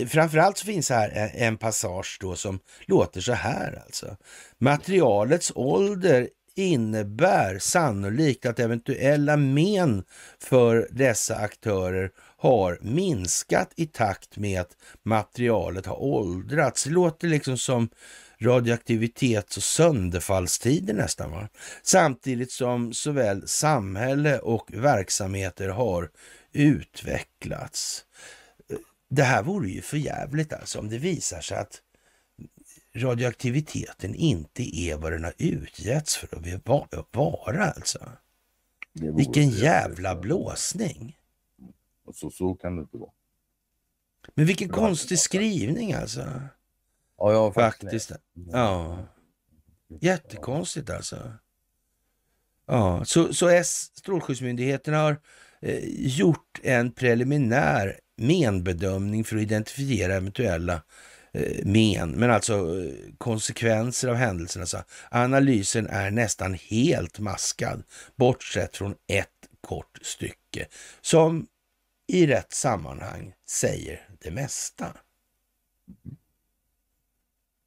framförallt 0.08 0.58
så 0.58 0.64
finns 0.66 0.90
här 0.90 1.08
en- 1.10 1.42
en 1.42 1.56
passage 1.58 2.18
då 2.20 2.36
som 2.36 2.60
låter 2.86 3.20
så 3.20 3.32
här 3.32 3.82
alltså. 3.86 4.16
Materialets 4.58 5.52
ålder 5.54 6.28
innebär 6.54 7.58
sannolikt 7.58 8.46
att 8.46 8.58
eventuella 8.60 9.36
men 9.36 10.04
för 10.38 10.88
dessa 10.90 11.36
aktörer 11.36 12.10
har 12.40 12.78
minskat 12.80 13.72
i 13.76 13.86
takt 13.86 14.36
med 14.36 14.60
att 14.60 14.76
materialet 15.02 15.86
har 15.86 16.02
åldrats. 16.02 16.84
Det 16.84 16.90
låter 16.90 17.28
liksom 17.28 17.58
som 17.58 17.88
radioaktivitets 18.40 19.56
och 19.56 19.62
sönderfallstider 19.62 20.94
nästan. 20.94 21.30
Va? 21.30 21.48
Samtidigt 21.82 22.52
som 22.52 22.92
såväl 22.92 23.48
samhälle 23.48 24.38
och 24.38 24.70
verksamheter 24.72 25.68
har 25.68 26.10
utvecklats. 26.52 28.04
Det 29.10 29.22
här 29.22 29.42
vore 29.42 29.70
ju 29.70 29.82
för 29.82 29.96
jävligt 29.96 30.52
alltså 30.52 30.78
om 30.78 30.88
det 30.88 30.98
visar 30.98 31.40
sig 31.40 31.56
att 31.58 31.80
radioaktiviteten 32.94 34.14
inte 34.14 34.76
är 34.76 34.96
vad 34.96 35.12
den 35.12 35.24
har 35.24 35.34
utgetts 35.38 36.16
för 36.16 36.36
att 36.36 36.66
va- 36.68 37.04
vara 37.10 37.70
alltså. 37.70 37.98
Vilken 38.92 39.50
jävla 39.50 40.14
jävligt. 40.14 41.12
Så, 42.12 42.30
så 42.30 42.54
kan 42.54 42.76
det 42.76 42.82
inte 42.82 42.96
vara. 42.96 43.10
Men 44.34 44.46
vilken 44.46 44.68
konstig 44.68 45.18
skrivning 45.18 45.92
alltså. 45.92 46.20
Ja, 47.18 47.32
jag 47.32 47.38
har 47.38 47.52
Faktiskt. 47.52 48.12
Ja. 48.52 48.98
Jättekonstigt 50.00 50.90
alltså. 50.90 51.32
Ja, 52.66 53.04
så, 53.04 53.34
så 53.34 53.48
S, 53.48 53.90
Strålskyddsmyndigheten 53.94 54.94
har 54.94 55.16
eh, 55.60 55.78
gjort 55.98 56.60
en 56.62 56.92
preliminär 56.92 58.00
menbedömning 58.16 59.24
för 59.24 59.36
att 59.36 59.42
identifiera 59.42 60.14
eventuella 60.14 60.82
eh, 61.32 61.64
men, 61.64 62.10
men 62.10 62.30
alltså 62.30 62.54
eh, 62.54 62.92
konsekvenser 63.18 64.08
av 64.08 64.14
händelserna. 64.14 64.66
Så 64.66 64.78
analysen 65.10 65.86
är 65.86 66.10
nästan 66.10 66.54
helt 66.54 67.18
maskad, 67.18 67.82
bortsett 68.16 68.76
från 68.76 68.94
ett 69.06 69.28
kort 69.60 69.98
stycke 70.02 70.66
som 71.00 71.46
i 72.10 72.26
rätt 72.26 72.52
sammanhang 72.52 73.34
säger 73.48 74.08
det 74.20 74.30
mesta. 74.30 74.96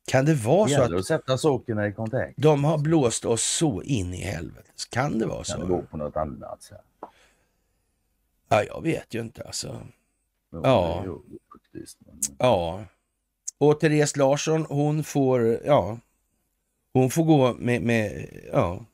Kan 0.07 0.26
det 0.26 0.34
vara 0.34 0.68
Det 0.68 0.76
så 0.76 0.82
att 0.82 0.94
att 0.94 1.06
sätta 1.06 1.38
sakerna 1.38 1.88
i 1.88 1.94
kontext. 1.94 2.34
de 2.38 2.64
har 2.64 2.78
blåst 2.78 3.26
oss 3.26 3.44
så 3.44 3.82
in 3.82 4.14
i 4.14 4.22
helvete. 4.22 4.70
Kan 4.90 5.20
det 5.20 5.26
vara 5.26 5.44
Kan 5.44 5.60
det 5.60 5.65
så? 5.65 5.72
gå 5.76 5.82
på 5.82 5.98
något 5.98 6.18
annat 6.18 6.61
sätt? 6.64 6.82
Ja, 8.49 8.64
jag 8.64 8.84
vet 8.84 9.14
ju 9.14 9.22
inte 9.22 9.44
alltså. 9.44 9.88
Ja. 10.52 11.03
Ja. 11.06 11.18
faktiskt, 11.53 11.98
men-. 12.40 12.86
Och 13.57 13.80
Therese 13.80 14.15
Larsson, 14.18 14.65
hon 14.70 15.03
får, 15.03 15.60
ja, 15.65 15.99
hon 16.94 17.10
får 17.10 17.24
gå 17.24 17.53
med, 17.53 17.82
med 17.82 18.30
ja, 18.53 18.86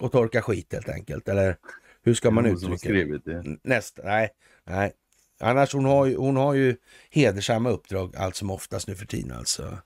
och 0.00 0.12
torka 0.12 0.42
skit 0.42 0.72
helt 0.72 0.88
enkelt. 0.88 1.28
Eller 1.28 1.56
hur 2.02 2.14
ska 2.14 2.30
man 2.30 2.46
uttrycka 2.46 2.88
det. 3.24 3.58
Nästa, 3.62 4.02
nej, 4.04 4.30
nej. 4.68 4.92
Annars 5.40 5.74
hon 5.74 5.84
har 5.84 6.06
ju, 6.06 6.16
hon 6.16 6.36
har 6.36 6.54
ju 6.54 6.76
hedersamma 7.10 7.70
uppdrag 7.70 8.16
allt 8.16 8.36
som 8.36 8.50
oftast 8.50 8.88
nu 8.88 8.94
för 8.96 9.06
tiden 9.06 9.32
alltså. 9.32 9.78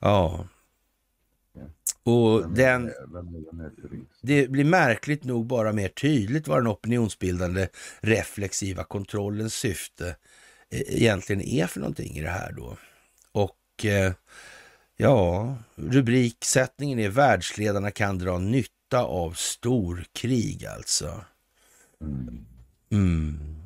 Ja. 0.00 0.46
Och 2.02 2.50
den, 2.50 2.92
det 4.22 4.50
blir 4.50 4.64
märkligt 4.64 5.24
nog 5.24 5.46
bara 5.46 5.72
mer 5.72 5.88
tydligt 5.88 6.48
vad 6.48 6.58
den 6.58 6.72
opinionsbildande 6.72 7.68
reflexiva 8.00 8.84
kontrollens 8.84 9.54
syfte 9.54 10.16
e-, 10.70 10.84
egentligen 10.88 11.42
är 11.42 11.66
för 11.66 11.80
någonting 11.80 12.16
i 12.16 12.22
det 12.22 12.30
här 12.30 12.52
då. 12.52 12.76
Och 13.32 13.84
eh, 13.84 14.12
ja, 14.96 15.56
rubriksättningen 15.74 16.98
är 16.98 17.08
världsledarna 17.08 17.90
kan 17.90 18.18
dra 18.18 18.38
nytta 18.38 19.02
av 19.02 19.32
storkrig 19.32 20.66
alltså. 20.66 21.24
Mm. 22.90 23.59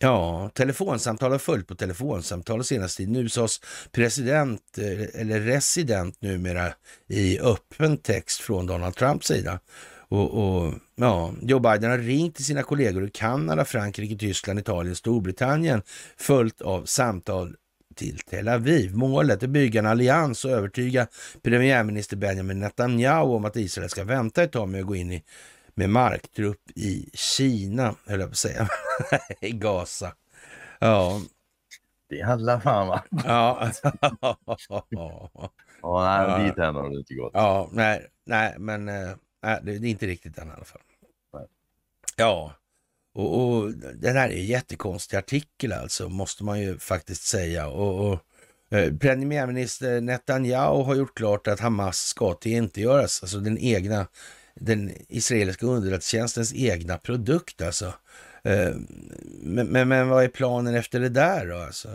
Ja, 0.00 0.50
telefonsamtal 0.54 1.30
har 1.30 1.38
följt 1.38 1.66
på 1.66 1.74
telefonsamtal 1.74 2.64
senaste 2.64 2.96
tiden. 2.96 3.16
USAs 3.16 3.60
president, 3.92 4.78
eh, 4.78 5.20
eller 5.20 5.40
resident 5.40 6.22
numera, 6.22 6.72
i 7.06 7.40
öppen 7.40 7.96
text 7.96 8.40
från 8.40 8.66
Donald 8.66 8.94
Trumps 8.96 9.26
sida. 9.26 9.60
Och, 10.08 10.30
och, 10.30 10.74
ja, 10.96 11.32
Joe 11.42 11.58
Biden 11.58 11.90
har 11.90 11.98
ringt 11.98 12.36
till 12.36 12.44
sina 12.44 12.62
kollegor 12.62 13.04
i 13.04 13.10
Kanada, 13.10 13.64
Frankrike, 13.64 14.16
Tyskland, 14.16 14.58
Italien, 14.58 14.96
Storbritannien, 14.96 15.82
följt 16.16 16.60
av 16.60 16.84
samtal 16.84 17.54
till 17.94 18.18
Tel 18.18 18.48
Aviv. 18.48 18.94
Målet 18.94 19.42
är 19.42 19.46
att 19.46 19.50
bygga 19.50 19.80
en 19.80 19.86
allians 19.86 20.44
och 20.44 20.50
övertyga 20.50 21.06
premiärminister 21.42 22.16
Benjamin 22.16 22.60
Netanyahu 22.60 23.30
om 23.30 23.44
att 23.44 23.56
Israel 23.56 23.90
ska 23.90 24.04
vänta 24.04 24.42
ett 24.42 24.52
tag 24.52 24.68
med 24.68 24.80
att 24.80 24.86
gå 24.86 24.96
in 24.96 25.12
i 25.12 25.24
med 25.78 25.90
marktrupp 25.90 26.70
i 26.74 27.10
Kina, 27.12 27.94
höll 28.06 28.20
jag 28.20 28.28
på 28.28 28.32
att 28.32 28.36
säga, 28.36 28.68
i 29.40 29.50
Gaza. 29.50 30.12
Ja. 30.78 31.20
Det 32.08 32.22
handlar 32.22 32.60
fan 32.60 32.88
va? 32.88 33.04
Ja. 33.24 33.70
ja, 35.82 36.26
nej, 36.28 36.46
dit 36.46 36.58
än 36.58 36.74
har 36.74 36.90
det 36.90 36.98
inte 36.98 37.14
gått. 37.14 37.30
Ja, 37.34 37.68
nej, 37.72 38.06
nej 38.26 38.54
men 38.58 38.88
äh, 38.88 39.14
det 39.40 39.72
är 39.72 39.84
inte 39.84 40.06
riktigt 40.06 40.38
än 40.38 40.48
i 40.48 40.50
alla 40.50 40.64
fall. 40.64 40.80
Nej. 41.34 41.46
Ja, 42.16 42.52
och, 43.14 43.48
och 43.48 43.72
den 43.94 44.16
här 44.16 44.28
är 44.28 44.36
en 44.36 44.46
jättekonstig 44.46 45.16
artikel 45.16 45.72
alltså, 45.72 46.08
måste 46.08 46.44
man 46.44 46.60
ju 46.60 46.78
faktiskt 46.78 47.22
säga. 47.22 47.68
Och, 47.68 48.12
och 48.12 48.18
eh, 48.78 48.94
Premiärminister 48.94 50.00
Netanyahu 50.00 50.82
har 50.82 50.94
gjort 50.94 51.16
klart 51.16 51.46
att 51.46 51.60
Hamas 51.60 51.98
ska 51.98 52.34
till 52.34 52.52
inte 52.52 52.80
göras, 52.80 53.22
alltså 53.22 53.38
den 53.38 53.58
egna 53.58 54.06
den 54.60 54.92
israeliska 55.08 55.66
underrättelsetjänstens 55.66 56.54
egna 56.54 56.98
produkt 56.98 57.62
alltså. 57.62 57.86
Eh, 58.42 58.74
men, 59.42 59.66
men, 59.66 59.88
men, 59.88 60.08
vad 60.08 60.24
är 60.24 60.28
planen 60.28 60.74
efter 60.74 61.00
det 61.00 61.08
där 61.08 61.46
då 61.46 61.56
alltså? 61.56 61.88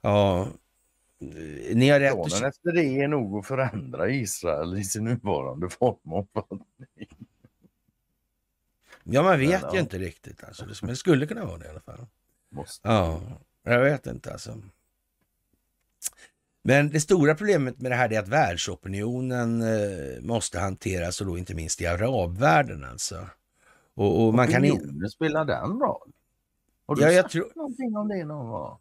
Ja, 0.00 0.48
ni 1.72 1.88
har 1.88 2.00
rätt. 2.00 2.12
Planen 2.12 2.48
efter 2.48 2.72
det 2.72 3.02
är 3.02 3.08
nog 3.08 3.38
att 3.38 3.46
förändra 3.46 4.08
Israel 4.08 4.78
i 4.78 4.84
sin 4.84 5.04
nuvarande 5.04 5.68
form 5.70 6.12
och 6.12 6.28
Ja, 9.04 9.22
man 9.22 9.38
vet 9.38 9.62
men, 9.62 9.70
ju 9.70 9.76
ja. 9.76 9.80
inte 9.80 9.98
riktigt 9.98 10.44
alltså. 10.44 10.64
Men 10.80 10.88
det 10.90 10.96
skulle 10.96 11.26
kunna 11.26 11.44
vara 11.44 11.58
det 11.58 11.66
i 11.66 11.68
alla 11.68 11.80
fall. 11.80 12.06
Måste. 12.50 12.88
Ja, 12.88 13.20
jag 13.62 13.80
vet 13.80 14.06
inte 14.06 14.32
alltså. 14.32 14.62
Men 16.66 16.90
det 16.90 17.00
stora 17.00 17.34
problemet 17.34 17.80
med 17.80 17.90
det 17.90 17.94
här 17.94 18.12
är 18.12 18.18
att 18.18 18.28
världsopinionen 18.28 19.62
eh, 19.62 20.22
måste 20.22 20.58
hanteras 20.58 21.20
och 21.20 21.26
då 21.26 21.38
inte 21.38 21.54
minst 21.54 21.80
i 21.80 21.86
arabvärlden 21.86 22.84
alltså. 22.84 23.26
Och, 23.94 24.26
och 24.26 24.34
man 24.34 24.48
kan 24.48 24.64
inte... 24.64 25.08
spelar 25.08 25.44
den 25.44 25.80
roll? 25.80 26.12
Har 26.86 26.96
du 26.96 27.02
ja, 27.02 27.10
jag 27.10 27.22
sagt 27.22 27.32
tror... 27.32 27.52
någonting 27.54 27.96
om 27.96 28.08
det 28.08 28.24
någon 28.24 28.48
gång? 28.48 28.78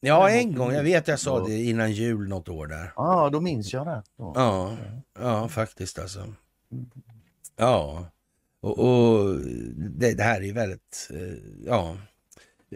Ja, 0.00 0.30
en 0.30 0.54
gång. 0.54 0.72
Jag 0.72 0.82
vet 0.82 1.08
jag 1.08 1.20
sa 1.20 1.46
det 1.46 1.62
innan 1.62 1.92
jul 1.92 2.28
något 2.28 2.48
år 2.48 2.66
där. 2.66 2.92
Ja, 2.96 3.02
ah, 3.02 3.30
då 3.30 3.40
minns 3.40 3.72
jag 3.72 3.86
det. 3.86 4.02
Ja, 4.16 4.76
ja, 5.18 5.48
faktiskt 5.48 5.98
alltså. 5.98 6.34
Ja, 7.56 8.06
och, 8.60 8.78
och 8.78 9.36
det, 9.76 10.14
det, 10.14 10.22
här 10.22 10.40
är 10.40 10.44
ju 10.44 10.52
väldigt, 10.52 11.08
eh, 11.10 11.66
ja, 11.66 11.96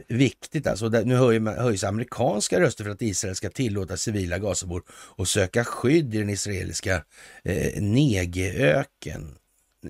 viktigt. 0.08 0.66
Alltså, 0.66 0.88
nu 0.88 1.14
höjs 1.14 1.84
amerikanska 1.84 2.60
röster 2.60 2.84
för 2.84 2.90
att 2.90 3.02
Israel 3.02 3.34
ska 3.34 3.50
tillåta 3.50 3.96
civila 3.96 4.38
Gazabor 4.38 4.82
att 5.16 5.28
söka 5.28 5.64
skydd 5.64 6.14
i 6.14 6.18
den 6.18 6.30
israeliska 6.30 7.02
eh, 7.44 7.82
Negeöken. 7.82 9.38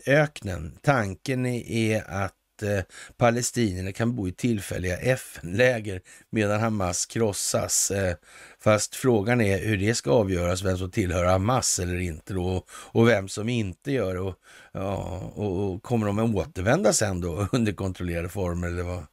Öknen. 0.06 0.78
Tanken 0.82 1.46
är 1.46 2.10
att 2.10 2.32
eh, 2.62 2.80
palestinierna 3.16 3.92
kan 3.92 4.16
bo 4.16 4.28
i 4.28 4.32
tillfälliga 4.32 4.98
FN-läger 4.98 6.00
medan 6.30 6.60
Hamas 6.60 7.06
krossas. 7.06 7.90
Eh, 7.90 8.16
fast 8.60 8.94
frågan 8.94 9.40
är 9.40 9.58
hur 9.58 9.76
det 9.76 9.94
ska 9.94 10.10
avgöras, 10.10 10.62
vem 10.62 10.78
som 10.78 10.90
tillhör 10.90 11.24
Hamas 11.24 11.78
eller 11.78 12.00
inte 12.00 12.34
då, 12.34 12.64
och 12.68 13.08
vem 13.08 13.28
som 13.28 13.48
inte 13.48 13.92
gör 13.92 14.14
det. 14.14 14.20
Och, 14.20 14.34
ja, 14.72 14.96
och, 15.34 15.74
och 15.74 15.82
kommer 15.82 16.06
de 16.06 16.18
att 16.18 16.34
återvända 16.34 16.92
sen 16.92 17.20
då 17.20 17.48
under 17.52 17.72
kontrollerade 17.72 18.28
former 18.28 18.68
eller 18.68 18.82
vad? 18.82 19.06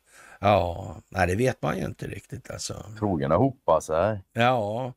Ja, 0.44 0.95
nej, 1.10 1.28
det 1.28 1.36
vet 1.36 1.61
man 1.61 1.78
ju 1.78 1.86
inte 1.86 2.07
riktigt 2.07 2.52
alltså. 2.52 2.86
Frågorna 2.99 3.36
hopar 3.36 3.80
sig. 3.80 4.24
Ja, 4.34 4.94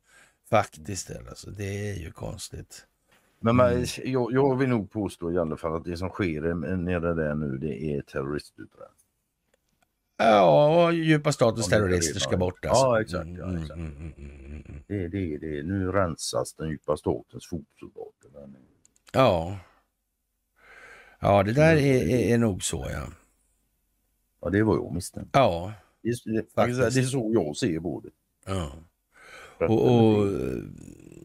faktiskt. 0.51 1.11
Alltså, 1.29 1.51
det 1.51 1.91
är 1.91 1.95
ju 1.95 2.11
konstigt. 2.11 2.87
Men 3.41 3.57
man, 3.57 3.73
mm. 3.73 3.85
jag, 4.05 4.33
jag, 4.33 4.57
vill 4.57 4.69
nog 4.69 4.91
påstå 4.91 5.33
i 5.33 5.39
alla 5.39 5.57
fall 5.57 5.77
att 5.77 5.85
det 5.85 5.97
som 5.97 6.09
sker 6.09 6.55
nere 6.77 7.15
där 7.15 7.35
nu 7.35 7.59
det 7.59 7.83
är 7.83 8.03
terroristutrensning. 8.03 8.91
Ja, 10.17 10.85
och 10.85 10.93
djupa 10.93 11.33
statens 11.33 11.69
terrorister 11.69 12.21
ska 12.21 12.37
bort. 12.37 12.65
Alltså. 12.65 12.85
Ja, 12.85 13.01
exakt. 13.01 13.29
Ja, 13.39 13.45
mm, 13.45 13.63
exakt. 13.63 13.79
Mm, 13.79 13.97
mm, 13.97 14.13
mm, 14.19 14.63
mm, 14.69 14.83
det, 14.87 15.09
det, 15.09 15.39
det, 15.39 15.63
nu 15.63 15.93
rensas 15.93 16.55
den 16.55 16.69
djupa 16.69 16.97
statens 16.97 17.47
fotsoldater. 17.47 18.31
Ja. 19.13 19.59
Ja, 21.21 21.43
det 21.43 21.53
där 21.53 21.77
är, 21.77 22.09
är, 22.09 22.35
är 22.35 22.39
nog 22.39 22.63
så, 22.63 22.87
ja. 22.93 23.07
Ja, 24.41 24.51
det 24.51 24.63
var 24.63 24.75
jag 24.75 24.95
misstänkt. 24.95 25.31
Ja, 25.33 25.73
det, 26.03 26.11
det, 26.25 26.47
det 26.55 27.01
är 27.01 27.03
så 27.03 27.31
jag 27.35 27.57
ser 27.57 27.81
på 27.81 28.01
det. 28.05 28.11
Ja. 28.47 28.73
Och, 29.59 30.17
och, 30.17 30.29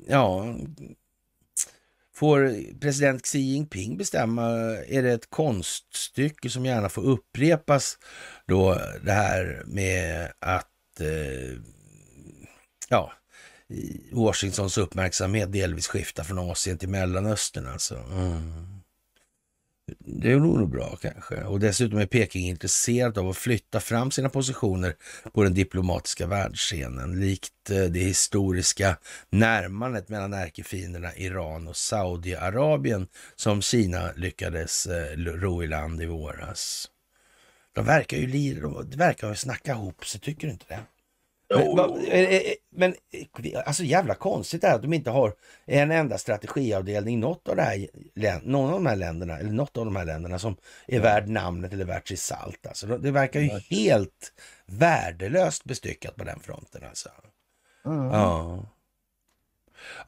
ja, 0.07 0.55
får 2.13 2.55
president 2.79 3.25
Xi 3.25 3.39
Jinping 3.39 3.97
bestämma, 3.97 4.47
är 4.87 5.03
det 5.03 5.11
ett 5.11 5.29
konststycke 5.29 6.49
som 6.49 6.65
gärna 6.65 6.89
får 6.89 7.03
upprepas 7.03 7.97
då 8.45 8.77
det 9.03 9.11
här 9.11 9.63
med 9.65 10.31
att 10.39 10.99
eh, 10.99 11.57
ja, 12.89 13.11
Washingtons 14.11 14.77
uppmärksamhet 14.77 15.51
delvis 15.51 15.87
skiftar 15.87 16.23
från 16.23 16.39
Asien 16.39 16.77
till 16.77 16.89
Mellanöstern 16.89 17.67
alltså. 17.67 17.95
Mm. 17.95 18.80
Det 19.99 20.35
vore 20.35 20.59
nog 20.59 20.69
bra 20.69 20.95
kanske. 21.01 21.43
Och 21.43 21.59
dessutom 21.59 21.99
är 21.99 22.05
Peking 22.05 22.47
intresserat 22.47 23.17
av 23.17 23.29
att 23.29 23.37
flytta 23.37 23.79
fram 23.79 24.11
sina 24.11 24.29
positioner 24.29 24.95
på 25.33 25.43
den 25.43 25.53
diplomatiska 25.53 26.27
världsscenen, 26.27 27.19
likt 27.19 27.69
eh, 27.69 27.83
det 27.83 27.99
historiska 27.99 28.97
närmandet 29.29 30.09
mellan 30.09 30.33
ärkefienderna 30.33 31.15
Iran 31.15 31.67
och 31.67 31.77
Saudiarabien 31.77 33.07
som 33.35 33.61
Kina 33.61 34.11
lyckades 34.15 34.85
eh, 34.85 35.17
ro 35.17 35.63
i 35.63 35.67
land 35.67 36.01
i 36.01 36.05
våras. 36.05 36.87
De 37.73 37.85
verkar 37.85 38.17
ju, 38.17 38.53
de 38.83 38.97
verkar 38.97 39.29
ju 39.29 39.35
snacka 39.35 39.71
ihop 39.71 40.05
sig, 40.05 40.21
tycker 40.21 40.47
du 40.47 40.53
inte 40.53 40.65
det? 40.67 40.79
Men, 41.55 42.05
eh, 42.07 42.41
men 42.69 42.95
alltså 43.65 43.83
jävla 43.83 44.15
konstigt 44.15 44.63
är 44.63 44.73
att 44.73 44.81
de 44.81 44.93
inte 44.93 45.09
har 45.09 45.33
en 45.65 45.91
enda 45.91 46.17
strategiavdelning 46.17 47.19
något 47.19 47.47
av 47.47 47.55
det 47.55 47.61
här, 47.61 47.87
någon 48.43 48.65
av 48.65 48.71
de 48.71 48.85
här 48.85 48.95
länderna, 48.95 49.37
eller 49.37 49.51
något 49.51 49.77
av 49.77 49.85
de 49.85 49.95
här 49.95 50.05
länderna 50.05 50.39
som 50.39 50.55
är 50.87 50.99
värd 50.99 51.27
namnet 51.27 51.73
eller 51.73 51.85
värt 51.85 52.07
sitt 52.07 52.19
salt. 52.19 52.65
Alltså, 52.67 52.87
det 52.97 53.11
verkar 53.11 53.39
ju 53.39 53.49
helt 53.69 54.33
värdelöst 54.65 55.63
bestyckat 55.63 56.15
på 56.15 56.23
den 56.23 56.39
fronten 56.39 56.83
alltså. 56.89 57.09
Mm. 57.85 58.05
Ja. 58.05 58.65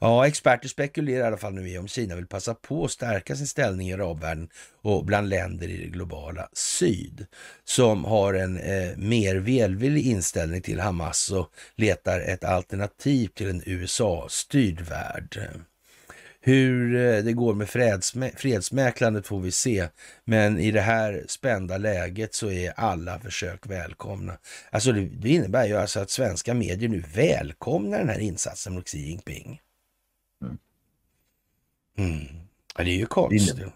Ja, 0.00 0.26
experter 0.26 0.68
spekulerar 0.68 1.24
i 1.24 1.26
alla 1.26 1.36
fall 1.36 1.52
nu 1.52 1.68
i 1.68 1.78
om 1.78 1.88
Kina 1.88 2.16
vill 2.16 2.26
passa 2.26 2.54
på 2.54 2.84
att 2.84 2.90
stärka 2.90 3.36
sin 3.36 3.46
ställning 3.46 3.88
i 3.88 3.92
arabvärlden 3.92 4.48
och 4.82 5.04
bland 5.04 5.28
länder 5.28 5.68
i 5.68 5.76
det 5.76 5.90
globala 5.90 6.48
syd 6.52 7.26
som 7.64 8.04
har 8.04 8.34
en 8.34 8.58
eh, 8.58 8.96
mer 8.96 9.36
välvillig 9.36 10.06
inställning 10.06 10.62
till 10.62 10.80
Hamas 10.80 11.30
och 11.30 11.50
letar 11.74 12.20
ett 12.20 12.44
alternativ 12.44 13.28
till 13.28 13.50
en 13.50 13.62
USA-styrd 13.66 14.80
värld. 14.80 15.48
Hur 16.46 16.94
eh, 16.94 17.24
det 17.24 17.32
går 17.32 17.54
med 17.54 17.68
fredsmä 17.68 18.30
fredsmäklandet 18.36 19.26
får 19.26 19.40
vi 19.40 19.50
se, 19.50 19.88
men 20.24 20.58
i 20.58 20.70
det 20.70 20.80
här 20.80 21.24
spända 21.28 21.78
läget 21.78 22.34
så 22.34 22.50
är 22.50 22.72
alla 22.76 23.18
försök 23.18 23.66
välkomna. 23.66 24.38
Alltså 24.70 24.92
det, 24.92 25.00
det 25.00 25.28
innebär 25.28 25.66
ju 25.66 25.76
alltså 25.76 26.00
att 26.00 26.10
svenska 26.10 26.54
medier 26.54 26.88
nu 26.88 27.04
välkomnar 27.14 27.98
den 27.98 28.08
här 28.08 28.18
insatsen 28.18 28.74
mot 28.74 28.86
Xi 28.86 28.98
Jinping. 28.98 29.60
Mm. 31.98 32.26
Ja, 32.76 32.84
det 32.84 32.90
är 32.90 32.96
ju 32.96 33.06
konstigt. 33.06 33.66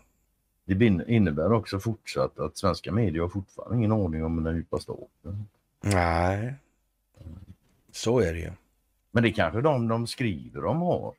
Det 0.64 0.84
innebär 0.84 1.52
också 1.52 1.80
fortsatt 1.80 2.38
att 2.38 2.56
svenska 2.56 2.92
medier 2.92 3.22
har 3.22 3.28
fortfarande 3.28 3.76
ingen 3.76 3.92
aning 3.92 4.24
om 4.24 4.44
den 4.44 4.56
djupa 4.56 4.78
staten. 4.78 5.48
Nej, 5.80 6.54
så 7.92 8.20
är 8.20 8.32
det 8.32 8.40
ju. 8.40 8.50
Men 9.10 9.22
det 9.22 9.28
är 9.28 9.32
kanske 9.32 9.60
de 9.60 9.88
de 9.88 10.06
skriver 10.06 10.64
om 10.64 10.80
har. 10.80 11.14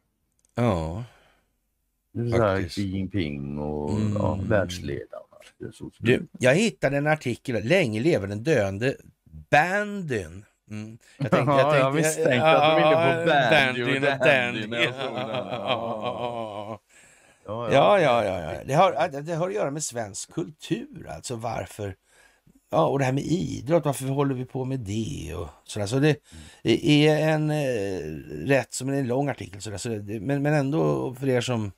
Ja. 0.56 1.04
Xi 2.70 2.82
Jinping 2.82 3.60
och 3.60 3.92
mm. 3.92 4.14
ja, 4.20 4.40
världsledarna. 4.44 5.26
Du, 5.98 6.28
jag 6.40 6.56
hittade 6.56 6.98
en 6.98 7.08
artikel, 7.08 7.64
länge 7.64 8.00
lever 8.00 8.28
den 8.28 8.44
döende 8.44 8.96
bandyn. 9.52 10.46
Mm. 10.72 10.98
Jag, 11.18 11.32
tänkte, 11.32 11.52
jag, 11.52 11.62
tänkte, 11.62 11.78
jag 11.78 11.96
misstänkte 11.96 12.46
att 12.46 12.78
du 12.78 12.84
ville 12.84 12.96
på 13.24 13.30
bandyn 13.52 14.04
och 14.04 14.20
dandy. 14.20 14.86
Ja, 17.46 18.00
ja, 18.00 18.24
ja. 18.24 18.24
ja. 18.24 18.64
Det, 18.66 18.74
har, 18.74 19.22
det 19.22 19.34
har 19.34 19.48
att 19.48 19.54
göra 19.54 19.72
med 19.72 19.84
svensk 19.84 20.34
kultur, 20.34 21.08
alltså 21.10 21.36
varför 21.36 21.96
Ja, 22.72 22.88
och 22.88 23.00
det 23.00 23.06
här 23.06 23.12
med 23.12 23.24
idrott, 23.24 23.86
varför 23.86 24.06
håller 24.06 24.36
vi 24.36 24.46
på 24.46 24.66
med 24.66 24.80
det? 24.80 25.34
Och 25.36 25.48
sådär. 25.64 25.86
Så 25.86 26.00
det 26.00 26.16
är 26.64 27.28
en 27.28 27.52
eh, 27.52 28.02
rätt 28.48 28.74
som 28.74 28.90
en 28.90 29.08
lång 29.08 29.30
artikel, 29.30 29.62
sådär. 29.62 29.78
Så 29.78 29.90
det, 29.90 30.20
men, 30.20 30.42
men 30.42 30.54
ändå 30.54 31.14
för 31.14 31.30
er 31.30 31.42
som 31.42 31.72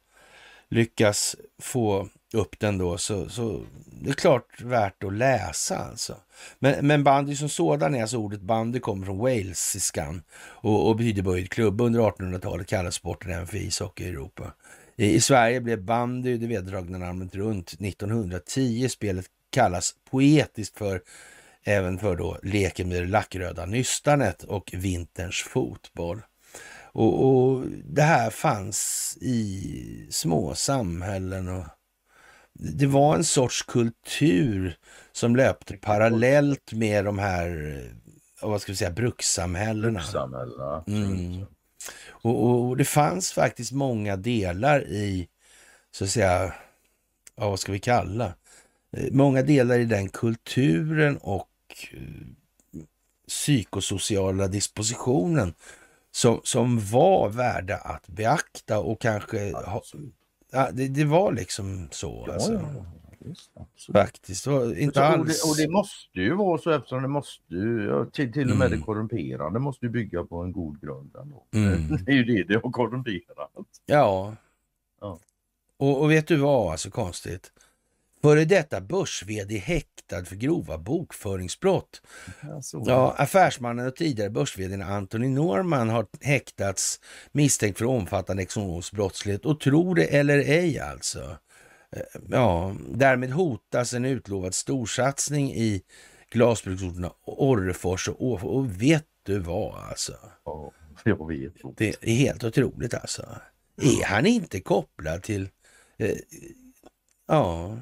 lyckas 0.72 1.35
få 1.61 2.10
upp 2.34 2.60
den 2.60 2.77
då, 2.77 2.98
så, 2.98 3.30
så 3.30 3.64
det 3.85 4.10
är 4.10 4.14
klart 4.14 4.61
värt 4.61 5.03
att 5.03 5.14
läsa 5.14 5.77
alltså. 5.77 6.18
Men, 6.60 6.88
men 6.88 7.03
bandy 7.03 7.35
som 7.35 7.49
sådan 7.49 7.95
är 7.95 8.02
alltså 8.02 8.18
ordet 8.18 8.41
bandy 8.41 8.80
kommer 8.80 9.06
från 9.06 9.18
walesiskan 9.18 10.22
och, 10.38 10.89
och 10.89 10.95
betyder 10.95 11.22
böjd 11.22 11.49
klubb. 11.49 11.81
Under 11.81 11.99
1800-talet 11.99 12.68
kallades 12.68 12.95
sporten 12.95 13.31
även 13.31 13.48
för 13.48 13.57
ishockey 13.57 14.03
i 14.03 14.10
Europa. 14.10 14.53
I, 14.95 15.14
I, 15.14 15.22
Sverige 15.22 15.61
blev 15.61 15.84
bandy 15.84 16.38
det 16.38 16.48
vedertagna 16.48 16.98
namnet 16.98 17.35
runt 17.35 17.73
1910. 17.73 18.89
Spelet 18.89 19.26
kallas 19.49 19.95
poetiskt 20.11 20.77
för 20.77 21.02
även 21.64 21.98
för 21.98 22.15
då 22.15 22.38
leken 22.43 22.89
med 22.89 23.02
det 23.02 23.07
lackröda 23.07 23.65
nystanet 23.65 24.43
och 24.43 24.72
vinterns 24.73 25.41
fotboll. 25.41 26.22
Och, 26.93 27.26
och, 27.26 27.65
det 27.85 28.01
här 28.01 28.30
fanns 28.30 29.18
i 29.22 30.07
små 30.09 30.55
samhällen 30.55 31.47
och 31.47 31.65
det 32.53 32.85
var 32.85 33.15
en 33.15 33.23
sorts 33.23 33.63
kultur 33.63 34.77
som 35.11 35.35
löpte 35.35 35.77
parallellt 35.77 36.73
med 36.73 37.05
de 37.05 37.19
här, 37.19 37.81
vad 38.41 38.61
ska 38.61 38.72
vi 38.72 38.76
säga, 38.76 38.91
brukssamhällena. 38.91 39.99
brukssamhällena. 39.99 40.84
Mm. 40.88 41.45
Och, 42.07 42.49
och, 42.49 42.77
det 42.77 42.85
fanns 42.85 43.31
faktiskt 43.31 43.72
många 43.72 44.15
delar 44.15 44.88
i, 44.88 45.27
så 45.91 46.03
att 46.03 46.09
säga, 46.09 46.53
ja, 47.35 47.49
vad 47.49 47.59
ska 47.59 47.72
vi 47.72 47.80
kalla, 47.80 48.34
Eh, 48.97 49.11
många 49.11 49.41
delar 49.41 49.80
i 49.80 49.85
den 49.85 50.09
kulturen 50.09 51.18
och 51.18 51.49
eh, 51.91 51.99
psykosociala 53.27 54.47
dispositionen 54.47 55.53
som, 56.11 56.39
som 56.43 56.79
var 56.79 57.29
värda 57.29 57.77
att 57.77 58.07
beakta 58.07 58.79
och 58.79 59.01
kanske 59.01 59.53
ha, 59.53 59.81
ja, 60.51 60.69
det, 60.73 60.88
det, 60.88 61.05
var 61.05 61.33
liksom 61.33 61.88
så. 61.91 62.23
Ja, 62.27 62.33
alltså. 62.33 62.53
ja, 62.53 62.85
just, 63.25 63.51
Faktiskt. 63.93 64.47
Och, 64.47 64.77
inte 64.77 65.05
alls... 65.05 65.19
och, 65.19 65.27
det, 65.27 65.63
och 65.63 65.67
det 65.67 65.73
måste 65.73 66.19
ju 66.19 66.35
vara 66.35 66.57
så 66.57 66.71
eftersom 66.71 67.01
det 67.01 67.07
måste 67.07 67.53
ju, 67.53 68.05
till, 68.13 68.33
till 68.33 68.51
och 68.51 68.57
med 68.57 68.67
mm. 68.67 68.79
det 68.79 68.85
korrumperande 68.85 69.59
måste 69.59 69.85
ju 69.85 69.91
bygga 69.91 70.23
på 70.23 70.41
en 70.41 70.51
god 70.51 70.81
grund. 70.81 71.15
Mm. 71.53 71.97
Det 72.05 72.11
är 72.11 72.15
ju 72.15 72.23
det 72.23 72.43
det 72.43 72.59
har 72.63 72.71
korrumperat. 72.71 73.51
Ja. 73.85 74.35
ja. 75.01 75.19
Och, 75.77 76.01
och 76.01 76.11
vet 76.11 76.27
du 76.27 76.35
vad, 76.35 76.71
alltså 76.71 76.89
konstigt? 76.89 77.51
Före 78.22 78.45
detta 78.45 78.81
börs 78.81 79.23
häktad 79.60 80.26
för 80.26 80.35
grova 80.35 80.77
bokföringsbrott. 80.77 82.02
Ja, 82.85 83.15
affärsmannen 83.18 83.88
och 83.88 83.95
tidigare 83.95 84.30
börs 84.30 84.57
Anthony 84.84 85.27
Norman 85.27 85.89
har 85.89 86.07
häktats 86.22 86.99
misstänkt 87.31 87.77
för 87.77 87.85
omfattande 87.85 88.43
ekonomisk 88.43 88.91
brottslighet 88.91 89.45
och 89.45 89.60
tror 89.60 89.95
det 89.95 90.03
eller 90.03 90.38
ej 90.38 90.80
alltså. 90.80 91.38
Eh, 91.95 92.22
ja, 92.30 92.76
därmed 92.89 93.31
hotas 93.31 93.93
en 93.93 94.06
utlovad 94.06 94.53
storsatsning 94.53 95.53
i 95.53 95.81
glasbruksorterna 96.31 97.11
Orrefors 97.26 98.10
och 98.10 98.26
Åfors. 98.26 98.49
Och 98.49 98.81
vet 98.81 99.06
du 99.23 99.39
vad 99.39 99.89
alltså? 99.89 100.14
Ja, 100.45 100.72
jag 101.03 101.27
vet. 101.27 101.53
Det 101.77 101.95
är 102.02 102.15
helt 102.15 102.43
otroligt 102.43 102.93
alltså. 102.93 103.26
Är 103.81 104.06
han 104.06 104.26
inte 104.26 104.60
kopplad 104.60 105.23
till 105.23 105.49
eh, 105.98 106.15
Ja, 107.31 107.77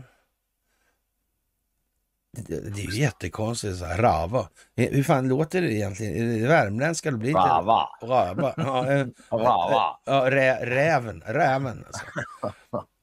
det, 2.31 2.75
det 2.75 2.81
är 2.81 2.91
ju 2.91 3.01
jättekonstigt. 3.01 3.77
Så 3.77 3.85
här, 3.85 4.01
rava. 4.01 4.49
Eh, 4.75 4.89
hur 4.91 5.03
fan 5.03 5.27
låter 5.27 5.61
det 5.61 5.73
egentligen? 5.73 6.15
Är 6.15 6.41
det 6.41 6.47
värmländska? 6.47 7.11
Det 7.11 7.17
blir 7.17 7.29
inte... 7.29 7.41
Rava. 7.41 7.89
Rava. 8.01 8.53
Ja, 8.57 8.87
äh, 8.91 9.07
Rava. 9.31 9.99
Ja, 10.05 10.31
rä, 10.31 10.65
räven. 10.65 11.23
Räven 11.25 11.85
alltså. 11.85 12.05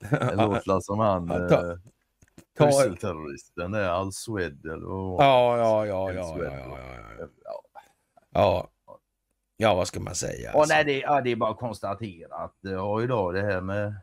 det 0.10 0.34
låter 0.34 0.80
som 0.80 0.98
han... 0.98 1.26
Ja, 1.26 1.48
ta, 1.48 2.70
ta, 2.70 2.96
terroristen 3.00 3.74
är 3.74 3.88
Al-Swed 3.88 4.66
eller 4.66 4.86
Ja, 4.86 5.56
ja, 5.58 5.86
ja, 5.86 6.12
ja, 6.12 6.38
ja, 6.38 6.44
ja, 6.44 7.28
ja. 7.44 7.62
Ja, 8.32 8.68
ja, 9.56 9.74
vad 9.74 9.88
ska 9.88 10.00
man 10.00 10.14
säga? 10.14 10.52
Alltså? 10.52 10.74
nej, 10.74 10.84
det, 10.84 10.98
ja, 10.98 11.20
det 11.20 11.30
är 11.30 11.36
bara 11.36 11.50
att 11.50 11.58
konstatera 11.58 12.34
att 12.34 12.56
ja, 12.60 13.02
idag 13.02 13.34
det 13.34 13.42
här 13.42 13.60
med 13.60 13.94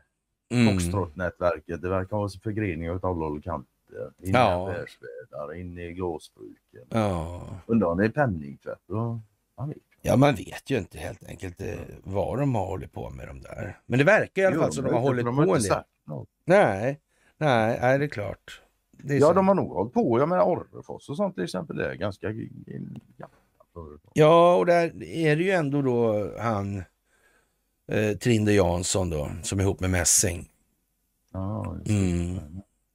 mm. 0.54 0.74
Foxtrot-nätverket, 0.74 1.82
det 1.82 1.88
verkar 1.88 2.16
vara 2.16 2.28
förgreningar 2.42 2.94
åt 2.94 3.04
alla 3.04 3.24
håll 3.24 3.38
och 3.38 3.44
kanter 3.44 3.73
in 4.18 4.28
i 4.28 4.32
ja. 4.32 4.70
affärsvärldar, 4.70 5.54
in 5.54 5.78
i 5.78 5.92
glasbruken. 5.92 6.86
Ja. 6.88 7.48
Undrar 7.66 7.88
om 7.88 7.98
det 7.98 8.04
är 8.04 8.08
penningtvätt? 8.08 8.78
Man 9.56 9.68
vet. 9.68 9.78
Ja, 10.02 10.16
man 10.16 10.34
vet 10.34 10.70
ju 10.70 10.78
inte 10.78 10.98
helt 10.98 11.24
enkelt 11.28 11.60
eh, 11.60 11.74
vad 12.02 12.38
de 12.38 12.54
har 12.54 12.66
hållit 12.66 12.92
på 12.92 13.10
med 13.10 13.28
de 13.28 13.40
där. 13.40 13.78
Men 13.86 13.98
det 13.98 14.04
verkar 14.04 14.42
i 14.42 14.46
alla 14.46 14.56
fall 14.56 14.72
som 14.72 14.84
de 14.84 14.94
har 14.94 15.00
hållit 15.00 15.24
de 15.24 15.38
har 15.38 15.46
på 15.46 15.54
en 15.54 15.62
del. 15.62 15.72
Nej, 16.44 17.00
nej, 17.36 17.78
nej, 17.80 17.98
det 17.98 18.04
är 18.04 18.08
klart. 18.08 18.62
Det 18.90 19.14
är 19.14 19.20
ja, 19.20 19.26
så. 19.26 19.32
de 19.32 19.48
har 19.48 19.54
nog 19.54 19.72
hållit 19.72 19.92
på. 19.92 20.18
Jag 20.18 20.28
menar 20.28 20.44
Orrefors 20.44 21.08
och 21.08 21.16
sånt 21.16 21.34
till 21.34 21.44
exempel. 21.44 21.76
Det 21.76 21.90
är 21.90 21.94
ganska 21.94 22.28
företag. 23.74 24.10
Ja, 24.14 24.56
och 24.56 24.66
där 24.66 25.02
är 25.04 25.36
det 25.36 25.42
ju 25.42 25.50
ändå 25.50 25.82
då 25.82 26.30
han 26.38 26.82
eh, 27.88 28.16
Trinde 28.16 28.52
Jansson 28.52 29.10
då, 29.10 29.30
som 29.42 29.58
är 29.58 29.62
ihop 29.62 29.80
med 29.80 29.90
Messing. 29.90 30.50
Ja, 31.32 31.76
mm. 31.86 32.38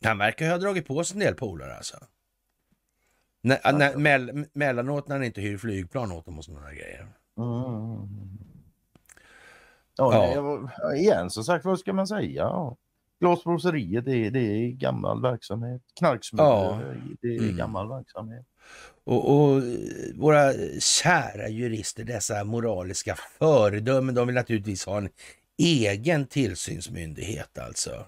Han 0.03 0.17
verkar 0.17 0.49
ha 0.49 0.57
dragit 0.57 0.87
på 0.87 1.03
sig 1.03 1.15
en 1.15 1.19
del 1.19 1.35
polare 1.35 1.75
alltså. 1.75 1.97
När, 3.41 3.97
mell 3.97 4.45
mellanåt 4.53 5.07
när 5.07 5.15
han 5.15 5.25
inte 5.25 5.41
hyr 5.41 5.57
flygplan 5.57 6.11
åt 6.11 6.25
dem 6.25 6.37
och 6.37 6.45
sådana 6.45 6.73
grejer. 6.73 7.07
Mm. 7.37 8.07
Ja, 9.97 10.69
ja. 10.77 10.95
igen 10.95 11.29
som 11.29 11.43
sagt, 11.43 11.65
vad 11.65 11.79
ska 11.79 11.93
man 11.93 12.07
säga? 12.07 12.41
Ja. 12.41 12.77
Glasblåseriet, 13.19 14.05
det, 14.05 14.29
det 14.29 14.39
är 14.39 14.71
gammal 14.71 15.21
verksamhet. 15.21 15.81
Knarksmuggleri, 15.97 16.49
ja. 16.51 16.81
det 17.21 17.35
är 17.35 17.39
mm. 17.39 17.57
gammal 17.57 17.89
verksamhet. 17.89 18.45
Och, 19.03 19.33
och, 19.33 19.61
våra 20.15 20.53
kära 20.79 21.49
jurister, 21.49 22.03
dessa 22.03 22.43
moraliska 22.43 23.15
föredömen, 23.39 24.15
de 24.15 24.27
vill 24.27 24.35
naturligtvis 24.35 24.85
ha 24.85 24.97
en 24.97 25.09
egen 25.57 26.27
tillsynsmyndighet 26.27 27.57
alltså. 27.57 27.91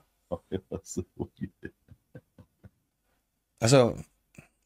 Alltså, 3.62 3.98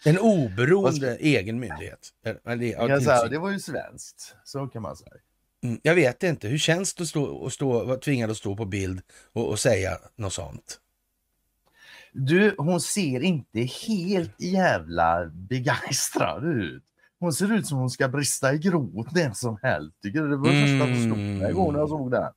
en 0.06 0.20
oberoende 0.20 1.18
egen 1.18 1.60
myndighet. 1.60 2.10
Ja, 2.24 3.02
säga, 3.02 3.28
det 3.28 3.38
var 3.38 3.52
ju 3.52 3.60
svenskt, 3.60 4.36
så 4.44 4.68
kan 4.68 4.82
man 4.82 4.96
säga. 4.96 5.12
Mm, 5.64 5.80
jag 5.84 5.96
vet 5.96 6.24
inte, 6.24 6.48
hur 6.48 6.58
känns 6.58 6.94
det 6.94 7.04
att 7.04 7.08
stå, 7.08 7.46
att 7.46 7.54
stå, 7.54 7.86
vara 7.86 7.98
tvingad 7.98 8.32
att 8.32 8.38
stå 8.38 8.56
på 8.56 8.66
bild 8.66 9.02
och, 9.34 9.50
och 9.50 9.60
säga 9.60 9.98
något 10.16 10.34
sånt? 10.34 10.80
Du, 12.14 12.56
hon 12.58 12.82
ser 12.82 13.20
inte 13.24 13.60
helt 13.60 14.42
jävla 14.42 15.26
begeistrad 15.26 16.46
ut. 16.46 16.84
Hon 17.20 17.34
ser 17.34 17.54
ut 17.54 17.68
som 17.68 17.78
hon 17.78 17.90
ska 17.90 18.08
brista 18.08 18.54
i 18.54 18.58
gråt 18.58 19.12
när 19.12 19.32
som 19.32 19.58
helst. 19.62 20.02
Tycker 20.02 20.22
du? 20.22 20.30
Det 20.30 20.38
var 20.38 20.50
det 20.50 20.58
mm. 20.58 20.80
första 20.80 20.96
som 20.96 21.04
slog 21.04 21.18
mig 21.18 21.50
igår 21.50 21.72
när 21.72 21.80
jag 21.80 21.90
såg 21.90 22.12
den. 22.12 22.32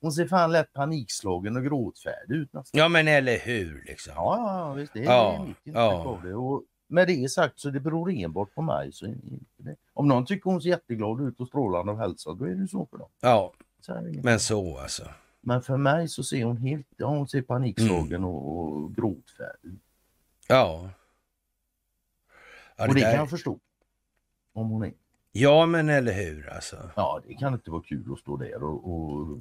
Hon 0.00 0.12
ser 0.12 0.26
fan 0.26 0.52
lätt 0.52 0.72
panikslagen 0.72 1.56
och 1.56 1.64
gråtfärdig 1.64 2.34
ut 2.34 2.52
nästan. 2.52 2.78
Ja 2.80 2.88
men 2.88 3.08
eller 3.08 3.38
hur 3.38 3.84
liksom. 3.86 4.12
Ja, 4.16 4.36
ja 4.36 4.72
visst. 4.72 4.92
Det 4.92 5.00
är 5.00 5.04
ja, 5.04 5.44
mitt 5.46 5.74
ja. 5.74 6.20
det. 6.24 6.34
Och 6.34 6.64
med 6.88 7.08
det 7.08 7.30
sagt 7.30 7.60
så 7.60 7.70
det 7.70 7.80
beror 7.80 8.10
enbart 8.10 8.54
på 8.54 8.62
mig. 8.62 8.92
Så 8.92 9.14
Om 9.92 10.08
någon 10.08 10.26
tycker 10.26 10.50
hon 10.50 10.62
ser 10.62 10.68
jätteglad 10.68 11.20
ut 11.20 11.40
och 11.40 11.48
strålande 11.48 11.92
av 11.92 11.98
hälsa 11.98 12.32
då 12.34 12.44
är 12.44 12.54
det 12.54 12.68
så 12.68 12.86
för 12.86 12.98
dem. 12.98 13.08
Ja, 13.20 13.52
men 14.22 14.40
så 14.40 14.78
alltså. 14.78 15.04
Men 15.40 15.62
för 15.62 15.76
mig 15.76 16.08
så 16.08 16.22
ser 16.22 16.44
hon 16.44 16.56
helt, 16.56 16.86
ja, 16.96 17.06
hon 17.06 17.28
ser 17.28 17.42
panikslagen 17.42 18.12
mm. 18.12 18.24
och, 18.24 18.74
och 18.74 18.94
gråtfärdig 18.94 19.78
Ja. 20.48 20.90
ja 22.76 22.88
och 22.88 22.94
det, 22.94 23.00
där... 23.00 23.10
kan 23.10 23.20
jag 23.20 23.30
förstå. 23.30 23.58
Om 24.52 24.70
hon 24.70 24.84
är. 24.84 24.92
Ja 25.32 25.66
men 25.66 25.88
eller 25.88 26.12
hur 26.12 26.48
alltså. 26.48 26.90
Ja 26.96 27.20
det 27.26 27.34
kan 27.34 27.54
inte 27.54 27.70
vara 27.70 27.82
kul 27.82 28.12
att 28.12 28.18
stå 28.18 28.36
där 28.36 28.62
och, 28.62 28.92
och 28.92 29.40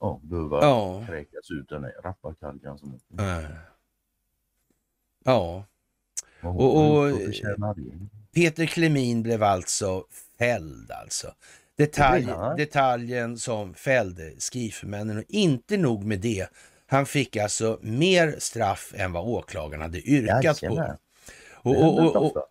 ja, 0.00 0.20
behöva 0.22 0.62
ja. 0.62 1.04
kräkas 1.06 1.50
ut 1.50 1.68
den 1.68 1.84
här 1.84 1.94
rappakaljan. 2.02 2.78
Som... 2.78 3.00
Äh. 3.18 3.44
Ja. 5.24 5.64
Och, 6.42 6.76
och 6.76 7.12
Peter 8.34 8.66
Klemin 8.66 9.22
blev 9.22 9.42
alltså 9.42 10.04
fälld 10.38 10.90
alltså. 10.90 11.34
Detalj, 11.76 12.28
detaljen 12.56 13.38
som 13.38 13.74
fällde 13.74 14.32
Skifermännen 14.38 15.18
och 15.18 15.24
inte 15.28 15.76
nog 15.76 16.04
med 16.04 16.20
det. 16.20 16.48
Han 16.86 17.06
fick 17.06 17.36
alltså 17.36 17.78
mer 17.82 18.34
straff 18.38 18.94
än 18.96 19.12
vad 19.12 19.24
åklagaren 19.24 19.82
hade 19.82 20.00
yrkat 20.00 20.60
på. 20.60 20.96
Och, 21.62 21.82
och, 21.84 21.98
och, 21.98 22.16
och, 22.16 22.46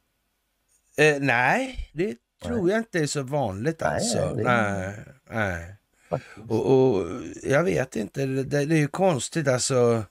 eh, 1.03 1.19
nej, 1.19 1.89
det 1.93 2.17
tror 2.43 2.69
jag 2.69 2.79
inte 2.79 2.99
är 2.99 3.07
så 3.07 3.23
vanligt 3.23 3.81
Nej, 3.81 3.89
alltså. 3.89 4.35
det 4.35 4.43
Nej, 4.43 4.95
nej. 5.29 5.75
Och, 6.49 6.65
och 6.71 7.05
jag 7.43 7.63
vet 7.63 7.95
inte, 7.95 8.25
det, 8.25 8.65
det 8.65 8.75
är 8.75 8.79
ju 8.79 8.87
konstigt 8.87 9.47
alltså 9.47 10.03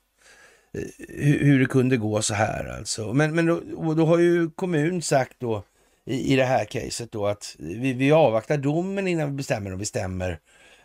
eh, 0.73 0.83
hur, 1.09 1.45
hur 1.45 1.61
det 1.61 1.67
kunde 1.67 1.97
gå 1.97 2.23
så 2.23 2.35
här 2.35 2.77
alltså. 2.79 3.13
Men, 3.13 3.35
men 3.35 3.47
då, 3.47 3.61
och 3.77 3.97
då 3.97 4.07
har 4.07 4.19
ju 4.19 4.51
kommun 4.51 5.03
sagt 5.03 5.37
då 5.39 5.65
i, 6.05 6.33
i 6.33 6.37
det 6.37 6.45
här 6.45 6.65
caset 6.65 7.13
då 7.13 7.27
att 7.27 7.57
vi, 7.59 7.93
vi 7.93 8.13
avvaktar 8.13 8.57
domen 8.57 9.09
innan 9.09 9.31
vi 9.31 9.37
bestämmer 9.37 9.73
och 9.73 9.79
bestämmer 9.79 10.39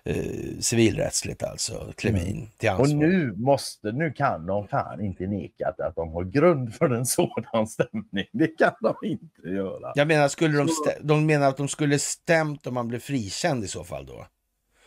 eh, 0.06 0.15
civilrättsligt 0.60 1.44
alltså, 1.44 1.94
Klemin 1.98 2.49
till 2.57 2.69
Och 2.69 2.76
ansvar. 2.76 2.99
nu 2.99 3.34
måste, 3.35 3.91
nu 3.91 4.14
kan 4.14 4.45
de 4.45 4.68
fan 4.68 5.02
inte 5.06 5.27
neka 5.27 5.68
att, 5.68 5.80
att 5.80 5.95
de 5.95 6.11
har 6.11 6.23
grund 6.23 6.76
för 6.76 6.90
en 6.90 7.06
sådan 7.15 7.68
stämning. 7.68 8.26
Det 8.31 8.48
kan 8.48 8.73
de 8.81 8.95
inte 9.03 9.49
göra. 9.49 9.91
Jag 9.95 10.07
menar, 10.07 10.27
skulle 10.27 10.57
de, 10.57 10.68
de 11.02 11.26
menar 11.26 11.49
att 11.49 11.57
de 11.57 11.68
skulle 11.68 11.99
stämt 11.99 12.68
om 12.68 12.73
man 12.73 12.88
blev 12.88 12.99
frikänd 12.99 13.64
i 13.64 13.68
så 13.68 13.84
fall 13.84 14.06
då? 14.06 14.26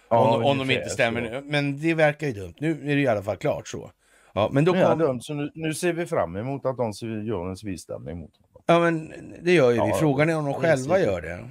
Ja, 0.09 0.37
om, 0.37 0.45
om 0.45 0.59
de 0.59 0.70
inte 0.74 0.89
stämmer. 0.91 1.41
så. 1.41 1.47
Men 1.47 1.81
det 1.81 1.95
verkar 1.95 2.27
ju 2.27 2.33
dumt. 2.33 2.55
Nu 2.59 2.70
är 2.70 2.97
det 2.97 3.01
i 3.03 3.07
alla 3.07 3.23
fall 3.23 3.37
klart 3.37 3.69
så. 3.69 3.91
Ja, 4.35 4.49
men 4.53 4.65
då 4.65 4.73
kom, 4.73 4.99
dömd, 4.99 5.24
så 5.24 5.35
nu, 5.35 5.51
nu 5.55 5.74
ser 5.74 5.93
vi 5.93 6.07
fram 6.07 6.37
emot 6.37 6.65
att 6.66 6.77
de 6.77 6.93
gör 7.24 7.49
en 7.51 7.57
civilstämning 7.57 8.19
mot 8.19 8.31
honom. 8.37 8.62
Ja, 8.66 8.78
men 8.91 9.12
det 9.43 9.53
gör 9.53 9.66
ju 9.70 9.73
vi. 9.73 9.89
Ja, 9.89 9.97
Frågan 10.01 10.31
är 10.31 10.37
om 10.39 10.45
de 10.45 10.55
själva 10.55 10.97
vi. 10.97 11.05
gör 11.05 11.20
det. 11.23 11.49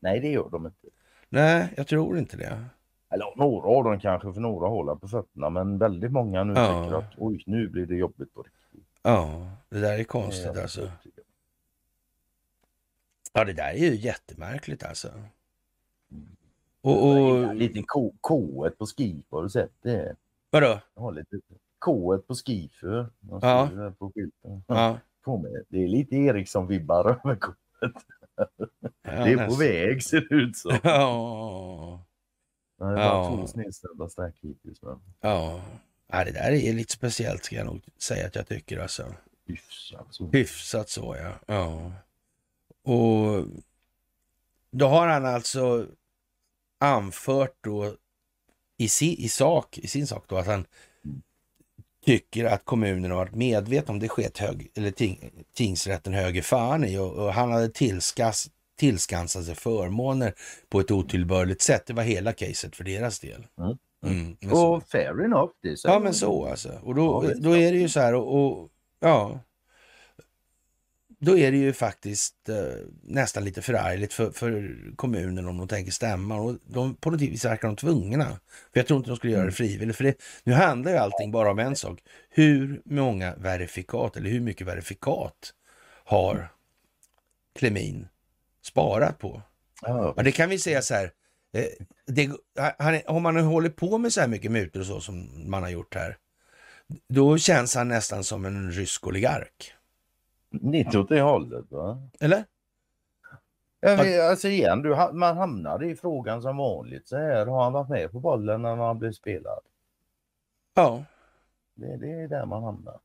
Nej, 0.00 0.20
det 0.20 0.28
gör 0.28 0.48
de 0.50 0.66
inte. 0.66 0.86
Nej, 1.28 1.68
jag 1.76 1.86
tror 1.86 2.18
inte 2.18 2.36
det. 2.36 2.64
Eller 3.12 3.36
några 3.36 3.68
av 3.68 3.84
dem 3.84 4.00
kanske, 4.00 4.32
för 4.32 4.40
några 4.40 4.68
håller 4.68 4.94
på 4.94 5.08
fötterna, 5.08 5.50
men 5.50 5.78
väldigt 5.78 6.12
många 6.12 6.44
nu 6.44 6.52
Ja. 6.56 6.84
tycker 6.84 6.98
att 6.98 7.12
oj, 7.16 7.42
nu 7.46 7.68
blir 7.68 7.86
det 7.86 7.94
jobbigt 7.96 8.34
på 8.34 8.42
riktigt. 8.42 8.88
Ja, 9.02 9.50
det 9.70 9.80
där 9.80 9.98
är 9.98 10.04
konstigt 10.04 10.50
Ja, 10.54 10.62
alltså. 10.62 10.90
Ja, 13.32 13.44
det 13.44 13.52
där 13.52 13.70
är 13.70 13.76
ju 13.78 13.94
jättemärkligt 13.96 14.84
alltså. 14.84 15.08
Och, 16.86 17.10
och 17.10 17.54
Lite 17.54 17.82
K, 17.82 18.12
K 18.20 18.70
på 18.78 18.86
skip, 18.86 19.26
har 19.30 19.42
du 19.42 19.48
sett 19.50 19.72
det? 19.82 20.16
vadå? 20.50 20.80
Jag 20.94 21.02
har 21.02 21.12
lite 21.12 21.36
K 21.78 22.18
på 22.18 22.34
skifer. 22.34 23.08
De 23.20 23.38
Ja. 23.42 23.70
på 23.98 24.12
skylten. 24.14 24.64
Ja. 24.66 24.98
Det 25.68 25.84
är 25.84 25.88
lite 25.88 26.16
Ericsson-vibbar 26.16 27.20
över 27.24 27.36
K. 27.36 27.52
ja, 28.38 28.46
Det 29.02 29.32
är 29.32 29.48
på 29.48 29.54
väg 29.54 30.02
ser 30.02 30.20
det 30.20 30.34
ut 30.34 30.56
som. 30.56 30.78
Ja, 30.82 32.04
Det 32.78 32.84
är 32.84 32.88
bara 32.94 33.04
Ja. 33.04 33.36
två 33.36 33.46
snedställda 33.46 34.08
stack 34.08 34.34
hittills. 34.40 34.82
Men 34.82 35.00
ja. 35.20 35.60
ja, 36.06 36.24
det 36.24 36.30
där 36.32 36.50
är 36.52 36.72
lite 36.72 36.92
speciellt 36.92 37.44
ska 37.44 37.56
jag 37.56 37.66
nog 37.66 37.82
säga 37.98 38.26
att 38.26 38.34
jag 38.34 38.46
tycker 38.46 38.78
alltså. 38.78 39.14
hyfsat 39.46 40.06
så. 40.10 40.26
Hyfsat 40.32 40.88
så 40.88 41.16
ja. 41.18 41.32
ja. 41.46 41.92
Och 42.92 43.44
då 44.70 44.86
har 44.86 45.06
han 45.06 45.26
alltså 45.26 45.86
anfört 46.80 47.54
då 47.60 47.94
i, 48.78 48.88
si, 48.88 49.24
i, 49.24 49.28
sak, 49.28 49.78
i 49.78 49.88
sin 49.88 50.06
sak 50.06 50.24
då 50.28 50.36
att 50.36 50.46
han 50.46 50.64
tycker 52.04 52.44
att 52.44 52.64
kommunen 52.64 53.10
har 53.10 53.18
varit 53.18 53.34
medveten 53.34 53.90
om 53.90 53.98
det 53.98 54.08
skett 54.08 54.38
hög, 54.38 54.70
eller 54.74 54.90
ting, 54.90 55.30
tingsrätten 55.54 56.14
höger 56.14 56.42
fan 56.42 56.84
i 56.84 56.98
och, 56.98 57.12
och 57.12 57.32
han 57.32 57.52
hade 57.52 57.68
tillskas, 57.68 58.50
tillskansat 58.78 59.44
sig 59.44 59.54
förmåner 59.54 60.34
på 60.68 60.80
ett 60.80 60.90
otillbörligt 60.90 61.62
sätt. 61.62 61.86
Det 61.86 61.92
var 61.92 62.02
hela 62.02 62.32
caset 62.32 62.76
för 62.76 62.84
deras 62.84 63.20
del. 63.20 63.46
Mm. 63.60 63.76
Mm, 64.04 64.36
så. 64.50 64.74
Och 64.74 64.88
fair 64.88 65.24
enough. 65.24 65.52
Det 65.62 65.84
Ja, 65.84 65.98
men 65.98 66.14
så 66.14 66.46
alltså. 66.46 66.80
Och 66.82 66.94
då, 66.94 67.24
Ja, 67.24 67.34
då 67.36 67.56
är 67.56 67.72
det 67.72 67.78
ju 67.78 67.88
så 67.88 68.00
här 68.00 68.14
och, 68.14 68.46
och 68.46 68.70
ja. 69.00 69.40
Då 71.18 71.38
är 71.38 71.52
det 71.52 71.58
ju 71.58 71.72
faktiskt 71.72 72.48
eh, 72.48 72.56
nästan 73.02 73.44
lite 73.44 73.62
förargligt 73.62 74.12
för, 74.12 74.30
för 74.30 74.76
kommunen 74.96 75.46
om 75.48 75.58
de 75.58 75.68
tänker 75.68 75.92
stämma. 75.92 76.36
Och 76.40 76.56
de, 76.66 76.94
på 76.96 77.10
något 77.10 77.20
vis 77.20 77.44
verkar 77.44 77.68
de 77.68 77.76
tvungna. 77.76 78.24
För 78.72 78.80
jag 78.80 78.86
tror 78.86 78.96
inte 78.96 79.10
de 79.10 79.16
skulle 79.16 79.32
göra 79.32 79.42
Mm. 79.42 79.50
det 79.50 79.56
frivilligt. 79.56 79.96
För 79.96 80.04
det, 80.04 80.14
nu 80.44 80.52
handlar 80.52 80.92
ju 80.92 80.98
allting 80.98 81.30
bara 81.32 81.50
om 81.50 81.58
en 81.58 81.76
sak. 81.76 81.98
Hur 82.30 82.82
många 82.84 83.34
verifikat 83.36 84.16
eller 84.16 84.30
hur 84.30 84.40
mycket 84.40 84.66
verifikat 84.66 85.52
har 86.04 86.48
Klemin 87.58 88.08
sparat 88.62 89.18
på? 89.18 89.42
Ja, 89.82 90.14
Ja, 90.16 90.22
det 90.22 90.32
kan 90.32 90.48
vi 90.48 90.58
säga 90.58 90.82
så 90.82 90.94
här. 90.94 91.10
Eh, 91.52 91.64
det, 92.06 92.30
han, 92.78 93.00
om 93.06 93.22
man 93.22 93.36
håller 93.36 93.70
på 93.70 93.98
med 93.98 94.12
så 94.12 94.20
här 94.20 94.28
mycket 94.28 94.50
mutor 94.52 94.80
och 94.80 94.86
så 94.86 95.00
som 95.00 95.30
man 95.50 95.62
har 95.62 95.70
gjort 95.70 95.94
här, 95.94 96.16
då 97.08 97.38
känns 97.38 97.74
han 97.74 97.88
nästan 97.88 98.24
som 98.24 98.44
en 98.44 98.72
rysk 98.72 99.06
oligark. 99.06 99.72
Lite 100.62 100.98
åt 100.98 101.08
det 101.08 101.20
hållet 101.20 101.72
va? 101.72 101.98
Eller? 102.20 102.44
Men, 103.80 104.30
alltså 104.30 104.48
igen, 104.48 104.82
du, 104.82 104.96
man 105.12 105.36
hamnar 105.36 105.84
i 105.84 105.96
frågan 105.96 106.42
som 106.42 106.56
vanligt. 106.56 107.08
Så 107.08 107.16
här, 107.16 107.46
har 107.46 107.64
han 107.64 107.72
varit 107.72 107.88
med 107.88 108.12
på 108.12 108.20
bollen 108.20 108.62
när 108.62 108.76
han 108.76 108.98
blev 108.98 109.12
spelad? 109.12 109.60
Ja. 110.74 111.04
Det, 111.74 111.96
det 111.96 112.10
är 112.10 112.28
där 112.28 112.46
man 112.46 112.62
hamnar. 112.62 112.98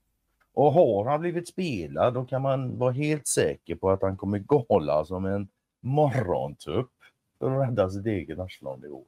Och 0.54 0.74
har 0.74 1.06
han 1.06 1.20
blivit 1.22 1.48
spelad 1.48 2.14
då 2.14 2.26
kan 2.26 2.42
man 2.42 2.78
vara 2.78 2.92
helt 2.92 3.28
säker 3.28 3.76
på 3.76 3.90
att 3.92 4.02
han 4.02 4.18
kommer 4.18 4.40
gala 4.40 5.06
som 5.06 5.26
en 5.26 5.48
morgontupp 5.80 6.92
för 7.40 7.52
att 7.52 7.70
rädda 7.70 7.90
sitt 7.90 8.06
eget 8.06 8.40
om 8.62 8.82
det 8.82 8.88
går. 8.88 9.04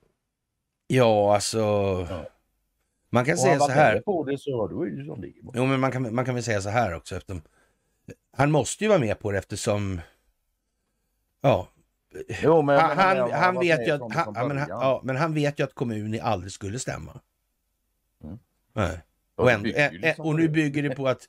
Ja, 0.87 1.33
alltså. 1.35 1.59
Ja. 2.09 2.25
Man 3.09 3.25
kan 3.25 3.33
Och 3.33 3.39
säga 3.39 3.59
så 3.59 3.71
här. 3.71 3.99
på 3.99 4.23
det 4.23 4.37
så 4.37 4.65
är 4.65 4.85
det 4.97 5.05
som 5.05 5.23
är. 5.23 5.33
Jo, 5.53 5.65
men 5.65 5.79
man 5.79 5.91
kan, 5.91 6.15
man 6.15 6.25
kan 6.25 6.33
väl 6.35 6.43
säga 6.43 6.61
så 6.61 6.69
här 6.69 6.95
också. 6.95 7.15
Eftersom, 7.15 7.41
han 8.31 8.51
måste 8.51 8.83
ju 8.83 8.87
vara 8.87 8.99
med 8.99 9.19
på 9.19 9.31
det 9.31 9.37
eftersom... 9.37 10.01
Ja, 11.41 11.67
Jo, 12.43 12.61
men, 12.61 12.79
han, 12.79 12.97
han, 12.97 13.31
han 13.31 13.59
vet 13.59 13.87
ju 13.87 13.91
att, 13.91 14.13
han, 14.13 14.47
men, 14.47 14.65
ja, 14.69 15.01
men 15.03 15.15
han 15.15 15.33
vet 15.33 15.59
ju 15.59 15.63
att 15.63 15.73
kommunen 15.73 16.21
aldrig 16.23 16.51
skulle 16.51 16.79
stämma. 16.79 17.19
Mm. 18.23 18.39
Nej. 18.73 18.99
Och, 19.35 19.51
ändå, 19.51 19.69
liksom 19.91 20.25
och 20.25 20.35
nu 20.35 20.47
bygger 20.47 20.83
det 20.83 20.95
på 20.95 21.07
att 21.07 21.27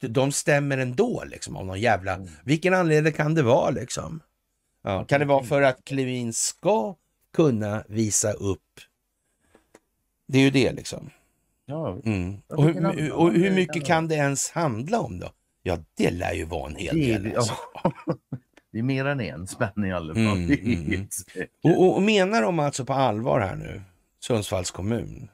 de 0.00 0.32
stämmer 0.32 0.78
ändå 0.78 1.24
liksom 1.26 1.56
av 1.56 1.66
någon 1.66 1.80
jävla... 1.80 2.14
Mm. 2.14 2.28
Vilken 2.44 2.74
anledning 2.74 3.12
kan 3.12 3.34
det 3.34 3.42
vara 3.42 3.70
liksom? 3.70 4.20
Ja, 4.82 5.04
kan 5.04 5.20
det 5.20 5.26
vara 5.26 5.44
för 5.44 5.62
att 5.62 5.84
Klevin 5.84 6.32
ska 6.32 6.96
kunna 7.34 7.84
visa 7.88 8.32
upp... 8.32 8.80
Det 10.26 10.38
är 10.38 10.42
ju 10.42 10.50
det 10.50 10.72
liksom. 10.72 11.10
Mm. 12.04 12.40
Och, 12.48 12.64
hur, 12.64 13.12
och 13.12 13.32
hur 13.32 13.50
mycket 13.50 13.86
kan 13.86 14.08
det 14.08 14.14
ens 14.14 14.50
handla 14.50 15.00
om 15.00 15.18
då? 15.18 15.30
Ja, 15.62 15.78
det 15.96 16.10
lär 16.10 16.32
ju 16.32 16.44
vara 16.44 16.70
en 16.70 16.76
hel 16.76 16.96
det, 17.00 17.06
del. 17.12 17.26
är, 17.26 17.36
Alltså. 17.36 17.54
ja. 17.84 17.92
det 18.72 18.78
är 18.78 18.82
mer 18.82 19.04
än 19.04 19.20
en 19.20 19.46
spänn 19.46 19.84
i 19.84 19.92
alla 19.92 20.14
fall. 20.14 20.22
Mm, 20.22 20.46
Det 20.48 20.60
mm. 20.60 21.08
Och, 21.62 21.82
och, 21.82 21.96
och 21.96 22.02
menar 22.02 22.42
de 22.42 22.58
alltså 22.58 22.84
på 22.84 22.92
allvar 22.92 23.40
här 23.40 23.56
nu, 23.56 23.82
Sundsvalls 24.20 24.70
kommun, 24.70 25.28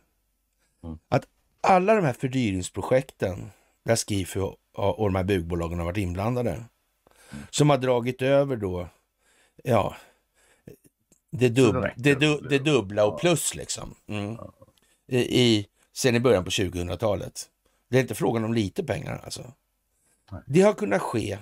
Mm. 0.84 0.98
att 1.08 1.24
alla 1.60 1.94
de 1.94 2.04
här 2.04 2.12
fördyringsprojekten 2.12 3.50
där 3.84 3.96
Skifu 3.96 4.40
och, 4.40 4.98
och 4.98 5.04
de 5.06 5.14
här 5.14 5.24
byggbolagen 5.24 5.78
har 5.78 5.86
varit 5.86 5.96
inblandade, 5.96 6.50
Mm. 7.32 7.44
som 7.50 7.70
har 7.70 7.78
dragit 7.78 8.22
över 8.22 8.56
då, 8.56 8.88
ja, 9.64 9.96
det, 11.30 11.46
Så 11.48 11.52
dub, 11.72 11.74
det 11.82 11.92
det, 11.96 12.14
du, 12.14 12.40
det 12.48 12.58
dubbla 12.58 13.06
och 13.06 13.20
plus 13.20 13.54
liksom. 13.54 13.94
Mm. 14.08 14.36
I, 15.08 15.18
i, 15.42 15.66
sen 15.92 16.14
i 16.14 16.20
början 16.20 16.44
på 16.44 16.50
2000-talet. 16.50 17.48
Det 17.90 17.96
är 17.96 18.00
inte 18.02 18.14
frågan 18.14 18.44
om 18.44 18.54
lite 18.54 18.84
pengar 18.84 19.20
alltså. 19.24 19.52
Det 20.46 20.60
har 20.60 20.72
kunnat 20.74 21.02
ske 21.02 21.38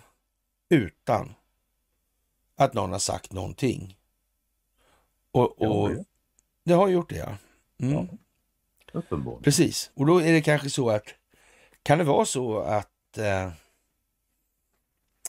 utan 0.68 1.34
att 2.56 2.74
någon 2.74 2.92
har 2.92 2.98
sagt 2.98 3.32
någonting. 3.32 3.96
Och, 5.30 5.54
Det 5.58 5.66
har 5.66 5.74
och 5.74 5.88
det 5.90 6.04
det 6.64 6.72
har 6.72 6.88
gjort 6.88 7.08
det, 7.08 7.16
ja. 7.16 7.36
Mm. 7.78 8.08
Ja. 8.92 9.02
Precis. 9.42 9.90
Och 9.94 10.06
då 10.06 10.18
är 10.18 10.32
det 10.32 10.42
kanske 10.42 10.70
så 10.70 10.90
att, 10.90 11.14
kan 11.82 11.98
det 11.98 12.04
vara 12.04 12.24
så 12.24 12.58
att 12.58 13.18
eh, 13.18 13.52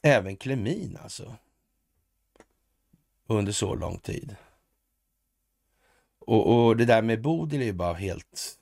även 0.03 0.37
Klemin 0.37 0.97
alltså, 1.03 1.35
under 3.27 3.51
så 3.51 3.75
lång 3.75 3.99
tid. 3.99 4.35
Och, 6.19 6.65
och 6.65 6.77
det 6.77 6.85
där 6.85 7.01
med 7.01 7.21
Bodil 7.21 7.61
är 7.61 7.65
ju 7.65 7.73
bara 7.73 7.93
helt... 7.93 8.59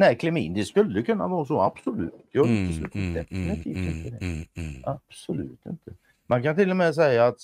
Nej, 0.00 0.16
Klemin, 0.18 0.54
det 0.54 0.64
skulle 0.64 1.02
kunna 1.02 1.28
vara 1.28 1.44
så, 1.44 1.60
absolut. 1.60 2.14
Jag 2.32 2.46
Mm, 2.46 2.64
utesluter 2.64 2.98
mm, 2.98 3.14
mm, 3.16 3.24
definitivt 3.24 3.76
mm, 3.76 3.88
inte 3.96 4.10
det. 4.10 4.24
mm, 4.26 4.44
mm. 4.54 4.82
Absolut 4.84 5.66
inte. 5.66 5.90
Man 6.26 6.42
kan 6.42 6.56
till 6.56 6.70
och 6.70 6.76
med 6.76 6.94
säga 6.94 7.26
att 7.26 7.38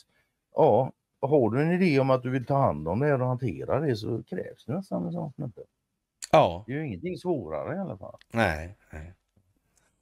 ja, 0.55 0.93
har 1.21 1.51
du 1.51 1.63
en 1.63 1.73
idé 1.83 2.01
om 2.01 2.11
att 2.11 2.23
du 2.23 2.31
vill 2.31 2.45
ta 2.47 2.57
hand 2.57 2.89
om 2.89 3.01
det 3.01 3.15
och 3.15 3.27
hantera 3.27 3.81
det 3.81 3.97
så 3.97 4.23
krävs 4.23 4.65
det 4.67 4.73
nästan 4.75 5.07
en 5.07 5.13
sån 5.13 5.33
snubbe. 5.33 5.61
Ja, 6.33 6.65
Det 6.67 6.73
är 6.73 6.77
ju 6.77 6.87
ingenting 6.87 7.17
svårare 7.19 7.77
i 7.77 7.79
alla 7.79 7.97
fall. 7.97 8.17
nej, 8.33 8.77
nej. 8.93 9.13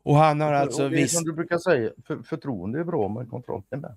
Och 0.02 0.16
han 0.16 0.40
har 0.40 0.52
alltså 0.52 0.85
och 0.85 0.90
det 0.90 0.97
är 0.97 1.02
visst... 1.02 1.14
som 1.14 1.24
du 1.24 1.32
brukar 1.32 1.59
säga, 1.59 1.90
för, 2.06 2.22
förtroende 2.22 2.81
är 2.81 2.85
bra 2.85 3.09
men 3.09 3.26
kontroll 3.26 3.62
är 3.70 3.76
bättre. 3.76 3.97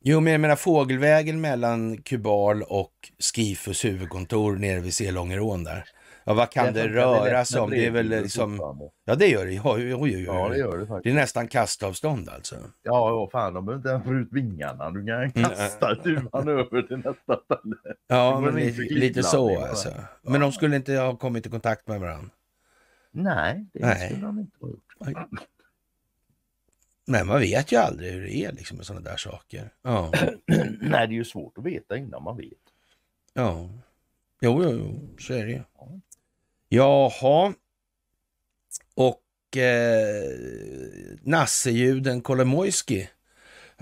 Jo, 0.00 0.20
men 0.20 0.32
jag 0.32 0.40
menar 0.40 0.56
fågelvägen 0.56 1.40
mellan 1.40 2.02
Kubal 2.02 2.62
och 2.62 2.92
Skifus 3.34 3.84
huvudkontor 3.84 4.56
nere 4.56 4.80
vid 4.80 4.94
Selångerån 4.94 5.64
där. 5.64 5.84
Ja, 6.24 6.34
vad 6.34 6.50
kan 6.50 6.74
det 6.74 6.88
röra 6.88 7.44
sig 7.44 7.60
om? 7.60 7.70
Det 7.70 7.86
är 7.86 7.90
väl 7.90 8.06
liksom... 8.06 8.60
Ja, 9.04 9.14
det 9.14 9.26
gör 9.26 9.46
det. 9.46 9.52
Ja, 9.52 9.78
jo, 9.78 9.88
jo, 9.88 10.06
jo. 10.06 10.34
Ja, 10.34 10.48
det 10.48 10.58
gör 10.58 10.78
det 10.78 10.86
faktiskt. 10.86 11.04
Det 11.04 11.10
är 11.10 11.14
nästan 11.14 11.48
kastavstånd 11.48 12.28
alltså. 12.28 12.54
Ja, 12.82 13.08
ja 13.10 13.28
fan, 13.32 13.54
de 13.54 13.66
behöver 13.66 13.78
inte 13.78 13.88
ens 13.88 14.04
få 14.04 14.14
ut 14.14 14.28
vingarna. 14.32 14.90
Du 14.90 15.06
kan 15.06 15.22
mm, 15.22 15.32
kasta 15.32 15.94
duvan 15.94 16.48
över 16.48 16.82
till 16.82 16.96
nästa 16.96 17.36
ställe. 17.44 17.76
Ja, 18.06 18.40
men 18.40 18.54
lite, 18.54 18.94
lite 18.94 19.22
så 19.22 19.66
alltså. 19.66 19.88
Men 20.22 20.40
de 20.40 20.52
skulle 20.52 20.76
inte 20.76 20.94
ha 20.94 21.16
kommit 21.16 21.46
i 21.46 21.50
kontakt 21.50 21.88
med 21.88 22.00
varandra? 22.00 22.30
Nej, 23.10 23.66
det 23.72 23.80
Nej. 23.80 24.08
skulle 24.08 24.26
de 24.26 24.38
inte 24.38 24.56
ha 25.00 25.10
gjort. 25.10 25.40
Men 27.06 27.26
man 27.26 27.40
vet 27.40 27.72
ju 27.72 27.76
aldrig 27.76 28.12
hur 28.12 28.22
det 28.22 28.34
är 28.44 28.52
liksom 28.52 28.76
med 28.76 28.86
sådana 28.86 29.10
där 29.10 29.16
saker. 29.16 29.72
Ja. 29.82 30.12
Nej, 30.80 31.08
det 31.08 31.14
är 31.14 31.16
ju 31.16 31.24
svårt 31.24 31.58
att 31.58 31.64
veta 31.64 31.96
innan 31.96 32.22
man 32.22 32.36
vet. 32.36 32.52
Ja, 33.32 33.68
jo, 34.40 34.62
jo, 34.62 34.70
jo. 34.70 35.16
så 35.18 35.32
är 35.32 35.46
det 35.46 35.52
ju. 35.52 35.62
Jaha. 36.72 37.52
Och 38.94 39.56
eh, 39.56 40.24
nassejuden 41.22 42.20
Kolomoisky. 42.22 43.06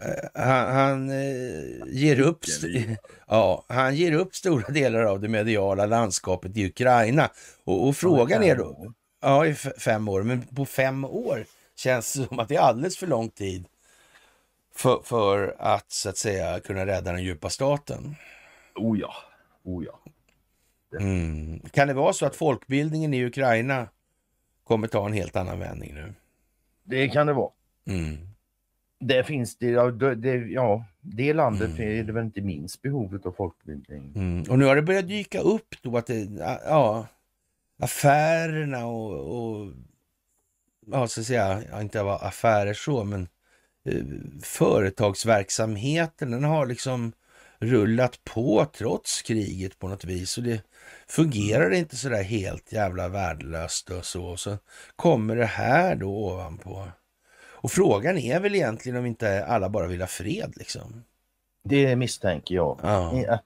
Eh, 0.03 0.45
han, 0.45 0.75
han 0.75 1.11
eh, 1.11 1.87
ger 1.87 2.21
upp, 2.21 2.45
ja, 3.27 3.65
han 3.69 3.97
ger 3.97 4.13
upp 4.13 4.35
stora 4.35 4.69
delar 4.69 5.03
av 5.03 5.21
det 5.21 5.29
mediala 5.29 5.87
landskapet 5.87 6.57
i 6.57 6.67
Ukraina. 6.67 7.31
Och, 7.65 7.89
och 7.89 7.97
frågan 7.97 8.43
är 8.43 8.57
då, 8.57 8.93
ja 9.23 9.47
i 9.47 9.55
fem 9.55 10.09
år, 10.09 10.23
men 10.23 10.43
på 10.43 10.67
fem 10.67 11.05
år 11.05 11.45
känns 11.77 12.13
det 12.13 12.27
som 12.27 12.39
att 12.39 12.49
det 12.49 12.57
är 12.57 12.61
alldeles 12.61 12.97
för 12.97 13.07
lång 13.07 13.29
tid 13.29 13.67
för, 14.75 15.03
för 15.05 15.57
att 15.59 15.93
så 15.93 16.09
att 16.09 16.17
säga 16.17 16.61
kunna 16.61 16.87
rädda 16.87 17.13
den 17.13 17.23
djupa 17.23 17.51
staten. 17.51 18.17
Oh 18.75 19.01
ja, 19.01 19.15
oh 19.65 19.85
ja. 19.85 20.08
Mm. 21.01 21.61
Kan 21.61 21.89
det 21.89 21.95
vara 21.95 22.13
så 22.13 22.27
att 22.27 22.37
folkbildningen 22.37 23.15
i 23.15 23.25
Ukraina 23.25 23.89
kommer 24.65 24.89
ta 24.89 25.07
en 25.07 25.13
helt 25.13 25.37
annan 25.37 25.59
vändning 25.59 25.95
nu? 25.95 26.15
Det 26.85 27.09
kan 27.09 27.27
det 27.27 27.33
vara. 27.33 27.51
Mm. 27.87 28.17
Det 29.01 29.25
finns 29.25 29.57
det, 29.59 29.67
ja, 29.67 29.91
det, 29.91 30.37
ja, 30.37 30.85
det 31.01 31.33
landet 31.33 31.71
mm. 31.79 31.99
är 31.99 32.05
det 32.05 32.13
väl 32.13 32.25
inte 32.25 32.41
minst 32.41 32.83
behovet 32.83 33.27
av 33.27 33.33
folkbildning. 33.33 34.13
Mm. 34.17 34.43
Och 34.51 34.59
nu 34.59 34.65
har 34.65 34.77
det 34.77 34.83
börjat 34.83 35.09
dyka 35.09 35.41
upp 35.41 35.75
då 35.83 35.97
att 35.97 36.07
det, 36.07 36.29
ja, 36.65 37.07
affärerna 37.79 38.87
och, 38.87 39.39
och 39.39 39.73
ja, 40.87 41.07
så 41.07 41.21
att 41.21 41.27
säga, 41.27 41.81
inte 41.81 42.03
affärer 42.03 42.75
så, 42.75 43.05
men 43.05 43.29
eh, 43.85 44.05
företagsverksamheten, 44.43 46.31
den 46.31 46.45
har 46.45 46.67
liksom 46.67 47.13
rullat 47.59 48.25
på 48.25 48.67
trots 48.73 49.23
kriget 49.23 49.79
på 49.79 49.89
något 49.89 50.05
vis. 50.05 50.39
Och 50.39 50.45
det 50.45 50.63
fungerar 51.11 51.71
inte 51.71 51.97
så 51.97 52.09
där 52.09 52.23
helt 52.23 52.73
jävla 52.73 53.09
värdelöst 53.09 53.91
och 53.91 54.05
så. 54.05 54.37
Så 54.37 54.59
kommer 54.97 55.37
det 55.37 55.47
här 55.47 55.97
då 55.97 56.11
ovanpå. 56.11 56.89
Och 57.61 57.71
frågan 57.71 58.19
är 58.19 58.41
väl 58.41 58.55
egentligen 58.55 58.99
om 58.99 59.07
inte 59.07 59.47
alla 59.47 59.69
bara 59.69 59.87
vill 59.87 60.01
ha 60.01 60.09
fred 60.09 60.53
liksom. 60.57 61.05
Det 61.65 61.97
misstänker 61.97 62.55
jag. 62.55 62.81
Ja. 62.83 63.39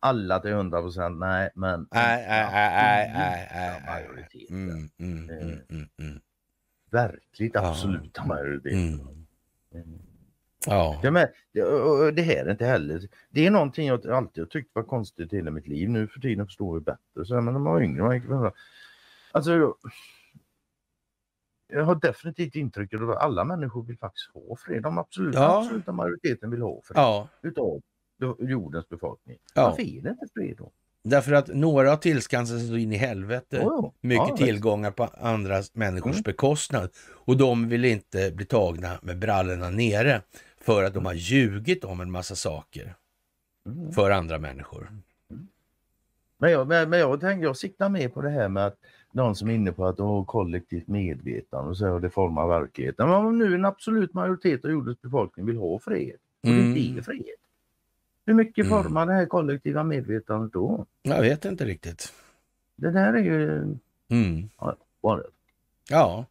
Alla 0.00 0.40
till 0.40 0.52
hundra 0.52 0.80
procent, 0.80 1.18
nej 1.18 1.50
men... 1.54 1.88
Nej, 1.90 2.26
nej, 2.28 2.48
nej, 2.52 3.12
nej, 3.14 3.48
nej. 3.54 3.82
Majoriteten. 3.86 4.56
Mm, 4.56 4.90
mm, 4.98 5.30
mm, 5.30 5.40
mm, 5.40 5.60
mm. 5.70 5.88
mm 5.98 6.20
verkligt 6.90 7.56
absoluta 7.56 8.20
ja. 8.20 8.26
majoriteten. 8.26 9.00
Mm. 9.74 9.98
Ja. 10.66 10.98
Det, 11.02 11.10
med, 11.10 11.32
det, 12.14 12.22
här 12.22 12.46
är 12.46 12.50
inte 12.50 12.66
heller, 12.66 13.08
det 13.30 13.46
är 13.46 13.50
någonting 13.50 13.86
jag 13.86 14.06
alltid 14.06 14.44
har 14.44 14.48
tyckt 14.48 14.70
var 14.72 14.82
konstigt 14.82 15.32
i 15.32 15.36
hela 15.36 15.50
mitt 15.50 15.68
liv. 15.68 15.88
Nu 15.88 16.08
för 16.08 16.20
tiden 16.20 16.46
förstår 16.46 16.76
jag 16.76 16.84
bättre. 16.84 17.24
Så, 17.24 17.34
men 17.34 17.44
när 17.44 17.52
man 17.52 17.72
var 17.72 17.82
yngre, 17.82 18.02
man, 18.28 18.52
alltså, 19.32 19.74
jag 21.68 21.84
har 21.84 21.94
definitivt 21.94 22.54
intrycket 22.54 23.00
att 23.00 23.16
alla 23.16 23.44
människor 23.44 23.82
vill 23.82 23.98
faktiskt 23.98 24.30
ha 24.34 24.56
fred. 24.56 24.82
De 24.82 24.98
absolut, 24.98 25.34
ja. 25.34 25.58
absoluta 25.58 25.92
majoriteten 25.92 26.50
vill 26.50 26.62
ha 26.62 26.80
fred 26.84 26.96
ja. 26.96 27.28
utav 27.42 27.80
jordens 28.38 28.88
befolkning. 28.88 29.38
Ja. 29.54 29.62
Varför 29.62 29.82
är 29.82 30.02
det 30.02 30.10
inte 30.10 30.26
fred 30.34 30.54
då? 30.58 30.72
Därför 31.04 31.32
att 31.32 31.48
några 31.48 31.90
har 31.90 31.96
tillskansat 31.96 32.60
sig 32.60 32.82
in 32.82 32.92
i 32.92 32.96
helvete 32.96 33.60
oh, 33.60 33.92
mycket 34.00 34.28
ja, 34.28 34.36
tillgångar 34.36 34.90
på 34.90 35.04
andra 35.04 35.62
människors 35.72 36.12
mm. 36.12 36.22
bekostnad. 36.22 36.90
Och 37.10 37.36
de 37.36 37.68
vill 37.68 37.84
inte 37.84 38.30
bli 38.30 38.44
tagna 38.44 38.98
med 39.02 39.18
brallorna 39.18 39.70
nere 39.70 40.22
för 40.68 40.84
att 40.84 40.94
de 40.94 41.06
har 41.06 41.14
ljugit 41.14 41.84
om 41.84 42.00
en 42.00 42.10
massa 42.10 42.34
saker 42.34 42.94
mm. 43.66 43.92
för 43.92 44.10
andra 44.10 44.38
människor. 44.38 44.90
Mm. 45.30 45.48
Men 46.38 46.50
jag, 46.50 46.68
men, 46.68 46.90
men 46.90 46.98
jag, 46.98 47.20
tänker, 47.20 47.44
jag 47.44 47.56
siktar 47.56 47.88
mer 47.88 48.08
på 48.08 48.22
det 48.22 48.30
här 48.30 48.48
med 48.48 48.66
att 48.66 48.76
någon 49.12 49.36
som 49.36 49.50
är 49.50 49.54
inne 49.54 49.72
på 49.72 49.86
att 49.86 49.98
ha 49.98 50.24
kollektivt 50.24 50.88
medvetande 50.88 51.70
och 51.70 51.76
så 51.76 51.86
här, 51.86 52.00
det 52.00 52.10
formar 52.10 52.48
verkligheten. 52.48 53.08
Men 53.08 53.16
om 53.16 53.38
nu 53.38 53.54
en 53.54 53.64
absolut 53.64 54.14
majoritet 54.14 54.64
av 54.64 54.70
jordens 54.70 55.00
befolkning 55.00 55.46
vill 55.46 55.56
ha 55.56 55.78
fred, 55.78 56.16
och 56.42 56.48
mm. 56.48 56.74
det 56.74 56.98
är 56.98 57.02
fred. 57.02 57.24
Hur 58.26 58.34
mycket 58.34 58.66
mm. 58.66 58.82
formar 58.82 59.06
det 59.06 59.12
här 59.12 59.26
kollektiva 59.26 59.82
medvetandet 59.82 60.52
då? 60.52 60.86
Jag 61.02 61.20
vet 61.20 61.44
inte 61.44 61.64
riktigt. 61.64 62.12
Det 62.76 62.90
där 62.90 63.12
är 63.12 63.22
ju... 63.22 63.58
Mm. 64.08 64.48
Ja, 64.58 65.22
ja, 65.88 66.24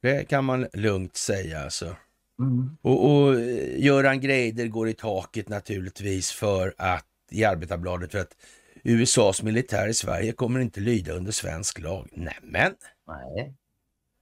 det 0.00 0.28
kan 0.28 0.44
man 0.44 0.66
lugnt 0.72 1.16
säga 1.16 1.60
alltså. 1.60 1.96
Mm. 2.38 2.76
Och, 2.82 3.10
och 3.10 3.40
Göran 3.76 4.20
Greider 4.20 4.66
går 4.66 4.88
i 4.88 4.94
taket 4.94 5.48
naturligtvis 5.48 6.30
för 6.32 6.74
att 6.78 7.06
i 7.30 7.44
Arbetarbladet 7.44 8.12
för 8.12 8.18
att 8.18 8.36
USAs 8.82 9.42
militär 9.42 9.88
i 9.88 9.94
Sverige 9.94 10.32
kommer 10.32 10.60
inte 10.60 10.80
lyda 10.80 11.12
under 11.12 11.32
svensk 11.32 11.80
lag. 11.80 12.08
Nämen! 12.12 12.74
Nej, 13.06 13.54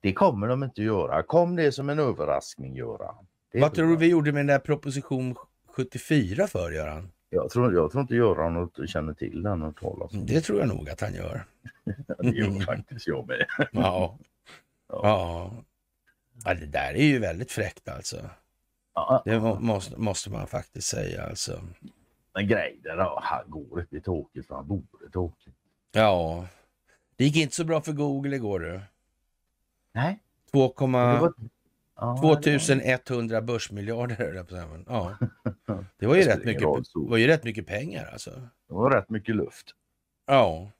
det 0.01 0.12
kommer 0.12 0.48
de 0.48 0.64
inte 0.64 0.82
göra. 0.82 1.22
Kom 1.22 1.56
det 1.56 1.72
som 1.72 1.90
en 1.90 1.98
överraskning, 1.98 2.76
Göran. 2.76 3.26
Vad 3.55 3.74
tror 3.74 3.89
du 3.89 3.97
vi 3.97 4.06
gjorde 4.06 4.32
med 4.32 4.40
den 4.40 4.47
där 4.47 4.59
proposition 4.59 5.34
74 5.68 6.47
för, 6.47 6.70
Göran? 6.70 7.09
Jag 7.30 7.51
tror, 7.51 7.74
jag 7.74 7.90
tror 7.93 8.02
inte 8.02 8.14
Göran 8.14 8.70
känner 8.86 9.14
till 9.14 9.43
den 9.43 9.62
och 9.62 9.76
talas 9.76 10.12
Det 10.12 10.40
tror 10.40 10.59
jag 10.59 10.68
nog 10.68 10.90
att 10.90 11.01
han 11.01 11.14
gör. 11.14 11.44
det 12.18 12.28
gör 12.28 12.64
faktiskt 12.64 13.06
jag 13.06 13.28
med. 13.28 13.47
ja. 13.59 13.66
ja. 13.72 14.18
Ja. 14.89 15.55
Ja. 16.45 16.55
Det 16.55 16.67
där 16.67 16.95
är 16.95 17.05
ju 17.05 17.19
väldigt 17.19 17.53
fräckt 17.53 17.89
alltså. 17.89 18.31
Ja. 18.95 19.23
Det 19.25 19.41
måste, 19.41 19.97
måste 19.97 20.31
man 20.31 20.47
faktiskt 20.47 20.89
säga 20.89 21.25
alltså. 21.25 21.63
Men 22.35 22.49
grejen 22.49 22.81
då, 22.83 23.19
han 23.23 23.51
går 23.51 23.81
inte 23.81 24.01
tråkigt 24.01 24.47
för 24.47 24.55
han 24.55 24.69
borde 24.69 25.11
tråkigt. 25.13 25.55
Ja. 25.93 26.47
Det 27.17 27.25
gick 27.25 27.37
inte 27.37 27.55
så 27.55 27.65
bra 27.65 27.81
för 27.81 27.93
Google 27.93 28.37
igår 28.37 28.61
du. 28.61 28.81
Nej. 29.93 30.19
2, 30.53 30.75
2100 32.21 33.43
börsmiljarder. 33.43 34.45
Ja. 34.89 35.17
Det 35.97 36.07
var 36.07 36.17
ju, 36.17 36.23
rätt 36.23 36.45
mycket, 36.45 36.69
var 36.95 37.17
ju 37.17 37.27
rätt 37.27 37.45
mycket 37.45 37.67
pengar 37.67 38.09
alltså. 38.13 38.31
Det 38.69 38.75
var 38.75 38.91
rätt 38.91 39.11
mycket 39.11 39.37
luft. 39.37 39.71
Ja. 40.27 40.71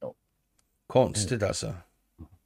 ja. 0.00 0.14
Konstigt 0.86 1.42
alltså. 1.42 1.74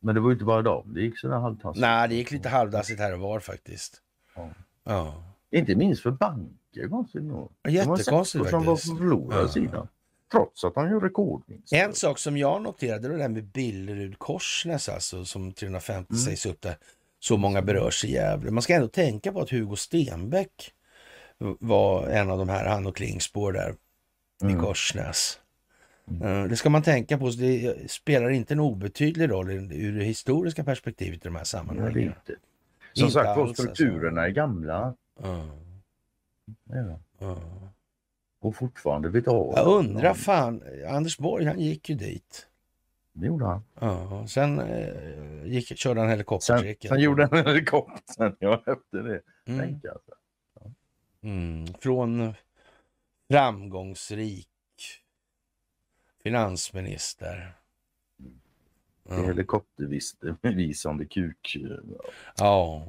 Men 0.05 0.15
det 0.15 0.21
var 0.21 0.29
ju 0.29 0.33
inte 0.33 0.45
bara 0.45 0.63
dem, 0.63 0.95
det 0.95 1.01
gick 1.01 1.19
sådär 1.19 1.37
halvtassigt. 1.37 1.81
Nej, 1.81 2.09
det 2.09 2.15
gick 2.15 2.31
lite 2.31 2.49
halvdassigt 2.49 3.01
här 3.01 3.15
och 3.15 3.21
var 3.21 3.41
faktiskt. 3.41 4.01
Ja. 4.37 4.51
ja. 4.85 5.25
Inte 5.51 5.75
minst 5.75 6.03
för 6.03 6.11
banker 6.11 6.89
konstigt 6.89 7.23
nog. 7.23 7.53
Jättekonstigt 7.69 8.11
faktiskt. 8.11 8.51
som 8.51 8.65
var 8.65 8.75
på 8.75 8.77
förlorade 8.77 9.43
ja. 9.43 9.49
sidan. 9.49 9.89
Trots 10.33 10.65
att 10.65 10.77
han 10.77 10.91
gör 10.91 11.01
rekordvinst. 11.01 11.73
En 11.73 11.95
sak 11.95 12.19
som 12.19 12.37
jag 12.37 12.63
noterade 12.63 13.09
var 13.09 13.17
det 13.17 13.23
där 13.23 13.29
med 13.29 13.45
Billerud 13.45 14.19
Korsnäs 14.19 14.89
alltså 14.89 15.25
som 15.25 15.53
350 15.53 16.07
mm. 16.11 16.21
sägs 16.21 16.47
upp 16.47 16.61
där 16.61 16.77
så 17.21 17.37
många 17.37 17.63
berörs 17.63 18.05
i 18.05 18.13
Gävle. 18.13 18.51
Man 18.51 18.63
ska 18.63 18.75
ändå 18.75 18.89
tänka 18.89 19.33
på 19.33 19.41
att 19.41 19.51
Hugo 19.51 19.77
Stenbeck 19.77 20.73
var 21.59 22.09
en 22.09 22.31
av 22.31 22.39
de 22.39 22.49
här, 22.49 22.67
han 22.67 22.87
och 22.87 22.97
Klingspår 22.97 23.53
där 23.53 23.75
mm. 24.43 24.57
i 24.57 24.61
Korsnäs. 24.61 25.41
Mm. 26.11 26.49
Det 26.49 26.57
ska 26.57 26.71
man 26.71 26.83
tänka 26.83 27.19
på, 27.19 27.33
så 27.33 27.41
det 27.41 27.91
spelar 27.91 28.31
inte 28.31 28.55
en 28.55 28.61
obetydlig 28.61 29.31
roll 29.31 29.51
ur 29.51 29.99
det 29.99 30.05
historiska 30.05 30.65
perspektivet 30.65 31.17
i 31.17 31.29
de 31.29 31.37
här 31.37 31.45
sammanhangen. 31.45 32.15
Ja, 32.27 32.35
Som 32.93 33.11
sagt 33.11 33.39
var, 33.39 33.53
strukturerna 33.55 34.21
alltså. 34.21 34.31
är 34.31 34.35
gamla. 34.35 34.95
Mm. 35.23 35.49
Ja. 36.65 36.99
Mm. 37.27 37.39
Och 38.41 38.57
fortfarande 38.57 39.09
vet 39.09 39.29
av. 39.29 39.53
Jag 39.57 39.67
undrar 39.67 40.15
fan, 40.15 40.63
Anders 40.89 41.19
Borg 41.19 41.45
han 41.45 41.61
gick 41.61 41.89
ju 41.89 41.95
dit. 41.97 42.47
Det 43.13 43.27
gjorde 43.27 43.45
han. 43.45 43.65
Ja, 43.81 44.27
sen 44.29 44.59
eh, 44.59 45.47
gick, 45.47 45.79
körde 45.79 46.01
han 46.01 46.11
helikoptertricket. 46.11 46.89
Sen, 46.89 46.97
sen 46.97 47.05
gjorde 47.05 47.29
han 47.31 47.47
helikoptern, 47.47 48.37
ja 48.39 48.63
efter 48.67 49.03
det. 49.03 49.21
Mm. 49.47 49.61
Tänk 49.61 49.85
alltså. 49.85 50.11
Ja. 50.61 50.71
Mm. 51.23 51.67
Från 51.81 52.35
framgångsrik 53.31 54.49
finansminister. 56.25 57.55
Mm. 59.11 59.25
Helikoptervisande 59.25 61.05
kuk. 61.05 61.57
Ja. 62.37 62.87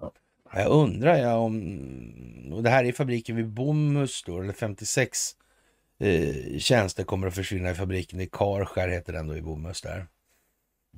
ja. 0.00 0.12
Jag 0.52 0.70
undrar 0.70 1.16
ja, 1.16 1.36
om, 1.36 2.52
och 2.52 2.62
det 2.62 2.70
här 2.70 2.84
är 2.84 2.92
fabriken 2.92 3.36
vid 3.36 3.48
Bomhus 3.48 4.22
då, 4.26 4.40
eller 4.40 4.52
56 4.52 5.36
eh, 5.98 6.58
tjänster 6.58 7.04
kommer 7.04 7.26
att 7.26 7.34
försvinna 7.34 7.70
i 7.70 7.74
fabriken 7.74 8.20
i 8.20 8.26
Karskär, 8.26 8.88
heter 8.88 9.12
den 9.12 9.26
då 9.26 9.36
i 9.36 9.42
Bomhus 9.42 9.82
där. 9.82 10.06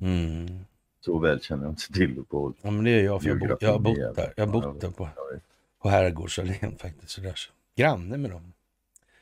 Mm. 0.01 0.65
Så 1.01 1.19
väl 1.19 1.41
känner 1.41 1.63
jag 1.63 1.71
inte 1.71 1.93
till 1.93 2.23
på. 2.25 2.53
Ja, 2.61 2.71
men 2.71 2.83
det 2.83 2.91
är 2.91 3.03
jag, 3.03 3.21
för 3.21 3.29
jag, 3.29 3.39
bo, 3.39 3.57
jag 3.59 3.71
har 3.71 3.79
bott 3.79 4.15
där. 4.15 4.33
Jag 4.35 4.45
har 4.45 4.53
bott 4.53 4.81
där 4.81 4.91
på, 4.91 5.09
på 5.81 5.89
Herrgårdsallén 5.89 6.77
faktiskt. 6.77 7.11
Så 7.11 7.21
där. 7.21 7.33
Så. 7.35 7.51
Granne 7.75 8.17
med 8.17 8.31
dem. 8.31 8.53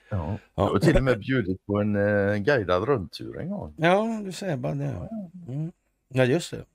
Ja. 0.10 0.38
Jag 0.56 0.64
har 0.64 0.80
till 0.80 0.98
och 0.98 1.04
med 1.04 1.20
bjudit 1.20 1.66
på 1.66 1.82
en 1.82 1.96
eh, 1.96 2.36
guidad 2.36 2.84
rundtur 2.84 3.40
en 3.40 3.50
gång. 3.50 3.76
Ja, 3.78 4.22
du 4.26 4.32
säger 4.32 4.58
bara 4.58 4.74
det. 4.74 5.10
Mm. 5.48 5.72
Ja, 6.10 6.26
just 6.26 6.52
det. 6.52 6.66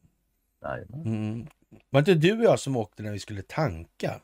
Nej, 0.62 0.86
mm. 1.04 1.46
Var 1.90 2.00
inte 2.00 2.14
du 2.14 2.38
och 2.38 2.44
jag 2.44 2.58
som 2.58 2.76
åkte 2.76 3.02
när 3.02 3.12
vi 3.12 3.18
skulle 3.18 3.42
tanka? 3.42 4.20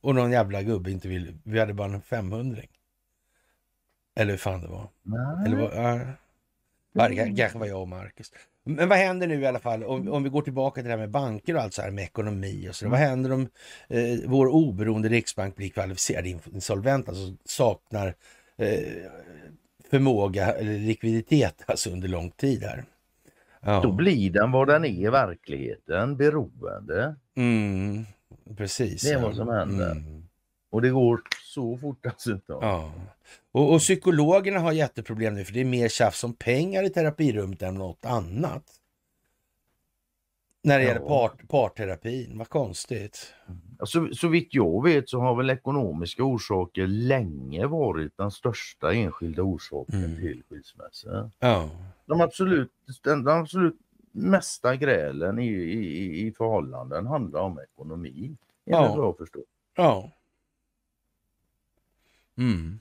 Och 0.00 0.14
någon 0.14 0.30
jävla 0.30 0.62
gubbe 0.62 0.90
inte 0.90 1.08
ville, 1.08 1.34
vi 1.42 1.58
hade 1.58 1.74
bara 1.74 1.92
en 1.94 2.02
500 2.02 2.62
Eller 4.14 4.30
hur 4.30 4.38
fan 4.38 4.62
det 4.62 4.68
var. 4.68 4.88
Nej. 5.02 5.46
Eller 5.46 5.56
var, 5.56 5.72
ja, 6.92 7.08
det 7.08 7.36
kanske 7.36 7.58
var 7.58 7.66
jag 7.66 7.80
och 7.80 7.88
Marcus. 7.88 8.32
Men 8.68 8.88
vad 8.88 8.98
händer 8.98 9.26
nu 9.26 9.40
i 9.40 9.46
alla 9.46 9.58
fall 9.58 9.84
om, 9.84 10.08
om 10.08 10.22
vi 10.22 10.30
går 10.30 10.42
tillbaka 10.42 10.74
till 10.74 10.84
det 10.84 10.90
här 10.90 10.98
med 10.98 11.10
banker 11.10 11.54
och 11.54 11.62
allt 11.62 11.74
så 11.74 11.82
här 11.82 11.90
med 11.90 12.04
ekonomi 12.04 12.68
och 12.70 12.74
så. 12.74 12.84
Mm. 12.84 12.90
Vad 12.90 13.08
händer 13.08 13.32
om 13.32 13.48
eh, 13.88 14.18
vår 14.26 14.46
oberoende 14.46 15.08
riksbank 15.08 15.56
blir 15.56 15.68
kvalificerad 15.68 16.26
insolvent, 16.26 17.08
alltså 17.08 17.34
saknar 17.44 18.14
eh, 18.56 18.78
förmåga 19.90 20.52
eller 20.52 20.78
likviditet 20.78 21.54
alltså 21.66 21.90
under 21.90 22.08
lång 22.08 22.30
tid 22.30 22.62
här? 22.62 22.84
Ja. 23.60 23.80
Då 23.82 23.92
blir 23.92 24.30
den 24.30 24.52
vad 24.52 24.68
den 24.68 24.84
är 24.84 24.88
i 24.88 25.10
verkligheten, 25.10 26.16
beroende. 26.16 27.16
Mm, 27.36 28.06
precis. 28.56 29.02
Det 29.02 29.10
är 29.10 29.22
vad 29.22 29.36
som 29.36 29.48
händer. 29.48 29.90
Mm. 29.90 30.17
Och 30.70 30.82
det 30.82 30.90
går 30.90 31.22
så 31.44 31.78
fort 31.78 31.98
dessutom. 32.02 32.58
Ja. 32.62 32.92
Och, 33.52 33.72
och, 33.74 33.80
psykologerna 33.80 34.58
har 34.58 34.72
jätteproblem 34.72 35.34
nu 35.34 35.44
för 35.44 35.52
det 35.52 35.60
är 35.60 35.64
mer 35.64 35.88
tjafs 35.88 36.24
om 36.24 36.34
pengar 36.34 36.82
i 36.82 36.90
terapirummet 36.90 37.62
än 37.62 37.74
något 37.74 38.04
annat. 38.04 38.64
När 40.62 40.78
det 40.78 40.84
ja. 40.84 40.88
gäller 40.88 41.06
part, 41.06 41.48
parterapin, 41.48 42.38
vad 42.38 42.48
konstigt. 42.48 43.34
Alltså, 43.78 44.08
så 44.12 44.28
vitt 44.28 44.48
jag 44.50 44.84
vet 44.84 45.08
så 45.08 45.20
har 45.20 45.34
väl 45.34 45.50
ekonomiska 45.50 46.24
orsaker 46.24 46.86
länge 46.86 47.66
varit 47.66 48.16
den 48.16 48.30
största 48.30 48.92
enskilda 48.92 49.42
orsaken 49.42 50.04
mm. 50.04 50.16
till 50.16 50.42
skilsmässa. 50.48 51.30
Ja. 51.38 51.70
De 52.06 52.20
absolut, 52.20 52.72
den, 53.02 53.24
de 53.24 53.40
absolut 53.40 53.76
mesta 54.12 54.76
grälen 54.76 55.38
i, 55.38 55.48
i, 55.48 56.26
i 56.26 56.32
förhållanden 56.32 57.06
handlar 57.06 57.40
om 57.40 57.60
ekonomi. 57.60 58.36
Ja. 58.64 58.94
Vad 58.96 59.06
jag 59.06 59.16
förstår. 59.16 59.42
Ja. 59.76 60.10
Mm. 62.38 62.80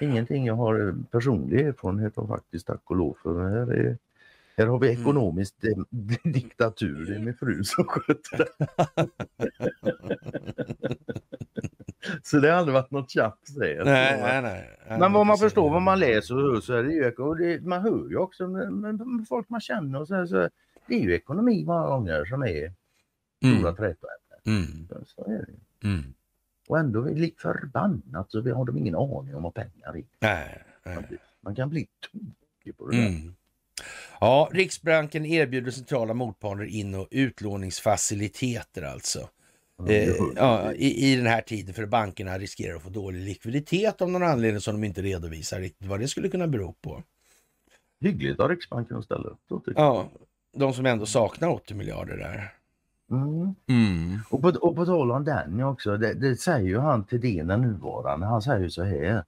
Ingenting 0.00 0.46
jag 0.46 0.54
har 0.54 0.94
personlig 1.10 1.60
erfarenhet 1.60 2.18
av 2.18 2.26
faktiskt, 2.26 2.66
tack 2.66 2.80
och 2.84 2.96
lov. 2.96 3.16
För 3.22 3.48
här, 3.48 3.72
är, 3.72 3.98
här 4.56 4.66
har 4.66 4.78
vi 4.78 4.88
ekonomisk 4.88 5.54
mm. 5.64 5.86
diktatur, 6.32 7.06
det 7.06 7.14
är 7.14 7.18
min 7.18 7.34
fru 7.34 7.64
som 7.64 7.84
sköter 7.84 8.38
det. 8.38 8.48
Så 12.22 12.36
det 12.36 12.50
har 12.50 12.56
aldrig 12.56 12.74
varit 12.74 12.90
något 12.90 13.10
tjafs. 13.10 13.56
Nej, 13.56 13.80
nej, 13.84 14.42
nej, 14.42 14.98
Men 14.98 15.12
vad 15.12 15.26
man 15.26 15.38
förstår, 15.38 15.70
vad 15.70 15.82
man 15.82 15.98
läser 15.98 16.60
så 16.60 16.74
är 16.74 16.82
det 16.82 16.92
ju, 16.92 17.10
och 17.10 17.36
det, 17.36 17.62
man 17.62 17.82
hör 17.82 18.08
ju 18.10 18.16
också 18.16 18.48
med, 18.48 19.26
folk 19.28 19.48
man 19.48 19.60
känner 19.60 20.00
och 20.00 20.08
så, 20.08 20.26
så 20.26 20.48
det 20.86 20.94
är 20.94 21.00
ju 21.00 21.14
ekonomi 21.14 21.64
många 21.66 21.86
gånger 21.86 22.24
som 22.24 22.42
är 22.42 22.72
stora 23.36 23.68
mm. 23.68 23.74
trätoämnen. 23.74 24.40
Mm. 24.46 24.88
Så, 24.88 25.04
så 25.06 25.24
är 25.24 25.46
det. 25.46 25.88
Mm. 25.88 26.14
Och 26.70 26.78
ändå 26.78 27.04
lik 27.04 27.40
förbannat 27.40 28.30
så 28.30 28.54
har 28.54 28.64
de 28.64 28.78
ingen 28.78 28.94
aning 28.94 29.34
om 29.34 29.42
vad 29.42 29.54
pengar 29.54 29.96
är. 29.96 30.04
Nej, 30.20 30.62
nej. 30.84 31.18
Man, 31.40 31.54
kan 31.54 31.68
bli 31.68 31.88
tokig 32.12 32.76
på 32.78 32.86
det 32.88 32.96
där. 32.96 33.06
Mm. 33.08 33.34
Ja, 34.20 34.48
Riksbanken 34.52 35.26
erbjuder 35.26 35.70
centrala 35.70 36.14
motparter 36.14 36.64
in 36.64 36.94
och 36.94 37.08
utlåningsfaciliteter 37.10 38.82
alltså. 38.82 39.28
Eh, 39.88 40.14
ja, 40.36 40.72
i, 40.72 41.12
i, 41.12 41.16
den 41.16 41.26
här 41.26 41.40
tiden 41.40 41.74
för 41.74 41.86
bankerna 41.86 42.38
riskerar 42.38 42.76
att 42.76 42.82
få 42.82 42.90
dålig 42.90 43.20
likviditet 43.20 44.02
av 44.02 44.10
någon 44.10 44.22
anledning 44.22 44.60
som 44.60 44.80
de 44.80 44.86
inte 44.86 45.02
redovisar 45.02 45.60
riktigt 45.60 45.88
vad 45.88 46.00
det 46.00 46.08
skulle 46.08 46.28
kunna 46.28 46.46
bero 46.46 46.72
på. 46.72 47.02
Hyggligt 48.00 48.40
av 48.40 48.48
Riksbanken 48.48 48.96
att 48.96 49.04
ställa 49.04 49.24
upp. 49.24 49.62
Ja, 49.66 50.10
de 50.56 50.72
som 50.72 50.86
ändå 50.86 51.06
saknar 51.06 51.48
80 51.48 51.74
miljarder 51.74 52.16
där. 52.16 52.59
Mm. 53.10 53.54
Mm. 53.66 54.18
Och, 54.30 54.42
på, 54.42 54.48
och 54.48 54.76
på 54.76 54.86
tal 54.86 55.10
om 55.10 55.24
den 55.24 55.62
också, 55.62 55.96
det, 55.96 56.14
det 56.14 56.36
säger 56.36 56.68
ju 56.68 56.78
han 56.78 57.04
till 57.04 57.46
den 57.46 57.60
nuvarande, 57.60 58.26
han 58.26 58.42
säger 58.42 58.60
ju 58.60 58.70
så 58.70 58.82
här. 58.82 59.24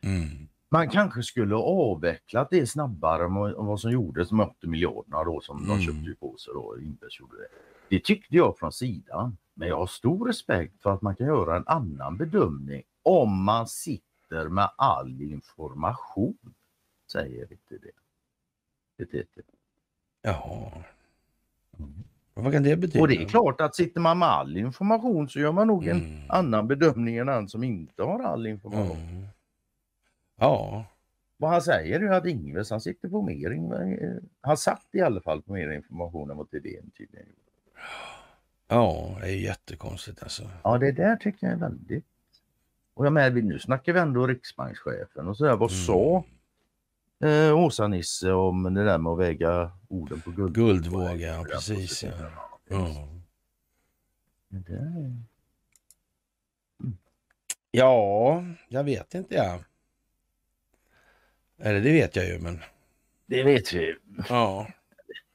Mm. 0.00 0.48
Man 0.68 0.88
kanske 0.88 1.22
skulle 1.22 1.54
avvecklat 1.54 2.50
det 2.50 2.66
snabbare 2.66 3.24
än 3.24 3.66
vad 3.66 3.80
som 3.80 3.90
gjordes 3.90 4.32
med 4.32 4.46
80 4.46 4.66
miljarderna 4.66 5.24
då 5.24 5.40
som 5.40 5.66
de 5.66 5.72
mm. 5.72 5.82
köpte 5.82 6.20
på 6.20 6.36
sig 6.36 6.54
då, 6.54 6.78
Invest 6.80 7.20
gjorde 7.20 7.36
det. 7.36 7.48
Det 7.88 8.04
tyckte 8.04 8.36
jag 8.36 8.58
från 8.58 8.72
sidan. 8.72 9.36
Men 9.54 9.68
jag 9.68 9.76
har 9.76 9.86
stor 9.86 10.26
respekt 10.26 10.82
för 10.82 10.90
att 10.94 11.02
man 11.02 11.16
kan 11.16 11.26
göra 11.26 11.56
en 11.56 11.66
annan 11.66 12.16
bedömning 12.16 12.82
om 13.02 13.44
man 13.44 13.68
sitter 13.68 14.48
med 14.48 14.70
all 14.76 15.22
information, 15.22 16.54
säger 17.12 17.52
inte 17.52 17.74
det. 17.78 17.90
Det, 18.96 19.12
det, 19.12 19.26
det. 19.34 19.42
Ja. 20.22 20.72
Mm. 21.78 22.04
Vad 22.34 22.52
kan 22.52 22.62
det 22.62 22.76
betyda? 22.76 23.00
Och 23.00 23.08
det 23.08 23.16
är 23.16 23.28
klart 23.28 23.60
att 23.60 23.74
sitter 23.74 24.00
man 24.00 24.18
med 24.18 24.28
all 24.28 24.56
information 24.56 25.28
så 25.28 25.38
gör 25.38 25.52
man 25.52 25.66
nog 25.66 25.86
en 25.86 25.96
mm. 25.96 26.20
annan 26.28 26.68
bedömning 26.68 27.16
än 27.16 27.26
den 27.26 27.48
som 27.48 27.64
inte 27.64 28.02
har 28.02 28.22
all 28.22 28.46
information. 28.46 28.96
Mm. 28.96 29.26
Ja. 30.36 30.84
Vad 31.36 31.50
han 31.50 31.62
säger 31.62 32.00
är 32.00 32.10
att 32.10 32.26
Ingves 32.26 32.70
han 32.70 32.80
sitter 32.80 33.08
på 33.08 33.22
mer, 33.22 34.30
han 34.40 34.56
satt 34.56 34.86
i 34.92 35.00
alla 35.00 35.20
fall 35.20 35.42
på 35.42 35.52
mer 35.52 35.70
information 35.70 36.30
än 36.30 36.36
vad 36.36 36.50
Thedéen 36.50 36.90
tydligen 36.98 37.26
gjorde. 37.26 37.40
Ja, 38.68 39.16
det 39.20 39.26
är 39.26 39.36
jättekonstigt 39.36 40.22
alltså. 40.22 40.50
Ja, 40.62 40.78
det 40.78 40.92
där 40.92 41.16
tycker 41.16 41.46
jag 41.46 41.52
är 41.52 41.58
väldigt... 41.58 42.04
Och 42.94 43.06
jag 43.06 43.12
med, 43.12 43.44
nu 43.44 43.58
snackar 43.58 43.92
vi 43.92 44.00
ändå 44.00 44.26
riksbankschefen 44.26 45.28
och 45.28 45.36
sådär. 45.36 45.56
Vad 45.56 45.70
mm. 45.70 45.82
sa 45.82 46.24
eh, 47.24 47.58
Åsa-Nisse 47.58 48.32
om 48.32 48.74
det 48.74 48.84
där 48.84 48.98
med 48.98 49.12
att 49.12 49.18
väga 49.18 49.72
orden 49.88 50.20
på 50.20 50.30
guld. 50.30 50.54
guldvåg. 50.54 51.20
ja 51.20 51.44
precis. 51.50 52.02
Ja. 52.02 52.10
Ja. 52.68 53.08
Mm. 54.52 55.24
ja, 57.70 58.44
jag 58.68 58.84
vet 58.84 59.14
inte 59.14 59.34
jag. 59.34 59.64
Eller 61.58 61.80
det 61.80 61.92
vet 61.92 62.16
jag 62.16 62.26
ju 62.26 62.38
men. 62.38 62.60
Det 63.26 63.42
vet 63.42 63.72
vi. 63.72 63.94
Ja. 64.28 64.66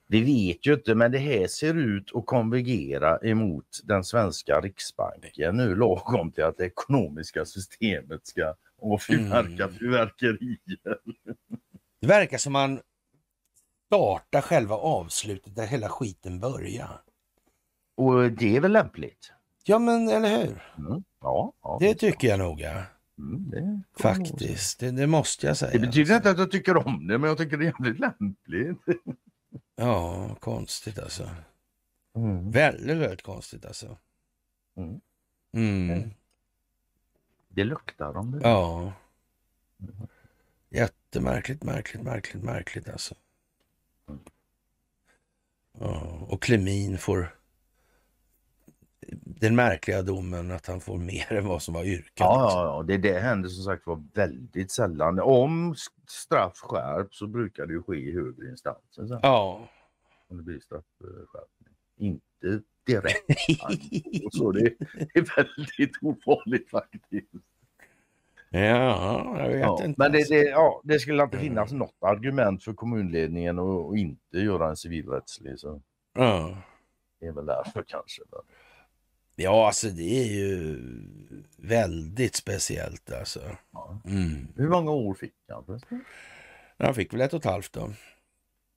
Vi 0.07 0.22
vet 0.22 0.66
ju 0.66 0.74
inte, 0.74 0.95
men 0.95 1.11
det 1.11 1.18
här 1.18 1.48
ser 1.48 1.78
ut 1.78 2.11
att 2.16 2.26
konvergera 2.26 3.18
emot 3.18 3.80
den 3.84 4.03
svenska 4.03 4.60
riksbanken 4.60 5.57
nu 5.57 5.76
lagom 5.76 6.32
till 6.32 6.44
att 6.44 6.57
det 6.57 6.66
ekonomiska 6.66 7.45
systemet 7.45 8.28
ska 8.28 8.56
avfyrverka 8.82 9.64
mm. 9.64 9.76
fyrverkerier. 9.76 10.98
Det 11.99 12.07
verkar 12.07 12.38
som 12.38 12.53
man 12.53 12.81
startar 13.85 14.41
själva 14.41 14.76
avslutet 14.76 15.55
där 15.55 15.67
hela 15.67 15.89
skiten 15.89 16.39
börjar. 16.39 17.01
Och 17.95 18.31
det 18.31 18.55
är 18.55 18.61
väl 18.61 18.71
lämpligt? 18.71 19.31
Ja, 19.63 19.80
men 19.80 20.09
eller 20.09 20.38
hur? 20.38 20.63
Mm. 20.77 21.03
Ja, 21.21 21.53
ja, 21.63 21.77
det 21.81 21.95
tycker 21.95 22.27
jag 22.27 22.39
nog. 22.39 22.61
Ja. 22.61 22.84
Mm, 23.17 23.49
det 23.49 23.81
Faktiskt, 24.01 24.80
det, 24.80 24.91
det, 24.91 25.07
måste 25.07 25.47
jag 25.47 25.57
säga. 25.57 25.71
Det 25.71 25.80
betyder 25.80 26.15
inte 26.15 26.30
att 26.30 26.38
jag 26.38 26.51
tycker 26.51 26.88
om 26.88 27.07
det, 27.07 27.17
men 27.17 27.27
jag 27.27 27.38
tycker 27.38 27.57
det 27.57 27.63
är 27.63 27.73
jävligt 27.80 27.99
lämpligt. 27.99 28.81
ja, 29.76 30.35
konstigt 30.39 30.99
alltså. 30.99 31.30
Mm. 32.15 32.51
Väldigt, 32.51 32.97
väldigt 32.97 33.21
konstigt 33.21 33.65
alltså. 33.65 33.97
Mm. 34.77 35.01
Mm. 35.53 36.09
Det 37.49 37.63
luktar 37.63 38.17
om 38.17 38.31
det. 38.31 38.39
Ja. 38.43 38.93
Jättemärkligt, 41.11 41.64
märkligt, 41.64 42.03
märkligt, 42.03 42.44
märkligt 42.44 42.90
alltså. 42.90 43.15
Ja, 45.80 46.27
och 46.30 46.41
Klemin 46.41 46.98
får 46.98 47.36
den 49.23 49.56
märkliga 49.56 50.02
domen 50.02 50.52
att 50.52 50.65
han 50.65 50.81
får 50.81 50.98
mer 50.98 51.34
än 51.34 51.48
vad 51.48 51.61
som 51.61 51.73
var 51.73 51.84
yrkat. 51.84 52.14
Ja, 52.15 52.52
ja, 52.52 52.65
ja. 52.65 52.84
Det, 52.84 52.98
det 52.98 53.19
händer 53.19 53.49
som 53.49 53.64
sagt 53.64 53.88
var 53.88 54.03
väldigt 54.14 54.72
sällan. 54.72 55.19
Om 55.19 55.76
straff 56.07 56.57
skärps 56.57 57.18
så 57.18 57.27
brukar 57.27 57.65
det 57.65 57.73
ju 57.73 57.84
ske 57.84 57.95
i 57.95 58.14
högre 58.14 58.49
instanser. 58.49 59.07
Så. 59.07 59.19
Ja. 59.22 59.69
Om 60.27 60.38
det 60.38 60.44
blir 60.44 60.60
straffskärpning. 60.60 61.76
Inte 61.98 62.61
direkt. 62.86 63.26
så 64.38 64.52
det 64.52 64.61
är 65.14 65.36
väldigt 65.36 65.98
ovanligt 66.02 66.69
faktiskt. 66.69 67.31
Ja, 68.49 69.38
jag 69.39 69.47
vet 69.47 69.59
ja, 69.59 69.85
inte. 69.85 70.01
Men 70.01 70.11
det, 70.11 70.30
det, 70.30 70.43
ja, 70.43 70.81
det 70.84 70.99
skulle 70.99 71.23
inte 71.23 71.38
finnas 71.38 71.71
mm. 71.71 71.80
något 71.80 71.97
argument 72.01 72.63
för 72.63 72.73
kommunledningen 72.73 73.59
att 73.59 73.97
inte 73.97 74.38
göra 74.38 74.69
en 74.69 74.77
civilrättslig. 74.77 75.59
Så. 75.59 75.81
Ja. 76.13 76.57
Det 77.19 77.27
är 77.27 77.31
väl 77.31 77.45
därför 77.45 77.84
kanske. 77.88 78.21
Men... 78.31 78.39
Ja, 79.35 79.67
alltså 79.67 79.88
det 79.88 80.21
är 80.21 80.26
ju 80.26 80.80
väldigt 81.57 82.35
speciellt 82.35 83.11
alltså. 83.11 83.39
Ja. 83.71 84.01
Mm. 84.05 84.47
Hur 84.55 84.69
många 84.69 84.91
år 84.91 85.13
fick 85.13 85.34
han? 85.47 85.81
Han 86.77 86.93
fick 86.93 87.13
väl 87.13 87.21
ett 87.21 87.34
och 87.34 87.39
ett 87.39 87.51
halvt 87.51 87.73
då. 87.73 87.93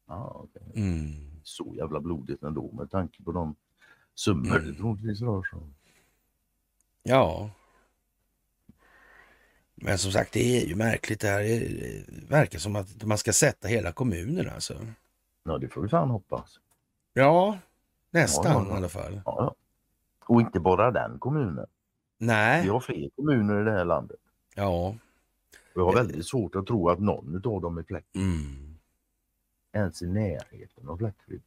Ja, 0.09 0.41
okej. 0.45 0.73
Mm. 0.75 1.41
Så 1.43 1.75
jävla 1.77 2.01
blodigt 2.01 2.43
ändå 2.43 2.73
med 2.73 2.91
tanke 2.91 3.23
på 3.23 3.33
de 3.33 3.55
summor 4.15 4.57
Mm. 4.57 4.67
det 4.67 4.75
troligtvis 4.75 5.21
rör 5.21 5.43
sig 5.43 5.59
om. 5.59 5.75
Ja. 7.03 7.51
Men 9.85 9.99
som 9.99 10.13
sagt, 10.13 10.33
det 10.33 10.63
är 10.63 10.67
ju 10.67 10.75
märkligt 10.75 11.21
det 11.21 11.29
här. 11.29 11.41
Det 11.43 12.05
verkar 12.29 12.59
som 12.59 12.77
att 12.77 13.05
man 13.05 13.19
ska 13.19 13.33
sätta 13.33 13.69
hela 13.69 13.93
kommunen 13.93 14.51
alltså. 14.55 14.75
Ja, 15.45 15.59
det 15.59 15.69
får 15.69 15.83
vi 15.83 15.89
fan 15.89 16.11
hoppas. 16.11 16.61
Ja, 17.13 17.59
nästan 18.11 18.53
Ja, 18.53 18.67
ja, 18.69 18.75
i 18.75 18.77
alla 18.77 18.89
fall. 18.89 19.13
Ja, 19.15 19.23
ja. 19.25 19.55
Och 20.27 20.41
inte 20.41 20.61
bara 20.61 20.91
den 20.91 21.19
kommunen. 21.19 21.67
Vi 22.19 22.27
Nej, 22.27 22.69
har 22.69 22.81
fler 22.81 23.11
kommuner 23.17 23.61
i 23.61 23.65
det 23.65 23.73
här 23.73 23.85
landet. 23.85 24.21
ja. 24.55 24.97
Och 25.75 25.81
jag 25.81 25.85
har 25.87 25.95
väldigt 25.95 26.27
svårt 26.27 26.55
att 26.55 26.67
tro 26.67 26.89
att 26.89 26.99
någon 26.99 27.37
av 27.45 27.61
dem 27.61 27.79
är 27.79 27.83
fläck, 27.83 28.05
Mm. 28.15 28.77
ens 29.73 30.03
i 30.03 30.07
närheten 30.07 30.89
av 30.89 30.97
fläckfri. 30.97 31.41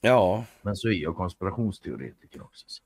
Ja, 0.00 0.44
Men 0.62 0.76
så 0.76 0.88
är 0.88 0.92
jag 0.92 1.16
konspirationsteoretiker 1.16 2.42
också. 2.42 2.64
så. 2.68 2.82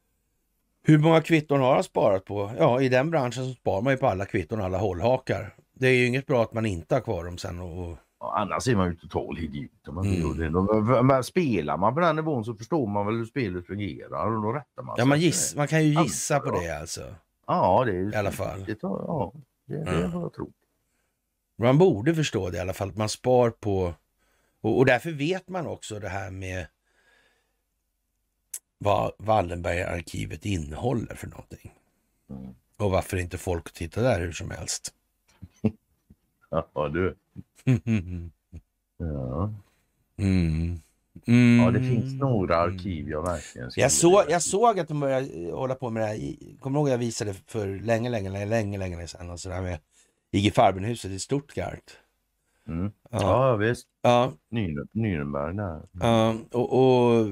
Hur 0.90 0.98
många 0.98 1.20
kvitton 1.22 1.60
har 1.60 1.74
han 1.74 1.84
sparat 1.84 2.24
på? 2.24 2.50
Ja, 2.58 2.80
i 2.80 2.88
den 2.88 3.10
branschen 3.10 3.44
så 3.46 3.52
sparar 3.54 3.82
man 3.82 3.92
ju 3.92 3.96
på 3.96 4.06
alla 4.06 4.24
kvitton 4.24 4.60
alla 4.60 4.78
hållhakar. 4.78 5.54
Det 5.74 5.86
är 5.88 5.92
ju 5.94 6.06
inget 6.06 6.26
bra 6.26 6.42
att 6.42 6.52
man 6.52 6.66
inte 6.66 6.94
har 6.94 7.00
kvar 7.00 7.24
dem 7.24 7.38
sen 7.38 7.60
och... 7.60 7.96
Ja, 8.20 8.34
annars 8.38 8.68
är 8.68 8.76
man 8.76 8.88
ju 8.90 8.96
total 8.96 9.38
idiot. 9.38 9.88
om 9.88 9.94
man 9.94 10.06
Mm. 10.06 10.20
gör 10.20 10.34
det. 10.34 10.50
De- 10.50 11.06
Men 11.06 11.24
spelar 11.24 11.76
man 11.76 11.94
på 11.94 12.00
den 12.00 12.16
nivån 12.16 12.44
så 12.44 12.54
förstår 12.54 12.86
man 12.86 13.06
väl 13.06 13.14
hur 13.16 13.24
spelet 13.24 13.66
fungerar 13.66 14.26
och 14.36 14.42
då 14.42 14.52
rättar 14.52 14.82
man 14.82 14.94
ja, 14.98 15.02
sig 15.02 15.06
man, 15.08 15.16
efter 15.16 15.26
giss, 15.26 15.56
man 15.56 15.68
kan 15.68 15.84
ju 15.84 16.02
gissa 16.02 16.40
på 16.40 16.48
Ja. 16.48 16.60
det 16.60 16.80
alltså. 16.80 17.00
Ja, 17.46 17.84
det 17.86 17.92
är 17.92 18.12
I 18.14 18.16
alla 18.16 18.30
fall. 18.32 18.64
Det, 18.64 18.78
ja, 18.82 19.32
det, 19.66 19.84
det 19.84 19.90
Mm. 19.90 20.20
jag 20.20 20.32
trott. 20.34 20.48
Man 21.58 21.78
borde 21.78 22.14
förstå 22.14 22.50
det 22.50 22.56
i 22.56 22.60
alla 22.60 22.72
fall, 22.72 22.88
att 22.88 22.96
man 22.96 23.08
spar 23.08 23.50
på... 23.50 23.94
Och, 24.62 24.78
och 24.78 24.86
därför 24.86 25.10
vet 25.10 25.48
man 25.48 25.66
också 25.66 25.98
det 25.98 26.08
här 26.08 26.30
med 26.30 26.66
vad 28.82 29.12
Wallenbergarkivet 29.18 30.46
innehåller 30.46 31.14
för 31.14 31.26
någonting. 31.26 31.72
Mm. 32.30 32.54
Och 32.76 32.90
varför 32.90 33.16
inte 33.16 33.38
folk 33.38 33.72
tittar 33.72 34.02
där 34.02 34.20
hur 34.20 34.32
som 34.32 34.50
helst. 34.50 34.94
Ja, 36.74 36.88
du. 36.88 37.16
mm. 37.64 38.30
Ja. 38.96 39.54
Mm. 40.16 40.80
ja, 41.64 41.70
det 41.70 41.80
finns 41.80 42.14
några 42.20 42.56
arkiv 42.56 43.08
jag 43.08 43.22
verkligen 43.22 43.70
Jag, 43.76 43.90
vilja- 43.90 44.30
jag 44.30 44.42
såg 44.42 44.78
att 44.80 44.88
de 44.88 45.00
började 45.00 45.52
hålla 45.52 45.74
på 45.74 45.90
med 45.90 46.02
det 46.02 46.06
här. 46.06 46.36
Kommer 46.60 46.78
du 46.78 46.80
ihåg 46.80 46.88
jag 46.88 46.98
visade 46.98 47.34
för 47.34 47.66
länge, 47.80 48.08
länge, 48.10 48.30
länge, 48.30 48.46
länge, 48.46 48.78
länge 48.78 49.06
sedan. 49.08 49.30
Alltså 49.30 49.48
det 49.48 49.54
här 49.54 49.62
med 49.62 49.78
IG 50.30 50.54
Farbenhuset 50.54 51.10
i 51.10 51.18
Stuttgart. 51.18 51.90
Mm. 52.68 52.92
Ja, 53.10 53.20
Ja, 53.20 53.56
visst. 53.56 53.86
ja, 54.02 54.32
Nürn- 54.50 54.88
Nürnberg 54.92 55.56
där. 55.56 55.82
ja 56.00 56.34
och, 56.52 56.72
och 56.72 57.26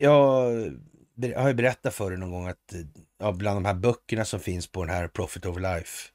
jag 0.00 1.32
har 1.36 1.48
ju 1.48 1.54
berättat 1.54 1.94
för 1.94 2.10
dig 2.10 2.18
någon 2.18 2.30
gång 2.30 2.46
att 2.48 2.74
ja, 3.18 3.32
bland 3.32 3.56
de 3.56 3.64
här 3.64 3.74
böckerna 3.74 4.24
som 4.24 4.40
finns 4.40 4.66
på 4.66 4.84
den 4.84 4.94
här 4.94 5.08
Profit 5.08 5.46
of 5.46 5.58
Life 5.58 6.08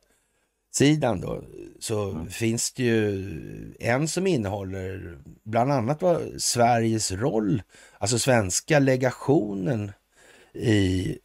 sidan 0.75 1.21
då, 1.21 1.43
så 1.79 2.09
Mm. 2.11 2.29
finns 2.29 2.73
det 2.73 2.83
ju 2.83 3.75
en 3.79 4.07
som 4.07 4.27
innehåller 4.27 5.17
bland 5.43 5.71
annat 5.71 6.01
vad 6.01 6.41
Sveriges 6.41 7.11
roll, 7.11 7.61
alltså 7.97 8.19
svenska 8.19 8.79
legationen 8.79 9.91
i 10.53 11.17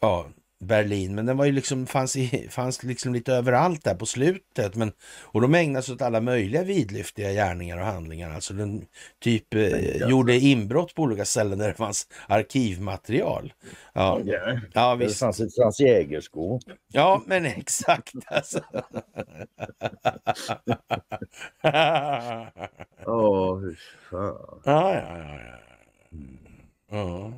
ja, 0.00 0.26
Berlin, 0.64 1.14
men 1.14 1.26
den 1.26 1.36
var 1.36 1.44
ju 1.44 1.52
liksom, 1.52 1.86
fanns, 1.86 2.16
i, 2.16 2.48
fanns 2.50 2.82
liksom 2.82 3.14
lite 3.14 3.32
överallt 3.32 3.84
där 3.84 3.94
på 3.94 4.06
slutet. 4.06 4.74
Men, 4.76 4.92
och 5.22 5.40
de 5.40 5.54
ägnade 5.54 5.82
sig 5.82 5.94
åt 5.94 6.02
alla 6.02 6.20
möjliga 6.20 6.62
vidlyftiga 6.62 7.32
gärningar 7.32 7.78
och 7.78 7.86
handlingar. 7.86 8.30
Alltså 8.30 8.54
den 8.54 8.86
typ 9.20 9.54
eh, 9.54 10.08
gjorde 10.08 10.36
inbrott 10.38 10.94
på 10.94 11.02
olika 11.02 11.24
ställen 11.24 11.58
där 11.58 11.68
det 11.68 11.74
fanns 11.74 12.06
arkivmaterial. 12.28 13.52
Ja, 13.92 14.20
Ja. 14.24 14.60
ja 14.74 14.96
Det 14.96 15.04
visst. 15.06 15.18
fanns 15.18 15.40
ett 15.40 15.54
Frans 15.54 15.80
Jägerskåp. 15.80 16.62
Ja, 16.92 17.22
men 17.26 17.46
exakt 17.46 18.12
alltså. 18.26 18.60
ja, 21.62 22.52
Ja, 23.06 23.54
hur 23.54 23.78
fan. 24.10 24.60
ja, 24.64 24.94
ja, 24.94 25.18
ja. 25.18 25.38
Ja, 26.90 26.98
ja 26.98 27.32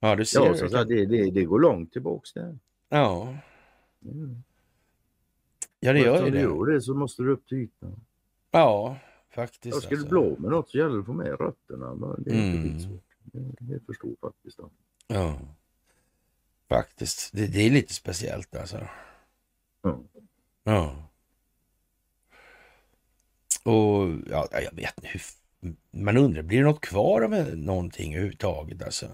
du 0.00 0.24
ser. 0.24 0.40
Ja, 0.46 0.54
så, 0.54 0.68
så 0.68 0.84
det, 0.84 1.06
det, 1.06 1.30
det 1.30 1.44
går 1.44 1.58
långt 1.58 1.92
tillbaks 1.92 2.32
där. 2.32 2.58
Ja, 2.88 3.36
Mm. 4.04 4.42
ja 5.80 5.92
det 5.92 5.98
gör 5.98 6.04
ju 6.06 6.10
Eftersom 6.12 6.32
du 6.32 6.38
det. 6.38 6.42
gör 6.42 6.66
det 6.66 6.80
så 6.82 6.94
måste 6.94 7.22
du 7.22 7.30
upp 7.32 7.46
till 7.48 7.58
ytan. 7.58 8.00
Ja, 8.50 8.96
faktiskt. 9.30 9.74
Jag 9.74 9.82
skulle 9.82 10.00
alltså. 10.00 10.20
bli 10.20 10.30
av 10.32 10.40
med 10.40 10.50
något 10.50 10.70
så 10.70 10.78
gäller 10.78 10.94
det 10.94 11.00
att 11.00 11.06
få 11.06 11.12
med 11.12 11.40
rötterna. 11.40 11.94
Men 11.94 12.22
det 12.22 12.30
är 12.30 12.34
Mm. 12.34 12.54
inte 12.56 12.68
skitsvårt. 12.74 13.04
Det, 13.22 13.54
det 13.60 13.80
förstår 13.86 14.10
faktiskt 14.20 14.58
jag. 14.58 14.70
Ja, 15.06 15.38
faktiskt. 16.68 17.32
Det, 17.32 17.46
det 17.46 17.60
är 17.66 17.70
lite 17.70 17.94
speciellt 17.94 18.56
alltså. 18.56 18.78
Ja. 19.82 19.98
Ja. 20.64 20.96
Och 23.64 24.08
ja, 24.30 24.48
jag 24.52 24.72
vet 24.76 24.98
inte 24.98 25.08
hur... 25.08 25.20
Man 25.90 26.16
undrar, 26.16 26.42
blir 26.42 26.58
det 26.58 26.64
något 26.64 26.80
kvar 26.80 27.22
av 27.22 27.30
någonting 27.56 28.14
överhuvudtaget 28.14 28.82
alltså? 28.82 29.06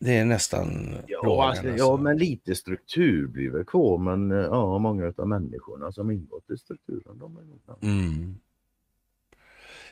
Det 0.00 0.16
är 0.18 0.24
nästan 0.24 0.96
Ja, 1.06 1.48
alltså, 1.48 1.68
ja, 1.68 1.96
men 1.96 2.18
lite 2.18 2.54
struktur 2.54 3.26
blir 3.26 3.50
väl 3.50 3.64
kvar. 3.64 3.98
Men 3.98 4.30
eh, 4.30 4.36
ja, 4.38 4.78
många 4.78 5.12
av 5.16 5.28
människorna 5.28 5.92
som 5.92 6.10
ingått 6.10 6.50
i 6.50 6.56
strukturen, 6.56 7.18
de 7.18 7.36
är 7.36 7.42
nog. 7.42 7.60
Mm. 7.82 8.34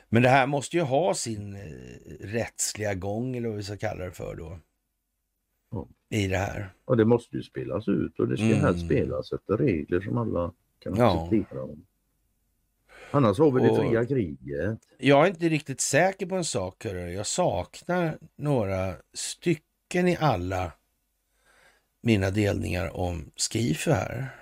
Men 0.08 0.22
det 0.22 0.28
här 0.28 0.46
måste 0.46 0.76
ju 0.76 0.82
ha 0.82 1.14
sin 1.14 1.54
eh, 1.56 1.60
rättsliga 2.20 2.94
gång, 2.94 3.36
eller 3.36 3.48
vad 3.48 3.56
vi 3.56 3.62
ska 3.62 3.76
kalla 3.76 4.04
det 4.04 4.12
för 4.12 4.34
då. 4.36 4.58
Ja. 5.70 5.88
I 6.10 6.26
det 6.28 6.36
här. 6.36 6.74
Och 6.84 6.96
det 6.96 7.04
måste 7.04 7.36
ju 7.36 7.42
spelas 7.42 7.88
ut 7.88 8.18
och 8.20 8.28
det 8.28 8.36
ska 8.36 8.46
Mm. 8.46 8.60
helst 8.60 8.84
spelas 8.86 9.32
efter 9.32 9.56
regler 9.56 10.00
som 10.00 10.18
alla 10.18 10.52
kan 10.78 10.96
Ja. 10.96 11.24
acceptera. 11.24 11.68
Annars 13.10 13.38
har 13.38 13.50
vi 13.50 13.60
det 13.62 13.70
Och- 13.70 13.76
fria 13.78 14.06
kriget. 14.06 14.78
Jag 14.98 15.24
är 15.24 15.28
inte 15.30 15.48
riktigt 15.48 15.80
säker 15.80 16.26
på 16.26 16.34
en 16.36 16.44
sak. 16.44 16.84
Hörru. 16.84 17.10
Jag 17.12 17.26
saknar 17.26 18.18
några 18.36 18.94
stycken 19.14 19.62
i 19.94 20.16
alla 20.20 20.72
mina 22.00 22.30
delningar 22.30 22.96
om 22.96 23.30
Skife 23.36 23.92
här. 23.92 24.36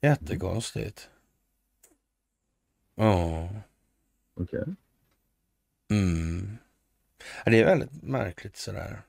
Jättekonstigt. 0.00 1.10
Ja. 2.94 3.48
Okej. 4.34 4.64
Mm. 5.90 6.58
Ja, 7.44 7.50
det 7.50 7.60
är 7.60 7.64
väldigt 7.64 8.02
märkligt 8.02 8.56
sådär. 8.56 9.02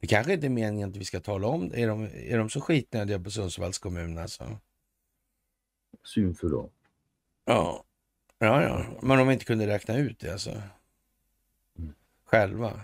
Det 0.00 0.06
kanske 0.06 0.32
inte 0.32 0.46
är 0.46 0.50
meningen 0.50 0.90
att 0.90 0.96
vi 0.96 1.04
ska 1.04 1.20
tala 1.20 1.46
om 1.46 1.68
det. 1.68 1.82
Är 1.82 1.88
de, 1.88 2.08
är 2.14 2.38
de 2.38 2.50
så 2.50 2.60
skitnödiga 2.60 3.20
på 3.20 3.30
Sundsvalls 3.30 3.78
kommun 3.78 4.18
alltså? 4.18 4.58
Syn 6.04 6.34
för 6.34 6.48
dem. 6.48 6.70
Ja. 7.44 7.84
Ja, 8.38 8.62
ja. 8.62 8.86
Men 9.02 9.26
vi 9.26 9.32
inte 9.32 9.44
kunde 9.44 9.66
räkna 9.66 9.96
ut 9.96 10.20
det 10.20 10.32
alltså. 10.32 10.62
Själva. 12.24 12.80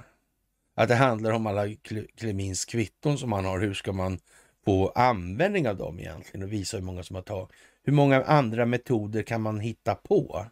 Att 0.79 0.89
det 0.89 0.95
handlar 0.95 1.31
om 1.33 1.47
alla 1.47 1.67
Kle- 1.67 2.07
Klemins 2.17 2.65
kvitton 2.65 3.19
som 3.19 3.33
han 3.33 3.45
har. 3.45 3.61
Hur 3.61 3.75
ska 3.75 3.93
man 3.93 4.19
få 4.65 4.89
användning 4.89 5.69
av 5.69 5.77
dem 5.77 5.99
egentligen? 6.01 6.47
Och 6.47 6.53
visa 6.53 6.77
hur 6.77 6.85
många 6.85 7.03
som 7.03 7.17
har 7.17 7.23
tagit. 7.23 7.51
Hur 7.85 7.93
många 7.93 8.23
andra 8.25 8.67
metoder 8.67 9.23
kan 9.23 9.43
man 9.43 9.61
hitta 9.61 9.95
på? 9.95 10.47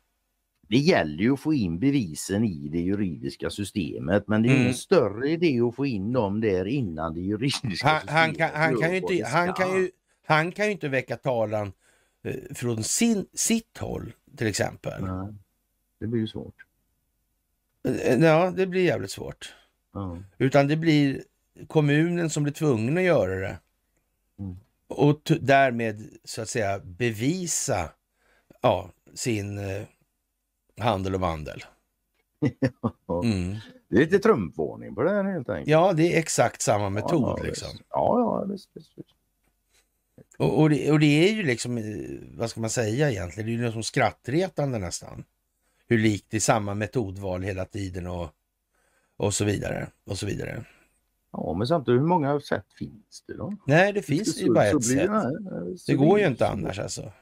Det 0.68 0.76
gäller 0.76 1.22
ju 1.22 1.32
att 1.32 1.40
få 1.40 1.54
in 1.54 1.78
bevisen 1.78 2.44
i 2.44 2.68
det 2.68 2.80
juridiska 2.80 3.50
systemet 3.50 4.28
men 4.28 4.42
det 4.42 4.48
är 4.48 4.50
Mm. 4.50 4.62
ingen 4.62 4.74
större 4.74 5.30
idé 5.30 5.60
att 5.60 5.74
få 5.76 5.86
in 5.86 6.12
dem 6.12 6.40
där 6.40 6.66
innan 6.66 7.14
det 7.14 7.20
juridiska 7.20 7.88
Han, 7.88 8.00
systemet 8.00 8.10
han, 8.10 8.34
kan, 8.34 8.50
han, 8.54 8.72
gör 8.72 8.80
kan 8.80 8.90
ju 8.90 8.96
inte, 8.96 9.26
han, 9.26 9.54
kan 9.54 9.76
ju, 9.82 9.90
han 10.26 10.52
kan 10.52 10.66
ju 10.66 10.72
inte 10.72 10.88
väcka 10.88 11.16
talan 11.16 11.72
eh, 12.22 12.34
från 12.54 12.84
sin, 12.84 13.26
sitt 13.34 13.78
håll 13.78 14.12
till 14.36 14.46
exempel. 14.46 15.02
Nej, 15.04 15.34
det 16.00 16.06
blir 16.06 16.20
ju 16.20 16.26
svårt. 16.28 16.54
Eh, 18.04 18.18
Ja, 18.22 18.50
det 18.56 18.66
blir 18.66 18.84
jävligt 18.84 19.10
svårt. 19.10 19.54
Ja. 19.94 20.18
Utan 20.38 20.68
det 20.68 20.76
blir 20.76 21.22
kommunen 21.66 22.30
som 22.30 22.42
blir 22.42 22.52
tvungen 22.52 22.98
att 22.98 23.04
göra 23.04 23.34
det. 23.34 23.58
Mm. 24.38 24.56
Och 24.88 25.32
därmed 25.40 26.02
så 26.24 26.42
att 26.42 26.48
säga 26.48 26.78
bevisa 26.78 27.90
ja, 28.60 28.90
sin 29.14 29.58
eh, 29.58 29.82
handel 30.80 31.14
och 31.14 31.20
vandel. 31.20 31.64
Mm. 33.24 33.56
Det 33.88 33.96
är 33.96 34.00
lite 34.00 34.18
trumpvarning 34.18 34.94
på 34.94 35.02
det 35.02 35.10
här 35.10 35.24
helt 35.24 35.48
enkelt. 35.48 35.68
Ja, 35.68 35.92
det 35.92 36.14
är 36.14 36.18
exakt 36.18 36.62
samma 36.62 36.90
metod 36.90 37.38
ja, 37.38 37.42
liksom. 37.42 37.68
Visst. 37.72 37.82
Ja, 37.90 38.18
ja, 38.18 38.44
visst, 38.52 38.70
visst, 38.74 38.92
visst. 38.96 39.10
Och, 40.38 40.60
och, 40.60 40.70
det, 40.70 40.90
och 40.92 41.00
det 41.00 41.28
är 41.28 41.32
ju 41.32 41.42
liksom, 41.42 41.78
eh, 41.78 41.84
vad 42.38 42.50
ska 42.50 42.60
man 42.60 42.70
säga 42.70 43.10
egentligen, 43.10 43.46
det 43.46 43.52
är 43.52 43.56
ju 43.56 43.64
liksom 43.64 43.82
skrattretande 43.82 44.78
nästan. 44.78 45.24
Hur 45.86 45.98
likt 45.98 46.26
det 46.30 46.36
är 46.36 46.40
samma 46.40 46.74
metodval 46.74 47.42
hela 47.42 47.64
tiden 47.64 48.06
och 48.06 48.30
och 49.16 49.34
så 49.34 49.44
vidare 49.44 49.88
och 50.04 50.18
så 50.18 50.26
vidare. 50.26 50.64
Ja, 51.32 51.54
men 51.58 51.66
samtidigt, 51.66 52.00
hur 52.00 52.06
många 52.06 52.40
sätt 52.40 52.66
finns 52.78 53.24
det 53.26 53.36
då? 53.36 53.56
Nej, 53.66 53.92
det 53.92 54.02
finns 54.02 54.42
ju 54.42 54.52
bara 54.52 54.66
ett 54.66 54.84
sätt. 54.84 55.10
Det, 55.10 55.76
det 55.86 55.94
går 55.94 56.18
ju 56.18 56.26
inte 56.26 56.48
annars 56.48 56.78
alltså. 56.78 57.12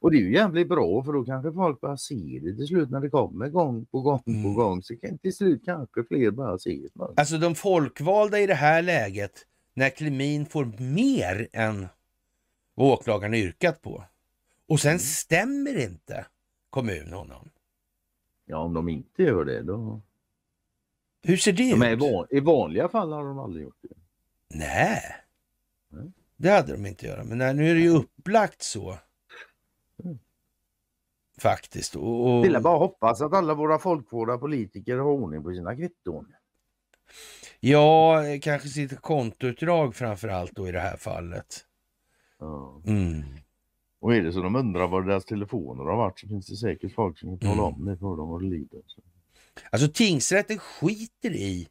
Och 0.00 0.10
det 0.10 0.16
är 0.16 0.20
ju 0.20 0.34
jävligt 0.34 0.68
bra 0.68 1.02
för 1.02 1.12
då 1.12 1.24
kanske 1.24 1.52
folk 1.52 1.80
bara 1.80 1.96
ser 1.96 2.40
det 2.40 2.56
till 2.56 2.66
slut 2.66 2.90
när 2.90 3.00
det 3.00 3.10
kommer 3.10 3.48
gång 3.48 3.86
på 3.86 4.00
gång 4.00 4.22
mm. 4.26 4.42
på 4.42 4.62
gång. 4.62 4.82
Så 4.82 4.96
kan 4.96 5.18
till 5.18 5.36
slut 5.36 5.62
kanske 5.64 6.04
fler 6.04 6.30
bara 6.30 6.58
se 6.58 6.80
det. 6.94 7.04
Alltså 7.16 7.38
de 7.38 7.54
folkvalda 7.54 8.40
i 8.40 8.46
det 8.46 8.54
här 8.54 8.82
läget, 8.82 9.32
när 9.74 9.90
Klemin 9.90 10.46
får 10.46 10.64
mer 10.82 11.48
än 11.52 11.88
vad 12.74 12.92
åklagaren 12.92 13.34
yrkat 13.34 13.82
på. 13.82 14.04
Och 14.66 14.80
sen 14.80 14.90
mm. 14.90 14.98
stämmer 14.98 15.78
inte 15.78 16.26
kommunen 16.70 17.12
honom. 17.12 17.48
Ja, 18.46 18.58
om 18.58 18.74
de 18.74 18.88
inte 18.88 19.22
gör 19.22 19.44
det 19.44 19.62
då... 19.62 20.02
Hur 21.22 21.36
ser 21.36 21.52
det 21.52 21.96
de 21.96 22.22
ut? 22.22 22.26
I 22.30 22.40
vanliga 22.40 22.88
fall 22.88 23.12
har 23.12 23.24
de 23.24 23.38
aldrig 23.38 23.64
gjort 23.64 23.78
det. 23.82 23.88
Nej, 24.58 25.02
mm. 25.92 26.12
det 26.36 26.50
hade 26.50 26.72
de 26.72 26.86
inte 26.86 27.06
göra. 27.06 27.24
Men 27.24 27.56
nu 27.56 27.70
är 27.70 27.74
det 27.74 27.80
ju 27.80 27.90
upplagt 27.90 28.62
så. 28.62 28.98
Mm. 30.04 30.18
Faktiskt. 31.38 31.96
Och, 31.96 32.36
och... 32.36 32.44
Vill 32.44 32.62
bara 32.62 32.78
hoppas 32.78 33.20
att 33.20 33.32
alla 33.32 33.54
våra 33.54 33.78
folkvårda 33.78 34.38
politiker 34.38 34.96
har 34.96 35.10
ordning 35.10 35.42
på 35.42 35.52
sina 35.52 35.76
kvitton. 35.76 36.26
Ja, 37.60 38.22
kanske 38.42 38.68
sitt 38.68 39.00
kontoutdrag 39.00 39.94
framför 39.94 40.28
allt 40.28 40.52
då 40.54 40.68
i 40.68 40.72
det 40.72 40.80
här 40.80 40.96
fallet. 40.96 41.64
Ja. 42.38 42.82
Mm. 42.86 43.22
Och 44.00 44.14
är 44.14 44.22
det 44.22 44.32
så 44.32 44.42
de 44.42 44.56
undrar 44.56 44.88
var 44.88 45.02
deras 45.02 45.24
telefoner 45.24 45.84
har 45.84 45.96
varit 45.96 46.20
så 46.20 46.28
finns 46.28 46.46
det 46.46 46.56
säkert 46.56 46.94
folk 46.94 47.18
som 47.18 47.28
kan 47.28 47.38
tala 47.38 47.68
mm. 47.68 47.74
om 47.74 47.84
det 47.84 47.96
för 47.96 48.16
dem 48.16 48.42
det 48.42 48.48
lider. 48.48 48.80
Alltså 49.70 49.88
tingsrätten 49.88 50.58
skiter 50.58 51.30
i 51.30 51.68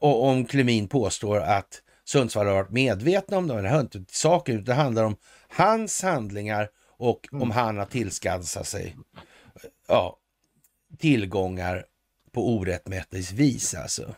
om 0.00 0.44
Klemin 0.44 0.88
påstår 0.88 1.40
att 1.40 1.82
Sundsvall 2.04 2.46
har 2.46 2.54
varit 2.54 2.70
medvetna 2.70 3.38
om 3.38 3.48
det. 3.48 3.62
Det 3.62 3.68
hör 3.68 3.80
inte 3.80 3.98
till 3.98 4.16
saken, 4.16 4.64
det 4.64 4.74
handlar 4.74 5.04
om 5.04 5.16
hans 5.48 6.02
handlingar 6.02 6.68
och 6.96 7.28
mm. 7.32 7.42
om 7.42 7.50
han 7.50 7.78
har 7.78 7.86
tillskansat 7.86 8.66
sig 8.66 8.96
ja, 9.88 10.16
tillgångar 10.98 11.84
på 12.32 12.48
orättmätigt 12.48 13.32
vis 13.32 13.74
alltså. 13.74 14.14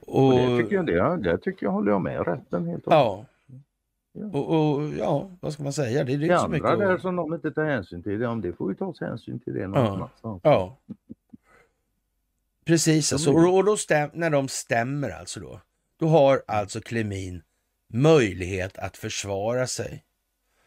Och, 0.00 0.26
och 0.26 0.32
det 0.32 0.62
tycker 0.62 0.76
jag, 0.76 0.86
det, 0.86 1.30
det 1.30 1.38
tycker 1.38 1.66
jag 1.66 1.72
håller 1.72 1.92
jag 1.92 2.02
med 2.02 2.26
rätten 2.26 2.66
helt 2.66 2.86
och 2.86 2.92
Ja. 2.92 3.24
Ja. 4.12 4.26
Och, 4.32 4.74
och, 4.74 4.82
ja, 4.98 5.30
vad 5.40 5.52
ska 5.52 5.62
man 5.62 5.72
säga? 5.72 6.04
Det, 6.04 6.12
är 6.12 6.18
det, 6.18 6.26
det 6.26 6.38
andra 6.38 6.76
där 6.76 6.98
som 6.98 7.16
de 7.16 7.34
inte 7.34 7.50
tar 7.50 7.64
hänsyn 7.64 8.02
till, 8.02 8.20
ja, 8.20 8.34
det 8.34 8.52
får 8.52 8.70
ju 8.70 8.74
tas 8.74 9.00
hänsyn 9.00 9.38
till 9.40 9.54
det 9.54 9.66
någonstans. 9.66 10.10
Ja. 10.22 10.40
ja. 10.42 10.76
Precis, 12.70 13.12
alltså, 13.12 13.32
och, 13.32 13.64
då 13.64 13.76
stäm, 13.76 14.10
när 14.14 14.30
de 14.30 14.48
stämmer 14.48 15.10
alltså 15.10 15.40
då, 15.40 15.60
då 15.96 16.08
har 16.08 16.42
alltså 16.46 16.80
Klemin 16.80 17.42
möjlighet 17.88 18.78
att 18.78 18.96
försvara 18.96 19.66
sig 19.66 20.04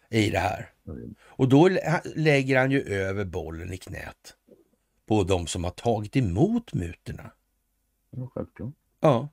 i 0.10 0.30
det 0.30 0.40
här. 0.40 0.70
Och 1.24 1.50
då 1.50 1.70
lägger 2.16 2.58
han 2.60 2.72
ju 2.72 2.82
över 2.82 3.26
bollen 3.26 3.74
i 3.74 3.78
knät 3.78 4.34
på 5.06 5.24
de 5.24 5.48
som 5.48 5.64
har 5.64 5.72
tagit 5.72 6.16
emot 6.16 6.74
mutorna. 6.74 7.32
Ja, 8.10 8.32
självklart. 8.34 8.74
Ja. 9.00 9.30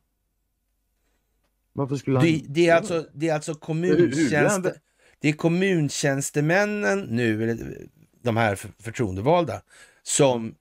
Varför 1.72 1.96
skulle 1.96 2.18
han... 2.18 2.26
Det, 2.26 2.42
det, 2.48 2.68
är, 2.68 2.76
alltså, 2.76 3.06
det 3.12 3.28
är 3.28 3.34
alltså 3.34 3.54
kommuntjänste, 3.54 4.80
det 5.18 5.28
är 5.28 5.32
kommuntjänstemännen 5.32 7.00
nu, 7.00 7.42
eller 7.42 7.86
de 8.22 8.36
här 8.36 8.56
förtroendevalda, 8.78 9.62
som 10.02 10.54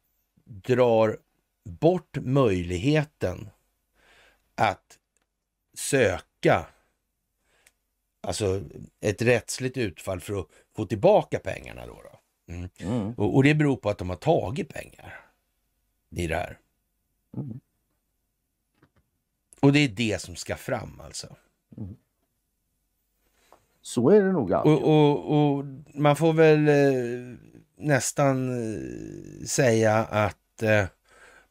drar 0.45 1.18
bort 1.70 2.18
möjligheten 2.22 3.50
att 4.56 5.00
söka 5.74 6.66
alltså 8.22 8.64
ett 9.00 9.22
rättsligt 9.22 9.78
utfall 9.78 10.20
för 10.20 10.40
att 10.40 10.48
få 10.76 10.86
tillbaka 10.86 11.40
pengarna. 11.40 11.86
Då, 11.86 11.94
då. 11.94 12.20
Mm. 12.54 12.70
Mm. 12.78 13.14
Och, 13.14 13.36
och, 13.36 13.44
det 13.44 13.56
beror 13.56 13.78
på 13.78 13.90
att 13.90 13.98
de 13.98 14.10
har 14.10 14.18
tagit 14.18 14.74
pengar 14.74 15.20
i 16.10 16.28
det 16.28 16.36
här. 16.36 16.60
Mm. 17.38 17.60
Och 19.60 19.74
det 19.74 19.80
är 19.80 19.88
det 19.88 20.22
som 20.22 20.36
ska 20.36 20.56
fram 20.56 21.02
alltså. 21.02 21.36
Mm. 21.78 21.96
Så 23.82 24.10
är 24.10 24.22
det 24.22 24.32
nog 24.32 24.54
alltid. 24.54 24.74
Och, 24.74 24.84
och, 24.84 25.58
och, 25.58 25.66
man 25.94 26.16
får 26.16 26.34
väl 26.34 26.68
eh, 26.68 27.38
nästan 27.76 28.50
eh, 28.50 29.46
säga 29.46 29.96
att 29.96 30.64
eh, 30.64 30.86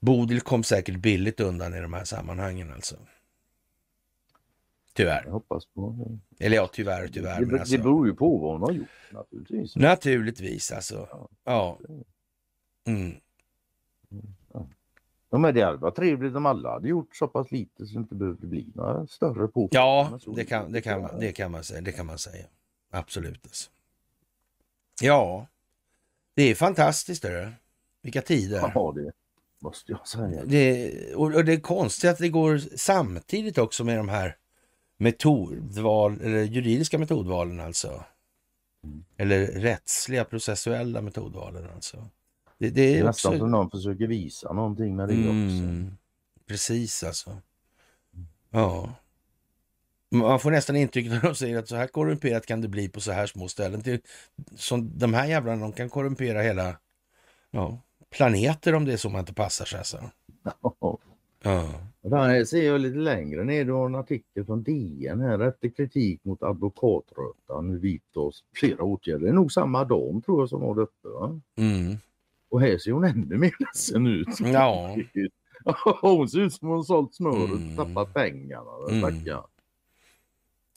Bodil 0.01 0.41
kom 0.41 0.63
säkert 0.63 0.97
billigt 0.97 1.41
undan 1.41 1.75
i 1.75 1.81
de 1.81 1.93
här 1.93 2.05
sammanhangen 2.05 2.73
alltså. 2.73 2.97
Tyvärr. 4.93 5.23
Jag 5.25 5.33
hoppas 5.33 5.67
på 5.67 6.19
det. 6.39 6.45
Eller 6.45 6.57
ja, 6.57 6.69
tyvärr 6.73 7.09
tyvärr. 7.09 7.45
Det, 7.45 7.61
alltså. 7.61 7.77
det 7.77 7.83
beror 7.83 8.07
ju 8.07 8.15
på 8.15 8.39
vad 8.39 8.53
hon 8.53 8.63
har 8.63 8.73
gjort 8.73 8.89
naturligtvis. 9.13 9.77
Naturligtvis 9.77 10.73
alltså. 10.73 11.09
Ja. 11.11 11.29
ja. 11.45 11.79
Mm. 12.87 13.21
Ja, 15.31 15.39
men 15.39 15.55
det 15.55 15.63
hade 15.63 15.77
varit 15.77 15.97
trevligt 15.97 16.37
om 16.37 16.47
alla 16.47 16.71
hade 16.71 16.89
gjort 16.89 17.17
så 17.17 17.29
pass 17.29 17.51
lite 17.51 17.87
så 17.87 17.93
det 17.93 17.99
inte 17.99 18.15
behövde 18.15 18.47
bli 18.47 18.73
några 18.75 19.07
större 19.07 19.49
påtryckningar. 19.49 20.21
Ja, 20.27 20.35
det 20.37 20.45
kan, 20.45 20.73
det, 20.73 20.81
kan 20.81 21.03
man, 21.03 21.21
det, 21.21 21.33
kan 21.33 21.51
man 21.51 21.65
säga, 21.65 21.81
det 21.81 21.93
kan 21.93 22.07
man 22.07 22.19
säga. 22.19 22.47
Absolut. 22.91 23.41
Alltså. 23.45 23.71
Ja, 25.01 25.47
det 26.35 26.43
är 26.43 26.55
fantastiskt. 26.55 27.25
Är 27.25 27.53
Vilka 28.03 28.23
tider. 28.23 28.73
Ja, 28.75 28.93
det 28.97 29.13
måste 29.61 29.93
jag 29.93 30.09
säga. 30.09 30.45
Det, 30.45 31.15
och, 31.15 31.45
det 31.45 31.53
är 31.53 31.61
konstigt 31.61 32.11
att 32.11 32.19
det 32.19 32.29
går 32.29 32.59
samtidigt 32.77 33.59
också 33.59 33.85
med 33.85 33.97
de 33.97 34.09
här 34.09 34.37
metodval, 34.99 36.21
eller 36.21 36.43
juridiska 36.43 36.99
metodvalen 36.99 37.61
alltså. 37.61 38.05
Mm. 38.85 39.05
Eller 39.17 39.47
rättsliga 39.47 40.25
processuella 40.25 41.01
metodvalen 41.01 41.71
alltså. 41.75 42.09
Det, 42.59 42.71
det 42.71 42.83
är, 42.83 42.93
det 42.93 42.99
är 42.99 43.09
också... 43.09 43.29
nästan 43.29 43.39
som 43.39 43.51
någon 43.51 43.71
försöker 43.71 44.07
visa 44.07 44.53
någonting 44.53 44.97
med 44.97 45.09
det 45.09 45.15
mm, 45.15 45.29
också. 45.29 45.97
Precis 46.47 47.03
alltså. 47.03 47.43
Ja. 48.51 48.95
Man 50.11 50.41
får 50.41 50.51
nästan 50.51 50.77
intrycket 50.77 51.13
när 51.13 51.21
de 51.21 51.35
säger 51.35 51.59
att 51.59 51.69
så 51.69 51.77
här 51.77 51.87
korrumperat 51.87 52.47
kan 52.47 52.61
det 52.61 52.69
bli 52.69 52.89
på 52.89 53.01
så 53.01 53.13
här 53.13 53.27
små 53.27 53.49
ställen. 53.49 53.83
Till, 53.83 54.01
som 54.57 54.99
de 54.99 55.15
här 55.15 55.27
jävlarna, 55.27 55.63
de 55.63 55.73
kan 55.73 55.89
korrumpera 55.89 56.43
hela 56.43 56.79
ja, 57.51 57.83
planeter 58.11 58.75
om 58.75 58.85
det 58.85 58.93
är 58.93 58.97
så 58.97 59.11
man 59.11 59.21
inte 59.21 59.35
passar 59.35 59.65
sig. 59.65 59.79
Alltså. 59.79 60.11
Ja. 61.43 61.67
Där 62.01 62.45
ser 62.45 62.67
jag 62.67 62.81
lite 62.81 62.99
längre 62.99 63.45
ner, 63.45 63.65
du 63.65 63.73
har 63.73 63.87
en 63.87 63.95
artikel 63.95 64.45
från 64.45 64.63
DN 64.63 65.21
här. 65.21 65.39
Efter 65.39 65.69
kritik 65.69 66.25
mot 66.25 66.43
advokatrötan 66.43 67.69
nu 67.69 67.79
vidtas 67.79 68.45
flera 68.55 68.83
åtgärder. 68.83 69.21
Det 69.21 69.29
är 69.29 69.33
nog 69.33 69.53
samma 69.53 69.85
dam 69.85 70.23
tror 70.23 70.43
jag 70.43 70.49
som 70.49 70.61
var 70.61 70.79
uppe. 70.79 71.09
Va? 71.09 71.41
Mm. 71.57 71.97
Och 72.49 72.61
här 72.61 72.79
ser 72.79 72.93
hon 72.93 73.05
ännu 73.05 73.37
mer 73.37 73.55
ledsen 73.59 74.07
ut. 74.07 74.41
Ja. 74.41 74.97
hon 76.01 76.29
ser 76.29 76.39
ut 76.39 76.53
som 76.53 76.69
hon 76.69 76.85
sålt 76.85 77.15
smöret 77.15 77.51
och 77.51 77.57
mm. 77.57 77.77
tappat 77.77 78.15
pengarna. 78.15 78.71
Mm. 78.91 79.25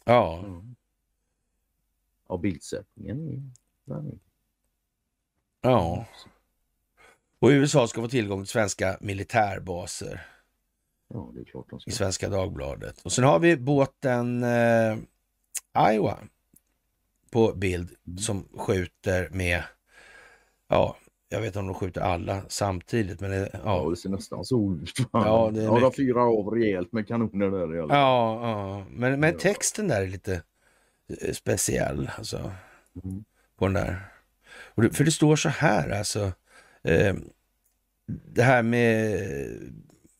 Ja. 0.06 0.40
Mm. 0.40 0.76
Ja, 2.28 2.38
bildsättningen. 2.38 3.52
Ja. 5.62 6.06
Och 7.42 7.50
USA 7.50 7.88
ska 7.88 8.02
få 8.02 8.08
tillgång 8.08 8.44
till 8.44 8.52
svenska 8.52 8.98
militärbaser. 9.02 10.22
Ja, 11.14 11.32
det 11.34 11.42
är 11.42 11.46
klart 11.46 11.66
de 11.70 11.80
ska. 11.80 11.92
I 11.92 11.94
Svenska 11.94 12.30
Dagbladet. 12.30 13.02
Och 13.04 13.12
sen 13.12 13.24
har 13.24 13.40
vi 13.40 13.58
båten 13.58 14.44
eh, 14.44 14.98
Iowa 15.92 16.18
på 17.32 17.54
bild 17.54 17.90
mm. 18.08 18.18
som 18.18 18.48
skjuter 18.58 19.30
med 19.32 19.64
ja, 20.70 20.96
jag 21.30 21.40
vet 21.40 21.48
inte 21.48 21.60
om 21.60 21.66
de 21.66 21.76
skjuter 21.76 22.02
alla 22.02 22.42
samtidigt. 22.48 23.22
Men 23.22 23.32
det, 23.32 23.50
ja. 23.54 23.60
ja, 23.64 23.90
det 23.90 23.96
ser 23.96 24.10
nästan 24.10 24.46
så 24.46 24.74
ut. 24.74 25.00
Ja, 25.12 25.52
det 25.54 25.62
är 25.62 25.64
ja, 25.64 25.80
de 25.80 25.92
fyrar 25.92 26.40
av 26.40 26.54
rejält 26.54 26.92
med 26.92 27.08
kanoner 27.08 27.52
där. 27.52 27.82
Alla 27.82 27.96
ja, 27.96 28.50
ja, 28.50 28.86
men, 28.90 29.20
men 29.20 29.38
texten 29.38 29.88
där 29.88 30.02
är 30.02 30.08
lite 30.08 30.42
eh, 31.22 31.34
speciell. 31.34 32.12
Alltså, 32.18 32.52
mm. 33.04 33.24
På 33.58 33.66
den 33.66 33.74
där. 33.74 34.02
Det, 34.76 34.90
för 34.90 35.04
det 35.04 35.12
står 35.12 35.36
så 35.36 35.50
här 35.50 35.90
alltså. 35.90 36.32
Eh, 36.84 37.16
det 38.08 38.44
här 38.44 38.64
med 38.64 39.20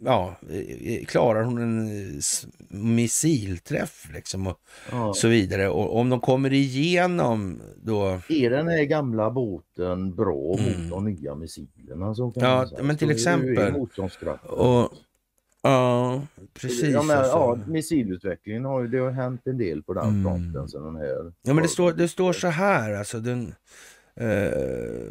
ja, 0.04 0.36
klarar 1.08 1.44
hon 1.44 1.58
en 1.62 2.22
missilträff 2.70 4.10
liksom 4.14 4.48
och 4.48 4.60
ja. 4.92 5.14
så 5.14 5.28
vidare. 5.28 5.70
Och 5.70 6.00
om 6.00 6.10
de 6.10 6.20
kommer 6.20 6.54
igenom 6.54 7.62
då... 7.84 8.20
Är 8.30 8.50
den 8.50 8.68
här 8.68 8.84
gamla 8.84 9.32
båten 9.32 10.16
bra 10.16 10.56
mm. 10.60 10.82
mot 10.82 10.90
de 10.90 11.06
nya 11.06 11.36
missilerna? 11.36 12.16
Så 12.16 12.32
kan 12.32 12.44
ja, 12.44 12.68
men 12.84 12.98
till 12.98 13.12
exempel. 13.12 13.76
Och, 14.44 14.90
ja, 15.62 16.22
precis. 16.54 16.90
Ja, 16.90 17.04
men, 17.04 17.18
ja, 17.18 17.60
missilutvecklingen 17.68 18.66
har 18.66 18.82
ju, 18.82 18.88
det 18.88 18.98
har 18.98 19.12
hänt 19.12 19.42
en 19.46 19.58
del 19.58 19.84
på 19.84 19.94
den 19.94 20.08
mm. 20.08 20.24
fronten. 20.24 20.70
Sen 20.70 20.84
den 20.84 20.96
här... 20.96 21.34
Ja, 21.42 21.54
men 21.54 21.64
det 21.64 21.70
står, 21.70 21.94
det 21.94 22.08
står 22.08 22.34
så 22.34 22.48
här 22.48 22.94
alltså. 22.94 23.20
Den, 23.20 23.56
Uh, 24.22 25.10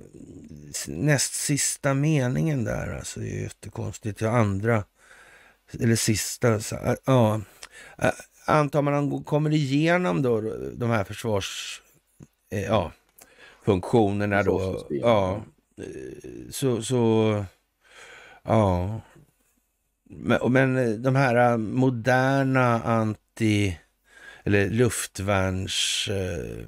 näst 0.89 1.35
sista 1.35 1.95
meningen 1.95 2.65
där, 2.65 2.97
alltså 2.97 3.21
det 3.21 3.27
är 3.27 3.43
jättekonstigt. 3.43 4.23
Andra 4.23 4.85
eller 5.81 5.97
sista, 5.97 6.61
ja. 7.05 7.41
Antar 8.47 8.83
man 8.83 9.25
kommer 9.25 9.53
igenom 9.53 10.23
då 10.23 10.41
de 10.75 10.91
här 10.91 11.05
försvars, 11.05 11.83
ja, 12.49 12.93
funktionerna 13.65 14.43
då. 14.43 14.87
Ja, 14.91 15.43
så, 16.51 16.83
så, 16.83 17.45
ja. 18.43 19.01
Men, 20.05 20.53
men 20.53 21.03
de 21.03 21.17
här 21.17 21.57
moderna 21.57 22.83
anti 22.83 23.79
eller 24.45 24.71
luftvärns 24.71 26.09
eh, 26.11 26.67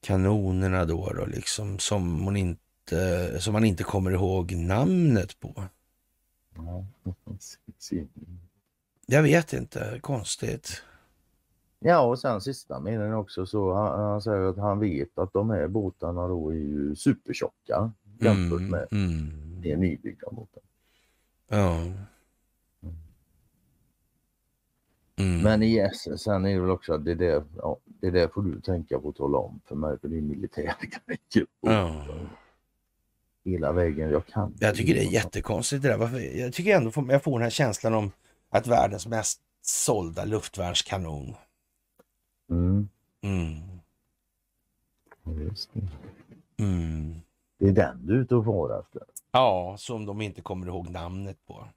kanonerna 0.00 0.84
då, 0.84 1.12
då 1.12 1.26
liksom, 1.26 1.78
som, 1.78 2.20
hon 2.24 2.36
inte, 2.36 3.40
som 3.40 3.52
man 3.52 3.64
inte 3.64 3.84
kommer 3.84 4.10
ihåg 4.10 4.52
namnet 4.52 5.40
på. 5.40 5.64
Jag 9.06 9.22
vet 9.22 9.52
inte, 9.52 9.98
konstigt. 10.02 10.82
Ja 11.80 12.00
och 12.00 12.18
sen 12.18 12.40
sista 12.40 12.80
meningen 12.80 13.14
också 13.14 13.46
så 13.46 13.74
han, 13.74 14.00
han, 14.00 14.22
säger 14.22 14.42
att 14.42 14.56
han 14.56 14.80
vet 14.80 15.18
att 15.18 15.32
de 15.32 15.50
här 15.50 15.68
båtarna 15.68 16.28
då 16.28 16.50
är 16.50 16.56
ju 16.56 16.96
supertjocka 16.96 17.92
jämfört 18.20 18.60
mm, 18.60 18.70
med 18.70 18.88
mm. 18.90 19.60
de 19.62 19.76
nybyggda 19.76 20.28
båtarna. 20.30 20.66
Ja. 21.48 21.82
Mm. 25.16 25.42
Men 25.42 25.62
yes, 25.62 26.22
sen 26.22 26.44
är 26.44 26.54
det 26.54 26.60
väl 26.60 26.70
också 26.70 26.92
att 26.92 27.04
det 27.04 27.14
där, 27.14 27.44
ja, 27.56 27.78
det 28.00 28.10
där 28.10 28.28
får 28.28 28.42
du 28.42 28.60
tänka 28.60 28.98
på 28.98 29.08
att 29.08 29.16
tala 29.16 29.38
om 29.38 29.60
för 29.64 29.76
mig 29.76 29.98
för 29.98 30.08
det 30.08 30.16
är 30.16 30.20
militärgrejer. 30.20 31.46
Ja. 31.60 32.04
Hela 33.44 33.72
vägen, 33.72 34.10
jag 34.10 34.26
kan. 34.26 34.54
Jag 34.60 34.74
tycker 34.74 34.94
det 34.94 35.00
är 35.00 35.12
jättekonstigt 35.12 35.82
det 35.82 35.88
där. 35.88 36.18
Jag 36.20 36.52
tycker 36.52 36.76
ändå 36.76 36.92
jag 37.08 37.22
får 37.22 37.32
den 37.32 37.42
här 37.42 37.50
känslan 37.50 37.94
om 37.94 38.12
att 38.50 38.66
världens 38.66 39.06
mest 39.06 39.40
sålda 39.62 40.24
luftvärnskanon. 40.24 41.34
Mm. 42.50 42.88
Mm. 43.22 43.60
Mm. 46.58 47.20
det 47.58 47.68
är 47.68 47.72
den 47.72 48.06
du 48.06 48.14
är 48.14 48.18
ute 48.18 48.34
och 48.34 48.44
far 48.44 48.80
efter? 48.80 49.02
Ja, 49.32 49.76
som 49.78 50.06
de 50.06 50.20
inte 50.20 50.40
kommer 50.40 50.66
ihåg 50.66 50.90
namnet 50.90 51.46
på. 51.46 51.68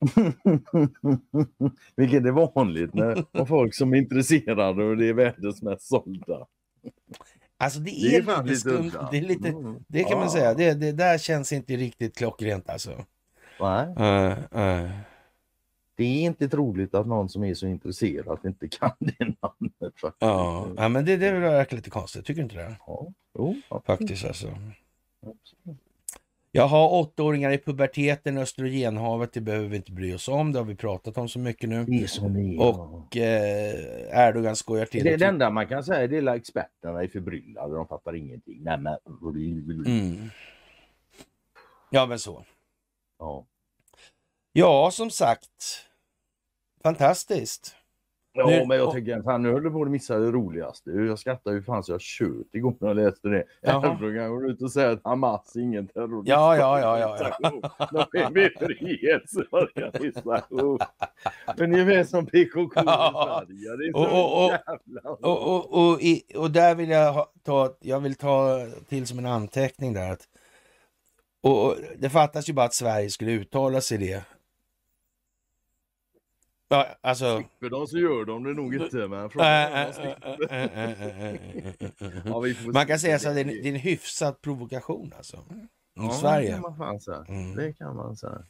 Vilket 1.96 2.26
är 2.26 2.52
vanligt 2.54 2.94
när 2.94 3.44
folk 3.44 3.74
som 3.74 3.94
är 3.94 3.98
intresserade 3.98 4.84
och 4.84 4.96
det 4.96 5.08
är 5.08 5.12
världens 5.12 5.62
mest 5.62 5.88
sålda. 5.88 6.46
Alltså 7.56 7.80
det 7.80 7.90
är, 7.90 8.22
det 8.22 8.32
är 8.32 8.42
lite 8.42 8.56
skumt. 8.56 8.92
Det, 9.10 9.18
är 9.18 9.22
lite, 9.22 9.48
mm. 9.48 9.84
det 9.86 10.04
kan 10.04 10.18
man 10.18 10.30
säga. 10.30 10.54
Det, 10.54 10.74
det 10.74 10.92
där 10.92 11.18
känns 11.18 11.52
inte 11.52 11.76
riktigt 11.76 12.16
klockrent 12.16 12.70
alltså. 12.70 13.04
Nej. 13.60 13.86
Uh, 13.86 14.38
uh. 14.60 14.90
Det 15.94 16.04
är 16.04 16.22
inte 16.22 16.48
troligt 16.48 16.94
att 16.94 17.06
någon 17.06 17.28
som 17.28 17.44
är 17.44 17.54
så 17.54 17.66
intresserad 17.66 18.38
inte 18.44 18.68
kan 18.68 18.92
det 18.98 19.18
namnet. 19.18 20.00
Faktiskt. 20.00 20.16
Ja, 20.18 20.68
ja 20.76 20.88
men 20.88 21.04
det, 21.04 21.16
det 21.16 21.32
verkar 21.32 21.76
lite 21.76 21.90
konstigt. 21.90 22.26
Tycker 22.26 22.40
du 22.40 22.42
inte 22.42 22.56
det? 22.56 22.76
Ja, 22.86 23.06
jo, 23.38 23.56
faktiskt 23.86 24.24
alltså. 24.24 24.46
Absolut. 25.26 25.89
Jag 26.52 26.66
har 26.66 26.92
åttaåringar 26.92 27.50
i 27.50 27.58
puberteten, 27.58 28.38
östrogenhavet, 28.38 29.32
det 29.32 29.40
behöver 29.40 29.68
vi 29.68 29.76
inte 29.76 29.92
bry 29.92 30.14
oss 30.14 30.28
om. 30.28 30.52
Det 30.52 30.58
har 30.58 30.66
vi 30.66 30.74
pratat 30.74 31.18
om 31.18 31.28
så 31.28 31.38
mycket 31.38 31.68
nu. 31.68 31.84
Det 31.84 31.92
är 31.92 32.28
det 32.28 32.58
och 32.58 33.16
eh, 33.16 34.28
Erdogan 34.28 34.56
skojar 34.56 34.86
till. 34.86 35.04
Det, 35.04 35.16
det 35.16 35.26
enda 35.26 35.50
man 35.50 35.66
kan 35.66 35.84
säga 35.84 36.18
är 36.18 36.28
att 36.28 36.36
experterna 36.36 37.02
är 37.02 37.08
förbryllade, 37.08 37.74
de 37.74 37.86
fattar 37.88 38.14
ingenting. 38.14 38.62
Nej, 38.62 38.78
men... 38.78 38.96
Mm. 39.86 40.30
Ja, 41.90 42.06
men 42.06 42.18
så. 42.18 42.44
Ja. 43.18 43.46
Ja, 44.52 44.90
som 44.92 45.10
sagt. 45.10 45.86
Fantastiskt. 46.82 47.76
Ja, 48.32 48.46
nu, 48.46 48.66
men 48.66 48.78
jag 48.78 48.92
tänker, 48.92 49.22
fan 49.22 49.42
nu 49.42 49.52
höll 49.52 49.62
du 49.62 49.70
på 49.70 49.82
att 49.82 49.90
missa 49.90 50.18
det 50.18 50.30
roligaste. 50.30 50.90
Jag 50.90 51.18
skrattar 51.18 51.52
ju 51.52 51.62
fan 51.62 51.84
så 51.84 51.92
jag 51.92 52.00
tjöt 52.00 52.46
igår 52.52 52.74
när 52.80 52.88
jag 52.88 52.96
läste 52.96 53.28
det. 53.28 53.44
Erdogan 53.62 54.30
går 54.30 54.50
ut 54.50 54.62
och 54.62 54.72
säger 54.72 54.90
att 54.90 55.00
Hamas 55.04 55.56
är 55.56 55.60
ingen 55.60 55.88
terrorist. 55.88 56.28
Ja, 56.28 56.56
ja, 56.56 56.80
ja, 56.80 56.98
ja. 56.98 57.32
ja. 57.40 57.50
De 58.12 58.18
är 58.18 58.30
med 58.30 58.50
frihetsorganisation. 58.60 60.78
Ungefär 61.58 62.04
som 62.04 62.26
PKK 62.26 62.72
ja. 62.86 63.44
och, 63.94 64.52
och, 65.20 65.22
och, 65.22 65.72
och, 65.72 66.00
och 66.36 66.50
där 66.50 66.74
vill 66.74 66.90
jag 66.90 67.26
ta, 67.44 67.76
jag 67.80 68.00
vill 68.00 68.14
ta 68.14 68.66
till 68.88 69.06
som 69.06 69.18
en 69.18 69.26
anteckning 69.26 69.92
där 69.92 70.12
att 70.12 70.26
och 71.42 71.76
det 71.98 72.10
fattas 72.10 72.48
ju 72.48 72.52
bara 72.52 72.66
att 72.66 72.74
Sverige 72.74 73.10
skulle 73.10 73.32
uttala 73.32 73.80
sig 73.80 73.98
det 73.98 74.24
Ja, 76.72 76.86
alltså... 77.00 77.36
Slipper 77.36 77.70
de 77.70 77.86
så 77.86 77.98
gör 77.98 78.24
de 78.24 78.44
det 78.44 78.54
nog 78.54 78.74
inte. 78.74 78.96
Men 78.96 79.30
man 82.72 82.86
kan 82.86 82.98
säga 82.98 83.18
så 83.18 83.28
att 83.28 83.34
det 83.34 83.40
är, 83.40 83.66
en 83.66 83.74
hyfsad 83.74 84.40
provokation 84.40 85.12
alltså. 85.16 85.36
I 85.36 85.40
ja, 85.94 86.10
Sverige. 86.10 86.46
Det 86.46 86.52
kan 86.52 86.62
man 86.62 86.76
fan 86.76 87.00
säga. 87.00 87.24
Mm. 87.28 87.56
Det 87.56 87.72
kan 87.72 87.96
man 87.96 88.16
säga. 88.16 88.42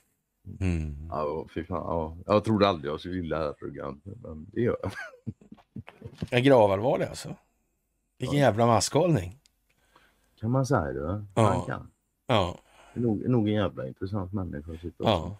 Mm. 0.61 1.09
Ja, 1.11 1.47
fy 1.55 1.65
fan, 1.65 1.77
ja. 1.77 2.17
Jag 2.27 2.45
trodde 2.45 2.69
aldrig 2.69 2.93
jag 2.93 3.01
skulle 3.01 3.17
gilla 3.17 3.49
Erdogan, 3.49 4.01
men 4.05 4.47
det 4.53 4.61
gör 4.61 4.77
jag. 4.83 4.93
En 6.31 6.45
gravallvarlig 6.45 7.07
alltså. 7.07 7.37
Vilken 8.19 8.39
ja. 8.39 8.45
jävla 8.45 8.67
maskhållning. 8.67 9.39
Kan 10.41 10.51
man 10.51 10.67
säga 10.67 10.93
det? 10.93 11.25
Ja. 11.35 11.43
Man 11.43 11.67
kan. 11.67 11.91
Ja. 12.27 12.59
Nog, 12.95 13.29
nog 13.29 13.49
en 13.49 13.55
jävla 13.55 13.89
intressant 13.89 14.33
människa 14.33 14.73
att 14.73 14.81
sitta 14.81 15.05
och 15.05 15.11
ja. 15.11 15.37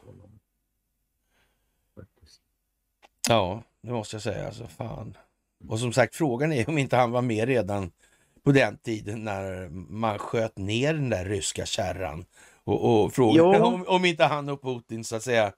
Ja, 3.31 3.63
det 3.83 3.93
måste 3.93 4.17
jag 4.17 4.23
säga. 4.23 4.47
Alltså, 4.47 4.67
fan. 4.67 5.17
Och 5.69 5.79
som 5.79 5.93
sagt, 5.93 6.17
frågan 6.17 6.53
är 6.53 6.69
om 6.69 6.79
inte 6.79 6.97
han 6.97 7.11
var 7.11 7.23
med 7.23 7.49
redan 7.49 7.91
på 8.45 8.53
den 8.53 8.79
tiden 8.79 9.25
när 9.25 9.69
man 9.69 10.19
sköt 10.19 10.59
ner 10.59 10.95
den 10.95 11.11
där 11.11 11.25
ryska 11.25 11.67
kärran. 11.67 12.25
Och, 12.65 13.05
och 13.05 13.13
frågan 13.13 13.63
om, 13.63 13.85
om 13.89 14.05
inte 14.05 14.25
han 14.25 14.49
och 14.49 14.63
Putin 14.63 15.05
så 15.05 15.17
att 15.17 15.23
säga 15.23 15.53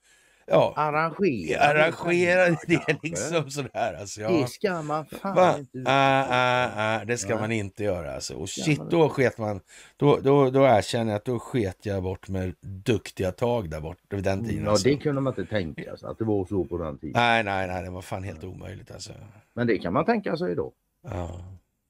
ja, 0.46 0.72
arrangera, 0.76 1.60
arrangera 1.60 2.56
det, 2.66 2.82
det 2.86 3.02
liksom 3.02 3.50
sådär. 3.50 3.94
Alltså, 4.00 4.20
ja. 4.20 4.30
Det 4.30 4.48
ska 4.48 4.82
man 4.82 5.06
fan 5.06 5.34
Va? 5.34 5.58
inte 5.58 5.82
ah, 5.86 6.24
ah, 6.30 6.70
ah, 6.76 7.04
Det 7.04 7.18
ska 7.18 7.28
Nej. 7.28 7.40
man 7.40 7.52
inte 7.52 7.84
göra. 7.84 8.14
Alltså. 8.14 8.34
Och 8.34 8.48
shit, 8.48 8.80
då 8.90 9.08
sket 9.08 9.38
man. 9.38 9.60
Då, 9.96 10.18
då, 10.22 10.50
då 10.50 10.64
erkänner 10.64 11.12
jag 11.12 11.16
att 11.16 11.24
då 11.24 11.38
sket 11.38 11.86
jag 11.86 12.02
bort 12.02 12.28
med 12.28 12.54
duktiga 12.60 13.32
tag 13.32 13.70
där 13.70 13.80
bort 13.80 13.98
vid 14.10 14.24
den 14.24 14.44
tiden. 14.44 14.64
Ja, 14.64 14.70
alltså. 14.70 14.88
det 14.88 14.96
kunde 14.96 15.20
man 15.20 15.32
inte 15.38 15.50
tänka 15.50 15.96
sig 15.96 16.08
att 16.08 16.18
det 16.18 16.24
var 16.24 16.44
så 16.44 16.64
på 16.64 16.78
den 16.78 16.98
tiden. 16.98 17.12
Nej, 17.16 17.44
nej, 17.44 17.66
nej, 17.66 17.82
det 17.82 17.90
var 17.90 18.02
fan 18.02 18.22
helt 18.22 18.44
omöjligt 18.44 18.90
alltså. 18.90 19.12
Men 19.54 19.66
det 19.66 19.78
kan 19.78 19.92
man 19.92 20.04
tänka 20.04 20.36
sig 20.36 20.54
då. 20.54 20.72
Ja. 21.02 21.44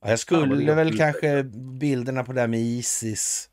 Jag 0.04 0.18
skulle 0.18 0.62
ja, 0.62 0.74
väl 0.74 0.98
kanske 0.98 1.42
bilderna 1.80 2.24
på 2.24 2.32
det 2.32 2.40
här 2.40 2.48
med 2.48 2.60
Isis 2.60 3.48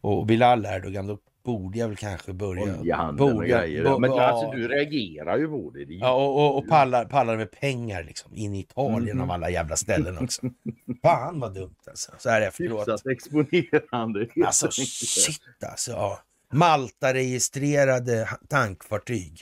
och 0.00 0.26
Bilal 0.26 0.66
Erdogan, 0.66 1.06
då 1.06 1.18
borde 1.44 1.78
jag 1.78 1.88
väl 1.88 1.96
kanske 1.96 2.32
börja. 2.32 2.78
Oljehandeln 2.78 3.36
och 3.36 3.44
grejer. 3.44 3.84
Bo, 3.84 3.98
men 3.98 4.10
ja. 4.10 4.22
alltså 4.22 4.50
du 4.50 4.68
reagerar 4.68 5.38
ju 5.38 5.48
på 5.48 5.70
det. 5.70 5.84
det 5.84 5.94
ja, 5.94 6.12
och, 6.12 6.36
och, 6.36 6.58
och 6.58 6.68
pallar, 6.68 7.04
pallar 7.04 7.36
med 7.36 7.50
pengar 7.50 8.04
liksom. 8.04 8.32
In 8.34 8.54
i 8.54 8.60
Italien 8.60 9.16
mm. 9.16 9.20
av 9.20 9.30
alla 9.30 9.50
jävla 9.50 9.76
ställen 9.76 10.18
också. 10.18 10.42
Fan 11.02 11.40
vad 11.40 11.54
dumt 11.54 11.76
alltså. 11.86 12.12
Så 12.18 12.30
här 12.30 12.40
efteråt. 12.40 12.88
Hyfsat 12.88 13.06
exponerande. 13.06 14.28
Alltså 14.46 14.70
shit 14.70 15.64
alltså. 15.70 15.90
Ja. 15.90 16.20
Malta-registrerade 16.52 18.28
tankfartyg. 18.48 19.40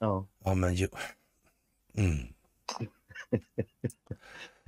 Ja. 0.00 0.26
Ja 0.44 0.54
men 0.54 0.74
ju. 0.74 0.88
Mm. 1.96 2.18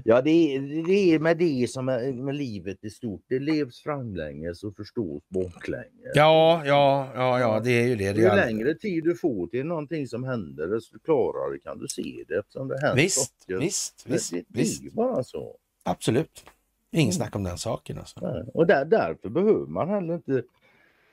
Ja, 0.09 0.23
det 0.23 0.31
är, 0.31 0.61
det 0.87 1.15
är 1.15 1.19
med 1.19 1.39
det 1.39 1.71
som 1.71 1.89
är 1.89 2.13
med 2.13 2.35
livet 2.35 2.85
i 2.85 2.91
stort. 2.91 3.25
Det 3.29 3.39
levs 3.39 3.83
framlänges 3.83 4.65
och 4.65 4.77
förstås 4.77 5.23
baklänges. 5.29 6.13
Ja, 6.15 6.63
ja, 6.67 7.13
ja, 7.15 7.41
ja, 7.41 7.61
det 7.65 7.71
är 7.71 7.87
ju 7.89 7.97
det. 7.97 8.13
det 8.13 8.21
ju 8.21 8.29
längre 8.29 8.75
tid 8.75 9.05
du 9.05 9.15
får 9.15 9.47
till 9.47 9.67
någonting 9.67 10.07
som 10.07 10.25
händer, 10.25 10.67
desto 10.69 10.99
klarare 10.99 11.59
kan 11.59 11.79
du 11.79 11.89
se 11.89 12.25
det 12.29 12.39
eftersom 12.39 12.69
det 12.69 12.81
händer 12.81 13.03
Visst, 13.03 13.41
saker. 13.43 13.59
visst, 13.61 14.05
visst. 14.07 14.31
Det, 14.31 14.37
det 14.37 14.45
visst. 14.61 14.85
är 14.85 14.91
bara 14.91 15.25
så. 15.25 15.57
Absolut. 15.85 16.45
Ingen 16.93 17.13
snack 17.13 17.37
om 17.37 17.43
den 17.45 17.59
saken. 17.59 17.99
Alltså. 17.99 18.21
Nej. 18.23 18.45
Och 18.55 18.67
där, 18.67 18.85
därför 18.85 19.29
behöver 19.29 19.67
man 19.67 19.89
heller 19.89 20.15
inte 20.15 20.43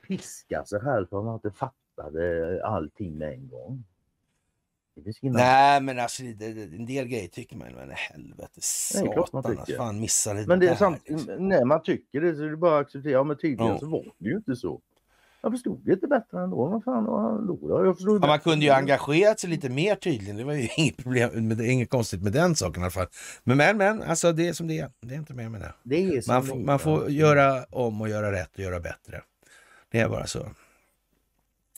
piska 0.08 0.64
sig 0.64 0.80
själv 0.80 1.06
för 1.06 1.18
att 1.18 1.24
man 1.24 1.34
inte 1.34 1.50
fattade 1.50 2.60
allting 2.66 3.18
med 3.18 3.32
en 3.32 3.48
gång. 3.48 3.84
Nej 5.22 5.80
men 5.80 5.98
alltså 5.98 6.22
det, 6.22 6.46
en 6.46 6.86
del 6.86 7.06
grejer 7.06 7.28
tycker 7.28 7.56
man 7.56 7.72
men 7.74 7.90
helvete 7.90 8.60
satan 8.60 9.56
att 9.58 9.70
fan 9.76 10.00
missade 10.00 10.40
det 10.40 10.46
Men 10.46 10.60
det 10.60 10.68
är 10.68 10.74
sant, 10.74 11.02
när 11.38 11.64
man 11.64 11.82
tycker 11.82 12.20
det 12.20 12.34
så 12.34 12.42
är 12.42 12.48
det 12.48 12.56
bara 12.56 12.78
att 12.78 12.86
acceptera, 12.86 13.12
ja 13.12 13.24
men 13.24 13.36
tydligen 13.36 13.72
ja. 13.72 13.78
så 13.78 13.86
var 13.86 14.04
det 14.18 14.28
ju 14.28 14.36
inte 14.36 14.56
så. 14.56 14.80
Jag 15.44 15.52
förstod 15.52 15.80
det 15.84 15.92
inte 15.92 16.06
bättre 16.06 16.42
ändå. 16.42 16.68
Vad 16.68 16.84
fan 16.84 17.04
då? 17.04 17.84
Jag 17.84 17.96
förstod 17.96 18.22
ja, 18.22 18.26
man 18.26 18.40
kunde 18.40 18.64
ju 18.64 18.70
engagerat 18.70 19.40
sig 19.40 19.50
lite 19.50 19.68
mer 19.68 19.94
tydligen. 19.94 20.36
Det 20.36 20.44
var 20.44 20.52
ju 20.52 20.68
inget 20.76 20.96
problem, 20.96 21.48
med 21.48 21.60
inget 21.60 21.90
konstigt 21.90 22.22
med 22.22 22.32
den 22.32 22.54
saken 22.54 22.82
i 22.82 22.84
alla 22.84 22.90
fall. 22.90 23.06
Men 23.44 23.56
men, 23.56 23.76
men 23.76 24.02
alltså 24.02 24.32
det 24.32 24.48
är 24.48 24.52
som 24.52 24.66
det 24.66 24.78
är. 24.78 24.90
Det 25.00 25.14
är 25.14 25.18
inte 25.18 25.34
mer 25.34 25.48
med 25.48 25.60
det. 25.60 25.72
det 25.82 26.26
man, 26.26 26.42
får, 26.42 26.56
man 26.56 26.78
får 26.78 27.10
göra 27.10 27.64
om 27.64 28.00
och 28.00 28.08
göra 28.08 28.32
rätt 28.32 28.54
och 28.54 28.60
göra 28.60 28.80
bättre. 28.80 29.22
Det 29.90 30.00
är 30.00 30.08
bara 30.08 30.26
så. 30.26 30.46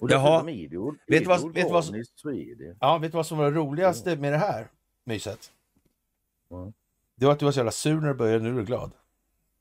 Och 0.00 0.10
Jaha. 0.10 0.42
det 0.42 0.52
ju- 0.52 0.90
Vet 1.06 1.22
du 1.22 1.24
vad- 1.24 1.54
vet 1.54 1.70
vad. 1.70 1.84
Ja, 2.80 2.98
vet 2.98 3.14
vad 3.14 3.26
som 3.26 3.38
var 3.38 3.44
det 3.50 3.56
roligaste 3.56 4.16
med 4.16 4.32
det 4.32 4.38
här 4.38 4.66
myset? 5.04 5.52
Ja. 6.48 6.72
Det 7.14 7.26
var 7.26 7.32
att 7.32 7.38
du 7.38 7.44
var 7.44 7.52
så 7.52 7.58
jävla 7.58 7.70
sur 7.72 8.00
när 8.00 8.08
du 8.08 8.14
började, 8.14 8.44
nu 8.44 8.50
är 8.50 8.54
du 8.54 8.64
glad. 8.64 8.90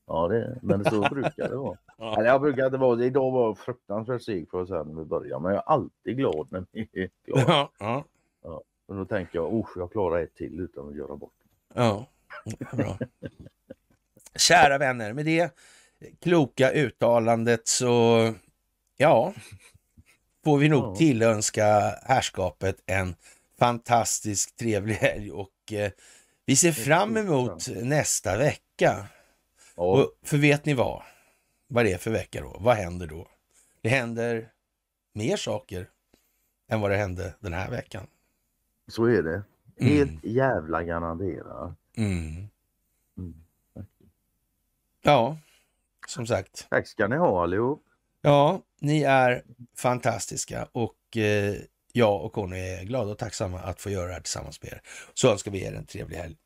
Ja, 0.06 0.28
det, 0.28 0.58
men 0.62 0.84
så 0.84 1.00
brukar 1.00 1.48
det 1.48 1.56
vara. 1.56 1.78
Eller 2.18 2.24
jag 2.28 2.40
brukar 2.40 2.66
inte 2.66 2.78
vara. 2.78 3.04
Idag 3.04 3.30
var 3.30 3.46
jag 3.46 3.58
fruktansvärt 3.58 4.22
seg 4.22 4.50
för 4.50 4.62
att 4.62 4.68
säga 4.68 4.82
när 4.82 4.94
vi 4.94 5.04
börjar. 5.04 5.40
Men 5.40 5.50
jag 5.54 5.58
är 5.62 5.68
alltid 5.68 6.16
glad 6.16 6.46
när 6.50 6.64
vi 6.72 6.88
är 6.92 7.10
klara. 7.24 7.68
Ja, 7.78 8.04
ja, 8.42 8.62
Och 8.86 8.94
då 8.96 9.04
tänker 9.04 9.38
jag, 9.38 9.54
oh, 9.54 9.68
jag 9.76 9.92
klarar 9.92 10.22
ett 10.22 10.34
till 10.34 10.60
utan 10.60 10.88
att 10.88 10.96
göra 10.96 11.16
bort 11.16 11.32
det. 11.74 11.80
ja. 11.80 12.06
Bra. 12.72 12.98
Kära 14.38 14.78
vänner, 14.78 15.12
med 15.12 15.26
det 15.26 15.50
kloka 16.20 16.70
uttalandet 16.72 17.68
så, 17.68 18.18
ja, 18.96 19.34
får 20.46 20.58
vi 20.58 20.68
nog 20.68 20.84
Ja. 20.84 20.94
tillönska 20.96 21.64
härskapet 22.02 22.82
en 22.86 23.14
fantastisk 23.58 24.56
trevlig 24.56 24.94
helg 24.94 25.30
och 25.32 25.72
eh, 25.72 25.90
vi 26.44 26.56
ser 26.56 26.72
fram 26.72 27.16
emot 27.16 27.68
nästa 27.82 28.38
vecka. 28.38 29.06
Ja, 29.76 29.82
Och, 29.82 30.12
för 30.22 30.36
vet 30.36 30.64
ni 30.64 30.74
vad? 30.74 31.02
Vad 31.68 31.84
det 31.84 31.92
är 31.92 31.98
för 31.98 32.10
vecka 32.10 32.40
då? 32.40 32.56
Vad 32.60 32.76
händer 32.76 33.06
då? 33.06 33.28
Det 33.80 33.88
händer 33.88 34.48
mer 35.12 35.36
saker 35.36 35.88
än 36.68 36.80
vad 36.80 36.90
det 36.90 36.96
hände 36.96 37.34
den 37.40 37.52
här 37.52 37.70
veckan. 37.70 38.06
så 38.88 39.04
är 39.04 39.22
det. 39.22 39.42
Mm. 39.80 39.92
Helt 39.96 40.24
jävla 40.24 40.82
garanterat. 40.82 41.72
Mm. 41.96 42.48
Mm. 43.18 43.34
Ja, 45.02 45.38
som 46.06 46.26
sagt. 46.26 46.66
Tack 46.70 46.86
ska 46.88 47.08
ni 47.08 47.16
ha 47.16 47.42
allihop. 47.42 47.82
Ja, 48.26 48.62
ni 48.80 49.02
är 49.02 49.42
fantastiska 49.76 50.68
och 50.72 51.16
eh, 51.16 51.54
jag 51.92 52.24
och 52.24 52.32
Conny 52.32 52.58
är 52.58 52.84
glada 52.84 53.10
och 53.10 53.18
tacksamma 53.18 53.60
att 53.60 53.80
få 53.80 53.90
göra 53.90 54.06
det 54.06 54.12
här 54.12 54.20
tillsammans 54.20 54.62
med 54.62 54.72
er. 54.72 54.80
Så 55.14 55.32
önskar 55.32 55.50
vi 55.50 55.64
er 55.64 55.72
en 55.72 55.86
trevlig 55.86 56.16
helg. 56.16 56.36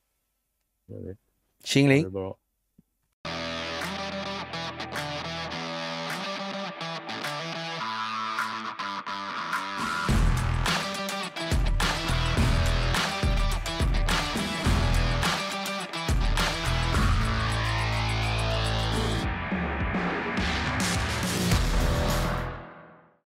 Tjingeling! 1.64 2.04